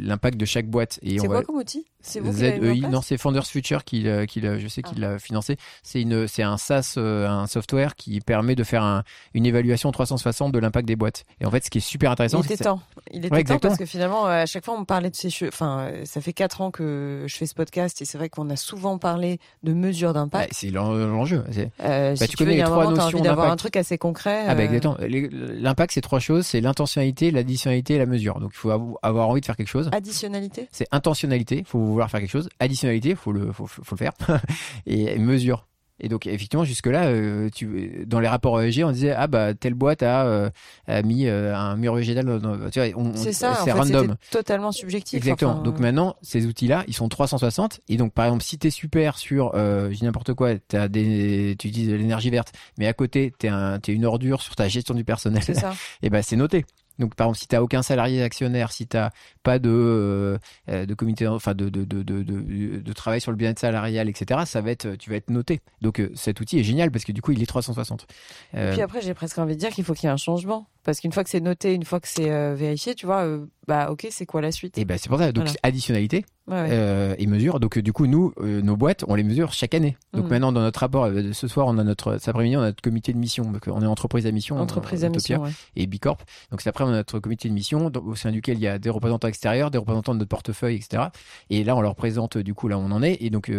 l'impact 0.00 0.36
de 0.36 0.44
chaque 0.44 0.68
boîte 0.68 0.98
C'est 1.02 1.16
quoi 1.18 1.36
va 1.36 1.42
comme 1.42 1.56
outil? 1.56 1.86
ZEI, 2.08 2.58
place 2.58 2.90
non, 2.90 3.00
c'est 3.02 3.18
Founders 3.18 3.46
Future 3.46 3.84
qui, 3.84 4.02
je 4.02 4.68
sais 4.68 4.82
qu'il 4.82 5.04
Ah. 5.04 5.12
l'a 5.12 5.18
financé. 5.18 5.56
C'est 5.82 6.00
une, 6.02 6.26
c'est 6.28 6.42
un 6.42 6.56
SaaS, 6.56 6.94
euh, 6.96 7.28
un 7.28 7.46
software 7.46 7.94
qui 7.96 8.20
permet 8.20 8.54
de 8.54 8.64
faire 8.64 8.82
un- 8.82 9.02
une 9.34 9.46
évaluation 9.46 9.90
360 9.92 10.52
de 10.52 10.58
l'impact 10.58 10.86
des 10.88 10.96
boîtes. 10.96 11.24
Et 11.40 11.46
en 11.46 11.50
fait, 11.50 11.64
ce 11.64 11.70
qui 11.70 11.78
est 11.78 11.82
super 11.82 12.10
intéressant, 12.10 12.40
Il 12.40 12.46
c'est 12.48 12.54
était 12.54 12.64
temps. 12.64 12.80
Il 13.12 13.24
était 13.24 13.34
Ouais, 13.34 13.44
temps 13.44 13.58
parce 13.58 13.76
que 13.78 13.86
finalement, 13.86 14.26
euh, 14.26 14.42
à 14.42 14.46
chaque 14.46 14.64
fois, 14.64 14.74
on 14.78 14.84
parlait 14.84 15.10
de 15.10 15.16
ces 15.16 15.30
cheveux. 15.30 15.50
Enfin, 15.52 15.80
euh, 15.80 16.04
ça 16.04 16.20
fait 16.20 16.32
quatre 16.32 16.60
ans 16.60 16.70
que 16.70 17.24
je 17.26 17.36
fais 17.36 17.46
ce 17.46 17.54
podcast 17.54 18.00
et 18.02 18.04
c'est 18.04 18.18
vrai 18.18 18.28
qu'on 18.28 18.48
a 18.50 18.56
souvent 18.56 18.98
parlé 18.98 19.38
de 19.62 19.72
mesures 19.72 20.12
d'impact. 20.12 20.52
c'est 20.52 20.70
l'en- 20.70 20.92
l'enjeu. 20.92 21.44
Si 21.50 21.60
Bah, 21.78 22.14
tu 22.26 22.36
connais 22.36 22.56
veux, 22.56 22.62
a 22.62 22.64
les 22.64 22.70
trois 22.70 22.90
notions 22.90 23.20
d'avoir 23.20 23.50
un 23.50 23.56
truc 23.56 23.76
assez 23.76 23.98
concret. 23.98 24.44
Ah 24.48 24.54
bah 24.54 24.64
exactement. 24.64 24.96
L'impact, 25.00 25.92
c'est 25.94 26.00
trois 26.00 26.18
choses. 26.20 26.46
C'est 26.46 26.60
l'intentionnalité, 26.60 27.30
l'additionnalité 27.30 27.94
et 27.94 27.98
la 27.98 28.06
mesure. 28.06 28.40
Donc, 28.40 28.50
il 28.54 28.56
faut 28.58 28.70
avoir 29.02 29.28
envie 29.28 29.40
de 29.40 29.46
faire 29.46 29.56
quelque 29.56 29.68
chose. 29.68 29.88
Additionnalité? 29.92 30.68
C'est 30.72 30.86
intentionnalité, 30.92 31.64
faut 31.66 31.78
vouloir 31.98 32.10
faire 32.10 32.20
quelque 32.20 32.30
chose. 32.30 32.48
Additionnalité, 32.60 33.14
faut 33.14 33.32
le, 33.32 33.52
faut, 33.52 33.66
faut 33.66 33.82
le 33.90 33.96
faire. 33.96 34.12
et, 34.86 35.18
mesure. 35.18 35.66
Et 36.00 36.08
donc 36.08 36.26
effectivement 36.26 36.64
jusque 36.64 36.86
là, 36.86 37.12
tu, 37.50 38.04
dans 38.06 38.20
les 38.20 38.28
rapports 38.28 38.62
ESG, 38.62 38.84
on 38.84 38.92
disait 38.92 39.10
ah 39.10 39.26
bah 39.26 39.54
telle 39.54 39.74
boîte 39.74 40.04
a, 40.04 40.26
euh, 40.26 40.50
a 40.86 41.02
mis 41.02 41.26
euh, 41.26 41.56
un 41.56 41.76
mur 41.76 41.94
végétal. 41.94 42.24
Dans, 42.38 42.70
tu 42.70 42.80
vois, 42.80 43.12
C'est 43.16 43.32
ça. 43.32 43.54
C'est 43.64 43.72
random. 43.72 44.14
totalement 44.30 44.70
subjectif. 44.70 45.16
Exactement. 45.16 45.54
enfin, 45.54 45.62
Donc 45.62 45.80
maintenant, 45.80 46.14
ces 46.22 46.46
outils-là, 46.46 46.84
ils 46.86 46.94
sont 46.94 47.08
360. 47.08 47.80
Et 47.88 47.96
donc, 47.96 48.12
par 48.12 48.26
exemple, 48.26 48.44
si 48.44 48.58
t'es 48.58 48.70
super 48.70 49.18
sur, 49.18 49.52
euh, 49.54 49.90
je 49.90 49.96
dis 49.96 50.04
n'importe 50.04 50.34
quoi, 50.34 50.54
des, 50.54 51.56
tu 51.58 51.68
utilises 51.68 51.88
de 51.88 51.96
l'énergie 51.96 52.30
verte, 52.30 52.52
mais 52.78 52.86
à 52.86 52.92
côté, 52.92 53.32
t'es 53.36 53.48
un, 53.48 53.80
t'es 53.80 53.92
une 53.92 54.04
ordure 54.04 54.40
sur 54.40 54.54
ta 54.54 54.68
gestion 54.68 54.94
du 54.94 55.02
personnel. 55.02 55.42
C'est 55.42 55.54
ça. 55.54 55.74
et 56.02 56.10
ben 56.10 56.22
c'est 56.22 56.36
noté. 56.36 56.64
Donc 56.98 57.14
par 57.14 57.26
exemple, 57.26 57.38
si 57.38 57.48
t'as 57.48 57.60
aucun 57.60 57.82
salarié 57.82 58.22
actionnaire, 58.22 58.72
si 58.72 58.86
t'as 58.86 59.10
pas 59.42 59.58
de 59.58 59.70
euh, 59.70 60.38
euh, 60.68 60.86
de 60.86 60.94
comité, 60.94 61.26
enfin 61.28 61.54
de 61.54 61.68
de, 61.68 61.84
de 61.84 62.92
travail 62.92 63.20
sur 63.20 63.30
le 63.30 63.36
bien-être 63.36 63.58
salarial, 63.58 64.08
etc. 64.08 64.40
Ça 64.46 64.60
va 64.60 64.70
être, 64.70 64.96
tu 64.96 65.10
vas 65.10 65.16
être 65.16 65.30
noté. 65.30 65.60
Donc 65.80 66.00
euh, 66.00 66.10
cet 66.14 66.40
outil 66.40 66.58
est 66.58 66.64
génial 66.64 66.90
parce 66.90 67.04
que 67.04 67.12
du 67.12 67.22
coup, 67.22 67.32
il 67.32 67.42
est 67.42 67.46
360. 67.46 68.02
Et 68.02 68.56
Euh, 68.58 68.72
puis 68.72 68.82
après, 68.82 69.00
j'ai 69.00 69.14
presque 69.14 69.38
envie 69.38 69.54
de 69.54 69.60
dire 69.60 69.70
qu'il 69.70 69.84
faut 69.84 69.94
qu'il 69.94 70.04
y 70.04 70.06
ait 70.06 70.12
un 70.12 70.16
changement. 70.16 70.66
Parce 70.88 71.00
qu'une 71.00 71.12
fois 71.12 71.22
que 71.22 71.28
c'est 71.28 71.40
noté, 71.42 71.74
une 71.74 71.84
fois 71.84 72.00
que 72.00 72.08
c'est 72.08 72.30
euh, 72.30 72.54
vérifié, 72.54 72.94
tu 72.94 73.04
vois, 73.04 73.22
euh, 73.26 73.44
bah 73.66 73.90
ok, 73.90 74.06
c'est 74.10 74.24
quoi 74.24 74.40
la 74.40 74.50
suite? 74.52 74.78
Et 74.78 74.86
ben 74.86 74.96
c'est 74.96 75.10
pour 75.10 75.18
ça. 75.18 75.32
Donc 75.32 75.44
Voilà. 75.44 75.58
additionnalité 75.62 76.24
Ouais, 76.46 76.54
ouais. 76.62 76.68
euh, 76.70 77.14
et 77.18 77.26
mesure. 77.26 77.60
Donc 77.60 77.78
du 77.78 77.92
coup, 77.92 78.06
nous, 78.06 78.32
nos 78.40 78.74
boîtes, 78.74 79.04
on 79.06 79.14
les 79.14 79.22
mesure 79.22 79.52
chaque 79.52 79.74
année. 79.74 79.98
Donc 80.14 80.24
Mm. 80.24 80.28
maintenant, 80.30 80.50
dans 80.52 80.62
notre 80.62 80.80
rapport, 80.80 81.10
ce 81.32 81.46
soir, 81.46 81.66
on 81.66 81.76
a 81.76 81.84
notre, 81.84 82.16
cet 82.16 82.28
après-midi, 82.28 82.56
on 82.56 82.60
a 82.62 82.68
notre 82.68 82.80
comité 82.80 83.12
de 83.12 83.18
mission. 83.18 83.52
Donc 83.52 83.64
on 83.66 83.82
est 83.82 83.86
entreprise 83.86 84.26
à 84.26 84.30
mission, 84.32 84.56
Entreprise 84.58 85.04
à 85.04 85.10
mission. 85.10 85.42
ouais. 85.42 85.50
et 85.76 85.86
Bicorp. 85.86 86.16
Donc 86.50 86.62
c'est 86.62 86.70
après 86.70 86.84
on 86.84 86.88
a 86.88 86.92
notre 86.92 87.18
comité 87.18 87.50
de 87.50 87.52
mission 87.52 87.92
au 87.94 88.14
sein 88.14 88.32
duquel 88.32 88.56
il 88.56 88.62
y 88.62 88.66
a 88.66 88.78
des 88.78 88.88
représentants 88.88 89.28
extérieurs, 89.28 89.70
des 89.70 89.76
représentants 89.76 90.14
de 90.14 90.20
notre 90.20 90.30
portefeuille, 90.30 90.76
etc. 90.76 91.08
Et 91.50 91.64
là 91.64 91.76
on 91.76 91.82
leur 91.82 91.96
présente 91.96 92.38
du 92.38 92.54
coup 92.54 92.66
là 92.68 92.78
où 92.78 92.80
on 92.80 92.92
en 92.92 93.02
est. 93.02 93.18
Et 93.20 93.28
donc 93.28 93.52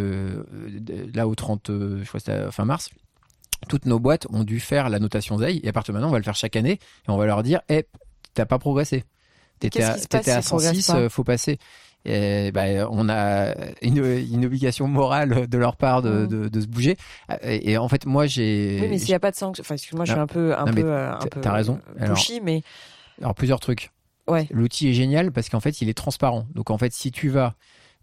là 1.14 1.28
au 1.28 1.36
30, 1.36 1.70
euh, 1.70 2.00
je 2.02 2.08
crois 2.08 2.20
que 2.20 2.26
c'était 2.26 2.32
à 2.40 2.50
fin 2.50 2.66
mars, 2.66 2.90
toutes 3.68 3.86
nos 3.86 3.99
boîtes 3.99 4.28
ont 4.32 4.43
dû 4.43 4.60
faire 4.60 4.89
la 4.89 4.99
notation 4.99 5.38
ZEI. 5.38 5.60
Et 5.64 5.68
à 5.70 5.74
partir 5.74 5.93
de 5.93 5.97
maintenant 5.97 6.10
on 6.10 6.14
va 6.14 6.18
le 6.20 6.24
faire 6.24 6.36
chaque 6.36 6.55
année 6.55 6.74
et 6.74 7.10
on 7.10 7.18
va 7.18 7.26
leur 7.26 7.43
dire, 7.43 7.62
eh, 7.70 7.86
t'as 8.34 8.45
pas 8.45 8.60
progressé. 8.60 9.03
T'étais 9.60 9.84
à, 9.84 9.93
qui 9.95 10.01
se 10.03 10.07
passe 10.07 10.22
t'étais 10.26 10.32
à 10.32 10.41
s'ils 10.41 10.49
progressent 10.49 10.74
106, 10.76 10.88
pas 10.88 10.97
euh, 10.99 11.10
faut 11.10 11.24
passer. 11.24 11.57
Et 12.05 12.51
bah, 12.53 12.88
on 12.91 13.10
a 13.10 13.53
une, 13.82 13.97
une 13.97 14.45
obligation 14.45 14.88
morale 14.88 15.47
de 15.49 15.57
leur 15.57 15.76
part 15.76 16.01
de, 16.01 16.10
Mm. 16.24 16.28
de, 16.28 16.47
de 16.47 16.62
se 16.62 16.68
bouger. 16.68 16.95
Et, 17.43 17.72
et 17.72 17.78
en 17.78 17.89
fait, 17.89 18.05
moi, 18.05 18.26
j'ai. 18.26 18.80
Oui, 18.82 18.88
mais 18.89 18.97
s'il 18.99 19.10
n'y 19.10 19.16
a 19.16 19.20
pas 19.20 19.32
de 19.32 19.36
sanction, 19.36 19.62
enfin, 19.62 19.76
excuse-moi, 19.76 20.05
je 20.05 20.12
suis 20.14 20.20
un 20.20 20.26
peu, 20.26 20.55
un 20.57 20.64
Non, 20.66 20.72
peu, 20.74 20.86
euh, 20.86 21.12
un 21.12 21.18
peu 21.28 21.49
raison. 21.49 21.82
euh, 21.99 22.05
Alors- 22.05 22.18
mais 22.41 22.62
Alors 23.22 23.36
plusieurs 23.36 23.60
trucs. 23.60 23.91
Ouais. 24.30 24.47
L'outil 24.51 24.88
est 24.88 24.93
génial 24.93 25.34
parce 25.34 25.49
qu'en 25.49 25.60
fait 25.60 25.82
il 25.82 25.89
est 25.89 25.93
transparent. 25.93 26.45
Donc 26.55 26.70
en 26.70 26.78
fait 26.78 26.93
si 26.93 27.12
tu 27.12 27.28
vas, 27.28 27.55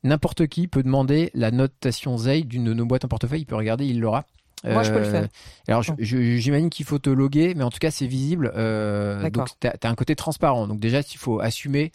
n'importe 0.05 0.47
qui 0.49 0.69
peut 0.69 0.83
demander 0.83 1.31
la 1.33 1.51
notation 1.51 2.19
ZEI 2.19 2.43
d'une 2.43 2.65
de 2.65 2.75
nos 2.75 2.85
boîtes 2.85 3.05
en 3.07 3.09
portefeuille, 3.09 3.43
il 3.43 3.47
peut 3.47 3.57
regarder, 3.57 3.87
il 3.87 4.01
l'aura. 4.01 4.25
Moi, 4.65 4.83
je 4.83 4.91
peux 4.93 4.99
le 4.99 5.05
faire. 5.05 5.29
Alors 5.69 5.83
Bon. 5.87 5.95
je- 5.99 6.37
j'imagine 6.39 6.71
qu'il 6.71 6.87
faut 6.87 6.99
te 6.99 7.11
loguer, 7.11 7.55
mais 7.55 7.63
en 7.63 7.71
tout 7.71 7.79
cas 7.79 7.91
c'est 7.91 8.07
visible. 8.07 8.53
Euh, 8.57 9.23
donc 9.31 9.49
t'as 9.61 9.73
as 9.83 9.89
un 9.91 9.95
côté 9.95 10.17
transparent. 10.17 10.67
Donc 10.67 10.81
déjà 10.81 11.01
il 11.01 11.19
faut 11.19 11.41
assumer 11.41 11.93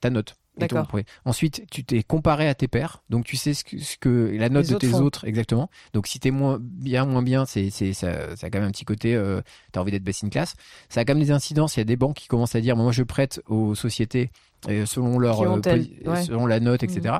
ta 0.00 0.10
note. 0.10 0.34
D'accord. 0.58 0.86
Ensuite, 1.24 1.64
tu 1.70 1.82
t'es 1.82 2.02
comparé 2.02 2.46
à 2.46 2.54
tes 2.54 2.68
pairs, 2.68 3.02
donc 3.08 3.24
tu 3.24 3.38
sais 3.38 3.54
ce 3.54 3.64
que, 3.64 3.78
ce 3.78 3.96
que 3.96 4.36
la 4.38 4.50
note 4.50 4.66
de 4.68 4.74
tes 4.80 4.88
autres, 5.02 5.24
exactement. 5.26 5.70
Donc 5.94 6.06
si 6.06 6.20
t'es 6.20 6.30
moins 6.30 6.58
bien, 6.60 7.06
moins 7.06 7.22
bien, 7.22 7.46
c'est 7.46 7.70
ça, 7.70 8.36
ça 8.36 8.46
a 8.46 8.50
quand 8.50 8.58
même 8.58 8.68
un 8.68 8.70
petit 8.70 8.84
côté. 8.84 9.14
Euh, 9.16 9.40
T'as 9.72 9.80
envie 9.80 9.92
d'être 9.92 10.04
best 10.04 10.22
in 10.24 10.28
class. 10.28 10.54
Ça 10.90 11.00
a 11.00 11.04
quand 11.06 11.14
même 11.14 11.22
des 11.24 11.30
incidences. 11.30 11.76
Il 11.76 11.80
y 11.80 11.82
a 11.82 11.84
des 11.84 11.96
banques 11.96 12.16
qui 12.16 12.28
commencent 12.28 12.54
à 12.54 12.60
dire, 12.60 12.76
moi 12.76 12.92
je 12.92 13.02
prête 13.02 13.40
aux 13.46 13.74
sociétés 13.74 14.30
euh, 14.68 14.84
selon 14.84 15.18
leur 15.18 15.38
euh, 15.40 16.16
selon 16.22 16.44
la 16.46 16.60
note, 16.60 16.82
etc. 16.82 17.14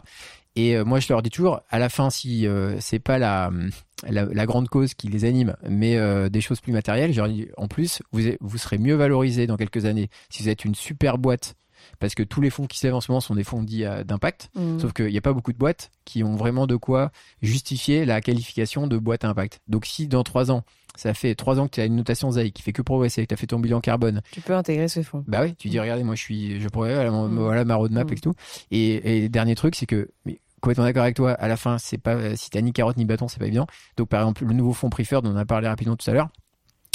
Et 0.55 0.76
euh, 0.76 0.84
moi, 0.84 1.00
je 1.00 1.09
leur 1.09 1.22
dis 1.22 1.30
toujours, 1.30 1.61
à 1.70 1.78
la 1.78 1.88
fin, 1.88 2.11
si 2.11 2.46
c'est 2.80 2.98
pas 2.98 3.18
la, 3.18 3.50
la, 4.09 4.46
grande 4.46 4.68
cause 4.68 4.94
qui 4.94 5.09
les 5.09 5.24
anime, 5.24 5.57
mais 5.68 5.98
des 6.30 6.40
choses 6.40 6.61
plus 6.61 6.72
matérielles, 6.72 7.12
je 7.12 7.18
leur 7.18 7.28
dis, 7.28 7.48
en 7.57 7.68
plus, 7.68 8.03
vous, 8.12 8.22
vous 8.40 8.59
serez 8.59 8.78
mieux 8.78 8.94
valorisé 8.94 9.46
dans 9.46 9.57
quelques 9.57 9.84
années. 9.84 10.11
Si 10.30 10.42
vous 10.42 10.48
êtes 10.48 10.64
une 10.64 10.74
super 10.74 11.18
boîte 11.18 11.55
parce 12.03 12.16
que 12.16 12.24
tous 12.24 12.40
les 12.40 12.50
fonds 12.50 12.66
qui 12.66 12.78
se 12.78 12.86
lèvent 12.88 12.96
en 12.96 13.00
ce 13.00 13.12
moment 13.12 13.20
sont 13.20 13.36
des 13.36 13.44
fonds 13.44 13.62
dits 13.62 13.84
euh, 13.84 14.03
d'impact. 14.03 14.50
Mm. 14.57 14.80
Sauf 14.80 14.92
qu'il 14.92 15.07
n'y 15.07 15.16
a 15.16 15.20
pas 15.20 15.32
beaucoup 15.32 15.53
de 15.53 15.57
boîtes 15.57 15.92
qui 16.05 16.24
ont 16.24 16.34
vraiment 16.34 16.66
de 16.66 16.74
quoi 16.74 17.12
justifier 17.42 18.05
la 18.05 18.20
qualification 18.20 18.88
de 18.88 18.98
boîte 18.98 19.24
à 19.24 19.28
impact. 19.28 19.61
Donc 19.68 19.86
si 19.86 20.09
dans 20.09 20.24
trois 20.24 20.50
ans, 20.50 20.64
ça 20.96 21.14
fait 21.14 21.36
trois 21.36 21.61
ans 21.61 21.68
que 21.68 21.76
tu 21.76 21.80
as 21.80 21.84
une 21.84 21.94
notation 21.94 22.32
ZAI 22.32 22.50
qui 22.50 22.62
fait 22.62 22.72
que 22.72 22.82
progresser, 22.82 23.22
que 23.22 23.28
tu 23.28 23.34
as 23.34 23.36
fait 23.36 23.46
ton 23.46 23.61
bilan 23.61 23.80
carbone. 23.80 24.20
Tu 24.32 24.40
peux 24.40 24.53
intégrer 24.53 24.88
ce 24.88 25.05
fonds. 25.05 25.22
Bah 25.28 25.42
oui, 25.42 25.55
tu 25.55 25.68
dis, 25.68 25.78
regardez, 25.78 26.03
moi 26.03 26.16
je 26.16 26.22
suis, 26.22 26.61
je 26.61 26.68
pourrais, 26.68 27.09
voilà, 27.09 27.64
ma 27.64 27.76
roadmap 27.76 28.11
mm. 28.11 28.12
et 28.12 28.16
tout. 28.16 28.34
Et, 28.72 29.28
dernier 29.28 29.55
truc, 29.55 29.76
c'est 29.76 29.86
que, 29.86 30.11
mais, 30.26 30.40
complètement 30.61 30.84
d'accord 30.84 31.05
avec 31.05 31.14
toi, 31.14 31.30
à 31.34 31.46
la 31.46 31.57
fin, 31.57 31.78
c'est 31.78 31.98
pas, 31.98 32.34
si 32.34 32.50
t'as 32.50 32.62
ni 32.62 32.72
carotte 32.72 32.96
ni 32.96 33.05
bâton, 33.05 33.28
c'est 33.28 33.38
pas 33.38 33.46
évident. 33.46 33.68
Donc 33.96 34.09
par 34.09 34.22
exemple, 34.22 34.44
le 34.44 34.55
nouveau 34.55 34.72
fonds 34.72 34.90
Preferred, 34.90 35.22
dont 35.22 35.30
on 35.30 35.36
a 35.36 35.46
parlé 35.46 35.68
rapidement 35.68 35.94
tout 35.94 36.11
à 36.11 36.14
l'heure, 36.14 36.30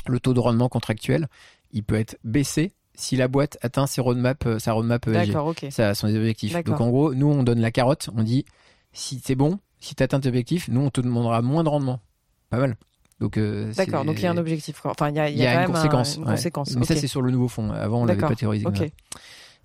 le 0.06 0.20
taux 0.20 0.34
de 0.34 0.40
rendement 0.42 0.68
contractuel, 0.68 1.30
il 1.72 1.84
peut 1.84 1.96
être 1.96 2.18
baissé 2.26 2.74
si 2.98 3.16
la 3.16 3.30
boîte 3.30 3.58
atteint 3.62 3.88
ses 3.88 4.02
roadmap, 4.02 4.46
euh, 4.46 4.60
sa 4.60 4.74
roadmap 4.74 5.08
ESG. 5.08 5.28
D'accord, 5.28 5.48
ok. 5.48 5.68
Ça, 5.70 5.96
son 5.96 6.14
objectifs. 6.14 6.54
Donc 6.64 6.82
en 6.82 6.90
gros, 6.90 7.14
nous 7.14 7.28
on 7.28 7.44
donne 7.44 7.62
la 7.62 7.72
carotte, 7.72 8.10
on 8.16 8.24
dit 8.24 8.44
si 8.92 9.22
c'est 9.24 9.36
bon, 9.36 9.60
si 9.80 9.96
tu 9.96 10.04
atteins 10.04 10.20
tes 10.20 10.28
objectifs, 10.28 10.68
nous 10.68 10.82
on 10.82 10.90
te 10.90 11.00
demandera 11.00 11.42
moins 11.42 11.64
de 11.64 11.70
rendement. 11.70 12.02
Pas 12.50 12.58
mal. 12.58 12.76
Donc 13.20 13.38
euh, 13.38 13.74
d'accord, 13.74 14.04
donc 14.04 14.18
il 14.18 14.24
y 14.24 14.28
a 14.28 14.32
un 14.32 14.38
objectif. 14.38 14.86
Enfin, 14.86 15.10
il 15.10 15.16
y 15.16 15.20
a, 15.20 15.30
y 15.30 15.46
a, 15.46 15.64
une, 15.64 15.72
conséquence, 15.72 16.18
une 16.18 16.26
conséquence. 16.26 16.76
Mais 16.76 16.86
ça 16.86 16.96
c'est 16.96 17.08
sur 17.08 17.22
le 17.22 17.32
nouveau 17.32 17.48
fond. 17.48 17.72
Avant 17.72 18.02
on 18.02 18.06
l'avait 18.06 18.20
pas 18.20 18.36
théorisé. 18.36 18.66
Ok. 18.66 18.92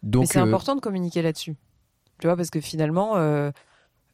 Donc 0.03 0.27
c'est 0.29 0.39
euh, 0.39 0.43
important 0.43 0.75
de 0.75 0.81
communiquer 0.81 1.23
là-dessus. 1.23 1.57
Tu 2.19 2.27
vois, 2.27 2.37
parce 2.37 2.51
que 2.51 2.61
finalement, 2.61 3.17
euh, 3.17 3.51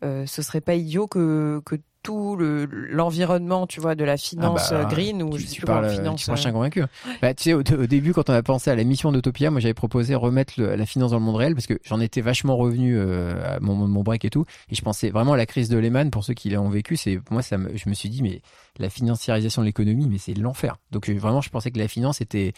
euh, 0.05 0.27
ce 0.27 0.43
serait 0.43 0.61
pas 0.61 0.75
idiot 0.75 1.07
que, 1.07 1.61
que 1.65 1.77
tout 2.09 2.39
l'environnement, 2.39 3.67
tu 3.67 3.81
vois, 3.81 3.95
de 3.95 4.03
la 4.03 4.17
finance 4.17 4.69
ah 4.71 4.85
bah, 4.85 4.85
green 4.87 5.23
ou 5.23 5.37
je 5.37 5.45
sais 5.45 5.61
pas 5.61 5.87
finance. 5.91 6.25
Tu 6.25 6.31
euh, 6.31 6.53
convaincu. 6.53 6.83
Bah, 7.21 7.35
tu 7.35 7.43
sais, 7.43 7.53
au, 7.53 7.63
début, 7.63 8.15
quand 8.15 8.31
on 8.31 8.33
a 8.33 8.43
pensé 8.43 8.71
à 8.71 8.77
la 8.77 8.85
mission 8.85 9.13
d'Utopia, 9.13 9.51
moi 9.51 9.61
j'avais 9.61 9.75
proposé 9.75 10.15
remettre 10.15 10.55
la 10.59 10.87
finance 10.87 11.11
dans 11.11 11.19
le 11.19 11.25
monde 11.25 11.37
réel 11.37 11.55
parce 11.55 11.67
que 11.67 11.79
j'en 11.85 12.01
étais 12.01 12.23
vachement 12.23 12.57
revenu 12.57 12.97
euh, 12.97 13.57
à 13.57 13.61
mon, 13.61 13.75
mon 13.75 14.03
break 14.03 14.25
et 14.25 14.31
tout, 14.31 14.47
et 14.71 14.75
je 14.75 14.81
pensais 14.81 15.11
vraiment 15.11 15.35
à 15.35 15.37
la 15.37 15.45
crise 15.45 15.69
de 15.69 15.77
Lehman 15.77 16.11
pour 16.11 16.25
ceux 16.25 16.33
qui 16.33 16.49
l'ont 16.49 16.71
vécu. 16.71 16.97
C'est 16.97 17.21
moi, 17.31 17.43
ça, 17.43 17.59
je 17.75 17.89
me 17.91 17.95
suis 17.95 18.09
dit, 18.09 18.23
mais 18.23 18.41
la 18.79 18.89
financiarisation 18.89 19.61
de 19.61 19.67
l'économie, 19.67 20.09
mais 20.09 20.17
c'est 20.17 20.33
l'enfer. 20.33 20.79
Donc 20.91 21.11
vraiment, 21.11 21.43
je 21.43 21.51
pensais 21.51 21.71
que 21.71 21.79
la 21.79 21.89
finance 21.89 22.23
était 22.23 22.55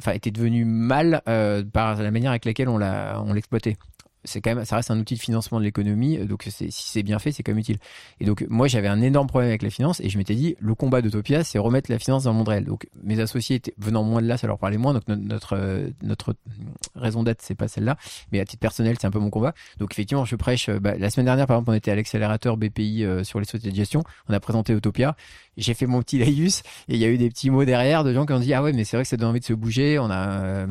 enfin 0.00 0.12
était 0.12 0.32
devenue 0.32 0.64
mal 0.64 1.22
euh, 1.28 1.62
par 1.62 2.02
la 2.02 2.10
manière 2.10 2.32
avec 2.32 2.44
laquelle 2.44 2.68
on 2.68 2.78
l'a 2.78 3.22
on 3.24 3.34
l'exploitait 3.34 3.76
c'est 4.24 4.40
quand 4.40 4.54
même 4.54 4.64
ça 4.64 4.76
reste 4.76 4.90
un 4.90 4.98
outil 4.98 5.14
de 5.14 5.20
financement 5.20 5.58
de 5.58 5.64
l'économie 5.64 6.18
donc 6.26 6.46
si 6.48 6.70
c'est 6.70 7.02
bien 7.02 7.18
fait 7.18 7.32
c'est 7.32 7.42
quand 7.42 7.52
même 7.52 7.58
utile. 7.58 7.78
Et 8.20 8.24
donc 8.24 8.44
moi 8.48 8.68
j'avais 8.68 8.88
un 8.88 9.00
énorme 9.00 9.26
problème 9.26 9.48
avec 9.48 9.62
la 9.62 9.70
finance 9.70 10.00
et 10.00 10.08
je 10.08 10.18
m'étais 10.18 10.34
dit 10.34 10.56
le 10.60 10.74
combat 10.74 11.02
d'Utopia 11.02 11.44
c'est 11.44 11.58
remettre 11.58 11.90
la 11.90 11.98
finance 11.98 12.24
dans 12.24 12.32
le 12.32 12.38
monde 12.38 12.48
réel. 12.48 12.64
Donc 12.64 12.86
mes 13.02 13.20
associés 13.20 13.60
venant 13.78 14.02
moins 14.02 14.22
de 14.22 14.26
là 14.26 14.36
ça 14.36 14.46
leur 14.46 14.58
parlait 14.58 14.78
moins 14.78 14.94
donc 14.94 15.06
notre 15.08 15.90
notre, 16.02 16.34
raison 16.94 17.22
d'être 17.22 17.42
c'est 17.42 17.54
pas 17.54 17.68
celle-là. 17.68 17.96
Mais 18.32 18.40
à 18.40 18.44
titre 18.44 18.60
personnel 18.60 18.96
c'est 19.00 19.06
un 19.06 19.10
peu 19.10 19.18
mon 19.18 19.30
combat. 19.30 19.54
Donc 19.78 19.92
effectivement 19.92 20.24
je 20.24 20.36
prêche 20.36 20.70
bah, 20.70 20.96
la 20.96 21.10
semaine 21.10 21.26
dernière 21.26 21.46
par 21.46 21.56
exemple 21.56 21.70
on 21.70 21.74
était 21.74 21.90
à 21.90 21.96
l'accélérateur 21.96 22.56
BPI 22.56 23.04
euh, 23.04 23.24
sur 23.24 23.38
les 23.38 23.46
sociétés 23.46 23.70
de 23.70 23.76
gestion. 23.76 24.02
On 24.28 24.34
a 24.34 24.40
présenté 24.40 24.72
Utopia 24.72 25.16
j'ai 25.60 25.74
fait 25.74 25.86
mon 25.86 26.02
petit 26.02 26.18
laïus 26.18 26.62
et 26.88 26.94
il 26.94 26.96
y 26.96 27.04
a 27.04 27.08
eu 27.08 27.18
des 27.18 27.28
petits 27.28 27.50
mots 27.50 27.64
derrière 27.64 28.04
de 28.04 28.12
gens 28.12 28.26
qui 28.26 28.32
ont 28.32 28.40
dit 28.40 28.54
ah 28.54 28.62
ouais 28.62 28.72
mais 28.72 28.84
c'est 28.84 28.96
vrai 28.96 29.04
que 29.04 29.08
ça 29.08 29.16
donne 29.16 29.28
envie 29.28 29.40
de 29.40 29.44
se 29.44 29.52
bouger. 29.52 29.98
On 29.98 30.10
a 30.10 30.42
euh, 30.42 30.66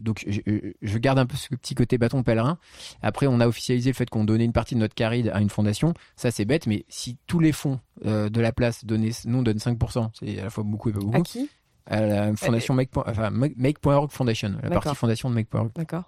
donc 0.00 0.24
je, 0.26 0.40
je, 0.80 0.98
garde 0.98 1.18
un 1.18 1.26
peu 1.26 1.36
ce 1.36 1.48
petit 1.48 1.74
côté 1.74 1.98
bâton 1.98 2.22
pèlerin 2.22 2.58
après 3.02 3.26
on 3.26 3.40
a 3.40 3.46
officialisé 3.46 3.90
le 3.90 3.94
fait 3.94 4.08
qu'on 4.10 4.24
donnait 4.24 4.44
une 4.44 4.52
partie 4.52 4.74
de 4.74 4.80
notre 4.80 4.94
caride 4.94 5.30
à 5.32 5.40
une 5.40 5.50
fondation. 5.50 5.94
Ça 6.16 6.30
c'est 6.30 6.44
bête 6.44 6.66
mais 6.66 6.84
si 6.88 7.16
tous 7.26 7.40
les 7.40 7.52
fonds 7.52 7.80
euh, 8.06 8.28
de 8.28 8.40
la 8.40 8.52
place 8.52 8.84
donnaient 8.84 9.10
nous 9.24 9.38
on 9.38 9.42
donne 9.42 9.58
5% 9.58 10.10
c'est 10.18 10.38
à 10.38 10.44
la 10.44 10.50
fois 10.50 10.64
beaucoup 10.64 10.90
et 10.90 10.92
pas 10.92 11.00
beaucoup. 11.00 11.16
À 11.16 11.20
qui? 11.20 11.48
À 11.86 12.02
la 12.02 12.36
fondation 12.36 12.74
Make, 12.74 12.90
enfin, 12.96 13.30
Make.org 13.30 14.10
Foundation 14.10 14.54
la 14.62 14.70
partie 14.70 14.94
fondation 14.94 15.30
de 15.30 15.34
Make.org 15.34 15.70
d'accord. 15.74 16.04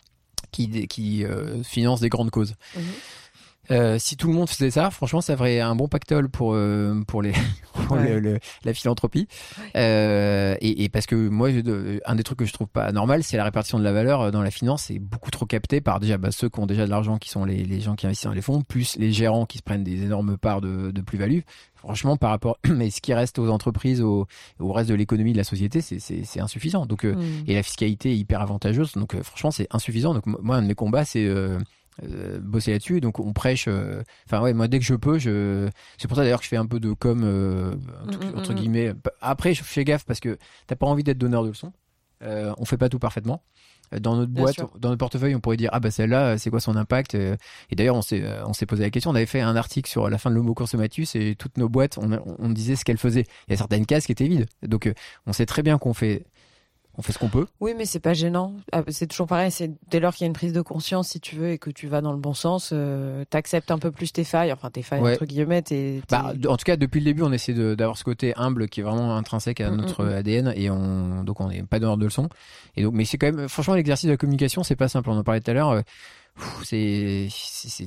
Qui, 0.53 0.89
qui 0.89 1.25
euh, 1.25 1.63
finance 1.63 2.01
des 2.01 2.09
grandes 2.09 2.31
causes. 2.31 2.55
Mhm. 2.77 2.83
Euh, 3.71 3.99
si 3.99 4.17
tout 4.17 4.29
le 4.29 4.35
monde 4.35 4.49
faisait 4.49 4.71
ça, 4.71 4.91
franchement, 4.91 5.21
ça 5.21 5.37
ferait 5.37 5.61
un 5.61 5.75
bon 5.75 5.89
pactole 5.89 6.29
pour 6.29 6.55
euh, 6.55 7.01
pour 7.07 7.23
les 7.23 7.33
pour 7.87 7.97
la 7.97 8.75
philanthropie. 8.75 9.29
Euh, 9.77 10.57
et, 10.61 10.85
et, 10.85 10.89
parce 10.89 11.07
que 11.07 11.15
moi, 11.15 11.49
un 12.05 12.15
des 12.15 12.23
trucs 12.23 12.39
que 12.39 12.45
je 12.45 12.53
trouve 12.53 12.69
pas 12.69 12.93
normal, 12.93 13.23
c'est 13.23 13.37
la 13.37 13.45
répartition 13.45 13.79
de 13.79 13.85
la 13.85 13.93
valeur 13.93 14.21
euh, 14.21 14.31
dans 14.31 14.43
la 14.43 14.51
finance. 14.51 14.85
C'est 14.85 14.99
beaucoup 14.99 15.31
trop 15.31 15.47
capté 15.47 15.81
par 15.81 16.01
déjà 16.01 16.19
bah, 16.19 16.31
ceux 16.33 16.49
qui 16.49 16.61
ont 16.61 16.67
déjà 16.67 16.85
de 16.85 16.91
l'argent, 16.91 17.19
qui 17.19 17.29
sont 17.29 17.45
les, 17.45 17.65
les 17.65 17.81
gens 17.81 17.95
qui 17.95 18.07
investissent 18.07 18.27
dans 18.27 18.33
les 18.33 18.43
fonds, 18.43 18.63
plus 18.63 18.97
les 18.97 19.13
gérants 19.13 19.47
qui 19.47 19.59
se 19.59 19.63
prennent 19.63 19.85
des 19.85 20.03
énormes 20.03 20.37
parts 20.37 20.61
de, 20.61 20.91
de 20.91 21.01
plus-value. 21.01 21.41
Franchement, 21.75 22.17
par 22.17 22.31
rapport, 22.31 22.59
mais 22.69 22.91
ce 22.91 23.01
qui 23.01 23.15
reste 23.15 23.39
aux 23.39 23.49
entreprises, 23.49 24.03
au, 24.03 24.27
au 24.59 24.73
reste 24.73 24.91
de 24.91 24.95
l'économie 24.95 25.33
de 25.33 25.39
la 25.39 25.45
société, 25.45 25.81
c'est 25.81 26.41
insuffisant. 26.41 26.87
Donc, 26.87 27.05
euh, 27.05 27.15
mm. 27.15 27.45
et 27.47 27.55
la 27.55 27.63
fiscalité 27.63 28.11
est 28.11 28.17
hyper 28.17 28.41
avantageuse. 28.41 28.93
Donc, 28.93 29.21
franchement, 29.23 29.51
c'est 29.51 29.69
insuffisant. 29.71 30.13
Donc, 30.15 30.27
moi, 30.27 30.57
un 30.57 30.63
de 30.63 30.67
mes 30.67 30.75
combats, 30.75 31.05
c'est 31.05 31.27
euh, 32.03 32.39
bosser 32.41 32.73
là-dessus. 32.73 33.01
Donc 33.01 33.19
on 33.19 33.33
prêche. 33.33 33.67
Euh, 33.69 34.03
enfin 34.27 34.41
ouais, 34.41 34.53
moi 34.53 34.69
dès 34.69 34.79
que 34.79 34.85
je 34.85 34.95
peux, 34.95 35.19
je. 35.19 35.69
C'est 35.99 36.09
pour 36.09 36.17
ça 36.17 36.23
d'ailleurs 36.23 36.39
que 36.41 36.45
je 36.45 36.51
fais 36.51 36.57
un 36.57 36.67
peu 36.67 36.81
de 36.81 36.93
com 36.93 37.23
euh, 37.25 37.75
mm, 37.75 38.11
mm, 38.11 38.39
entre, 38.39 38.53
mm, 38.53 38.57
guillemets. 38.57 38.93
Après, 39.21 39.55
je 39.55 39.63
fais 39.63 39.85
gaffe 39.85 40.05
parce 40.05 40.21
que 40.21 40.39
t'as 40.67 40.77
pas 40.77 40.87
envie 40.87 41.03
d'être 41.03 41.19
donneur 41.19 41.43
de 41.43 41.49
leçons. 41.49 41.73
on 42.23 42.65
fait 42.65 42.79
pas 42.79 42.89
tout 42.89 42.99
parfaitement 42.99 43.43
dans 44.01 44.15
notre 44.15 44.31
boîte, 44.31 44.61
dans 44.79 44.91
notre 44.91 45.01
portefeuille, 45.01 45.35
on 45.35 45.41
pourrait 45.41 45.57
dire 45.57 45.71
ah 45.73 45.81
bah 45.81 45.91
celle-là, 45.91 46.39
c'est 46.39 46.49
quoi 46.49 46.61
son 46.61 46.77
impact 46.77 47.17
Et 47.17 47.37
d'ailleurs, 47.73 47.97
on 47.97 48.03
s'est 48.03 48.25
on 48.47 48.53
s'est 48.53 48.67
posé 48.67 48.85
la 48.85 48.91
question. 48.91 49.11
On 49.11 49.17
avait 49.17 49.27
fait 49.27 49.41
un 49.41 49.57
article 49.57 49.91
sur 49.91 50.09
la 50.09 50.17
fin 50.17 50.31
de 50.31 50.37
l'homo 50.37 50.55
consommatus 50.55 51.17
et 51.17 51.35
toutes 51.35 51.59
nos 51.59 51.69
boîtes, 51.69 51.99
on, 51.99 52.09
on 52.39 52.51
disait 52.51 52.77
ce 52.77 52.85
qu'elles 52.85 52.99
faisaient. 52.99 53.27
Il 53.49 53.51
y 53.51 53.55
a 53.55 53.57
certaines 53.57 53.87
cases 53.87 54.07
qui 54.07 54.13
étaient 54.13 54.29
vides. 54.29 54.47
Donc 54.63 54.91
on 55.27 55.33
sait 55.33 55.47
très 55.47 55.63
bien 55.63 55.77
qu'on 55.77 55.93
fait 55.93 56.25
on 57.01 57.03
fait 57.03 57.13
ce 57.13 57.19
qu'on 57.19 57.29
peut. 57.29 57.47
Oui, 57.61 57.73
mais 57.77 57.87
c'est 57.87 57.99
pas 57.99 58.13
gênant. 58.13 58.53
Ah, 58.73 58.83
c'est 58.89 59.07
toujours 59.07 59.27
pareil. 59.27 59.51
C'est 59.51 59.71
dès 59.91 60.01
lors 60.01 60.15
qu'il 60.15 60.25
y 60.25 60.27
a 60.27 60.29
une 60.29 60.35
prise 60.35 60.53
de 60.53 60.61
conscience, 60.61 61.09
si 61.09 61.21
tu 61.21 61.37
veux, 61.37 61.53
et 61.53 61.59
que 61.59 61.71
tu 61.71 61.87
vas 61.87 62.03
dans 62.03 62.13
le 62.13 62.19
bon 62.19 62.35
sens, 62.35 62.71
euh, 62.75 63.25
t'acceptes 63.31 63.71
un 63.71 63.79
peu 63.79 63.91
plus 63.91 64.13
tes 64.13 64.25
failles, 64.25 64.53
enfin 64.53 64.71
tes 64.71 64.83
failles 64.83 65.01
entre 65.01 65.25
guillemets. 65.25 65.65
Bah, 66.11 66.35
en 66.47 66.57
tout 66.59 66.65
cas, 66.65 66.77
depuis 66.77 67.01
le 67.01 67.07
début, 67.07 67.23
on 67.23 67.33
essaie 67.33 67.55
d'avoir 67.55 67.97
ce 67.97 68.05
côté 68.05 68.35
humble 68.37 68.69
qui 68.69 68.81
est 68.81 68.83
vraiment 68.83 69.17
intrinsèque 69.17 69.63
à 69.63 69.71
mm, 69.71 69.75
mm, 69.75 69.77
notre 69.81 70.05
mm. 70.05 70.09
ADN, 70.09 70.53
et 70.55 70.69
on 70.69 71.25
donc 71.25 71.41
on 71.41 71.49
n'est 71.49 71.63
pas 71.63 71.79
donneur 71.79 71.97
de 71.97 72.05
leçons. 72.05 72.29
Et 72.77 72.83
donc, 72.83 72.93
mais 72.93 73.07
c'est 73.07 73.17
quand 73.17 73.33
même, 73.33 73.49
franchement, 73.49 73.75
l'exercice 73.75 74.07
de 74.07 74.13
la 74.13 74.19
communication, 74.19 74.63
c'est 74.63 74.77
pas 74.77 74.89
simple. 74.89 75.09
On 75.09 75.19
en 75.19 75.25
parlait 75.25 75.41
tout 75.41 75.51
à 75.51 75.55
l'heure. 75.55 75.71
Euh, 75.71 75.81
c'est, 76.65 77.29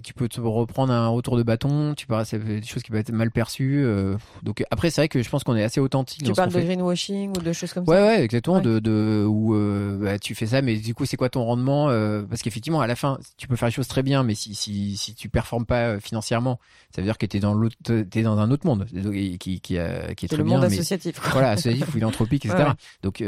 tu 0.04 0.14
peux 0.14 0.28
te 0.28 0.42
reprendre 0.42 0.94
un 0.94 1.08
retour 1.08 1.38
de 1.38 1.44
bâton, 1.44 1.94
tu 1.96 2.08
parles, 2.08 2.26
c'est 2.26 2.40
des 2.40 2.62
choses 2.64 2.84
qui 2.84 2.92
peuvent 2.92 3.00
être 3.00 3.12
mal 3.12 3.32
perçues. 3.32 3.84
Euh, 3.86 4.16
donc 4.44 4.64
après, 4.72 4.90
c'est 4.90 5.02
vrai 5.02 5.10
que 5.10 5.22
je 5.22 5.30
pense 5.30 5.44
qu'on 5.44 5.56
est 5.56 5.64
assez 5.64 5.80
authentique. 5.80 6.24
Tu 6.24 6.34
parles 6.34 6.52
de 6.52 6.60
greenwashing 6.60 7.30
ou 7.38 7.42
de 7.42 7.54
choses 7.54 7.74
comme 7.74 7.84
ouais, 7.88 7.96
ça. 7.96 8.06
Ouais, 8.06 8.24
exactement. 8.24 8.60
De, 8.60 8.80
de 8.80 9.26
où 9.28 9.56
euh, 9.56 9.98
bah, 9.98 10.20
tu 10.20 10.36
fais 10.36 10.48
ça, 10.48 10.62
mais 10.62 10.76
du 10.76 10.94
coup, 10.94 11.06
c'est 11.06 11.18
quoi 11.18 11.30
ton 11.30 11.44
rendement 11.44 11.90
euh, 11.90 12.24
Parce 12.24 12.42
qu'effectivement, 12.42 12.82
à 12.82 12.88
la 12.88 12.96
fin, 12.96 13.18
tu 13.38 13.48
peux 13.48 13.56
faire 13.56 13.68
les 13.68 13.74
choses 13.74 13.88
très 13.88 14.04
bien, 14.04 14.24
mais 14.24 14.36
si 14.36 14.56
si 14.56 14.98
si 14.98 15.16
tu 15.16 15.30
performes 15.30 15.66
pas 15.66 16.00
financièrement, 16.00 16.60
ça 16.94 17.02
veut 17.02 17.06
dire 17.06 17.18
que 17.18 17.26
t'es 17.26 17.40
dans 17.40 17.54
l'autre, 17.54 17.76
t'es 17.84 18.22
dans 18.24 18.38
un 18.38 18.52
autre 18.52 18.66
monde 18.66 18.86
qui 18.86 19.38
qui 19.38 19.62
qui, 19.62 19.78
a, 19.78 20.14
qui 20.16 20.26
est, 20.26 20.28
très 20.28 20.38
le 20.38 20.44
bien. 20.44 20.56
monde 20.56 20.66
associatif. 20.66 21.20
Voilà, 21.32 21.52
associatif, 21.52 21.90
philanthropique, 21.92 22.46
etc. 22.46 22.72
Donc 23.02 23.24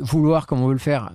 vouloir 0.00 0.46
comme 0.46 0.60
on 0.60 0.68
veut 0.68 0.74
le 0.74 0.78
faire, 0.78 1.12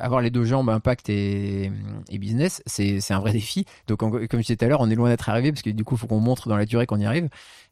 avoir 0.00 0.20
les 0.20 0.30
deux 0.30 0.44
jambes, 0.44 0.68
impact 0.68 1.08
et, 1.08 1.70
et 2.10 2.18
business, 2.18 2.62
c'est 2.66 3.12
un 3.12 3.20
vrai 3.20 3.32
défi. 3.32 3.64
Donc, 3.86 4.00
comme 4.00 4.20
je 4.20 4.36
disais 4.38 4.56
tout 4.56 4.64
à 4.64 4.68
l'heure, 4.68 4.80
on 4.80 4.90
est 4.90 4.94
loin 4.94 5.08
d'être 5.08 5.28
arrivé 5.28 5.52
parce 5.52 5.62
que 5.62 5.70
du 5.70 5.84
coup, 5.84 5.94
il 5.94 5.98
faut 5.98 6.06
qu'on 6.06 6.20
montre 6.20 6.48
dans 6.48 6.56
la 6.56 6.66
durée 6.66 6.86
qu'on 6.86 6.98
y 6.98 7.06
arrive. 7.06 7.28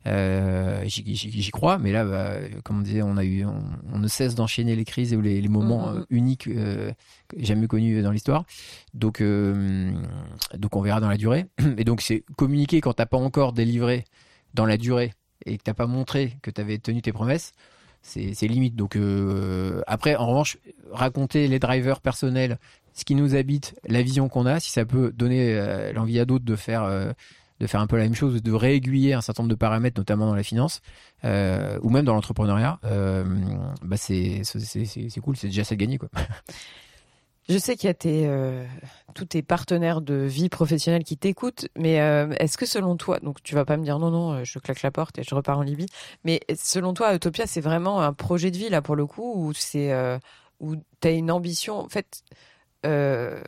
Euh, 0.06 0.82
J'y 0.86 1.50
crois, 1.50 1.78
mais 1.78 1.92
là, 1.92 2.04
bah, 2.04 2.36
comme 2.62 2.78
on 2.78 2.82
disait, 2.82 3.02
on 3.02 3.16
a 3.16 3.24
eu, 3.24 3.44
on, 3.44 3.98
ne 3.98 4.08
cesse 4.08 4.34
d'enchaîner 4.34 4.76
les 4.76 4.84
crises 4.84 5.12
et 5.12 5.16
les, 5.16 5.40
les 5.40 5.48
moments 5.48 5.88
mm, 5.88 5.90
mm, 5.90 5.96
mm. 5.96 6.00
euh, 6.00 6.06
uniques 6.10 6.46
euh, 6.48 6.92
jamais 7.36 7.66
connus 7.66 8.02
dans 8.02 8.12
l'histoire. 8.12 8.44
Donc, 8.94 9.20
donc, 9.20 10.76
on 10.76 10.80
verra 10.80 11.00
dans 11.00 11.08
la 11.08 11.16
durée. 11.16 11.46
Et 11.78 11.84
donc, 11.84 12.00
c'est 12.00 12.24
communiquer 12.36 12.80
quand 12.80 12.94
t'as 12.94 13.06
pas 13.06 13.16
encore 13.16 13.52
délivré 13.52 14.04
dans 14.54 14.66
la 14.66 14.76
durée 14.76 15.12
et 15.46 15.58
que 15.58 15.62
t'as 15.62 15.74
pas 15.74 15.86
montré 15.86 16.38
que 16.42 16.50
tu 16.50 16.60
avais 16.60 16.78
tenu 16.78 17.02
tes 17.02 17.12
promesses 17.12 17.52
c'est 18.04 18.46
limite. 18.46 18.76
Donc 18.76 18.96
euh, 18.96 19.82
après, 19.86 20.14
en 20.16 20.26
revanche, 20.26 20.58
raconter 20.92 21.48
les 21.48 21.58
drivers 21.58 22.00
personnels 22.00 22.58
ce 22.94 23.04
qui 23.04 23.14
nous 23.14 23.34
habite, 23.34 23.74
la 23.86 24.02
vision 24.02 24.28
qu'on 24.28 24.46
a, 24.46 24.60
si 24.60 24.70
ça 24.70 24.84
peut 24.84 25.12
donner 25.12 25.54
euh, 25.54 25.92
l'envie 25.92 26.20
à 26.20 26.24
d'autres 26.24 26.44
de 26.44 26.56
faire 26.56 26.84
euh, 26.84 27.12
de 27.60 27.66
faire 27.66 27.80
un 27.80 27.86
peu 27.86 27.96
la 27.96 28.04
même 28.04 28.14
chose, 28.14 28.42
de 28.42 28.52
réaiguiller 28.52 29.14
un 29.14 29.20
certain 29.20 29.42
nombre 29.42 29.54
de 29.54 29.58
paramètres, 29.58 29.98
notamment 29.98 30.26
dans 30.26 30.34
la 30.34 30.42
finance 30.42 30.80
euh, 31.24 31.78
ou 31.82 31.90
même 31.90 32.04
dans 32.04 32.14
l'entrepreneuriat, 32.14 32.80
bah 32.82 33.96
c'est 33.96 34.42
cool, 35.22 35.36
c'est 35.36 35.46
déjà 35.48 35.64
ça 35.64 35.74
de 35.74 35.80
gagner 35.80 35.98
quoi. 35.98 36.08
Je 37.46 37.58
sais 37.58 37.76
qu'il 37.76 37.88
y 37.88 37.90
a 37.90 37.94
tes, 37.94 38.26
tous 39.14 39.26
tes 39.26 39.42
partenaires 39.42 40.00
de 40.00 40.14
vie 40.14 40.48
professionnelle 40.48 41.04
qui 41.04 41.18
t'écoutent, 41.18 41.68
mais 41.76 41.96
est-ce 42.40 42.56
que 42.56 42.64
selon 42.64 42.96
toi, 42.96 43.20
donc 43.20 43.42
tu 43.42 43.54
vas 43.54 43.66
pas 43.66 43.76
me 43.76 43.84
dire 43.84 43.98
non, 43.98 44.10
non, 44.10 44.44
je 44.44 44.58
claque 44.58 44.82
la 44.82 44.90
porte 44.90 45.18
et 45.18 45.22
je 45.22 45.34
repars 45.34 45.58
en 45.58 45.62
Libye, 45.62 45.86
mais 46.24 46.40
selon 46.56 46.94
toi, 46.94 47.14
Utopia, 47.14 47.46
c'est 47.46 47.60
vraiment 47.60 48.00
un 48.00 48.14
projet 48.14 48.50
de 48.50 48.56
vie 48.56 48.70
là 48.70 48.80
pour 48.80 48.96
le 48.96 49.04
coup, 49.04 49.32
ou 49.36 49.52
c'est 49.52 49.92
euh, 49.92 50.18
où 50.58 50.76
tu 51.00 51.08
as 51.08 51.10
une 51.10 51.30
ambition, 51.30 51.78
en 51.78 51.88
fait, 51.88 52.22
euh, 52.84 53.40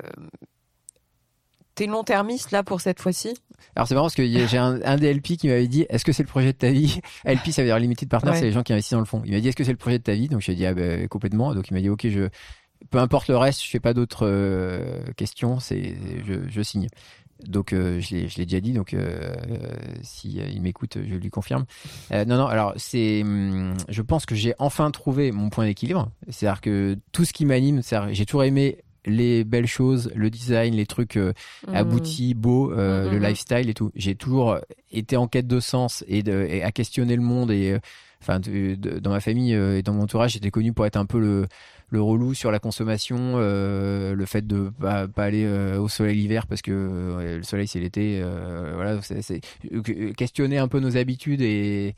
t'es 1.75 1.87
long-termiste 1.87 2.51
là 2.53 2.63
pour 2.63 2.81
cette 2.81 3.01
fois-ci? 3.01 3.35
Alors 3.75 3.87
c'est 3.87 3.95
marrant 3.95 4.07
parce 4.07 4.15
que 4.15 4.27
j'ai 4.27 4.59
un, 4.59 4.81
un 4.83 4.97
des 4.97 5.13
LP 5.13 5.37
qui 5.39 5.49
m'avait 5.49 5.69
dit 5.69 5.87
est-ce 5.89 6.05
que 6.05 6.13
c'est 6.13 6.23
le 6.23 6.29
projet 6.29 6.53
de 6.53 6.59
ta 6.59 6.71
vie? 6.71 7.01
LP 7.25 7.51
ça 7.51 7.63
veut 7.63 7.69
dire 7.69 7.79
limited 7.79 8.09
partner, 8.09 8.31
Ouais. 8.31 8.39
c'est 8.39 8.45
les 8.45 8.53
gens 8.53 8.63
qui 8.63 8.73
investissent 8.73 8.93
dans 8.93 8.99
le 9.01 9.05
fond. 9.07 9.23
Il 9.25 9.33
m'a 9.33 9.41
dit 9.41 9.49
est-ce 9.49 9.57
que 9.57 9.65
c'est 9.65 9.73
le 9.73 9.77
projet 9.77 9.99
de 9.99 10.03
ta 10.03 10.15
vie? 10.15 10.29
Donc 10.29 10.41
j'ai 10.41 10.55
dit 10.55 10.65
ah 10.67 10.75
ben 10.75 11.07
complètement. 11.09 11.55
Donc 11.55 11.69
il 11.71 11.75
m'a 11.75 11.81
dit 11.81 11.89
ok 11.91 12.07
je 12.09 12.29
peu 12.91 12.99
importe 12.99 13.29
le 13.29 13.37
reste, 13.37 13.63
je 13.65 13.69
fais 13.71 13.81
pas 13.81 13.95
d'autres 13.95 14.27
euh, 14.27 15.03
questions, 15.17 15.59
c'est 15.61 15.97
je, 16.27 16.35
je 16.49 16.63
signe. 16.63 16.89
Donc 17.47 17.73
euh, 17.75 18.01
je 18.01 18.15
l'ai 18.39 18.47
déjà 18.47 18.61
dit 18.61 18.73
donc 18.73 18.95
euh, 18.95 19.35
si 20.03 20.37
il 20.55 20.63
m'écoute 20.63 20.97
je 21.07 21.15
lui 21.17 21.29
confirme. 21.31 21.67
Non 22.11 22.25
non 22.37 22.47
alors 22.47 22.73
c'est 22.77 23.23
hum, 23.23 23.75
je 23.89 24.01
pense 24.03 24.25
que 24.25 24.35
j'ai 24.35 24.55
enfin 24.59 24.91
trouvé 24.91 25.33
mon 25.33 25.51
point 25.51 25.67
d'équilibre. 25.67 26.11
C'est-à-dire 26.31 26.61
que 26.63 26.97
tout 27.13 27.25
ce 27.27 27.33
qui 27.35 27.45
m'anime, 27.45 27.83
j'ai 28.13 28.25
toujours 28.25 28.45
aimé 28.45 28.79
les 29.07 29.45
belles 29.45 29.67
choses, 29.67 30.11
le 30.15 30.31
design, 30.31 30.75
les 30.75 30.87
trucs 30.87 31.17
euh, 31.17 31.33
abouti, 31.73 32.35
beau, 32.35 32.73
euh, 32.73 33.07
Mhm, 33.07 33.13
le 33.13 33.19
mhm. 33.19 33.27
lifestyle 33.27 33.71
et 33.71 33.75
tout. 33.75 33.91
J'ai 33.95 34.15
toujours 34.15 34.59
été 34.91 35.17
en 35.17 35.29
quête 35.29 35.47
de 35.47 35.61
sens 35.61 36.05
et, 36.09 36.23
de, 36.23 36.47
et 36.49 36.63
à 36.63 36.73
questionner 36.73 37.17
le 37.17 37.23
monde 37.23 37.51
et 37.51 37.73
euh, 37.73 37.79
enfin 38.21 38.41
dans 38.41 39.11
ma 39.11 39.21
famille 39.21 39.55
euh, 39.55 39.79
et 39.79 39.83
dans 39.83 39.93
mon 39.93 40.03
entourage, 40.03 40.33
j'étais 40.33 40.51
connu 40.51 40.73
pour 40.73 40.87
être 40.87 40.97
un 40.97 41.07
peu 41.07 41.21
le 41.21 41.47
le 41.89 42.03
relou 42.03 42.35
sur 42.35 42.51
la 42.51 42.59
consommation, 42.59 43.35
euh, 43.37 44.17
le 44.17 44.27
fait 44.27 44.45
de 44.45 44.73
pas, 44.81 45.07
pas 45.07 45.23
aller 45.23 45.45
euh, 45.45 45.79
au 45.79 45.89
soleil 45.89 46.17
l'hiver 46.17 46.49
parce 46.49 46.61
que 46.61 46.73
euh, 46.73 47.37
le 47.37 47.43
soleil 47.45 47.69
c'est 47.69 47.79
l'été, 47.79 48.21
euh, 48.21 48.73
voilà, 48.75 49.01
c'est 49.03 49.41
euh, 49.73 50.13
questionner 50.15 50.59
un 50.59 50.67
peu 50.67 50.81
nos 50.81 50.97
habitudes 50.97 51.43
et 51.43 51.95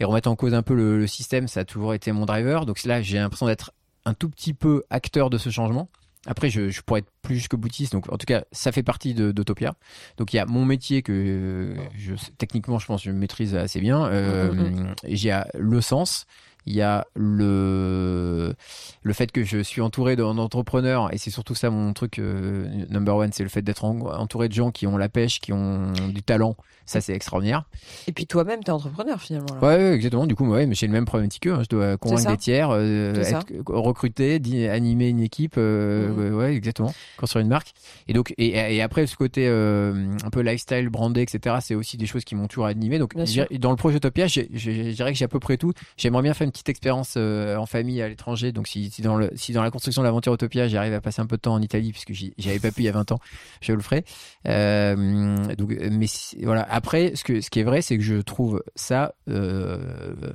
et 0.00 0.04
remettre 0.04 0.30
en 0.30 0.36
cause 0.36 0.54
un 0.54 0.62
peu 0.62 0.74
le, 0.74 0.98
le 0.98 1.06
système, 1.06 1.46
ça 1.46 1.60
a 1.60 1.64
toujours 1.64 1.92
été 1.92 2.10
mon 2.10 2.24
driver. 2.24 2.64
Donc 2.64 2.82
là, 2.84 3.02
j'ai 3.02 3.18
l'impression 3.18 3.46
d'être 3.46 3.72
un 4.06 4.14
tout 4.14 4.30
petit 4.30 4.54
peu 4.54 4.82
acteur 4.88 5.28
de 5.28 5.36
ce 5.36 5.50
changement. 5.50 5.90
Après, 6.26 6.50
je, 6.50 6.68
je 6.68 6.82
pourrais 6.82 7.00
être 7.00 7.10
plus 7.22 7.36
jusque 7.36 7.56
boutiste. 7.56 7.92
Donc, 7.92 8.12
en 8.12 8.18
tout 8.18 8.26
cas, 8.26 8.44
ça 8.52 8.72
fait 8.72 8.82
partie 8.82 9.14
de- 9.14 9.32
d'Utopia. 9.32 9.74
Donc, 10.18 10.32
il 10.34 10.36
y 10.36 10.38
a 10.38 10.44
mon 10.46 10.64
métier 10.66 11.00
que 11.02 11.74
je, 11.96 12.14
techniquement, 12.36 12.78
je 12.78 12.86
pense, 12.86 13.02
je 13.02 13.10
maîtrise 13.10 13.54
assez 13.54 13.80
bien. 13.80 14.04
Euh, 14.06 14.52
Mhm, 14.52 14.94
et 15.04 15.16
J'ai 15.16 15.32
euh, 15.32 15.40
le 15.58 15.80
sens. 15.80 16.26
Il 16.66 16.74
y 16.74 16.82
a 16.82 17.06
le 17.14 18.54
le 19.02 19.12
fait 19.12 19.32
que 19.32 19.44
je 19.44 19.58
suis 19.62 19.80
entouré 19.80 20.16
d'en- 20.16 20.34
d'entrepreneurs 20.34 21.12
et 21.12 21.18
c'est 21.18 21.30
surtout 21.30 21.54
ça 21.54 21.70
mon 21.70 21.92
truc 21.92 22.18
euh, 22.18 22.66
number 22.90 23.16
one, 23.16 23.30
c'est 23.32 23.42
le 23.42 23.48
fait 23.48 23.62
d'être 23.62 23.84
en- 23.84 23.98
entouré 24.00 24.48
de 24.48 24.54
gens 24.54 24.70
qui 24.70 24.86
ont 24.86 24.96
la 24.96 25.08
pêche, 25.08 25.40
qui 25.40 25.52
ont 25.52 25.92
du 26.12 26.22
talent. 26.22 26.56
Ça, 26.86 27.00
c'est 27.00 27.12
extraordinaire. 27.14 27.62
Et 28.08 28.12
puis 28.12 28.26
toi-même, 28.26 28.64
t'es 28.64 28.72
entrepreneur 28.72 29.20
finalement. 29.20 29.54
là. 29.54 29.60
Ouais, 29.68 29.92
exactement. 29.94 30.26
Du 30.26 30.34
coup, 30.34 30.44
ouais, 30.48 30.66
mais 30.66 30.74
j'ai 30.74 30.88
le 30.88 30.92
même 30.92 31.04
problématique 31.04 31.44
qu'eux. 31.44 31.52
hein. 31.54 31.62
Je 31.62 31.68
dois 31.68 31.96
convaincre 31.96 32.22
des 32.32 32.36
tiers, 32.36 32.70
euh, 32.72 33.14
être, 33.14 33.46
recruter, 33.66 34.40
animer 34.68 35.08
une 35.08 35.20
équipe. 35.20 35.54
euh, 35.56 36.08
Mhm. 36.30 36.34
ouais, 36.34 36.54
exactement. 36.56 36.92
Construire 37.16 37.42
une 37.44 37.48
marque. 37.48 37.74
Et 38.08 38.12
donc, 38.12 38.34
et, 38.38 38.48
et 38.74 38.82
après, 38.82 39.06
ce 39.06 39.14
côté 39.14 39.46
euh, 39.46 40.10
un 40.24 40.30
peu 40.30 40.40
lifestyle, 40.40 40.88
brandé, 40.88 41.22
etc. 41.22 41.58
C'est 41.60 41.76
aussi 41.76 41.96
des 41.96 42.06
choses 42.06 42.24
qui 42.24 42.34
m'ont 42.34 42.48
toujours 42.48 42.66
animé. 42.66 42.98
Donc, 42.98 43.14
dans 43.60 43.70
le 43.70 43.76
projet 43.76 44.00
j'ai- 44.26 44.48
je 44.52 44.90
dirais 44.90 45.12
que 45.12 45.18
j'ai 45.18 45.24
à 45.24 45.28
peu 45.28 45.38
près 45.38 45.58
tout. 45.58 45.72
J'aimerais 45.96 46.22
bien 46.22 46.34
faire 46.34 46.44
une 46.46 46.49
petite 46.50 46.68
expérience 46.68 47.14
euh, 47.16 47.56
en 47.56 47.66
famille 47.66 48.00
à 48.02 48.08
l'étranger. 48.08 48.52
Donc, 48.52 48.68
si, 48.68 48.90
dans 49.02 49.16
la 49.16 49.70
construction 49.70 50.02
de 50.02 50.06
l'aventure 50.06 50.34
Utopia, 50.34 50.68
j'arrive 50.68 50.94
à 50.94 51.00
passer 51.00 51.20
un 51.20 51.26
peu 51.26 51.36
de 51.36 51.42
temps 51.42 51.54
en 51.54 51.62
Italie, 51.62 51.92
puisque 51.92 52.12
j'y 52.12 52.34
avais 52.48 52.58
pas 52.58 52.70
pu 52.70 52.82
il 52.82 52.84
y 52.84 52.88
a 52.88 52.92
20 52.92 53.12
ans, 53.12 53.18
je 53.60 53.72
le 53.72 53.80
ferai. 53.80 54.04
Euh, 54.46 55.54
donc, 55.54 55.70
mais 55.90 56.06
voilà. 56.42 56.66
Après, 56.70 57.12
ce 57.14 57.22
qui 57.22 57.60
est 57.60 57.64
vrai, 57.64 57.82
c'est 57.82 57.96
que 57.96 58.04
je 58.04 58.16
trouve 58.16 58.62
ça 58.74 59.14
euh, 59.28 59.78
euh, 60.22 60.32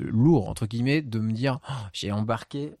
lourd 0.00 0.48
entre 0.48 0.66
guillemets 0.66 1.02
de 1.02 1.18
me 1.18 1.32
dire 1.32 1.58
Oh, 1.68 1.72
j'ai 1.92 2.12
embarqué. 2.12 2.72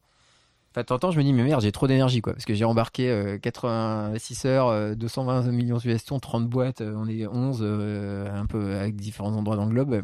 Enfin, 0.70 0.84
t'entends, 0.84 1.10
je 1.10 1.18
me 1.18 1.22
dis 1.22 1.34
mais 1.34 1.42
merde, 1.42 1.60
j'ai 1.60 1.72
trop 1.72 1.86
d'énergie 1.86 2.22
quoi, 2.22 2.32
parce 2.32 2.46
que 2.46 2.54
j'ai 2.54 2.64
embarqué 2.64 3.10
euh, 3.10 3.38
86 3.38 4.46
heures, 4.46 4.68
euh, 4.68 4.94
220 4.94 5.42
millions 5.52 5.76
de 5.76 5.80
suggestions, 5.82 6.18
30 6.18 6.48
boîtes, 6.48 6.80
euh, 6.80 6.94
on 6.96 7.06
est 7.08 7.26
11, 7.26 7.58
euh, 7.60 8.34
un 8.34 8.46
peu 8.46 8.76
avec 8.76 8.96
différents 8.96 9.34
endroits 9.34 9.56
dans 9.56 9.66
le 9.66 9.72
globe. 9.72 10.02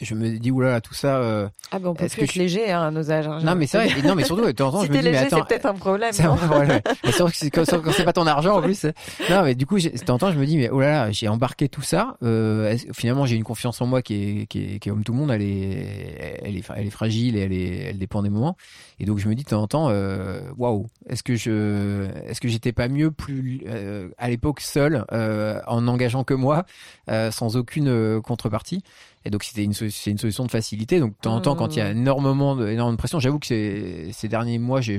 Je 0.00 0.14
me 0.14 0.38
dis 0.38 0.50
oulala, 0.50 0.82
tout 0.82 0.92
ça. 0.92 1.16
euh, 1.16 1.48
Ah 1.72 1.78
ben 1.78 1.88
on 1.88 1.94
peut 1.94 2.04
Est-ce 2.04 2.16
que 2.18 2.26
je- 2.26 2.38
léger 2.38 2.70
hein, 2.70 2.82
à 2.88 2.90
nos 2.90 3.10
âges. 3.10 3.26
hein, 3.28 3.38
Non 3.42 3.54
mais 3.54 3.66
c'est 3.66 3.78
vrai. 3.88 4.02
Non 4.02 4.14
mais 4.14 4.24
surtout, 4.24 4.44
de 4.44 4.50
temps 4.52 4.68
en 4.68 4.72
temps, 4.72 4.80
Si 4.82 4.88
je 4.88 4.92
me 4.92 4.98
dis 4.98 5.04
mais 5.04 5.12
léger, 5.12 5.24
attends, 5.26 5.38
c'est 5.38 5.48
peut-être 5.48 5.66
un 5.66 5.74
problème. 5.74 6.12
c'est 6.12 6.22
problème. 6.24 6.80
Mais 7.04 7.12
c'est 7.32 7.50
quand, 7.50 7.64
quand 7.64 8.04
pas 8.04 8.12
ton 8.12 8.26
argent 8.26 8.58
en 8.58 8.62
plus. 8.62 8.84
Non, 9.30 9.42
mais 9.42 9.54
du 9.54 9.64
coup, 9.64 9.78
de 9.80 9.88
temps 10.04 10.14
en 10.14 10.18
temps, 10.18 10.32
je 10.32 10.38
me 10.38 10.44
dis, 10.44 10.58
mais 10.58 10.68
là, 10.70 11.10
j'ai 11.12 11.28
embarqué 11.28 11.68
tout 11.70 11.80
ça. 11.80 12.16
Euh, 12.22 12.76
finalement, 12.92 13.24
j'ai 13.24 13.36
une 13.36 13.42
confiance 13.44 13.80
en 13.80 13.86
moi 13.86 14.02
qui 14.02 14.42
est, 14.42 14.46
qui 14.46 14.74
est, 14.74 14.78
qui 14.80 14.88
est 14.88 14.92
comme 14.92 15.02
tout 15.02 15.12
le 15.12 15.18
monde. 15.18 15.30
Elle 15.30 15.40
est, 15.42 16.40
elle 16.44 16.56
est, 16.58 16.64
elle 16.76 16.86
est 16.86 16.90
fragile 16.90 17.36
et 17.36 17.40
elle 17.40 17.52
est, 17.52 17.78
elle 17.90 17.98
dépend 17.98 18.22
des 18.22 18.28
moments. 18.30 18.56
Et 19.00 19.06
donc, 19.06 19.18
je 19.18 19.28
me 19.28 19.34
dis 19.34 19.44
de 19.44 19.48
temps 19.48 19.62
en 19.62 19.66
temps, 19.66 19.88
euh, 19.88 20.40
waouh, 20.58 20.86
est-ce 21.08 21.22
que 21.22 21.36
je, 21.36 22.06
est-ce 22.26 22.40
que 22.42 22.48
j'étais 22.48 22.72
pas 22.72 22.88
mieux 22.88 23.10
plus 23.10 23.62
euh, 23.66 24.08
à 24.18 24.28
l'époque 24.28 24.60
seul, 24.60 25.04
euh, 25.12 25.58
en 25.66 25.88
engageant 25.88 26.22
que 26.22 26.34
moi, 26.34 26.64
euh, 27.10 27.30
sans 27.30 27.56
aucune 27.56 28.20
contrepartie? 28.20 28.82
Et 29.26 29.30
donc 29.30 29.42
c'était 29.42 29.64
une, 29.64 29.72
c'est 29.72 30.10
une 30.12 30.18
solution 30.18 30.44
de 30.46 30.50
facilité. 30.52 31.00
Donc 31.00 31.10
de 31.10 31.16
temps 31.20 31.34
en 31.34 31.40
temps, 31.40 31.56
quand 31.56 31.74
il 31.74 31.78
y 31.80 31.82
a 31.82 31.90
énormément 31.90 32.54
de, 32.54 32.68
énormément 32.68 32.92
de 32.92 32.96
pression, 32.96 33.18
j'avoue 33.18 33.40
que 33.40 33.46
ces, 33.46 34.10
ces 34.12 34.28
derniers 34.28 34.58
mois, 34.58 34.80
j'ai, 34.80 34.94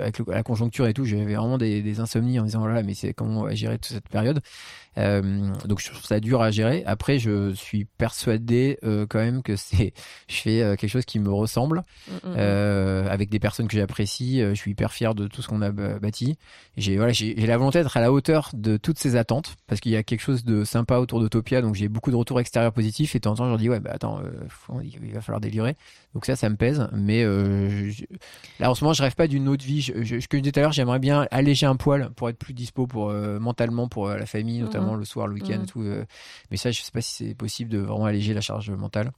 avec 0.00 0.20
le- 0.20 0.26
la 0.28 0.44
conjoncture 0.44 0.86
et 0.86 0.94
tout, 0.94 1.04
j'avais 1.04 1.24
vraiment 1.34 1.58
des, 1.58 1.82
des 1.82 1.98
insomnies 1.98 2.38
en 2.38 2.44
disant 2.44 2.60
voilà, 2.60 2.84
mais 2.84 2.94
c'est 2.94 3.12
comment 3.12 3.40
on 3.40 3.44
va 3.44 3.54
gérer 3.56 3.76
toute 3.78 3.92
cette 3.92 4.08
période. 4.08 4.40
Euh, 4.98 5.52
donc 5.64 5.80
je 5.80 5.90
trouve 5.90 6.04
ça 6.04 6.20
dur 6.20 6.40
à 6.42 6.50
gérer. 6.50 6.82
Après, 6.86 7.18
je 7.18 7.52
suis 7.54 7.84
persuadé 7.84 8.78
euh, 8.84 9.06
quand 9.08 9.18
même 9.18 9.42
que 9.42 9.56
c'est, 9.56 9.92
je 10.28 10.34
fais 10.36 10.62
euh, 10.62 10.76
quelque 10.76 10.90
chose 10.90 11.04
qui 11.04 11.18
me 11.18 11.30
ressemble 11.32 11.82
Mm, 12.08 12.12
mm, 12.28 12.34
euh, 12.36 13.08
avec 13.08 13.30
des 13.30 13.38
personnes 13.38 13.66
que 13.68 13.76
j'apprécie. 13.76 14.40
Euh, 14.42 14.50
Je 14.54 14.60
suis 14.60 14.70
hyper 14.72 14.92
fier 14.92 15.14
de 15.14 15.26
tout 15.26 15.42
ce 15.42 15.48
qu'on 15.48 15.62
a 15.62 15.70
bâti. 15.70 16.36
J'ai 16.76 16.96
voilà, 16.96 17.12
j'ai 17.12 17.34
j'ai 17.36 17.46
la 17.46 17.56
volonté 17.56 17.78
d'être 17.78 17.96
à 17.96 18.00
la 18.00 18.12
hauteur 18.12 18.50
de 18.54 18.76
toutes 18.76 18.98
ces 18.98 19.16
attentes 19.16 19.56
parce 19.66 19.80
qu'il 19.80 19.92
y 19.92 19.96
a 19.96 20.02
quelque 20.02 20.20
chose 20.20 20.44
de 20.44 20.64
sympa 20.64 20.98
autour 20.98 21.20
d'Utopia. 21.20 21.62
Donc 21.62 21.74
j'ai 21.74 21.88
beaucoup 21.88 22.10
de 22.10 22.16
retours 22.16 22.40
extérieurs 22.40 22.72
positifs 22.72 23.14
et 23.14 23.18
de 23.18 23.22
temps 23.22 23.32
en 23.32 23.36
temps 23.36 23.44
je 23.44 23.50
leur 23.50 23.58
dis 23.58 23.68
ouais 23.68 23.80
bah 23.80 23.90
attends, 23.94 24.20
euh, 24.20 24.30
faut- 24.48 24.80
il 24.80 25.12
va 25.12 25.20
falloir 25.20 25.40
délivrer. 25.40 25.76
Donc 26.14 26.26
ça, 26.26 26.36
ça 26.36 26.48
me 26.48 26.56
pèse. 26.56 26.88
Mais 26.92 27.24
euh, 27.24 27.90
je- 27.90 28.04
là 28.60 28.70
en 28.70 28.74
ce 28.74 28.84
moment, 28.84 28.94
je 28.94 29.02
rêve 29.02 29.14
pas 29.16 29.26
d'une 29.26 29.48
autre 29.48 29.64
vie. 29.64 29.80
Je, 29.82 30.04
je, 30.04 30.20
ce 30.20 30.28
que 30.28 30.36
je 30.36 30.42
disais 30.42 30.52
tout 30.52 30.60
à 30.60 30.62
l'heure, 30.62 30.72
j'aimerais 30.72 31.00
bien 31.00 31.26
alléger 31.30 31.66
un 31.66 31.76
poil 31.76 32.10
pour 32.10 32.28
être 32.28 32.38
plus 32.38 32.54
dispo 32.54 32.86
pour 32.86 33.10
euh, 33.10 33.38
mentalement 33.40 33.88
pour 33.88 34.08
euh, 34.08 34.16
la 34.16 34.26
famille, 34.26 34.60
notamment 34.60 34.94
le 34.94 35.04
soir, 35.04 35.26
le 35.26 35.34
week-end 35.34 35.58
Mhm. 35.60 35.66
tout. 35.66 35.84
mais 36.50 36.56
ça, 36.56 36.70
je 36.70 36.80
sais 36.82 36.92
pas 36.92 37.00
si 37.00 37.24
c'est 37.28 37.34
possible 37.34 37.70
de 37.70 37.78
vraiment 37.78 38.04
alléger 38.06 38.32
la 38.32 38.40
charge 38.40 38.70
mentale. 38.70 39.10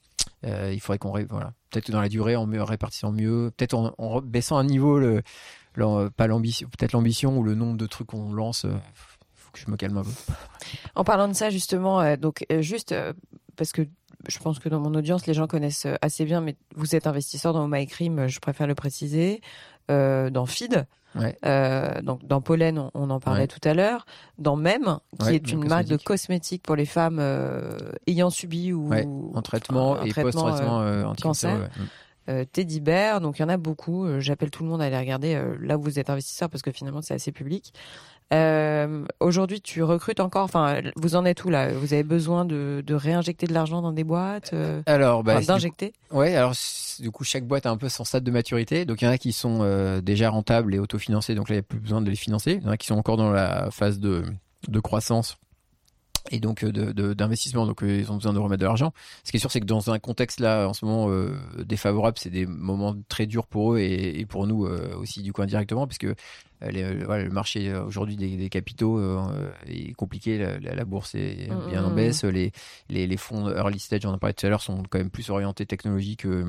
Il 0.45 0.81
faudrait 0.81 0.99
qu'on 0.99 1.13
ré- 1.13 1.27
voilà 1.29 1.53
peut-être 1.71 1.91
dans 1.91 2.01
la 2.01 2.09
durée 2.09 2.37
en 2.37 2.47
mieux 2.47 2.63
répartissant 2.63 3.11
mieux 3.13 3.51
peut-être 3.57 3.75
en, 3.75 4.21
baissant 4.21 4.57
un 4.59 4.65
niveau 4.65 4.99
le, 4.99 5.23
le- 5.75 6.09
pas 6.09 6.27
l'ambition 6.29 6.69
peut-être 6.69 6.93
l'ambition 6.93 7.37
ou 7.39 7.43
le 7.43 7.55
nombre 7.55 7.77
de 7.77 7.87
trucs 7.87 8.07
qu'on 8.09 8.33
lance 8.33 8.65
euh, 8.65 8.71
faut 9.35 9.51
que 9.53 9.59
je 9.59 9.69
me 9.71 9.77
calme 9.77 9.97
un 9.99 10.03
peu 10.05 10.11
En 10.95 11.03
parlant 11.05 11.27
de 11.29 11.33
ça, 11.33 11.51
justement, 11.51 12.17
donc 12.17 12.45
juste 12.61 12.95
parce 13.57 13.73
que 13.73 13.83
je 14.29 14.39
pense 14.39 14.59
que 14.59 14.69
dans 14.69 14.81
mon 14.81 14.95
audience, 14.95 15.27
les 15.27 15.35
gens 15.35 15.47
connaissent 15.47 15.87
euh, 15.87 15.95
assez 16.03 16.25
bien, 16.25 16.41
mais 16.41 16.57
vous 16.75 16.95
êtes 16.95 17.07
investisseur 17.07 17.53
dans 17.53 17.69
euh, 18.19 18.29
je 18.29 18.41
préfère 18.41 18.67
le 18.67 18.75
préciser, 18.75 19.41
euh, 19.91 20.31
dans 20.31 20.47
Feed, 20.47 20.87
ouais 21.15 21.37
euh, 21.45 22.01
donc 22.03 22.27
dans 22.27 22.41
Pollen, 22.41 22.79
on, 22.79 22.91
on 22.95 23.11
en 23.11 23.21
parlait 23.21 23.43
Ouais. 23.43 23.47
tout 23.47 23.67
à 23.69 23.73
l'heure, 23.75 24.05
dans 24.39 24.57
Mem, 24.57 24.99
qui 25.19 25.27
Ouais, 25.27 25.35
est 25.37 25.53
une 25.53 25.67
marque 25.67 25.85
de 25.87 25.97
cosmétique. 25.97 26.07
cosmétiques 26.07 26.63
pour 26.63 26.77
les 26.77 26.87
femmes 26.87 27.19
euh, 27.21 27.79
ayant 28.07 28.31
subi 28.31 28.73
ou 28.73 28.93
en 29.35 29.43
traitement 29.43 29.97
un 29.99 30.05
et 30.05 30.11
traitement, 30.11 30.43
post-traitement 30.43 31.15
cancer. 31.23 31.69
Teddy 32.53 32.81
Bear, 32.81 33.21
donc 33.21 33.39
il 33.39 33.43
y 33.43 33.45
en 33.45 33.49
a 33.49 33.57
beaucoup. 33.57 34.05
J'appelle 34.19 34.51
tout 34.51 34.65
le 34.65 34.69
monde 34.69 34.83
à 34.83 34.87
aller 34.87 34.99
regarder 34.99 35.41
là 35.61 35.79
où 35.79 35.81
vous 35.83 36.01
êtes 36.01 36.11
investisseur 36.11 36.51
parce 36.51 36.61
que 36.61 36.73
finalement 36.73 37.01
c'est 37.01 37.15
assez 37.15 37.31
public. 37.31 37.73
Euh, 38.33 39.05
Aujourd'hui, 39.21 39.61
tu 39.61 39.83
recrutes 39.83 40.21
encore. 40.21 40.45
Enfin, 40.45 40.81
vous 40.97 41.15
en 41.17 41.25
êtes 41.25 41.45
où 41.45 41.49
là? 41.49 41.73
Vous 41.73 41.93
avez 41.93 42.03
besoin 42.03 42.45
de, 42.45 42.83
de 42.85 42.95
réinjecter 42.95 43.47
de 43.47 43.55
l'argent 43.55 43.83
dans 43.83 43.93
des 43.93 44.05
boîtes 44.05 44.51
euh, 44.53 44.83
alors 44.87 45.23
bah, 45.23 45.35
enfin, 45.37 45.55
d'injecter? 45.55 45.93
Ouais, 46.11 46.35
alors 46.35 46.55
du 46.99 47.11
coup 47.11 47.25
chaque 47.25 47.47
boîte 47.47 47.67
a 47.67 47.71
un 47.71 47.77
peu 47.77 47.89
son 47.89 48.05
stade 48.05 48.25
de 48.25 48.31
maturité. 48.31 48.85
Donc 48.85 49.03
il 49.03 49.05
y 49.05 49.09
en 49.09 49.13
a 49.13 49.19
qui 49.19 49.33
sont 49.33 49.59
euh, 49.63 50.01
déjà 50.01 50.31
rentables 50.31 50.75
et 50.75 50.79
autofinancés, 50.79 51.35
donc 51.35 51.49
là 51.49 51.55
il 51.55 51.59
n'y 51.59 51.61
a 51.61 51.69
plus 51.69 51.79
besoin 51.79 52.01
de 52.01 52.11
les 52.11 52.17
financer. 52.17 52.59
Il 52.61 52.65
y 52.65 52.69
en 52.69 52.73
a 52.73 52.77
qui 52.77 52.87
sont 52.87 52.97
encore 52.97 53.17
dans 53.17 53.31
la 53.31 53.71
phase 53.71 54.01
de, 54.01 54.25
de 54.69 54.81
croissance 54.81 55.37
et 56.31 56.41
donc 56.41 56.65
euh, 56.65 56.73
d'investissement, 57.15 57.67
donc 57.67 57.83
euh, 57.83 57.99
ils 58.01 58.11
ont 58.11 58.17
besoin 58.17 58.33
de 58.33 58.39
remettre 58.39 58.61
de 58.61 58.67
l'argent. 58.67 58.93
Ce 59.25 59.31
qui 59.31 59.37
est 59.37 59.41
sûr, 59.41 59.51
c'est 59.51 59.61
que 59.61 59.67
dans 59.67 59.91
un 59.91 59.99
contexte 59.99 60.41
là 60.41 60.67
en 60.69 60.73
ce 60.75 60.85
moment 60.85 61.11
euh, 61.11 61.31
défavorable, 61.65 62.17
c'est 62.21 62.31
des 62.31 62.47
moments 62.47 62.95
très 63.09 63.27
durs 63.27 63.47
pour 63.47 63.75
eux 63.75 63.79
et, 63.79 64.19
et 64.21 64.27
pour 64.27 64.47
nous 64.47 64.67
euh, 64.67 64.97
aussi 64.97 65.23
du 65.23 65.33
coup 65.33 65.43
indirectement, 65.43 65.87
puisque 65.87 66.07
les- 66.63 67.05
voilà, 67.05 67.25
le 67.25 67.31
marché 67.31 67.75
aujourd'hui 67.75 68.17
des, 68.17 68.37
des 68.37 68.49
capitaux 68.49 68.99
euh, 68.99 69.51
est 69.67 69.93
compliqué, 69.93 70.39
la, 70.39 70.59
la- 70.59 70.75
la 70.75 70.85
bourse 70.85 71.15
est 71.15 71.49
Mm, 71.51 71.67
bien 71.67 71.85
en 71.85 71.91
mm, 71.91 71.95
baisse, 71.95 72.25
les, 72.25 72.53
les, 72.89 73.07
les 73.07 73.17
fonds 73.17 73.49
early 73.51 73.79
stage, 73.79 74.05
on 74.07 74.11
en 74.15 74.19
parlait 74.19 74.35
tout 74.35 74.47
à 74.47 74.49
l'heure, 74.49 74.63
sont 74.63 74.83
quand 74.89 74.99
même 74.99 75.11
plus 75.11 75.29
orientés 75.31 75.67
technologie 75.67 76.17
que, 76.17 76.45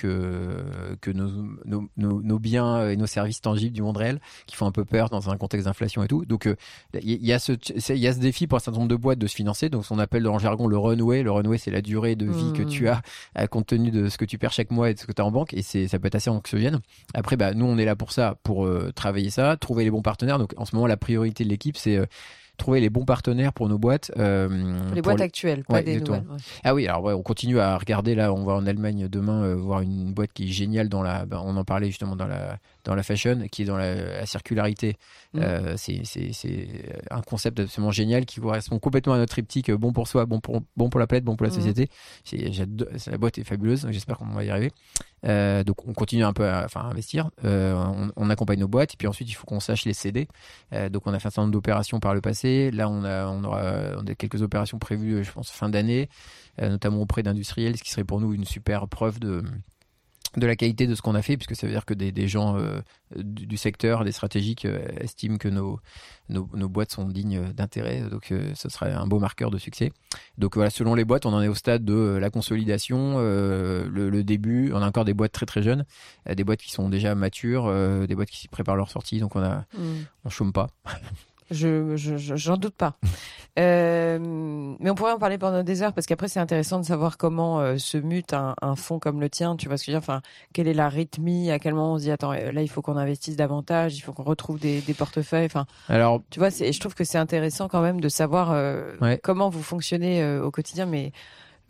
que 0.00 0.96
que 1.00 1.10
nos, 1.10 1.28
nos, 1.64 1.88
nos, 1.96 2.22
nos 2.22 2.38
biens 2.38 2.88
et 2.88 2.96
nos 2.96 3.06
services 3.06 3.40
tangibles 3.40 3.72
du 3.72 3.82
monde 3.82 3.96
réel 3.96 4.20
qui 4.46 4.56
font 4.56 4.66
un 4.66 4.72
peu 4.72 4.84
peur 4.84 5.10
dans 5.10 5.30
un 5.30 5.36
contexte 5.36 5.66
d'inflation 5.66 6.02
et 6.02 6.08
tout. 6.08 6.24
Donc 6.24 6.48
il 6.94 7.24
y 7.24 7.32
a 7.32 7.38
ce 7.38 7.52
il 7.90 7.98
y 7.98 8.06
a 8.06 8.12
ce 8.12 8.18
défi 8.18 8.46
pour 8.46 8.56
un 8.56 8.60
certain 8.60 8.78
nombre 8.78 8.90
de 8.90 8.96
boîtes 8.96 9.18
de 9.18 9.26
se 9.26 9.34
financer. 9.34 9.68
Donc 9.68 9.84
on 9.90 9.98
appelle 9.98 10.22
dans 10.22 10.32
le 10.32 10.38
jargon 10.38 10.66
le 10.66 10.78
runway. 10.78 11.22
Le 11.22 11.30
runway 11.30 11.58
c'est 11.58 11.70
la 11.70 11.82
durée 11.82 12.16
de 12.16 12.26
vie 12.26 12.52
que 12.54 12.62
tu 12.62 12.88
as 12.88 13.02
à 13.34 13.46
compte 13.46 13.66
tenu 13.66 13.90
de 13.90 14.08
ce 14.08 14.16
que 14.16 14.24
tu 14.24 14.38
perds 14.38 14.52
chaque 14.52 14.70
mois 14.70 14.90
et 14.90 14.94
de 14.94 14.98
ce 14.98 15.06
que 15.06 15.12
tu 15.12 15.20
as 15.20 15.24
en 15.24 15.30
banque 15.30 15.54
et 15.54 15.62
ça 15.62 15.98
peut 15.98 16.06
être 16.06 16.14
assez 16.14 16.30
anxiogène. 16.30 16.80
Après 17.14 17.36
bah 17.36 17.52
nous 17.54 17.66
on 17.66 17.76
est 17.78 17.84
là 17.84 17.96
pour 17.96 18.12
ça 18.12 18.36
pour 18.42 18.68
travailler 18.94 19.30
ça, 19.30 19.56
trouver 19.56 19.84
les 19.84 19.90
bons 19.90 20.02
partenaires. 20.02 20.38
Donc 20.38 20.54
en 20.56 20.64
ce 20.64 20.74
moment 20.74 20.86
la 20.86 20.96
priorité 20.96 21.44
de 21.44 21.48
l'équipe 21.50 21.76
c'est 21.76 22.00
trouver 22.60 22.80
les 22.80 22.90
bons 22.90 23.04
partenaires 23.04 23.52
pour 23.52 23.68
nos 23.68 23.78
boîtes. 23.78 24.12
Euh, 24.16 24.48
les 24.94 25.02
boîtes 25.02 25.20
actuelles, 25.20 25.64
pas 25.64 25.82
des 25.82 26.00
nouvelles. 26.00 26.24
Ah 26.62 26.74
oui, 26.74 26.86
alors 26.86 27.02
ouais, 27.02 27.12
on 27.12 27.22
continue 27.22 27.58
à 27.58 27.76
regarder 27.76 28.14
là. 28.14 28.32
On 28.32 28.44
va 28.44 28.52
en 28.52 28.66
Allemagne 28.66 29.08
demain 29.08 29.42
euh, 29.42 29.56
voir 29.56 29.80
une 29.80 30.12
boîte 30.12 30.32
qui 30.32 30.44
est 30.44 30.52
géniale 30.52 30.88
dans 30.88 31.02
la. 31.02 31.26
Ben, 31.26 31.42
on 31.44 31.56
en 31.56 31.64
parlait 31.64 31.88
justement 31.88 32.14
dans 32.14 32.26
la 32.26 32.58
dans 32.84 32.94
la 32.94 33.02
fashion, 33.02 33.46
qui 33.50 33.62
est 33.62 33.64
dans 33.64 33.76
la, 33.76 34.24
circularité. 34.26 34.96
Mm. 35.34 35.40
Euh, 35.42 35.74
c'est 35.76 36.02
un 37.10 37.22
concept 37.22 37.60
absolument 37.60 37.90
génial 37.90 38.24
qui 38.24 38.40
correspond 38.40 38.78
complètement 38.78 39.14
à 39.14 39.18
notre 39.18 39.32
triptyque 39.32 39.70
bon 39.72 39.92
pour 39.92 40.06
soi, 40.06 40.26
bon 40.26 40.40
pour 40.40 40.62
bon 40.76 40.88
pour 40.88 41.00
la 41.00 41.06
planète, 41.06 41.24
bon 41.24 41.36
pour 41.36 41.46
la 41.46 41.52
mm. 41.52 41.56
société. 41.56 41.88
La 43.06 43.18
boîte 43.18 43.38
est 43.38 43.44
fabuleuse. 43.44 43.86
J'espère 43.90 44.18
qu'on 44.18 44.26
va 44.26 44.44
y 44.44 44.50
arriver. 44.50 44.70
Euh, 45.26 45.64
donc 45.64 45.86
on 45.86 45.92
continue 45.92 46.24
un 46.24 46.32
peu 46.32 46.48
à, 46.48 46.64
enfin, 46.64 46.80
investir. 46.82 47.30
Euh, 47.44 47.74
on, 48.16 48.30
accompagne 48.30 48.60
nos 48.60 48.68
boîtes 48.68 48.94
et 48.94 48.96
puis 48.96 49.08
ensuite 49.08 49.28
il 49.28 49.34
faut 49.34 49.46
qu'on 49.46 49.60
sache 49.60 49.84
les 49.84 49.92
céder. 49.92 50.28
Euh, 50.72 50.88
donc 50.88 51.06
on 51.06 51.12
a 51.12 51.18
fait 51.18 51.28
un 51.28 51.30
certain 51.30 51.42
nombre 51.42 51.52
d'opérations 51.52 52.00
par 52.00 52.14
le 52.14 52.20
passé. 52.20 52.70
Là 52.70 52.88
on 52.88 53.04
a 53.04 53.26
aura 53.26 53.96
quelques 54.18 54.42
opérations 54.42 54.78
prévues, 54.78 55.24
je 55.24 55.32
pense 55.32 55.50
fin 55.50 55.68
d'année, 55.68 56.08
notamment 56.60 57.00
auprès 57.00 57.22
d'industriels, 57.22 57.76
ce 57.76 57.82
qui 57.82 57.90
serait 57.90 58.04
pour 58.04 58.20
nous 58.20 58.34
une 58.34 58.44
super 58.44 58.88
preuve 58.88 59.18
de 59.18 59.42
de 60.36 60.46
la 60.46 60.54
qualité 60.54 60.86
de 60.86 60.94
ce 60.94 61.02
qu'on 61.02 61.14
a 61.14 61.22
fait, 61.22 61.36
puisque 61.36 61.56
ça 61.56 61.66
veut 61.66 61.72
dire 61.72 61.84
que 61.84 61.94
des, 61.94 62.12
des 62.12 62.28
gens 62.28 62.56
euh, 62.56 62.80
du, 63.16 63.56
secteur, 63.56 64.04
des 64.04 64.12
stratégiques, 64.12 64.64
euh, 64.64 64.86
estiment 65.00 65.38
que 65.38 65.48
nos, 65.48 65.80
nos, 66.28 66.48
nos, 66.54 66.68
boîtes 66.68 66.92
sont 66.92 67.06
dignes 67.08 67.52
d'intérêt. 67.52 68.02
Donc, 68.02 68.30
euh, 68.30 68.52
ce 68.54 68.68
serait 68.68 68.92
un 68.92 69.06
beau 69.06 69.18
marqueur 69.18 69.50
de 69.50 69.58
succès. 69.58 69.92
Donc, 70.38 70.54
voilà, 70.54 70.70
selon 70.70 70.94
les 70.94 71.04
boîtes, 71.04 71.26
on 71.26 71.32
en 71.32 71.42
est 71.42 71.48
au 71.48 71.54
stade 71.54 71.84
de 71.84 72.16
la 72.20 72.30
consolidation, 72.30 73.18
le, 73.18 73.88
le, 73.88 74.24
début. 74.24 74.72
On 74.72 74.82
a 74.82 74.86
encore 74.86 75.04
des 75.04 75.14
boîtes 75.14 75.32
très 75.32 75.46
très 75.46 75.62
jeunes, 75.62 75.84
des 76.32 76.44
boîtes 76.44 76.60
qui 76.60 76.70
sont 76.70 76.88
déjà 76.88 77.14
matures, 77.14 77.66
des 78.06 78.14
boîtes 78.14 78.30
qui 78.30 78.46
préparent 78.48 78.76
leur 78.76 78.90
sortie. 78.90 79.18
Donc, 79.18 79.34
on 79.34 79.42
a, 79.42 79.64
mm. 79.76 80.06
on 80.24 80.30
chôme 80.30 80.52
pas. 80.52 80.68
Je, 81.50 81.96
j'en 81.96 82.56
doute 82.56 82.74
pas. 82.74 82.94
Euh, 83.58 84.18
mais 84.78 84.90
on 84.90 84.94
pourrait 84.94 85.10
en 85.10 85.18
parler 85.18 85.36
pendant 85.36 85.64
des 85.64 85.82
heures 85.82 85.92
parce 85.92 86.06
qu'après 86.06 86.28
c'est 86.28 86.38
intéressant 86.38 86.78
de 86.78 86.84
savoir 86.84 87.18
comment 87.18 87.60
euh, 87.60 87.78
se 87.78 87.98
mute 87.98 88.32
un, 88.32 88.54
un 88.62 88.76
fonds 88.76 89.00
comme 89.00 89.20
le 89.20 89.28
tien. 89.28 89.56
Tu 89.56 89.66
vois 89.66 89.76
ce 89.76 89.84
que 89.84 89.90
je 89.90 89.96
veux 89.96 90.00
dire? 90.00 90.08
Enfin, 90.08 90.22
quelle 90.52 90.68
est 90.68 90.72
la 90.72 90.88
rythmie? 90.88 91.50
À 91.50 91.58
quel 91.58 91.74
moment 91.74 91.94
on 91.94 91.98
se 91.98 92.04
dit 92.04 92.12
attends 92.12 92.32
là 92.32 92.62
il 92.62 92.68
faut 92.68 92.80
qu'on 92.80 92.96
investisse 92.96 93.34
davantage, 93.34 93.96
il 93.96 94.02
faut 94.02 94.12
qu'on 94.12 94.22
retrouve 94.22 94.60
des, 94.60 94.80
des 94.80 94.94
portefeuilles? 94.94 95.46
Enfin, 95.46 95.66
alors 95.88 96.22
tu 96.30 96.38
vois, 96.38 96.52
c'est, 96.52 96.72
je 96.72 96.78
trouve 96.78 96.94
que 96.94 97.02
c'est 97.04 97.18
intéressant 97.18 97.68
quand 97.68 97.82
même 97.82 98.00
de 98.00 98.08
savoir 98.08 98.52
euh, 98.52 99.16
comment 99.22 99.50
vous 99.50 99.62
fonctionnez 99.62 100.22
euh, 100.22 100.44
au 100.44 100.52
quotidien, 100.52 100.86
mais 100.86 101.12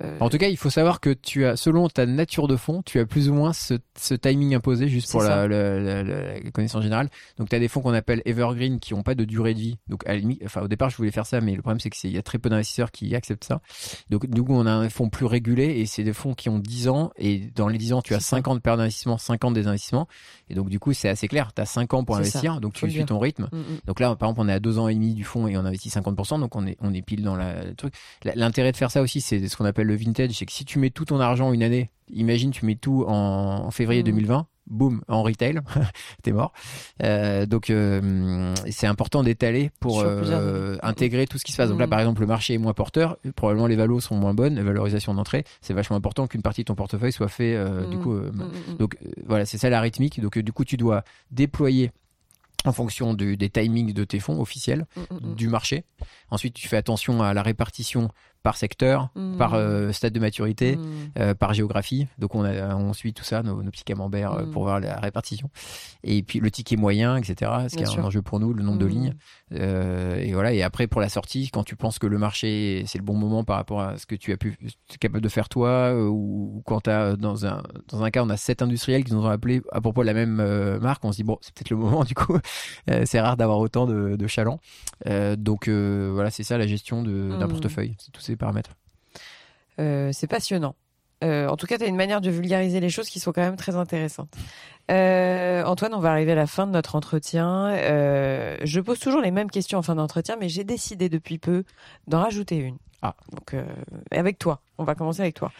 euh, 0.03 0.17
en 0.21 0.31
tout 0.31 0.39
cas, 0.39 0.49
il 0.49 0.57
faut 0.57 0.71
savoir 0.71 1.01
que 1.01 1.11
tu 1.11 1.45
as, 1.45 1.57
selon 1.57 1.89
ta 1.89 2.07
nature 2.07 2.49
de 2.49 2.57
fond, 2.57 2.83
tu 2.83 2.99
as 2.99 3.07
plus 3.07 3.29
ou 3.29 3.35
moins 3.35 3.53
ce, 3.53 3.75
ce 3.99 4.15
timing 4.15 4.55
imposé, 4.55 4.89
juste 4.89 5.11
pour 5.11 5.23
la, 5.23 5.47
la, 5.47 6.03
la, 6.03 6.51
connaissance 6.53 6.83
générale. 6.83 7.11
Donc, 7.39 7.51
tu 7.51 7.57
as 7.57 7.59
des 7.59 7.69
fonds 7.69 7.81
qu'on 7.81 7.93
appelle 7.93 8.23
evergreen 8.25 8.81
qui 8.81 8.95
n'ont 8.95 9.03
pas 9.03 9.15
de 9.15 9.25
durée 9.25 9.55
de 9.55 9.61
vie. 9.61 9.79
Donc, 9.89 10.07
à 10.07 10.17
limite, 10.17 10.43
enfin, 10.45 10.63
au 10.63 10.69
départ, 10.69 10.91
je 10.91 10.97
voulais 10.97 11.11
faire 11.11 11.27
ça, 11.27 11.41
mais 11.41 11.55
le 11.55 11.63
problème, 11.63 11.81
c'est 11.81 11.91
qu'il 11.91 12.11
y 12.11 12.19
a 12.19 12.23
très 12.23 12.39
peu 12.39 12.49
d'investisseurs 12.49 12.91
qui 12.91 13.15
acceptent 13.15 13.45
ça. 13.45 13.61
Donc, 14.09 14.27
du 14.27 14.43
coup, 14.43 14.55
on 14.55 14.67
a 14.67 14.73
un 14.73 14.89
fonds 14.89 15.11
plus 15.11 15.27
régulé 15.27 15.65
et 15.65 15.87
c'est 15.87 16.05
des 16.05 16.13
fonds 16.13 16.35
qui 16.35 16.49
ont 16.49 16.59
10 16.59 16.89
ans 16.89 17.11
et 17.17 17.51
dans 17.55 17.69
les 17.69 17.79
10 17.79 17.93
ans, 17.93 18.03
tu 18.03 18.15
as 18.15 18.21
50 18.21 18.63
de 18.65 18.71
d'investissement, 18.71 19.19
50 19.19 19.55
des 19.55 19.67
investissements. 19.67 20.09
Et 20.49 20.55
donc, 20.55 20.71
du 20.71 20.79
coup, 20.79 20.93
c'est 20.93 21.09
assez 21.09 21.29
clair. 21.29 21.53
Tu 21.55 21.61
as 21.61 21.67
5 21.67 21.93
ans 21.95 22.05
pour 22.05 22.17
investir, 22.17 22.61
donc 22.61 22.73
tu 22.73 22.91
suis 22.91 23.05
ton 23.05 23.19
rythme. 23.19 23.49
Mm, 23.53 23.59
mm. 23.59 23.81
Donc 23.87 24.01
là, 24.01 24.15
par 24.17 24.31
exemple, 24.31 24.47
on 24.47 24.49
est 24.49 24.55
à 24.55 24.61
2 24.61 24.79
ans 24.79 24.89
et 24.89 24.95
demi 24.95 25.15
du 25.15 25.25
fonds 25.25 25.47
et 25.47 25.57
on 25.57 25.65
investit 25.65 25.89
50%, 25.89 26.41
donc 26.41 26.57
on 26.57 26.67
est, 26.67 26.77
on 26.81 26.95
est 26.95 27.03
pile 27.03 27.23
dans 27.23 27.37
la, 27.37 27.65
le 27.65 27.75
truc. 27.75 27.95
L'intérêt 28.25 28.73
de 28.73 28.77
faire 28.77 28.91
ça 28.91 29.03
aussi, 29.03 29.21
c'est 29.21 29.47
ce 29.47 29.57
qu'on 29.57 29.65
appelle 29.65 29.90
le 29.91 29.97
vintage, 29.97 30.31
c'est 30.33 30.47
que 30.47 30.53
si 30.53 30.65
tu 30.65 30.79
mets 30.79 30.91
tout 30.91 31.05
ton 31.05 31.21
argent 31.21 31.53
une 31.53 31.63
année, 31.63 31.91
imagine 32.13 32.51
tu 32.51 32.65
mets 32.65 32.77
tout 32.77 33.05
en, 33.07 33.71
février 33.71 34.03
2020, 34.03 34.39
mmh. 34.39 34.45
boum, 34.69 35.03
en 35.09 35.23
retail, 35.23 35.61
t'es 36.23 36.33
mort. 36.33 36.53
Euh, 37.03 37.47
donc 37.47 37.71
euh, 37.71 38.55
c'est 38.71 38.87
important 38.87 39.23
d'étaler 39.23 39.71
pour 39.81 40.01
euh, 40.01 40.77
intégrer 40.83 41.27
tout 41.27 41.39
ce 41.39 41.45
qui 41.45 41.53
se 41.53 41.57
passe. 41.57 41.69
Donc 41.69 41.81
là, 41.81 41.87
mmh. 41.87 41.91
par 41.91 41.99
exemple, 42.01 42.21
le 42.21 42.27
marché 42.27 42.55
est 42.55 42.59
moins 42.59 42.73
porteur, 42.73 43.19
probablement 43.37 43.67
les 43.67 43.77
valos 43.77 44.01
sont 44.01 44.17
moins 44.17 44.35
bonnes, 44.35 44.55
la 44.55 44.63
valorisation 44.63 45.15
d'entrée, 45.15 45.45
c'est 45.61 45.75
vachement 45.75 45.97
important 45.97 46.27
qu'une 46.27 46.43
partie 46.43 46.63
de 46.63 46.67
ton 46.67 46.75
portefeuille 46.75 47.13
soit 47.13 47.29
fait. 47.29 47.57
Du 47.89 47.97
mmh. 47.97 48.03
coup, 48.03 48.19
donc 48.79 48.97
voilà, 49.27 49.45
c'est 49.45 49.59
ça 49.59 49.71
la 49.71 49.81
rythmique. 49.81 50.21
Donc 50.21 50.39
du 50.39 50.53
coup, 50.53 50.65
tu 50.65 50.77
dois 50.77 51.05
déployer 51.31 51.91
en 52.67 52.73
fonction 52.73 53.15
des 53.15 53.51
timings 53.51 53.95
de 53.95 54.05
tes 54.05 54.21
fonds 54.21 54.41
officiels, 54.41 54.87
du 55.23 55.49
marché. 55.49 55.85
Ensuite, 56.31 56.55
tu 56.55 56.69
fais 56.69 56.77
attention 56.77 57.23
à 57.23 57.33
la 57.33 57.43
répartition 57.43 58.11
par 58.43 58.57
secteur, 58.57 59.11
hmm. 59.15 59.37
par 59.37 59.55
euh, 59.55 59.93
stade 59.93 60.13
de 60.13 60.21
maturité, 60.21 60.77
hmm. 60.77 60.83
euh, 61.19 61.35
par 61.35 61.53
géographie. 61.53 62.07
Donc 62.19 62.35
on, 62.35 62.45
a, 62.45 62.75
on 62.75 62.93
suit 62.93 63.13
tout 63.13 63.25
ça, 63.25 63.43
nos, 63.43 63.63
nos 63.63 63.71
petits 63.71 63.85
camemberts 63.85 64.33
euh, 64.33 64.47
pour 64.47 64.63
voir 64.65 64.81
la 64.81 64.97
répartition. 64.97 65.51
Et 66.05 66.23
puis 66.23 66.41
le 66.41 66.51
ticket 66.51 66.77
moyen, 66.77 67.17
etc. 67.17 67.51
Ce 67.69 67.77
qui 67.77 67.83
est 67.83 67.99
un 67.99 68.05
enjeu 68.05 68.23
pour 68.23 68.41
nous, 68.41 68.53
le 68.53 68.63
nombre 68.63 68.79
de 68.79 68.87
lignes. 68.87 69.15
Et 69.53 70.33
voilà. 70.33 70.53
Et 70.53 70.63
après 70.63 70.87
pour 70.87 71.01
la 71.01 71.09
sortie, 71.09 71.51
quand 71.51 71.65
tu 71.65 71.77
penses 71.77 71.99
que 71.99 72.07
le 72.07 72.19
marché 72.19 72.85
c'est 72.87 72.99
le 72.99 73.05
bon 73.05 73.15
moment 73.15 73.45
par 73.45 73.57
rapport 73.57 73.81
à 73.81 73.99
ce 73.99 74.07
que 74.07 74.15
tu 74.15 74.33
as 74.33 74.37
pu 74.37 74.57
es 74.63 74.99
capable 74.99 75.23
de 75.23 75.29
faire 75.29 75.49
toi, 75.49 75.95
ou 75.95 76.63
quand 76.67 76.89
as, 76.89 77.17
dans 77.17 77.47
un 77.47 77.63
dans 77.89 78.03
un 78.03 78.11
cas 78.11 78.23
on 78.23 78.31
a 78.31 78.37
sept 78.37 78.63
industriels 78.63 79.05
qui 79.05 79.13
nous 79.13 79.25
ont 79.25 79.29
appelé 79.29 79.63
à 79.73 79.81
propos 79.81 80.03
de 80.03 80.07
la 80.07 80.15
même 80.15 80.79
marque, 80.79 81.05
on 81.05 81.13
se 81.13 81.17
dit 81.17 81.25
bon 81.25 81.39
c'est 81.41 81.55
peut-être 81.55 81.71
le 81.71 81.77
moment 81.77 82.05
du 82.05 82.15
coup. 82.15 82.39
c'est 83.05 83.21
rare 83.21 83.37
d'avoir 83.37 83.59
autant 83.59 83.87
de, 83.87 84.17
de 84.17 84.27
chalands. 84.27 84.61
donc 85.37 85.69
voilà 85.69 86.31
c'est 86.31 86.45
ça 86.45 86.59
la 86.59 86.67
gestion 86.67 87.03
d'un 87.03 87.49
portefeuille. 87.49 87.97
C'est 87.99 88.13
tout 88.13 88.21
paramètres 88.37 88.77
euh, 89.79 90.11
C'est 90.13 90.27
passionnant. 90.27 90.75
Euh, 91.23 91.49
en 91.49 91.57
tout 91.57 91.67
cas, 91.67 91.77
tu 91.77 91.85
as 91.85 91.87
une 91.87 91.97
manière 91.97 92.21
de 92.21 92.31
vulgariser 92.31 92.81
les 92.81 92.91
choses 92.91 93.09
qui 93.09 93.21
sont 93.21 93.33
quand 93.33 93.43
même 93.43 93.57
très 93.57 93.77
intéressantes. 93.77 94.33
Euh, 94.91 95.63
Antoine, 95.65 95.95
on 95.95 96.01
va 96.01 96.11
arriver 96.11 96.33
à 96.33 96.37
la 96.37 96.47
fin 96.47 96.67
de 96.67 96.73
notre 96.73 96.95
entretien. 96.97 97.75
je 97.77 98.81
pose 98.81 98.99
toujours 98.99 99.21
les 99.21 99.31
mêmes 99.31 99.51
questions 99.51 99.79
en 99.79 99.83
fin 99.83 99.95
d'entretien, 99.95 100.37
mais 100.41 100.49
j'ai 100.49 100.65
décidé 100.65 101.09
depuis 101.09 101.39
peu 101.39 101.65
d'en 102.07 102.21
rajouter 102.21 102.57
une. 102.57 102.79
Ah. 103.03 103.15
Donc, 103.33 103.55
avec 104.11 104.39
toi. 104.39 104.61
On 104.79 104.85
va 104.85 104.95
commencer 104.95 105.21
avec 105.21 105.35
toi. 105.35 105.53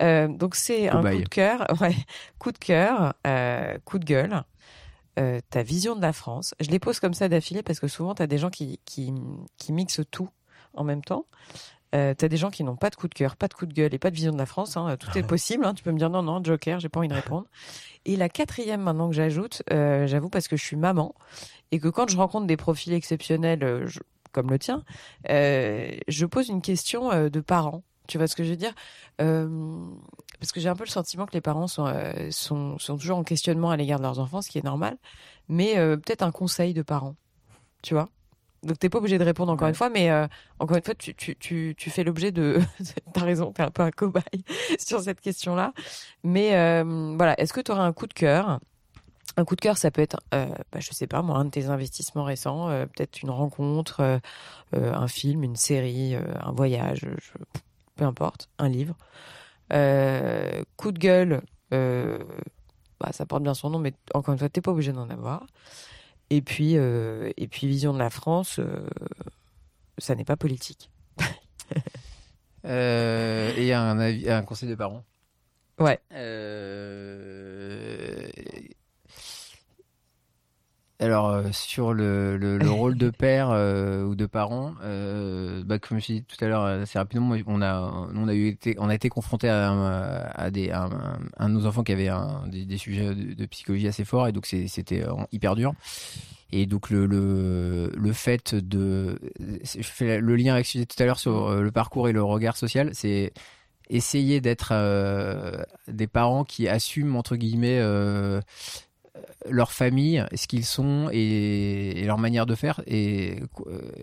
donc, 0.00 0.54
c'est 0.56 0.88
un 0.88 1.02
coup 1.02 1.22
de 1.22 1.28
cœur. 1.28 1.66
Ouais, 1.80 1.94
coup 2.38 2.52
de 2.52 2.58
cœur, 2.58 3.14
coup 3.84 3.98
de 3.98 4.04
gueule. 4.04 4.42
ta 5.16 5.62
vision 5.62 5.94
de 5.94 6.02
la 6.02 6.12
France. 6.12 6.54
Je 6.58 6.70
les 6.70 6.78
pose 6.78 7.00
comme 7.00 7.14
ça 7.14 7.28
d'affilée 7.28 7.62
parce 7.62 7.80
que 7.80 7.88
souvent, 7.88 8.14
tu 8.14 8.22
as 8.22 8.26
des 8.26 8.38
gens 8.38 8.50
qui, 8.50 8.80
qui, 8.84 9.12
qui 9.58 9.72
mixent 9.72 10.02
tout 10.10 10.30
en 10.74 10.84
même 10.84 11.02
temps. 11.02 11.26
Euh, 11.94 12.14
t'as 12.14 12.28
des 12.28 12.36
gens 12.36 12.50
qui 12.50 12.64
n'ont 12.64 12.76
pas 12.76 12.90
de 12.90 12.96
coup 12.96 13.08
de 13.08 13.14
cœur, 13.14 13.36
pas 13.36 13.48
de 13.48 13.54
coup 13.54 13.66
de 13.66 13.74
gueule 13.74 13.92
et 13.92 13.98
pas 13.98 14.10
de 14.10 14.16
vision 14.16 14.32
de 14.32 14.38
la 14.38 14.46
France. 14.46 14.76
Hein. 14.76 14.96
Tout 14.96 15.16
est 15.16 15.22
possible. 15.22 15.64
Hein. 15.64 15.74
Tu 15.74 15.82
peux 15.82 15.92
me 15.92 15.98
dire 15.98 16.10
non, 16.10 16.22
non, 16.22 16.42
Joker, 16.42 16.80
j'ai 16.80 16.88
pas 16.88 17.00
envie 17.00 17.08
de 17.08 17.14
répondre. 17.14 17.46
Et 18.04 18.16
la 18.16 18.28
quatrième 18.28 18.82
maintenant 18.82 19.08
que 19.08 19.14
j'ajoute, 19.14 19.62
euh, 19.70 20.06
j'avoue 20.06 20.28
parce 20.28 20.48
que 20.48 20.56
je 20.56 20.64
suis 20.64 20.76
maman 20.76 21.14
et 21.70 21.78
que 21.78 21.88
quand 21.88 22.10
je 22.10 22.16
rencontre 22.16 22.46
des 22.46 22.56
profils 22.56 22.92
exceptionnels 22.92 23.62
euh, 23.62 23.88
comme 24.32 24.50
le 24.50 24.58
tien, 24.58 24.82
euh, 25.30 25.92
je 26.08 26.26
pose 26.26 26.48
une 26.48 26.62
question 26.62 27.28
de 27.28 27.40
parents. 27.40 27.84
Tu 28.08 28.18
vois 28.18 28.26
ce 28.26 28.34
que 28.34 28.42
je 28.42 28.50
veux 28.50 28.56
dire? 28.56 28.74
Parce 29.18 30.50
que 30.52 30.58
j'ai 30.58 30.68
un 30.68 30.74
peu 30.74 30.84
le 30.84 30.90
sentiment 30.90 31.26
que 31.26 31.34
les 31.34 31.40
parents 31.40 31.68
sont, 31.68 31.86
sont, 32.30 32.76
sont 32.78 32.96
toujours 32.96 33.18
en 33.18 33.22
questionnement 33.22 33.70
à 33.70 33.76
l'égard 33.76 33.98
de 33.98 34.02
leurs 34.02 34.18
enfants, 34.18 34.42
ce 34.42 34.50
qui 34.50 34.58
est 34.58 34.64
normal. 34.64 34.96
Mais 35.48 35.74
peut-être 35.74 36.22
un 36.22 36.32
conseil 36.32 36.74
de 36.74 36.82
parents. 36.82 37.14
Tu 37.82 37.94
vois? 37.94 38.08
Donc 38.62 38.78
t'es 38.78 38.88
pas 38.88 38.98
obligé 38.98 39.18
de 39.18 39.24
répondre 39.24 39.52
encore 39.52 39.68
une 39.68 39.74
fois, 39.74 39.90
mais 39.90 40.10
euh, 40.10 40.26
encore 40.58 40.76
une 40.76 40.82
fois, 40.82 40.94
tu, 40.94 41.14
tu, 41.14 41.36
tu, 41.36 41.74
tu 41.76 41.90
fais 41.90 42.04
l'objet 42.04 42.30
de. 42.30 42.60
T'as 43.12 43.22
raison, 43.22 43.52
t'es 43.52 43.62
un 43.62 43.70
peu 43.70 43.82
un 43.82 43.90
cobaye 43.90 44.44
sur 44.78 45.00
cette 45.00 45.20
question-là. 45.20 45.72
Mais 46.22 46.54
euh, 46.54 47.14
voilà, 47.16 47.38
est-ce 47.40 47.52
que 47.52 47.60
tu 47.60 47.72
auras 47.72 47.84
un 47.84 47.92
coup 47.92 48.06
de 48.06 48.14
cœur? 48.14 48.60
Un 49.36 49.44
coup 49.44 49.56
de 49.56 49.60
cœur, 49.60 49.78
ça 49.78 49.90
peut 49.90 50.02
être, 50.02 50.20
euh, 50.34 50.46
bah, 50.72 50.80
je 50.80 50.92
sais 50.92 51.06
pas, 51.06 51.22
moi, 51.22 51.38
un 51.38 51.46
de 51.46 51.50
tes 51.50 51.66
investissements 51.66 52.24
récents, 52.24 52.68
euh, 52.68 52.84
peut-être 52.86 53.22
une 53.22 53.30
rencontre, 53.30 54.20
un 54.72 55.08
film, 55.08 55.42
une 55.42 55.56
série, 55.56 56.14
un 56.14 56.52
voyage, 56.52 57.00
je, 57.00 57.38
peu 57.96 58.04
importe, 58.04 58.50
un 58.58 58.68
livre. 58.68 58.94
coup 60.76 60.92
de 60.92 60.98
gueule, 60.98 61.40
bah, 61.70 63.10
ça 63.12 63.24
porte 63.24 63.42
bien 63.42 63.54
son 63.54 63.70
nom, 63.70 63.78
mais 63.78 63.94
encore 64.12 64.32
une 64.32 64.38
fois, 64.38 64.50
t'es 64.50 64.60
pas 64.60 64.70
obligé 64.70 64.92
d'en 64.92 65.08
avoir. 65.08 65.46
Et 66.30 66.42
puis, 66.42 66.76
euh, 66.76 67.30
et 67.36 67.46
puis 67.46 67.66
vision 67.66 67.92
de 67.92 67.98
la 67.98 68.10
France, 68.10 68.58
euh, 68.58 68.86
ça 69.98 70.14
n'est 70.14 70.24
pas 70.24 70.36
politique. 70.36 70.90
euh, 72.64 73.52
et 73.56 73.72
un, 73.72 73.98
avis, 73.98 74.30
un 74.30 74.42
conseil 74.42 74.68
de 74.68 74.74
parents. 74.74 75.04
Ouais. 75.78 76.00
Alors 81.02 81.30
euh, 81.30 81.48
sur 81.50 81.92
le, 81.92 82.36
le, 82.36 82.58
le 82.58 82.70
rôle 82.70 82.96
de 82.96 83.10
père 83.10 83.50
euh, 83.50 84.04
ou 84.04 84.14
de 84.14 84.24
parent, 84.24 84.74
euh, 84.84 85.64
bah, 85.64 85.80
comme 85.80 85.98
je 85.98 86.06
dit 86.06 86.22
tout 86.22 86.42
à 86.44 86.46
l'heure 86.46 86.62
assez 86.62 86.96
rapidement, 86.96 87.34
on 87.46 87.60
a 87.60 88.08
on 88.14 88.28
a 88.28 88.34
eu 88.34 88.46
été 88.46 88.76
on 88.78 88.88
a 88.88 88.94
été 88.94 89.08
confronté 89.08 89.48
à, 89.48 90.30
à 90.32 90.50
des 90.52 90.70
à 90.70 90.84
un, 90.84 91.18
un, 91.38 91.48
de 91.48 91.54
nos 91.54 91.66
enfants 91.66 91.82
qui 91.82 91.90
avait 91.90 92.06
un, 92.06 92.46
des, 92.46 92.64
des, 92.66 92.78
sujets 92.78 93.16
de, 93.16 93.34
de, 93.34 93.46
psychologie 93.46 93.88
assez 93.88 94.04
forts 94.04 94.28
et 94.28 94.32
donc 94.32 94.46
c'était 94.46 95.04
hyper 95.32 95.56
dur. 95.56 95.74
Et 96.52 96.66
donc 96.66 96.88
le 96.88 97.06
le, 97.06 97.90
le 97.96 98.12
fait 98.12 98.54
de 98.54 99.18
je 99.64 99.82
fais 99.82 100.20
le 100.20 100.36
lien 100.36 100.54
avec 100.54 100.66
ce 100.66 100.74
que 100.74 100.78
je 100.78 100.84
disais 100.84 100.96
tout 100.96 101.02
à 101.02 101.06
l'heure 101.06 101.18
sur 101.18 101.52
le 101.52 101.70
parcours 101.72 102.08
et 102.08 102.12
le 102.12 102.22
regard 102.22 102.56
social, 102.56 102.90
c'est 102.92 103.32
essayer 103.90 104.40
d'être 104.40 104.72
des 105.88 106.06
parents 106.06 106.44
qui 106.44 106.68
assument 106.68 107.16
entre 107.16 107.34
guillemets 107.34 107.80
leur 109.48 109.72
famille, 109.72 110.24
ce 110.34 110.46
qu'ils 110.46 110.64
sont 110.64 111.08
et, 111.12 112.02
leur 112.04 112.18
manière 112.18 112.46
de 112.46 112.54
faire 112.54 112.80
et, 112.86 113.40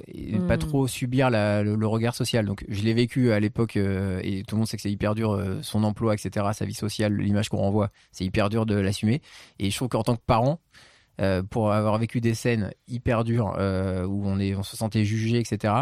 et 0.07 0.39
pas 0.47 0.55
hmm. 0.55 0.59
trop 0.59 0.87
subir 0.87 1.29
la, 1.29 1.63
le, 1.63 1.87
regard 1.87 2.15
social. 2.15 2.45
Donc 2.45 2.65
je 2.67 2.81
l'ai 2.83 2.93
vécu 2.93 3.31
à 3.31 3.39
l'époque 3.39 3.77
euh, 3.77 4.19
et 4.23 4.43
tout 4.43 4.55
le 4.55 4.59
monde 4.59 4.67
sait 4.67 4.77
que 4.77 4.83
c'est 4.83 4.91
hyper 4.91 5.15
dur, 5.15 5.31
euh, 5.31 5.59
son 5.61 5.83
emploi, 5.83 6.13
etc., 6.13 6.47
sa 6.53 6.65
vie 6.65 6.73
sociale, 6.73 7.15
l'image 7.15 7.49
qu'on 7.49 7.57
renvoie, 7.57 7.89
c'est 8.11 8.25
hyper 8.25 8.49
dur 8.49 8.65
de 8.65 8.75
l'assumer. 8.75 9.21
Et 9.59 9.69
je 9.69 9.75
trouve 9.75 9.89
qu'en 9.89 10.03
tant 10.03 10.15
que 10.15 10.23
parent, 10.25 10.59
euh, 11.21 11.43
pour 11.43 11.73
avoir 11.73 11.97
vécu 11.97 12.21
des 12.21 12.33
scènes 12.33 12.71
hyper 12.87 13.25
dures 13.25 13.55
euh, 13.57 14.05
où 14.05 14.25
on 14.25 14.39
est, 14.39 14.55
on 14.55 14.63
se 14.63 14.77
sentait 14.77 15.03
jugé, 15.03 15.37
etc. 15.37 15.73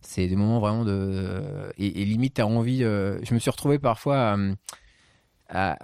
C'est 0.00 0.26
des 0.26 0.34
moments 0.34 0.58
vraiment 0.58 0.84
de 0.84 1.42
et, 1.78 2.02
et 2.02 2.04
limite 2.04 2.34
t'as 2.34 2.44
envie. 2.44 2.82
Euh, 2.82 3.20
je 3.22 3.32
me 3.34 3.38
suis 3.38 3.50
retrouvé 3.50 3.78
parfois 3.78 4.32
à 4.32 4.36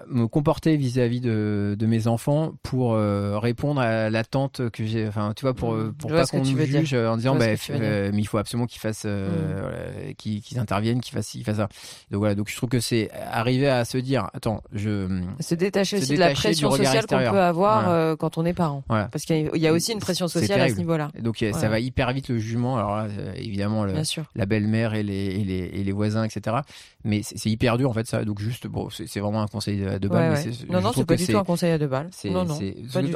me 0.08 0.26
comporter 0.26 0.76
vis-à-vis 0.76 1.20
de, 1.20 1.76
de, 1.78 1.86
mes 1.86 2.06
enfants 2.06 2.54
pour 2.62 2.94
euh, 2.94 3.38
répondre 3.38 3.80
à 3.80 4.10
l'attente 4.10 4.70
que 4.70 4.84
j'ai 4.84 5.08
enfin 5.08 5.32
tu 5.34 5.42
vois 5.42 5.54
pour 5.54 5.74
mmh. 5.74 5.94
pour 5.94 6.10
pas 6.10 6.24
qu'on 6.26 6.38
nous 6.38 6.56
juge 6.56 6.90
dire. 6.90 7.10
en 7.10 7.16
disant 7.16 7.34
bah, 7.34 7.46
euh, 7.70 8.10
mais 8.12 8.20
il 8.20 8.26
faut 8.26 8.38
absolument 8.38 8.66
qu'ils 8.66 8.80
fassent 8.80 9.04
euh, 9.06 9.28
mmh. 9.28 9.60
voilà, 9.60 10.12
qu'ils 10.14 10.42
qu 10.42 10.58
interviennent 10.58 11.00
qu'ils 11.00 11.14
fassent 11.14 11.30
qu'ils 11.30 11.44
fassent 11.44 11.56
ça. 11.56 11.68
Donc 12.10 12.20
voilà 12.20 12.34
donc 12.34 12.48
je 12.48 12.56
trouve 12.56 12.68
que 12.68 12.80
c'est 12.80 13.10
arriver 13.12 13.68
à 13.68 13.84
se 13.84 13.98
dire 13.98 14.30
attends 14.34 14.62
je 14.72 15.22
se 15.40 15.54
détacher 15.54 15.96
se 15.96 16.02
aussi 16.02 16.12
détacher 16.12 16.14
de 16.14 16.28
la 16.28 16.34
pression 16.34 16.70
sociale 16.70 17.06
qu'on 17.06 17.18
peut 17.18 17.40
avoir 17.40 17.82
voilà. 17.82 17.96
Euh, 17.96 18.16
quand 18.16 18.38
on 18.38 18.44
est 18.44 18.54
parent. 18.54 18.84
Voilà. 18.88 19.08
parce 19.08 19.24
qu'il 19.24 19.50
y 19.54 19.66
a 19.66 19.72
aussi 19.72 19.92
une 19.92 20.00
pression 20.00 20.28
sociale 20.28 20.60
à 20.60 20.68
ce 20.68 20.76
niveau-là. 20.76 21.10
Donc 21.20 21.44
ça 21.52 21.68
va 21.68 21.80
hyper 21.80 22.12
vite 22.12 22.28
le 22.28 22.38
jugement. 22.38 22.76
Alors 22.76 22.96
là, 22.96 23.08
évidemment 23.36 23.84
le, 23.84 23.94
la 24.34 24.46
belle-mère 24.46 24.94
et 24.94 25.02
les, 25.02 25.26
et 25.26 25.44
les 25.44 25.70
et 25.72 25.84
les 25.84 25.92
voisins 25.92 26.24
etc 26.24 26.58
mais 27.06 27.22
c'est 27.22 27.48
hyper 27.48 27.78
dur 27.78 27.88
en 27.88 27.92
fait 27.94 28.06
ça. 28.06 28.24
Donc 28.24 28.40
juste 28.40 28.66
bon 28.66 28.90
c'est 28.90 29.20
vraiment 29.20 29.42
un 29.42 29.46
conseil 29.56 29.78
de 29.78 30.08
balle. 30.08 30.32
Ouais, 30.32 30.44
ouais. 30.44 30.52
Non, 30.68 30.80
non, 30.82 30.92
c'est 30.94 31.06
pas 31.06 31.16
du 31.16 31.26
tout 31.26 31.38
un 31.38 31.44
conseil 31.44 31.72
à 31.72 31.78
deux 31.78 31.86
balles. 31.86 32.10
Non, 32.26 32.44
non, 32.44 32.58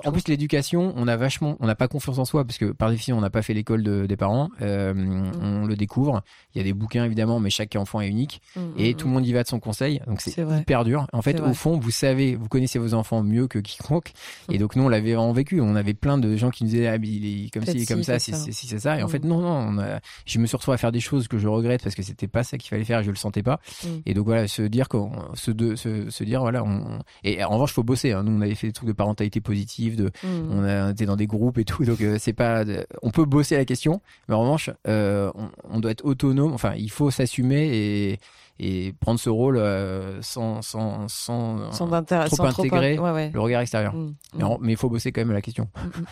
en 0.05 0.13
plus, 0.13 0.29
l'éducation, 0.29 0.95
on 0.97 1.07
a 1.07 1.17
vachement, 1.17 1.57
on 1.61 1.67
n'a 1.67 1.75
pas 1.75 1.89
confiance 1.89 2.19
en 2.19 2.25
soi 2.25 2.45
parce 2.45 2.59
que 2.59 2.73
par 2.73 2.91
définition, 2.91 3.19
on 3.19 3.21
n'a 3.21 3.31
pas 3.31 3.43
fait 3.43 3.55
l'école 3.55 3.83
de, 3.83 4.07
des 4.07 4.17
parents. 4.17 4.49
Euh, 4.63 4.95
mm. 4.95 5.33
On 5.43 5.67
le 5.67 5.77
découvre. 5.77 6.23
Il 6.55 6.59
y 6.59 6.61
a 6.61 6.65
des 6.65 6.73
bouquins 6.73 7.05
évidemment, 7.05 7.41
mais 7.41 7.51
chaque 7.51 7.77
enfant 7.77 8.01
est 8.01 8.09
unique 8.09 8.41
mm, 8.57 8.61
et 8.79 8.93
mm, 8.93 8.97
tout 8.97 9.07
le 9.07 9.13
monde 9.13 9.27
y 9.27 9.33
va 9.33 9.43
de 9.43 9.49
son 9.49 9.61
conseil. 9.61 10.01
Donc 10.07 10.21
c'est 10.21 10.41
hyper 10.41 10.85
dur. 10.85 11.07
En 11.13 11.23
fait, 11.23 11.41
au 11.41 11.53
fond, 11.53 11.79
vous 11.79 11.91
savez, 11.91 12.37
vous 12.37 12.49
connaissez 12.49 12.79
vos 12.79 12.95
enfants 12.95 13.23
mieux 13.23 13.47
que 13.47 13.59
quiconque. 13.59 14.13
Et 14.51 14.59
donc 14.59 14.77
nous, 14.77 14.85
on 14.85 14.89
l'avait 14.89 15.17
en 15.17 15.33
vécu. 15.33 15.61
On 15.61 15.77
avait 15.77 15.95
plein 15.95 16.19
de 16.19 16.37
gens 16.37 16.51
qui 16.51 16.65
nous 16.65 16.71
disaient, 16.71 16.89
ah, 16.89 16.97
il 16.97 17.47
est 17.47 17.51
comme 17.51 17.67
ci, 17.67 17.87
comme 17.87 18.03
ça, 18.03 18.19
si 18.19 18.33
c'est 18.33 18.79
ça. 18.79 18.99
Et 18.99 19.03
en 19.03 19.09
fait, 19.09 19.25
non, 19.25 19.41
non. 19.41 19.81
A... 19.81 20.01
Je 20.25 20.39
me 20.39 20.47
suis 20.47 20.57
retrouvé 20.57 20.75
à 20.75 20.79
faire 20.79 20.93
des 20.93 21.01
choses 21.01 21.29
que 21.29 21.39
je 21.39 21.49
regrette 21.49 21.83
parce 21.83 21.95
que 21.95 22.03
c'était 22.03 22.29
pas 22.29 22.43
ça 22.43 22.59
qu'il 22.59 22.69
fallait 22.71 22.85
faire. 22.85 23.01
Et 23.01 23.05
je 23.05 23.11
le 23.11 23.17
sentais 23.17 23.43
pas. 23.43 23.61
Et 24.07 24.15
donc 24.15 24.27
voilà, 24.27 24.49
se 24.49 24.63
dire 24.63 24.89
qu'on, 24.89 25.13
se, 25.35 25.51
de, 25.51 25.75
se, 25.77 26.11
se 26.11 26.25
dire 26.31 26.41
voilà, 26.41 26.65
on, 26.65 27.01
et 27.25 27.45
en 27.45 27.51
revanche, 27.51 27.73
faut 27.73 27.83
bosser. 27.83 28.13
Hein. 28.13 28.23
Nous, 28.23 28.33
on 28.33 28.41
avait 28.41 28.55
fait 28.55 28.69
des 28.69 28.73
trucs 28.73 28.89
de 28.89 28.95
parentalité 28.95 29.41
positive, 29.41 29.97
de, 29.97 30.11
mmh. 30.23 30.51
on 30.51 30.65
a 30.65 30.91
été 30.91 31.07
dans 31.07 31.17
des 31.17 31.27
groupes 31.27 31.59
et 31.59 31.65
tout. 31.65 31.85
Donc, 31.85 32.01
euh, 32.01 32.17
c'est 32.19 32.33
pas, 32.33 32.65
on 33.03 33.11
peut 33.11 33.25
bosser 33.25 33.57
la 33.57 33.65
question, 33.65 34.01
mais 34.29 34.35
en 34.35 34.41
revanche, 34.41 34.71
euh, 34.89 35.31
on, 35.35 35.51
on, 35.71 35.81
doit 35.81 35.91
être 35.91 36.05
autonome. 36.05 36.53
Enfin, 36.53 36.75
il 36.77 36.91
faut 36.91 37.11
s'assumer 37.11 37.69
et, 37.73 38.21
et 38.59 38.93
prendre 39.01 39.19
ce 39.19 39.31
rôle 39.31 39.57
euh, 39.57 40.21
sans, 40.23 40.63
sans, 40.63 41.09
sans, 41.09 41.73
sans 41.73 41.87
trop 41.87 42.45
intégrer 42.45 42.97
trop, 42.97 43.05
ouais, 43.07 43.13
ouais. 43.13 43.31
le 43.33 43.41
regard 43.41 43.61
extérieur. 43.61 43.95
Mmh. 43.95 44.15
Mais, 44.61 44.73
il 44.73 44.77
faut 44.77 44.91
bosser 44.91 45.13
quand 45.13 45.21
même 45.21 45.33
la 45.33 45.43
question. 45.43 45.69
Mmh. 45.77 46.03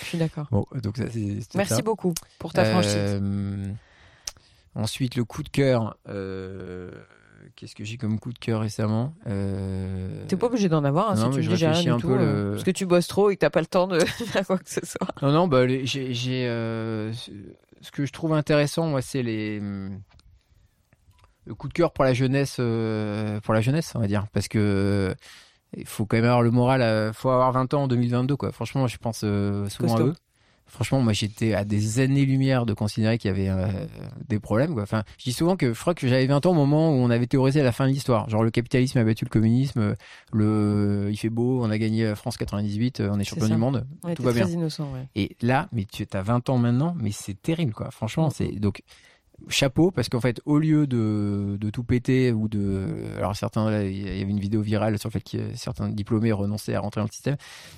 Je 0.00 0.04
suis 0.04 0.18
d'accord. 0.18 0.46
bon, 0.50 0.66
donc 0.82 0.96
ça, 0.96 1.04
c'est. 1.10 1.38
Merci 1.54 1.74
ça. 1.74 1.82
beaucoup 1.82 2.14
pour 2.38 2.52
ta 2.52 2.64
franchise. 2.64 3.20
Ensuite, 4.74 5.16
le 5.16 5.24
coup 5.24 5.42
de 5.42 5.48
cœur. 5.48 5.96
Euh, 6.08 6.90
Qu'est-ce 7.56 7.74
que 7.74 7.84
j'ai 7.84 7.96
comme 7.96 8.18
coup 8.18 8.32
de 8.32 8.38
cœur 8.38 8.60
récemment 8.60 9.14
euh... 9.26 10.24
T'es 10.28 10.36
pas 10.36 10.46
obligé 10.46 10.68
d'en 10.68 10.84
avoir 10.84 11.10
hein, 11.10 11.14
non, 11.14 11.32
si 11.32 11.40
tu 11.40 11.48
me 11.48 11.56
dis 11.56 11.66
rien 11.66 11.96
du 11.96 12.02
tout. 12.02 12.10
Le... 12.10 12.52
Parce 12.52 12.64
que 12.64 12.70
tu 12.70 12.86
bosses 12.86 13.08
trop 13.08 13.30
et 13.30 13.36
que 13.36 13.40
t'as 13.40 13.50
pas 13.50 13.60
le 13.60 13.66
temps 13.66 13.86
de 13.86 14.00
faire 14.04 14.46
quoi 14.46 14.58
que 14.58 14.70
ce 14.70 14.84
soit. 14.84 15.08
Non, 15.22 15.32
non, 15.32 15.48
bah, 15.48 15.66
j'ai. 15.66 16.46
Euh... 16.48 17.12
Ce 17.80 17.90
que 17.92 18.06
je 18.06 18.12
trouve 18.12 18.32
intéressant, 18.32 18.86
moi, 18.88 19.02
c'est 19.02 19.22
les. 19.22 19.60
Le 19.60 21.54
coup 21.54 21.68
de 21.68 21.72
cœur 21.72 21.92
pour 21.92 22.04
la 22.04 22.12
jeunesse, 22.12 22.56
euh... 22.58 23.40
pour 23.40 23.54
la 23.54 23.60
jeunesse, 23.60 23.92
on 23.94 24.00
va 24.00 24.06
dire. 24.06 24.26
Parce 24.32 24.48
que. 24.48 25.14
Il 25.76 25.86
faut 25.86 26.06
quand 26.06 26.16
même 26.16 26.24
avoir 26.24 26.42
le 26.42 26.50
moral, 26.50 27.10
il 27.10 27.14
faut 27.14 27.28
avoir 27.28 27.52
20 27.52 27.74
ans 27.74 27.82
en 27.82 27.88
2022, 27.88 28.36
quoi. 28.36 28.52
Franchement, 28.52 28.86
je 28.86 28.96
pense 28.96 29.20
euh, 29.22 29.68
souvent 29.68 29.88
Costo. 29.88 30.02
à 30.02 30.06
eux. 30.08 30.14
Franchement, 30.68 31.00
moi, 31.00 31.12
j'étais 31.12 31.54
à 31.54 31.64
des 31.64 32.00
années-lumière 32.00 32.66
de 32.66 32.74
considérer 32.74 33.18
qu'il 33.18 33.30
y 33.30 33.32
avait 33.32 33.48
euh, 33.48 33.86
des 34.28 34.38
problèmes. 34.38 34.74
Quoi. 34.74 34.82
Enfin, 34.82 35.02
je 35.18 35.24
dis 35.24 35.32
souvent 35.32 35.56
que 35.56 35.72
je 35.72 35.80
crois 35.80 35.94
que 35.94 36.06
j'avais 36.06 36.26
20 36.26 36.46
ans 36.46 36.50
au 36.50 36.54
moment 36.54 36.90
où 36.90 36.94
on 36.94 37.10
avait 37.10 37.26
théorisé 37.26 37.62
la 37.62 37.72
fin 37.72 37.86
de 37.86 37.92
l'histoire. 37.92 38.28
Genre, 38.28 38.42
le 38.42 38.50
capitalisme 38.50 38.98
a 38.98 39.04
battu 39.04 39.24
le 39.24 39.30
communisme, 39.30 39.94
le, 40.32 41.08
il 41.10 41.16
fait 41.16 41.30
beau, 41.30 41.64
on 41.64 41.70
a 41.70 41.78
gagné 41.78 42.14
France 42.14 42.36
98, 42.36 43.02
on 43.10 43.18
est 43.18 43.24
champion 43.24 43.48
du 43.48 43.56
monde, 43.56 43.86
on 44.04 44.14
tout 44.14 44.22
va 44.22 44.32
très 44.32 44.44
bien. 44.44 44.52
Innocent, 44.52 44.92
ouais. 44.92 45.08
Et 45.14 45.36
là, 45.40 45.68
mais 45.72 45.84
tu 45.84 46.06
as 46.12 46.22
20 46.22 46.48
ans 46.50 46.58
maintenant, 46.58 46.94
mais 46.98 47.10
c'est 47.12 47.40
terrible, 47.40 47.72
quoi. 47.72 47.90
Franchement, 47.90 48.30
c'est 48.30 48.52
donc 48.52 48.82
chapeau 49.48 49.90
parce 49.90 50.08
qu'en 50.08 50.20
fait 50.20 50.40
au 50.44 50.58
lieu 50.58 50.86
de, 50.86 51.58
tout 51.72 51.84
péter 51.84 52.32
ou 52.32 52.48
de 52.48 52.86
alors 53.16 53.36
certains 53.36 53.82
il 53.82 53.98
y 53.98 54.22
avait 54.22 54.30
une 54.30 54.40
vidéo 54.40 54.60
virale 54.60 54.98
sur 54.98 55.08
le 55.08 55.12
fait 55.12 55.20
que 55.20 55.54
certains 55.54 55.88
diplômés 55.88 56.32
renonçaient 56.32 56.74
à 56.74 56.80
rentrer 56.80 57.00
dans 57.00 57.06
le 57.06 57.12
système. 57.12 57.36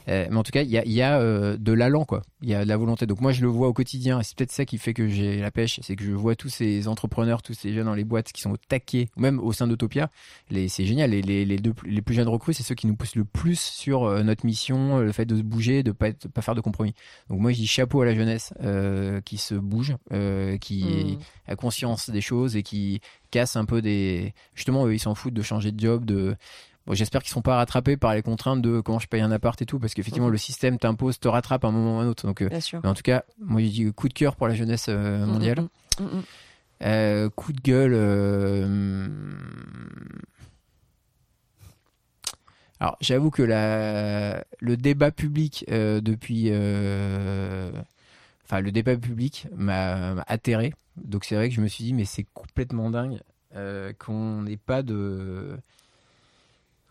Euh, 0.09 0.27
mais 0.31 0.37
en 0.37 0.43
tout 0.43 0.53
cas 0.53 0.62
il 0.62 0.70
y 0.70 0.78
a, 0.78 0.87
y 0.87 1.03
a 1.03 1.19
euh, 1.20 1.57
de 1.57 1.73
l'allant 1.73 2.05
quoi. 2.05 2.23
Il 2.43 2.49
y 2.49 2.55
a 2.55 2.65
de 2.65 2.69
la 2.69 2.77
volonté. 2.77 3.07
Donc 3.07 3.20
moi 3.20 3.32
je 3.32 3.43
le 3.43 3.49
vois 3.49 3.69
au 3.69 3.73
quotidien 3.73 4.23
c'est 4.23 4.37
peut-être 4.37 4.53
ça 4.53 4.65
qui 4.65 4.78
fait 4.78 4.95
que 4.95 5.09
j'ai 5.09 5.39
la 5.39 5.51
pêche 5.51 5.81
c'est 5.82 5.97
que 5.97 6.05
je 6.05 6.12
vois 6.12 6.35
tous 6.35 6.49
ces 6.49 6.89
entrepreneurs 6.89 7.43
tous 7.43 7.55
ces 7.55 7.73
jeunes 7.73 7.87
dans 7.87 7.95
les 7.95 8.05
boîtes 8.05 8.32
qui 8.32 8.41
sont 8.41 8.53
au 8.53 8.57
taquet 8.57 9.09
même 9.16 9.39
au 9.39 9.53
sein 9.53 9.66
d'Utopia 9.66 10.11
c'est 10.69 10.85
génial. 10.85 11.11
Les, 11.11 11.23
les, 11.23 11.59
deux 11.59 11.74
les 11.85 12.03
plus 12.03 12.15
jeunes 12.15 12.28
recrues 12.28 12.55
c'est 12.55 12.62
ceux 12.62 12.74
qui 12.74 12.87
nous 12.87 12.97
poussent 12.97 13.16
le 13.16 13.24
plus 13.24 13.61
sur 13.61 14.05
euh, 14.05 14.23
notre 14.23 14.47
mission 14.47 14.99
le 14.99 15.12
fait 15.12 15.27
de 15.27 15.37
se 15.37 15.43
bouger 15.43 15.82
de 15.82 15.93
pas 15.93 16.12
pas 16.35 16.43
faire 16.43 16.55
de 16.55 16.61
compromis. 16.61 16.95
Donc 17.28 17.41
moi 17.41 17.53
je 17.53 17.57
dis 17.57 17.66
chapeau 17.66 18.01
à 18.01 18.07
la 18.07 18.15
jeunesse 18.15 18.55
qui 19.24 19.37
se 19.37 19.55
bouge 19.55 19.97
qui 20.61 20.85
mmh. 20.85 21.49
A 21.51 21.56
conscience 21.56 22.09
des 22.09 22.20
choses 22.20 22.56
et 22.56 22.62
qui 22.62 23.01
casse 23.31 23.56
un 23.56 23.64
peu 23.64 23.82
des 23.82 24.35
justement 24.55 24.86
eux 24.86 24.94
ils 24.94 25.01
s'en 25.01 25.14
foutent 25.14 25.35
de 25.35 25.43
changer 25.43 25.72
de 25.72 25.81
job 25.81 26.05
de 26.05 26.36
Bon, 26.86 26.94
j'espère 26.94 27.22
qu'ils 27.22 27.31
sont 27.31 27.43
pas 27.43 27.56
rattrapés 27.56 27.97
par 27.97 28.14
les 28.14 28.22
contraintes 28.22 28.62
de 28.62 28.81
comment 28.81 28.98
je 28.98 29.06
paye 29.06 29.20
un 29.20 29.31
appart 29.31 29.60
et 29.60 29.66
tout, 29.66 29.78
parce 29.78 29.93
qu'effectivement 29.94 30.28
mmh. 30.28 30.32
le 30.32 30.39
système 30.39 30.78
t'impose, 30.78 31.20
te 31.20 31.28
rattrape 31.28 31.64
à 31.64 31.68
un 31.68 31.72
moment 31.72 31.98
ou 31.98 32.01
à 32.01 32.05
un 32.05 32.06
autre. 32.06 32.27
Donc, 32.27 32.40
euh, 32.40 32.48
mais 32.82 32.89
en 32.89 32.94
tout 32.94 33.02
cas, 33.02 33.24
moi 33.39 33.60
je 33.60 33.66
dis 33.66 33.93
coup 33.93 34.09
de 34.09 34.14
cœur 34.14 34.35
pour 34.35 34.48
la 34.48 34.55
jeunesse 34.55 34.86
euh, 34.89 35.27
mondiale. 35.27 35.60
Mmh, 35.98 36.05
mmh, 36.05 36.22
euh, 36.82 37.28
coup 37.28 37.52
de 37.52 37.60
gueule. 37.60 37.93
Euh... 37.94 39.09
Alors, 42.81 42.97
j'avoue 43.02 43.31
que 43.31 43.43
la, 43.43 44.43
le 44.59 44.77
débat 44.78 45.10
public 45.10 45.66
depuis, 45.68 46.51
le 48.60 48.72
débat 48.72 48.97
public 48.97 49.47
m'a 49.55 50.22
atterré. 50.27 50.72
Donc, 50.97 51.24
c'est 51.24 51.36
vrai 51.36 51.48
que 51.48 51.55
je 51.55 51.60
me 51.60 51.68
suis 51.68 51.85
dit, 51.85 51.93
mais 51.93 52.05
c'est 52.05 52.27
complètement 52.35 52.90
dingue 52.90 53.20
euh, 53.55 53.93
qu'on 53.98 54.43
n'ait 54.43 54.56
pas 54.56 54.82
de, 54.82 55.56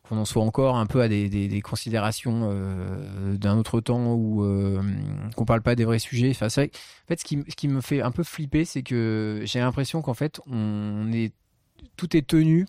qu'on 0.09 0.17
en 0.17 0.25
soit 0.25 0.43
encore 0.43 0.77
un 0.77 0.87
peu 0.87 1.01
à 1.01 1.07
des, 1.07 1.61
considérations 1.63 2.49
euh, 2.51 3.37
d'un 3.37 3.57
autre 3.57 3.79
temps 3.79 4.13
ou 4.13 4.43
euh, 4.43 4.81
qu'on 5.35 5.45
parle 5.45 5.61
pas 5.61 5.75
des 5.75 5.85
vrais 5.85 5.99
sujets. 5.99 6.31
Enfin, 6.31 6.49
c'est 6.49 6.61
vrai. 6.61 6.71
En 7.05 7.07
fait, 7.09 7.19
ce 7.19 7.25
qui, 7.25 7.43
ce 7.47 7.55
qui 7.55 7.67
me 7.67 7.81
fait 7.81 8.01
un 8.01 8.11
peu 8.11 8.23
flipper, 8.23 8.65
c'est 8.65 8.81
que 8.81 9.41
j'ai 9.43 9.59
l'impression 9.59 10.01
qu'en 10.01 10.13
fait, 10.13 10.41
on 10.47 11.11
est 11.11 11.33
tout 11.95 12.15
est 12.17 12.25
tenu 12.25 12.65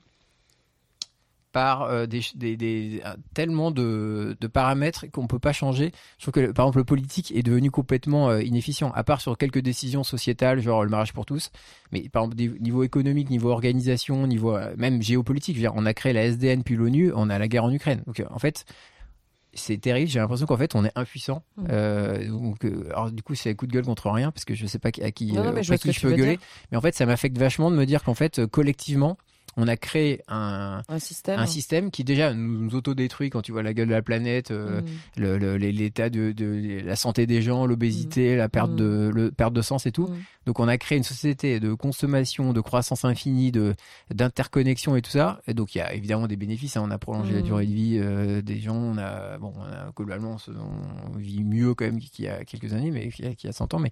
par 1.52 1.82
euh, 1.82 2.06
des, 2.06 2.20
des, 2.34 2.56
des, 2.56 3.02
tellement 3.34 3.70
de, 3.70 4.36
de 4.40 4.46
paramètres 4.46 5.06
qu'on 5.10 5.26
peut 5.26 5.38
pas 5.38 5.52
changer. 5.52 5.92
Je 6.18 6.24
trouve 6.24 6.32
que 6.32 6.52
par 6.52 6.66
exemple 6.66 6.78
le 6.78 6.84
politique 6.84 7.32
est 7.34 7.42
devenu 7.42 7.70
complètement 7.70 8.30
euh, 8.30 8.42
inefficient, 8.42 8.92
à 8.92 9.04
part 9.04 9.20
sur 9.20 9.36
quelques 9.36 9.60
décisions 9.60 10.04
sociétales, 10.04 10.60
genre 10.60 10.84
le 10.84 10.90
mariage 10.90 11.12
pour 11.12 11.26
tous. 11.26 11.50
Mais 11.92 12.08
par 12.08 12.24
exemple 12.24 12.60
niveau 12.60 12.84
économique, 12.84 13.30
niveau 13.30 13.50
organisation, 13.50 14.26
niveau 14.26 14.56
euh, 14.56 14.74
même 14.76 15.02
géopolitique, 15.02 15.56
je 15.56 15.60
veux 15.60 15.68
dire, 15.68 15.74
on 15.76 15.86
a 15.86 15.94
créé 15.94 16.12
la 16.12 16.24
SDN 16.24 16.62
puis 16.62 16.76
l'ONU, 16.76 17.12
on 17.14 17.30
a 17.30 17.38
la 17.38 17.48
guerre 17.48 17.64
en 17.64 17.72
Ukraine. 17.72 18.02
Donc 18.06 18.22
en 18.30 18.38
fait 18.38 18.64
c'est 19.52 19.78
terrible. 19.78 20.08
J'ai 20.08 20.20
l'impression 20.20 20.46
qu'en 20.46 20.56
fait, 20.56 20.76
on 20.76 20.84
est 20.84 20.92
impuissant. 20.94 21.42
Mmh. 21.56 21.64
Euh, 21.70 22.28
donc, 22.28 22.64
alors 22.90 23.10
du 23.10 23.20
coup, 23.24 23.34
c'est 23.34 23.50
un 23.50 23.54
coup 23.54 23.66
de 23.66 23.72
gueule 23.72 23.84
contre 23.84 24.08
rien 24.08 24.30
parce 24.30 24.44
que 24.44 24.54
je 24.54 24.64
sais 24.64 24.78
pas 24.78 24.90
à 25.02 25.10
qui, 25.10 25.32
non, 25.32 25.42
non, 25.42 25.56
à 25.56 25.60
qui 25.76 25.92
je 25.92 26.00
peux 26.00 26.12
gueuler. 26.12 26.36
dire. 26.36 26.46
Mais 26.70 26.76
en 26.76 26.80
fait, 26.80 26.94
ça 26.94 27.04
m'affecte 27.04 27.36
vachement 27.36 27.72
de 27.72 27.76
me 27.76 27.84
dire 27.84 28.04
qu'en 28.04 28.14
fait, 28.14 28.46
collectivement, 28.46 29.18
on 29.56 29.66
a 29.66 29.76
créé 29.76 30.22
un, 30.28 30.82
un 30.88 30.98
système, 30.98 31.38
un 31.38 31.46
système 31.46 31.90
qui 31.90 32.04
déjà 32.04 32.32
nous, 32.32 32.74
autodétruit 32.74 33.30
quand 33.30 33.42
tu 33.42 33.52
vois 33.52 33.62
la 33.62 33.74
gueule 33.74 33.88
de 33.88 33.92
la 33.94 34.02
planète, 34.02 34.50
euh, 34.50 34.80
mm. 35.16 35.56
l'état 35.56 36.08
de, 36.08 36.32
de, 36.32 36.80
la 36.84 36.96
santé 36.96 37.26
des 37.26 37.42
gens, 37.42 37.66
l'obésité, 37.66 38.34
mm. 38.34 38.38
la 38.38 38.48
perte 38.48 38.74
de 38.74 39.10
mm. 39.12 39.16
le, 39.16 39.30
perte 39.32 39.52
de 39.52 39.62
sens 39.62 39.86
et 39.86 39.92
tout. 39.92 40.08
Donc 40.46 40.60
on 40.60 40.68
a 40.68 40.78
créé 40.78 40.96
une 40.98 41.04
société 41.04 41.60
de 41.60 41.74
consommation, 41.74 42.52
de 42.52 42.60
croissance 42.60 43.04
infinie, 43.04 43.52
de 43.52 43.74
d'interconnexion 44.12 44.96
et 44.96 45.02
tout 45.02 45.10
ça. 45.10 45.40
Et 45.46 45.54
donc 45.54 45.74
il 45.74 45.78
y 45.78 45.80
a 45.80 45.92
évidemment 45.94 46.28
des 46.28 46.36
bénéfices. 46.36 46.76
Hein. 46.76 46.82
On 46.84 46.90
a 46.90 46.98
prolongé 46.98 47.34
la 47.34 47.42
durée 47.42 47.66
de 47.66 47.72
vie 47.72 47.98
euh, 48.00 48.42
des 48.42 48.60
gens. 48.60 48.76
On 48.76 48.98
a 48.98 49.36
bon, 49.38 49.52
on 49.56 49.62
a, 49.62 49.90
globalement 49.94 50.36
on 51.12 51.18
vit 51.18 51.44
mieux 51.44 51.74
quand 51.74 51.84
même 51.84 51.98
qu'il 51.98 52.24
y 52.24 52.28
a 52.28 52.44
quelques 52.44 52.72
années, 52.72 52.90
mais 52.90 53.08
qu'il 53.08 53.26
y, 53.26 53.48
a 53.48 53.52
100 53.52 53.74
ans. 53.74 53.78
Mais 53.78 53.90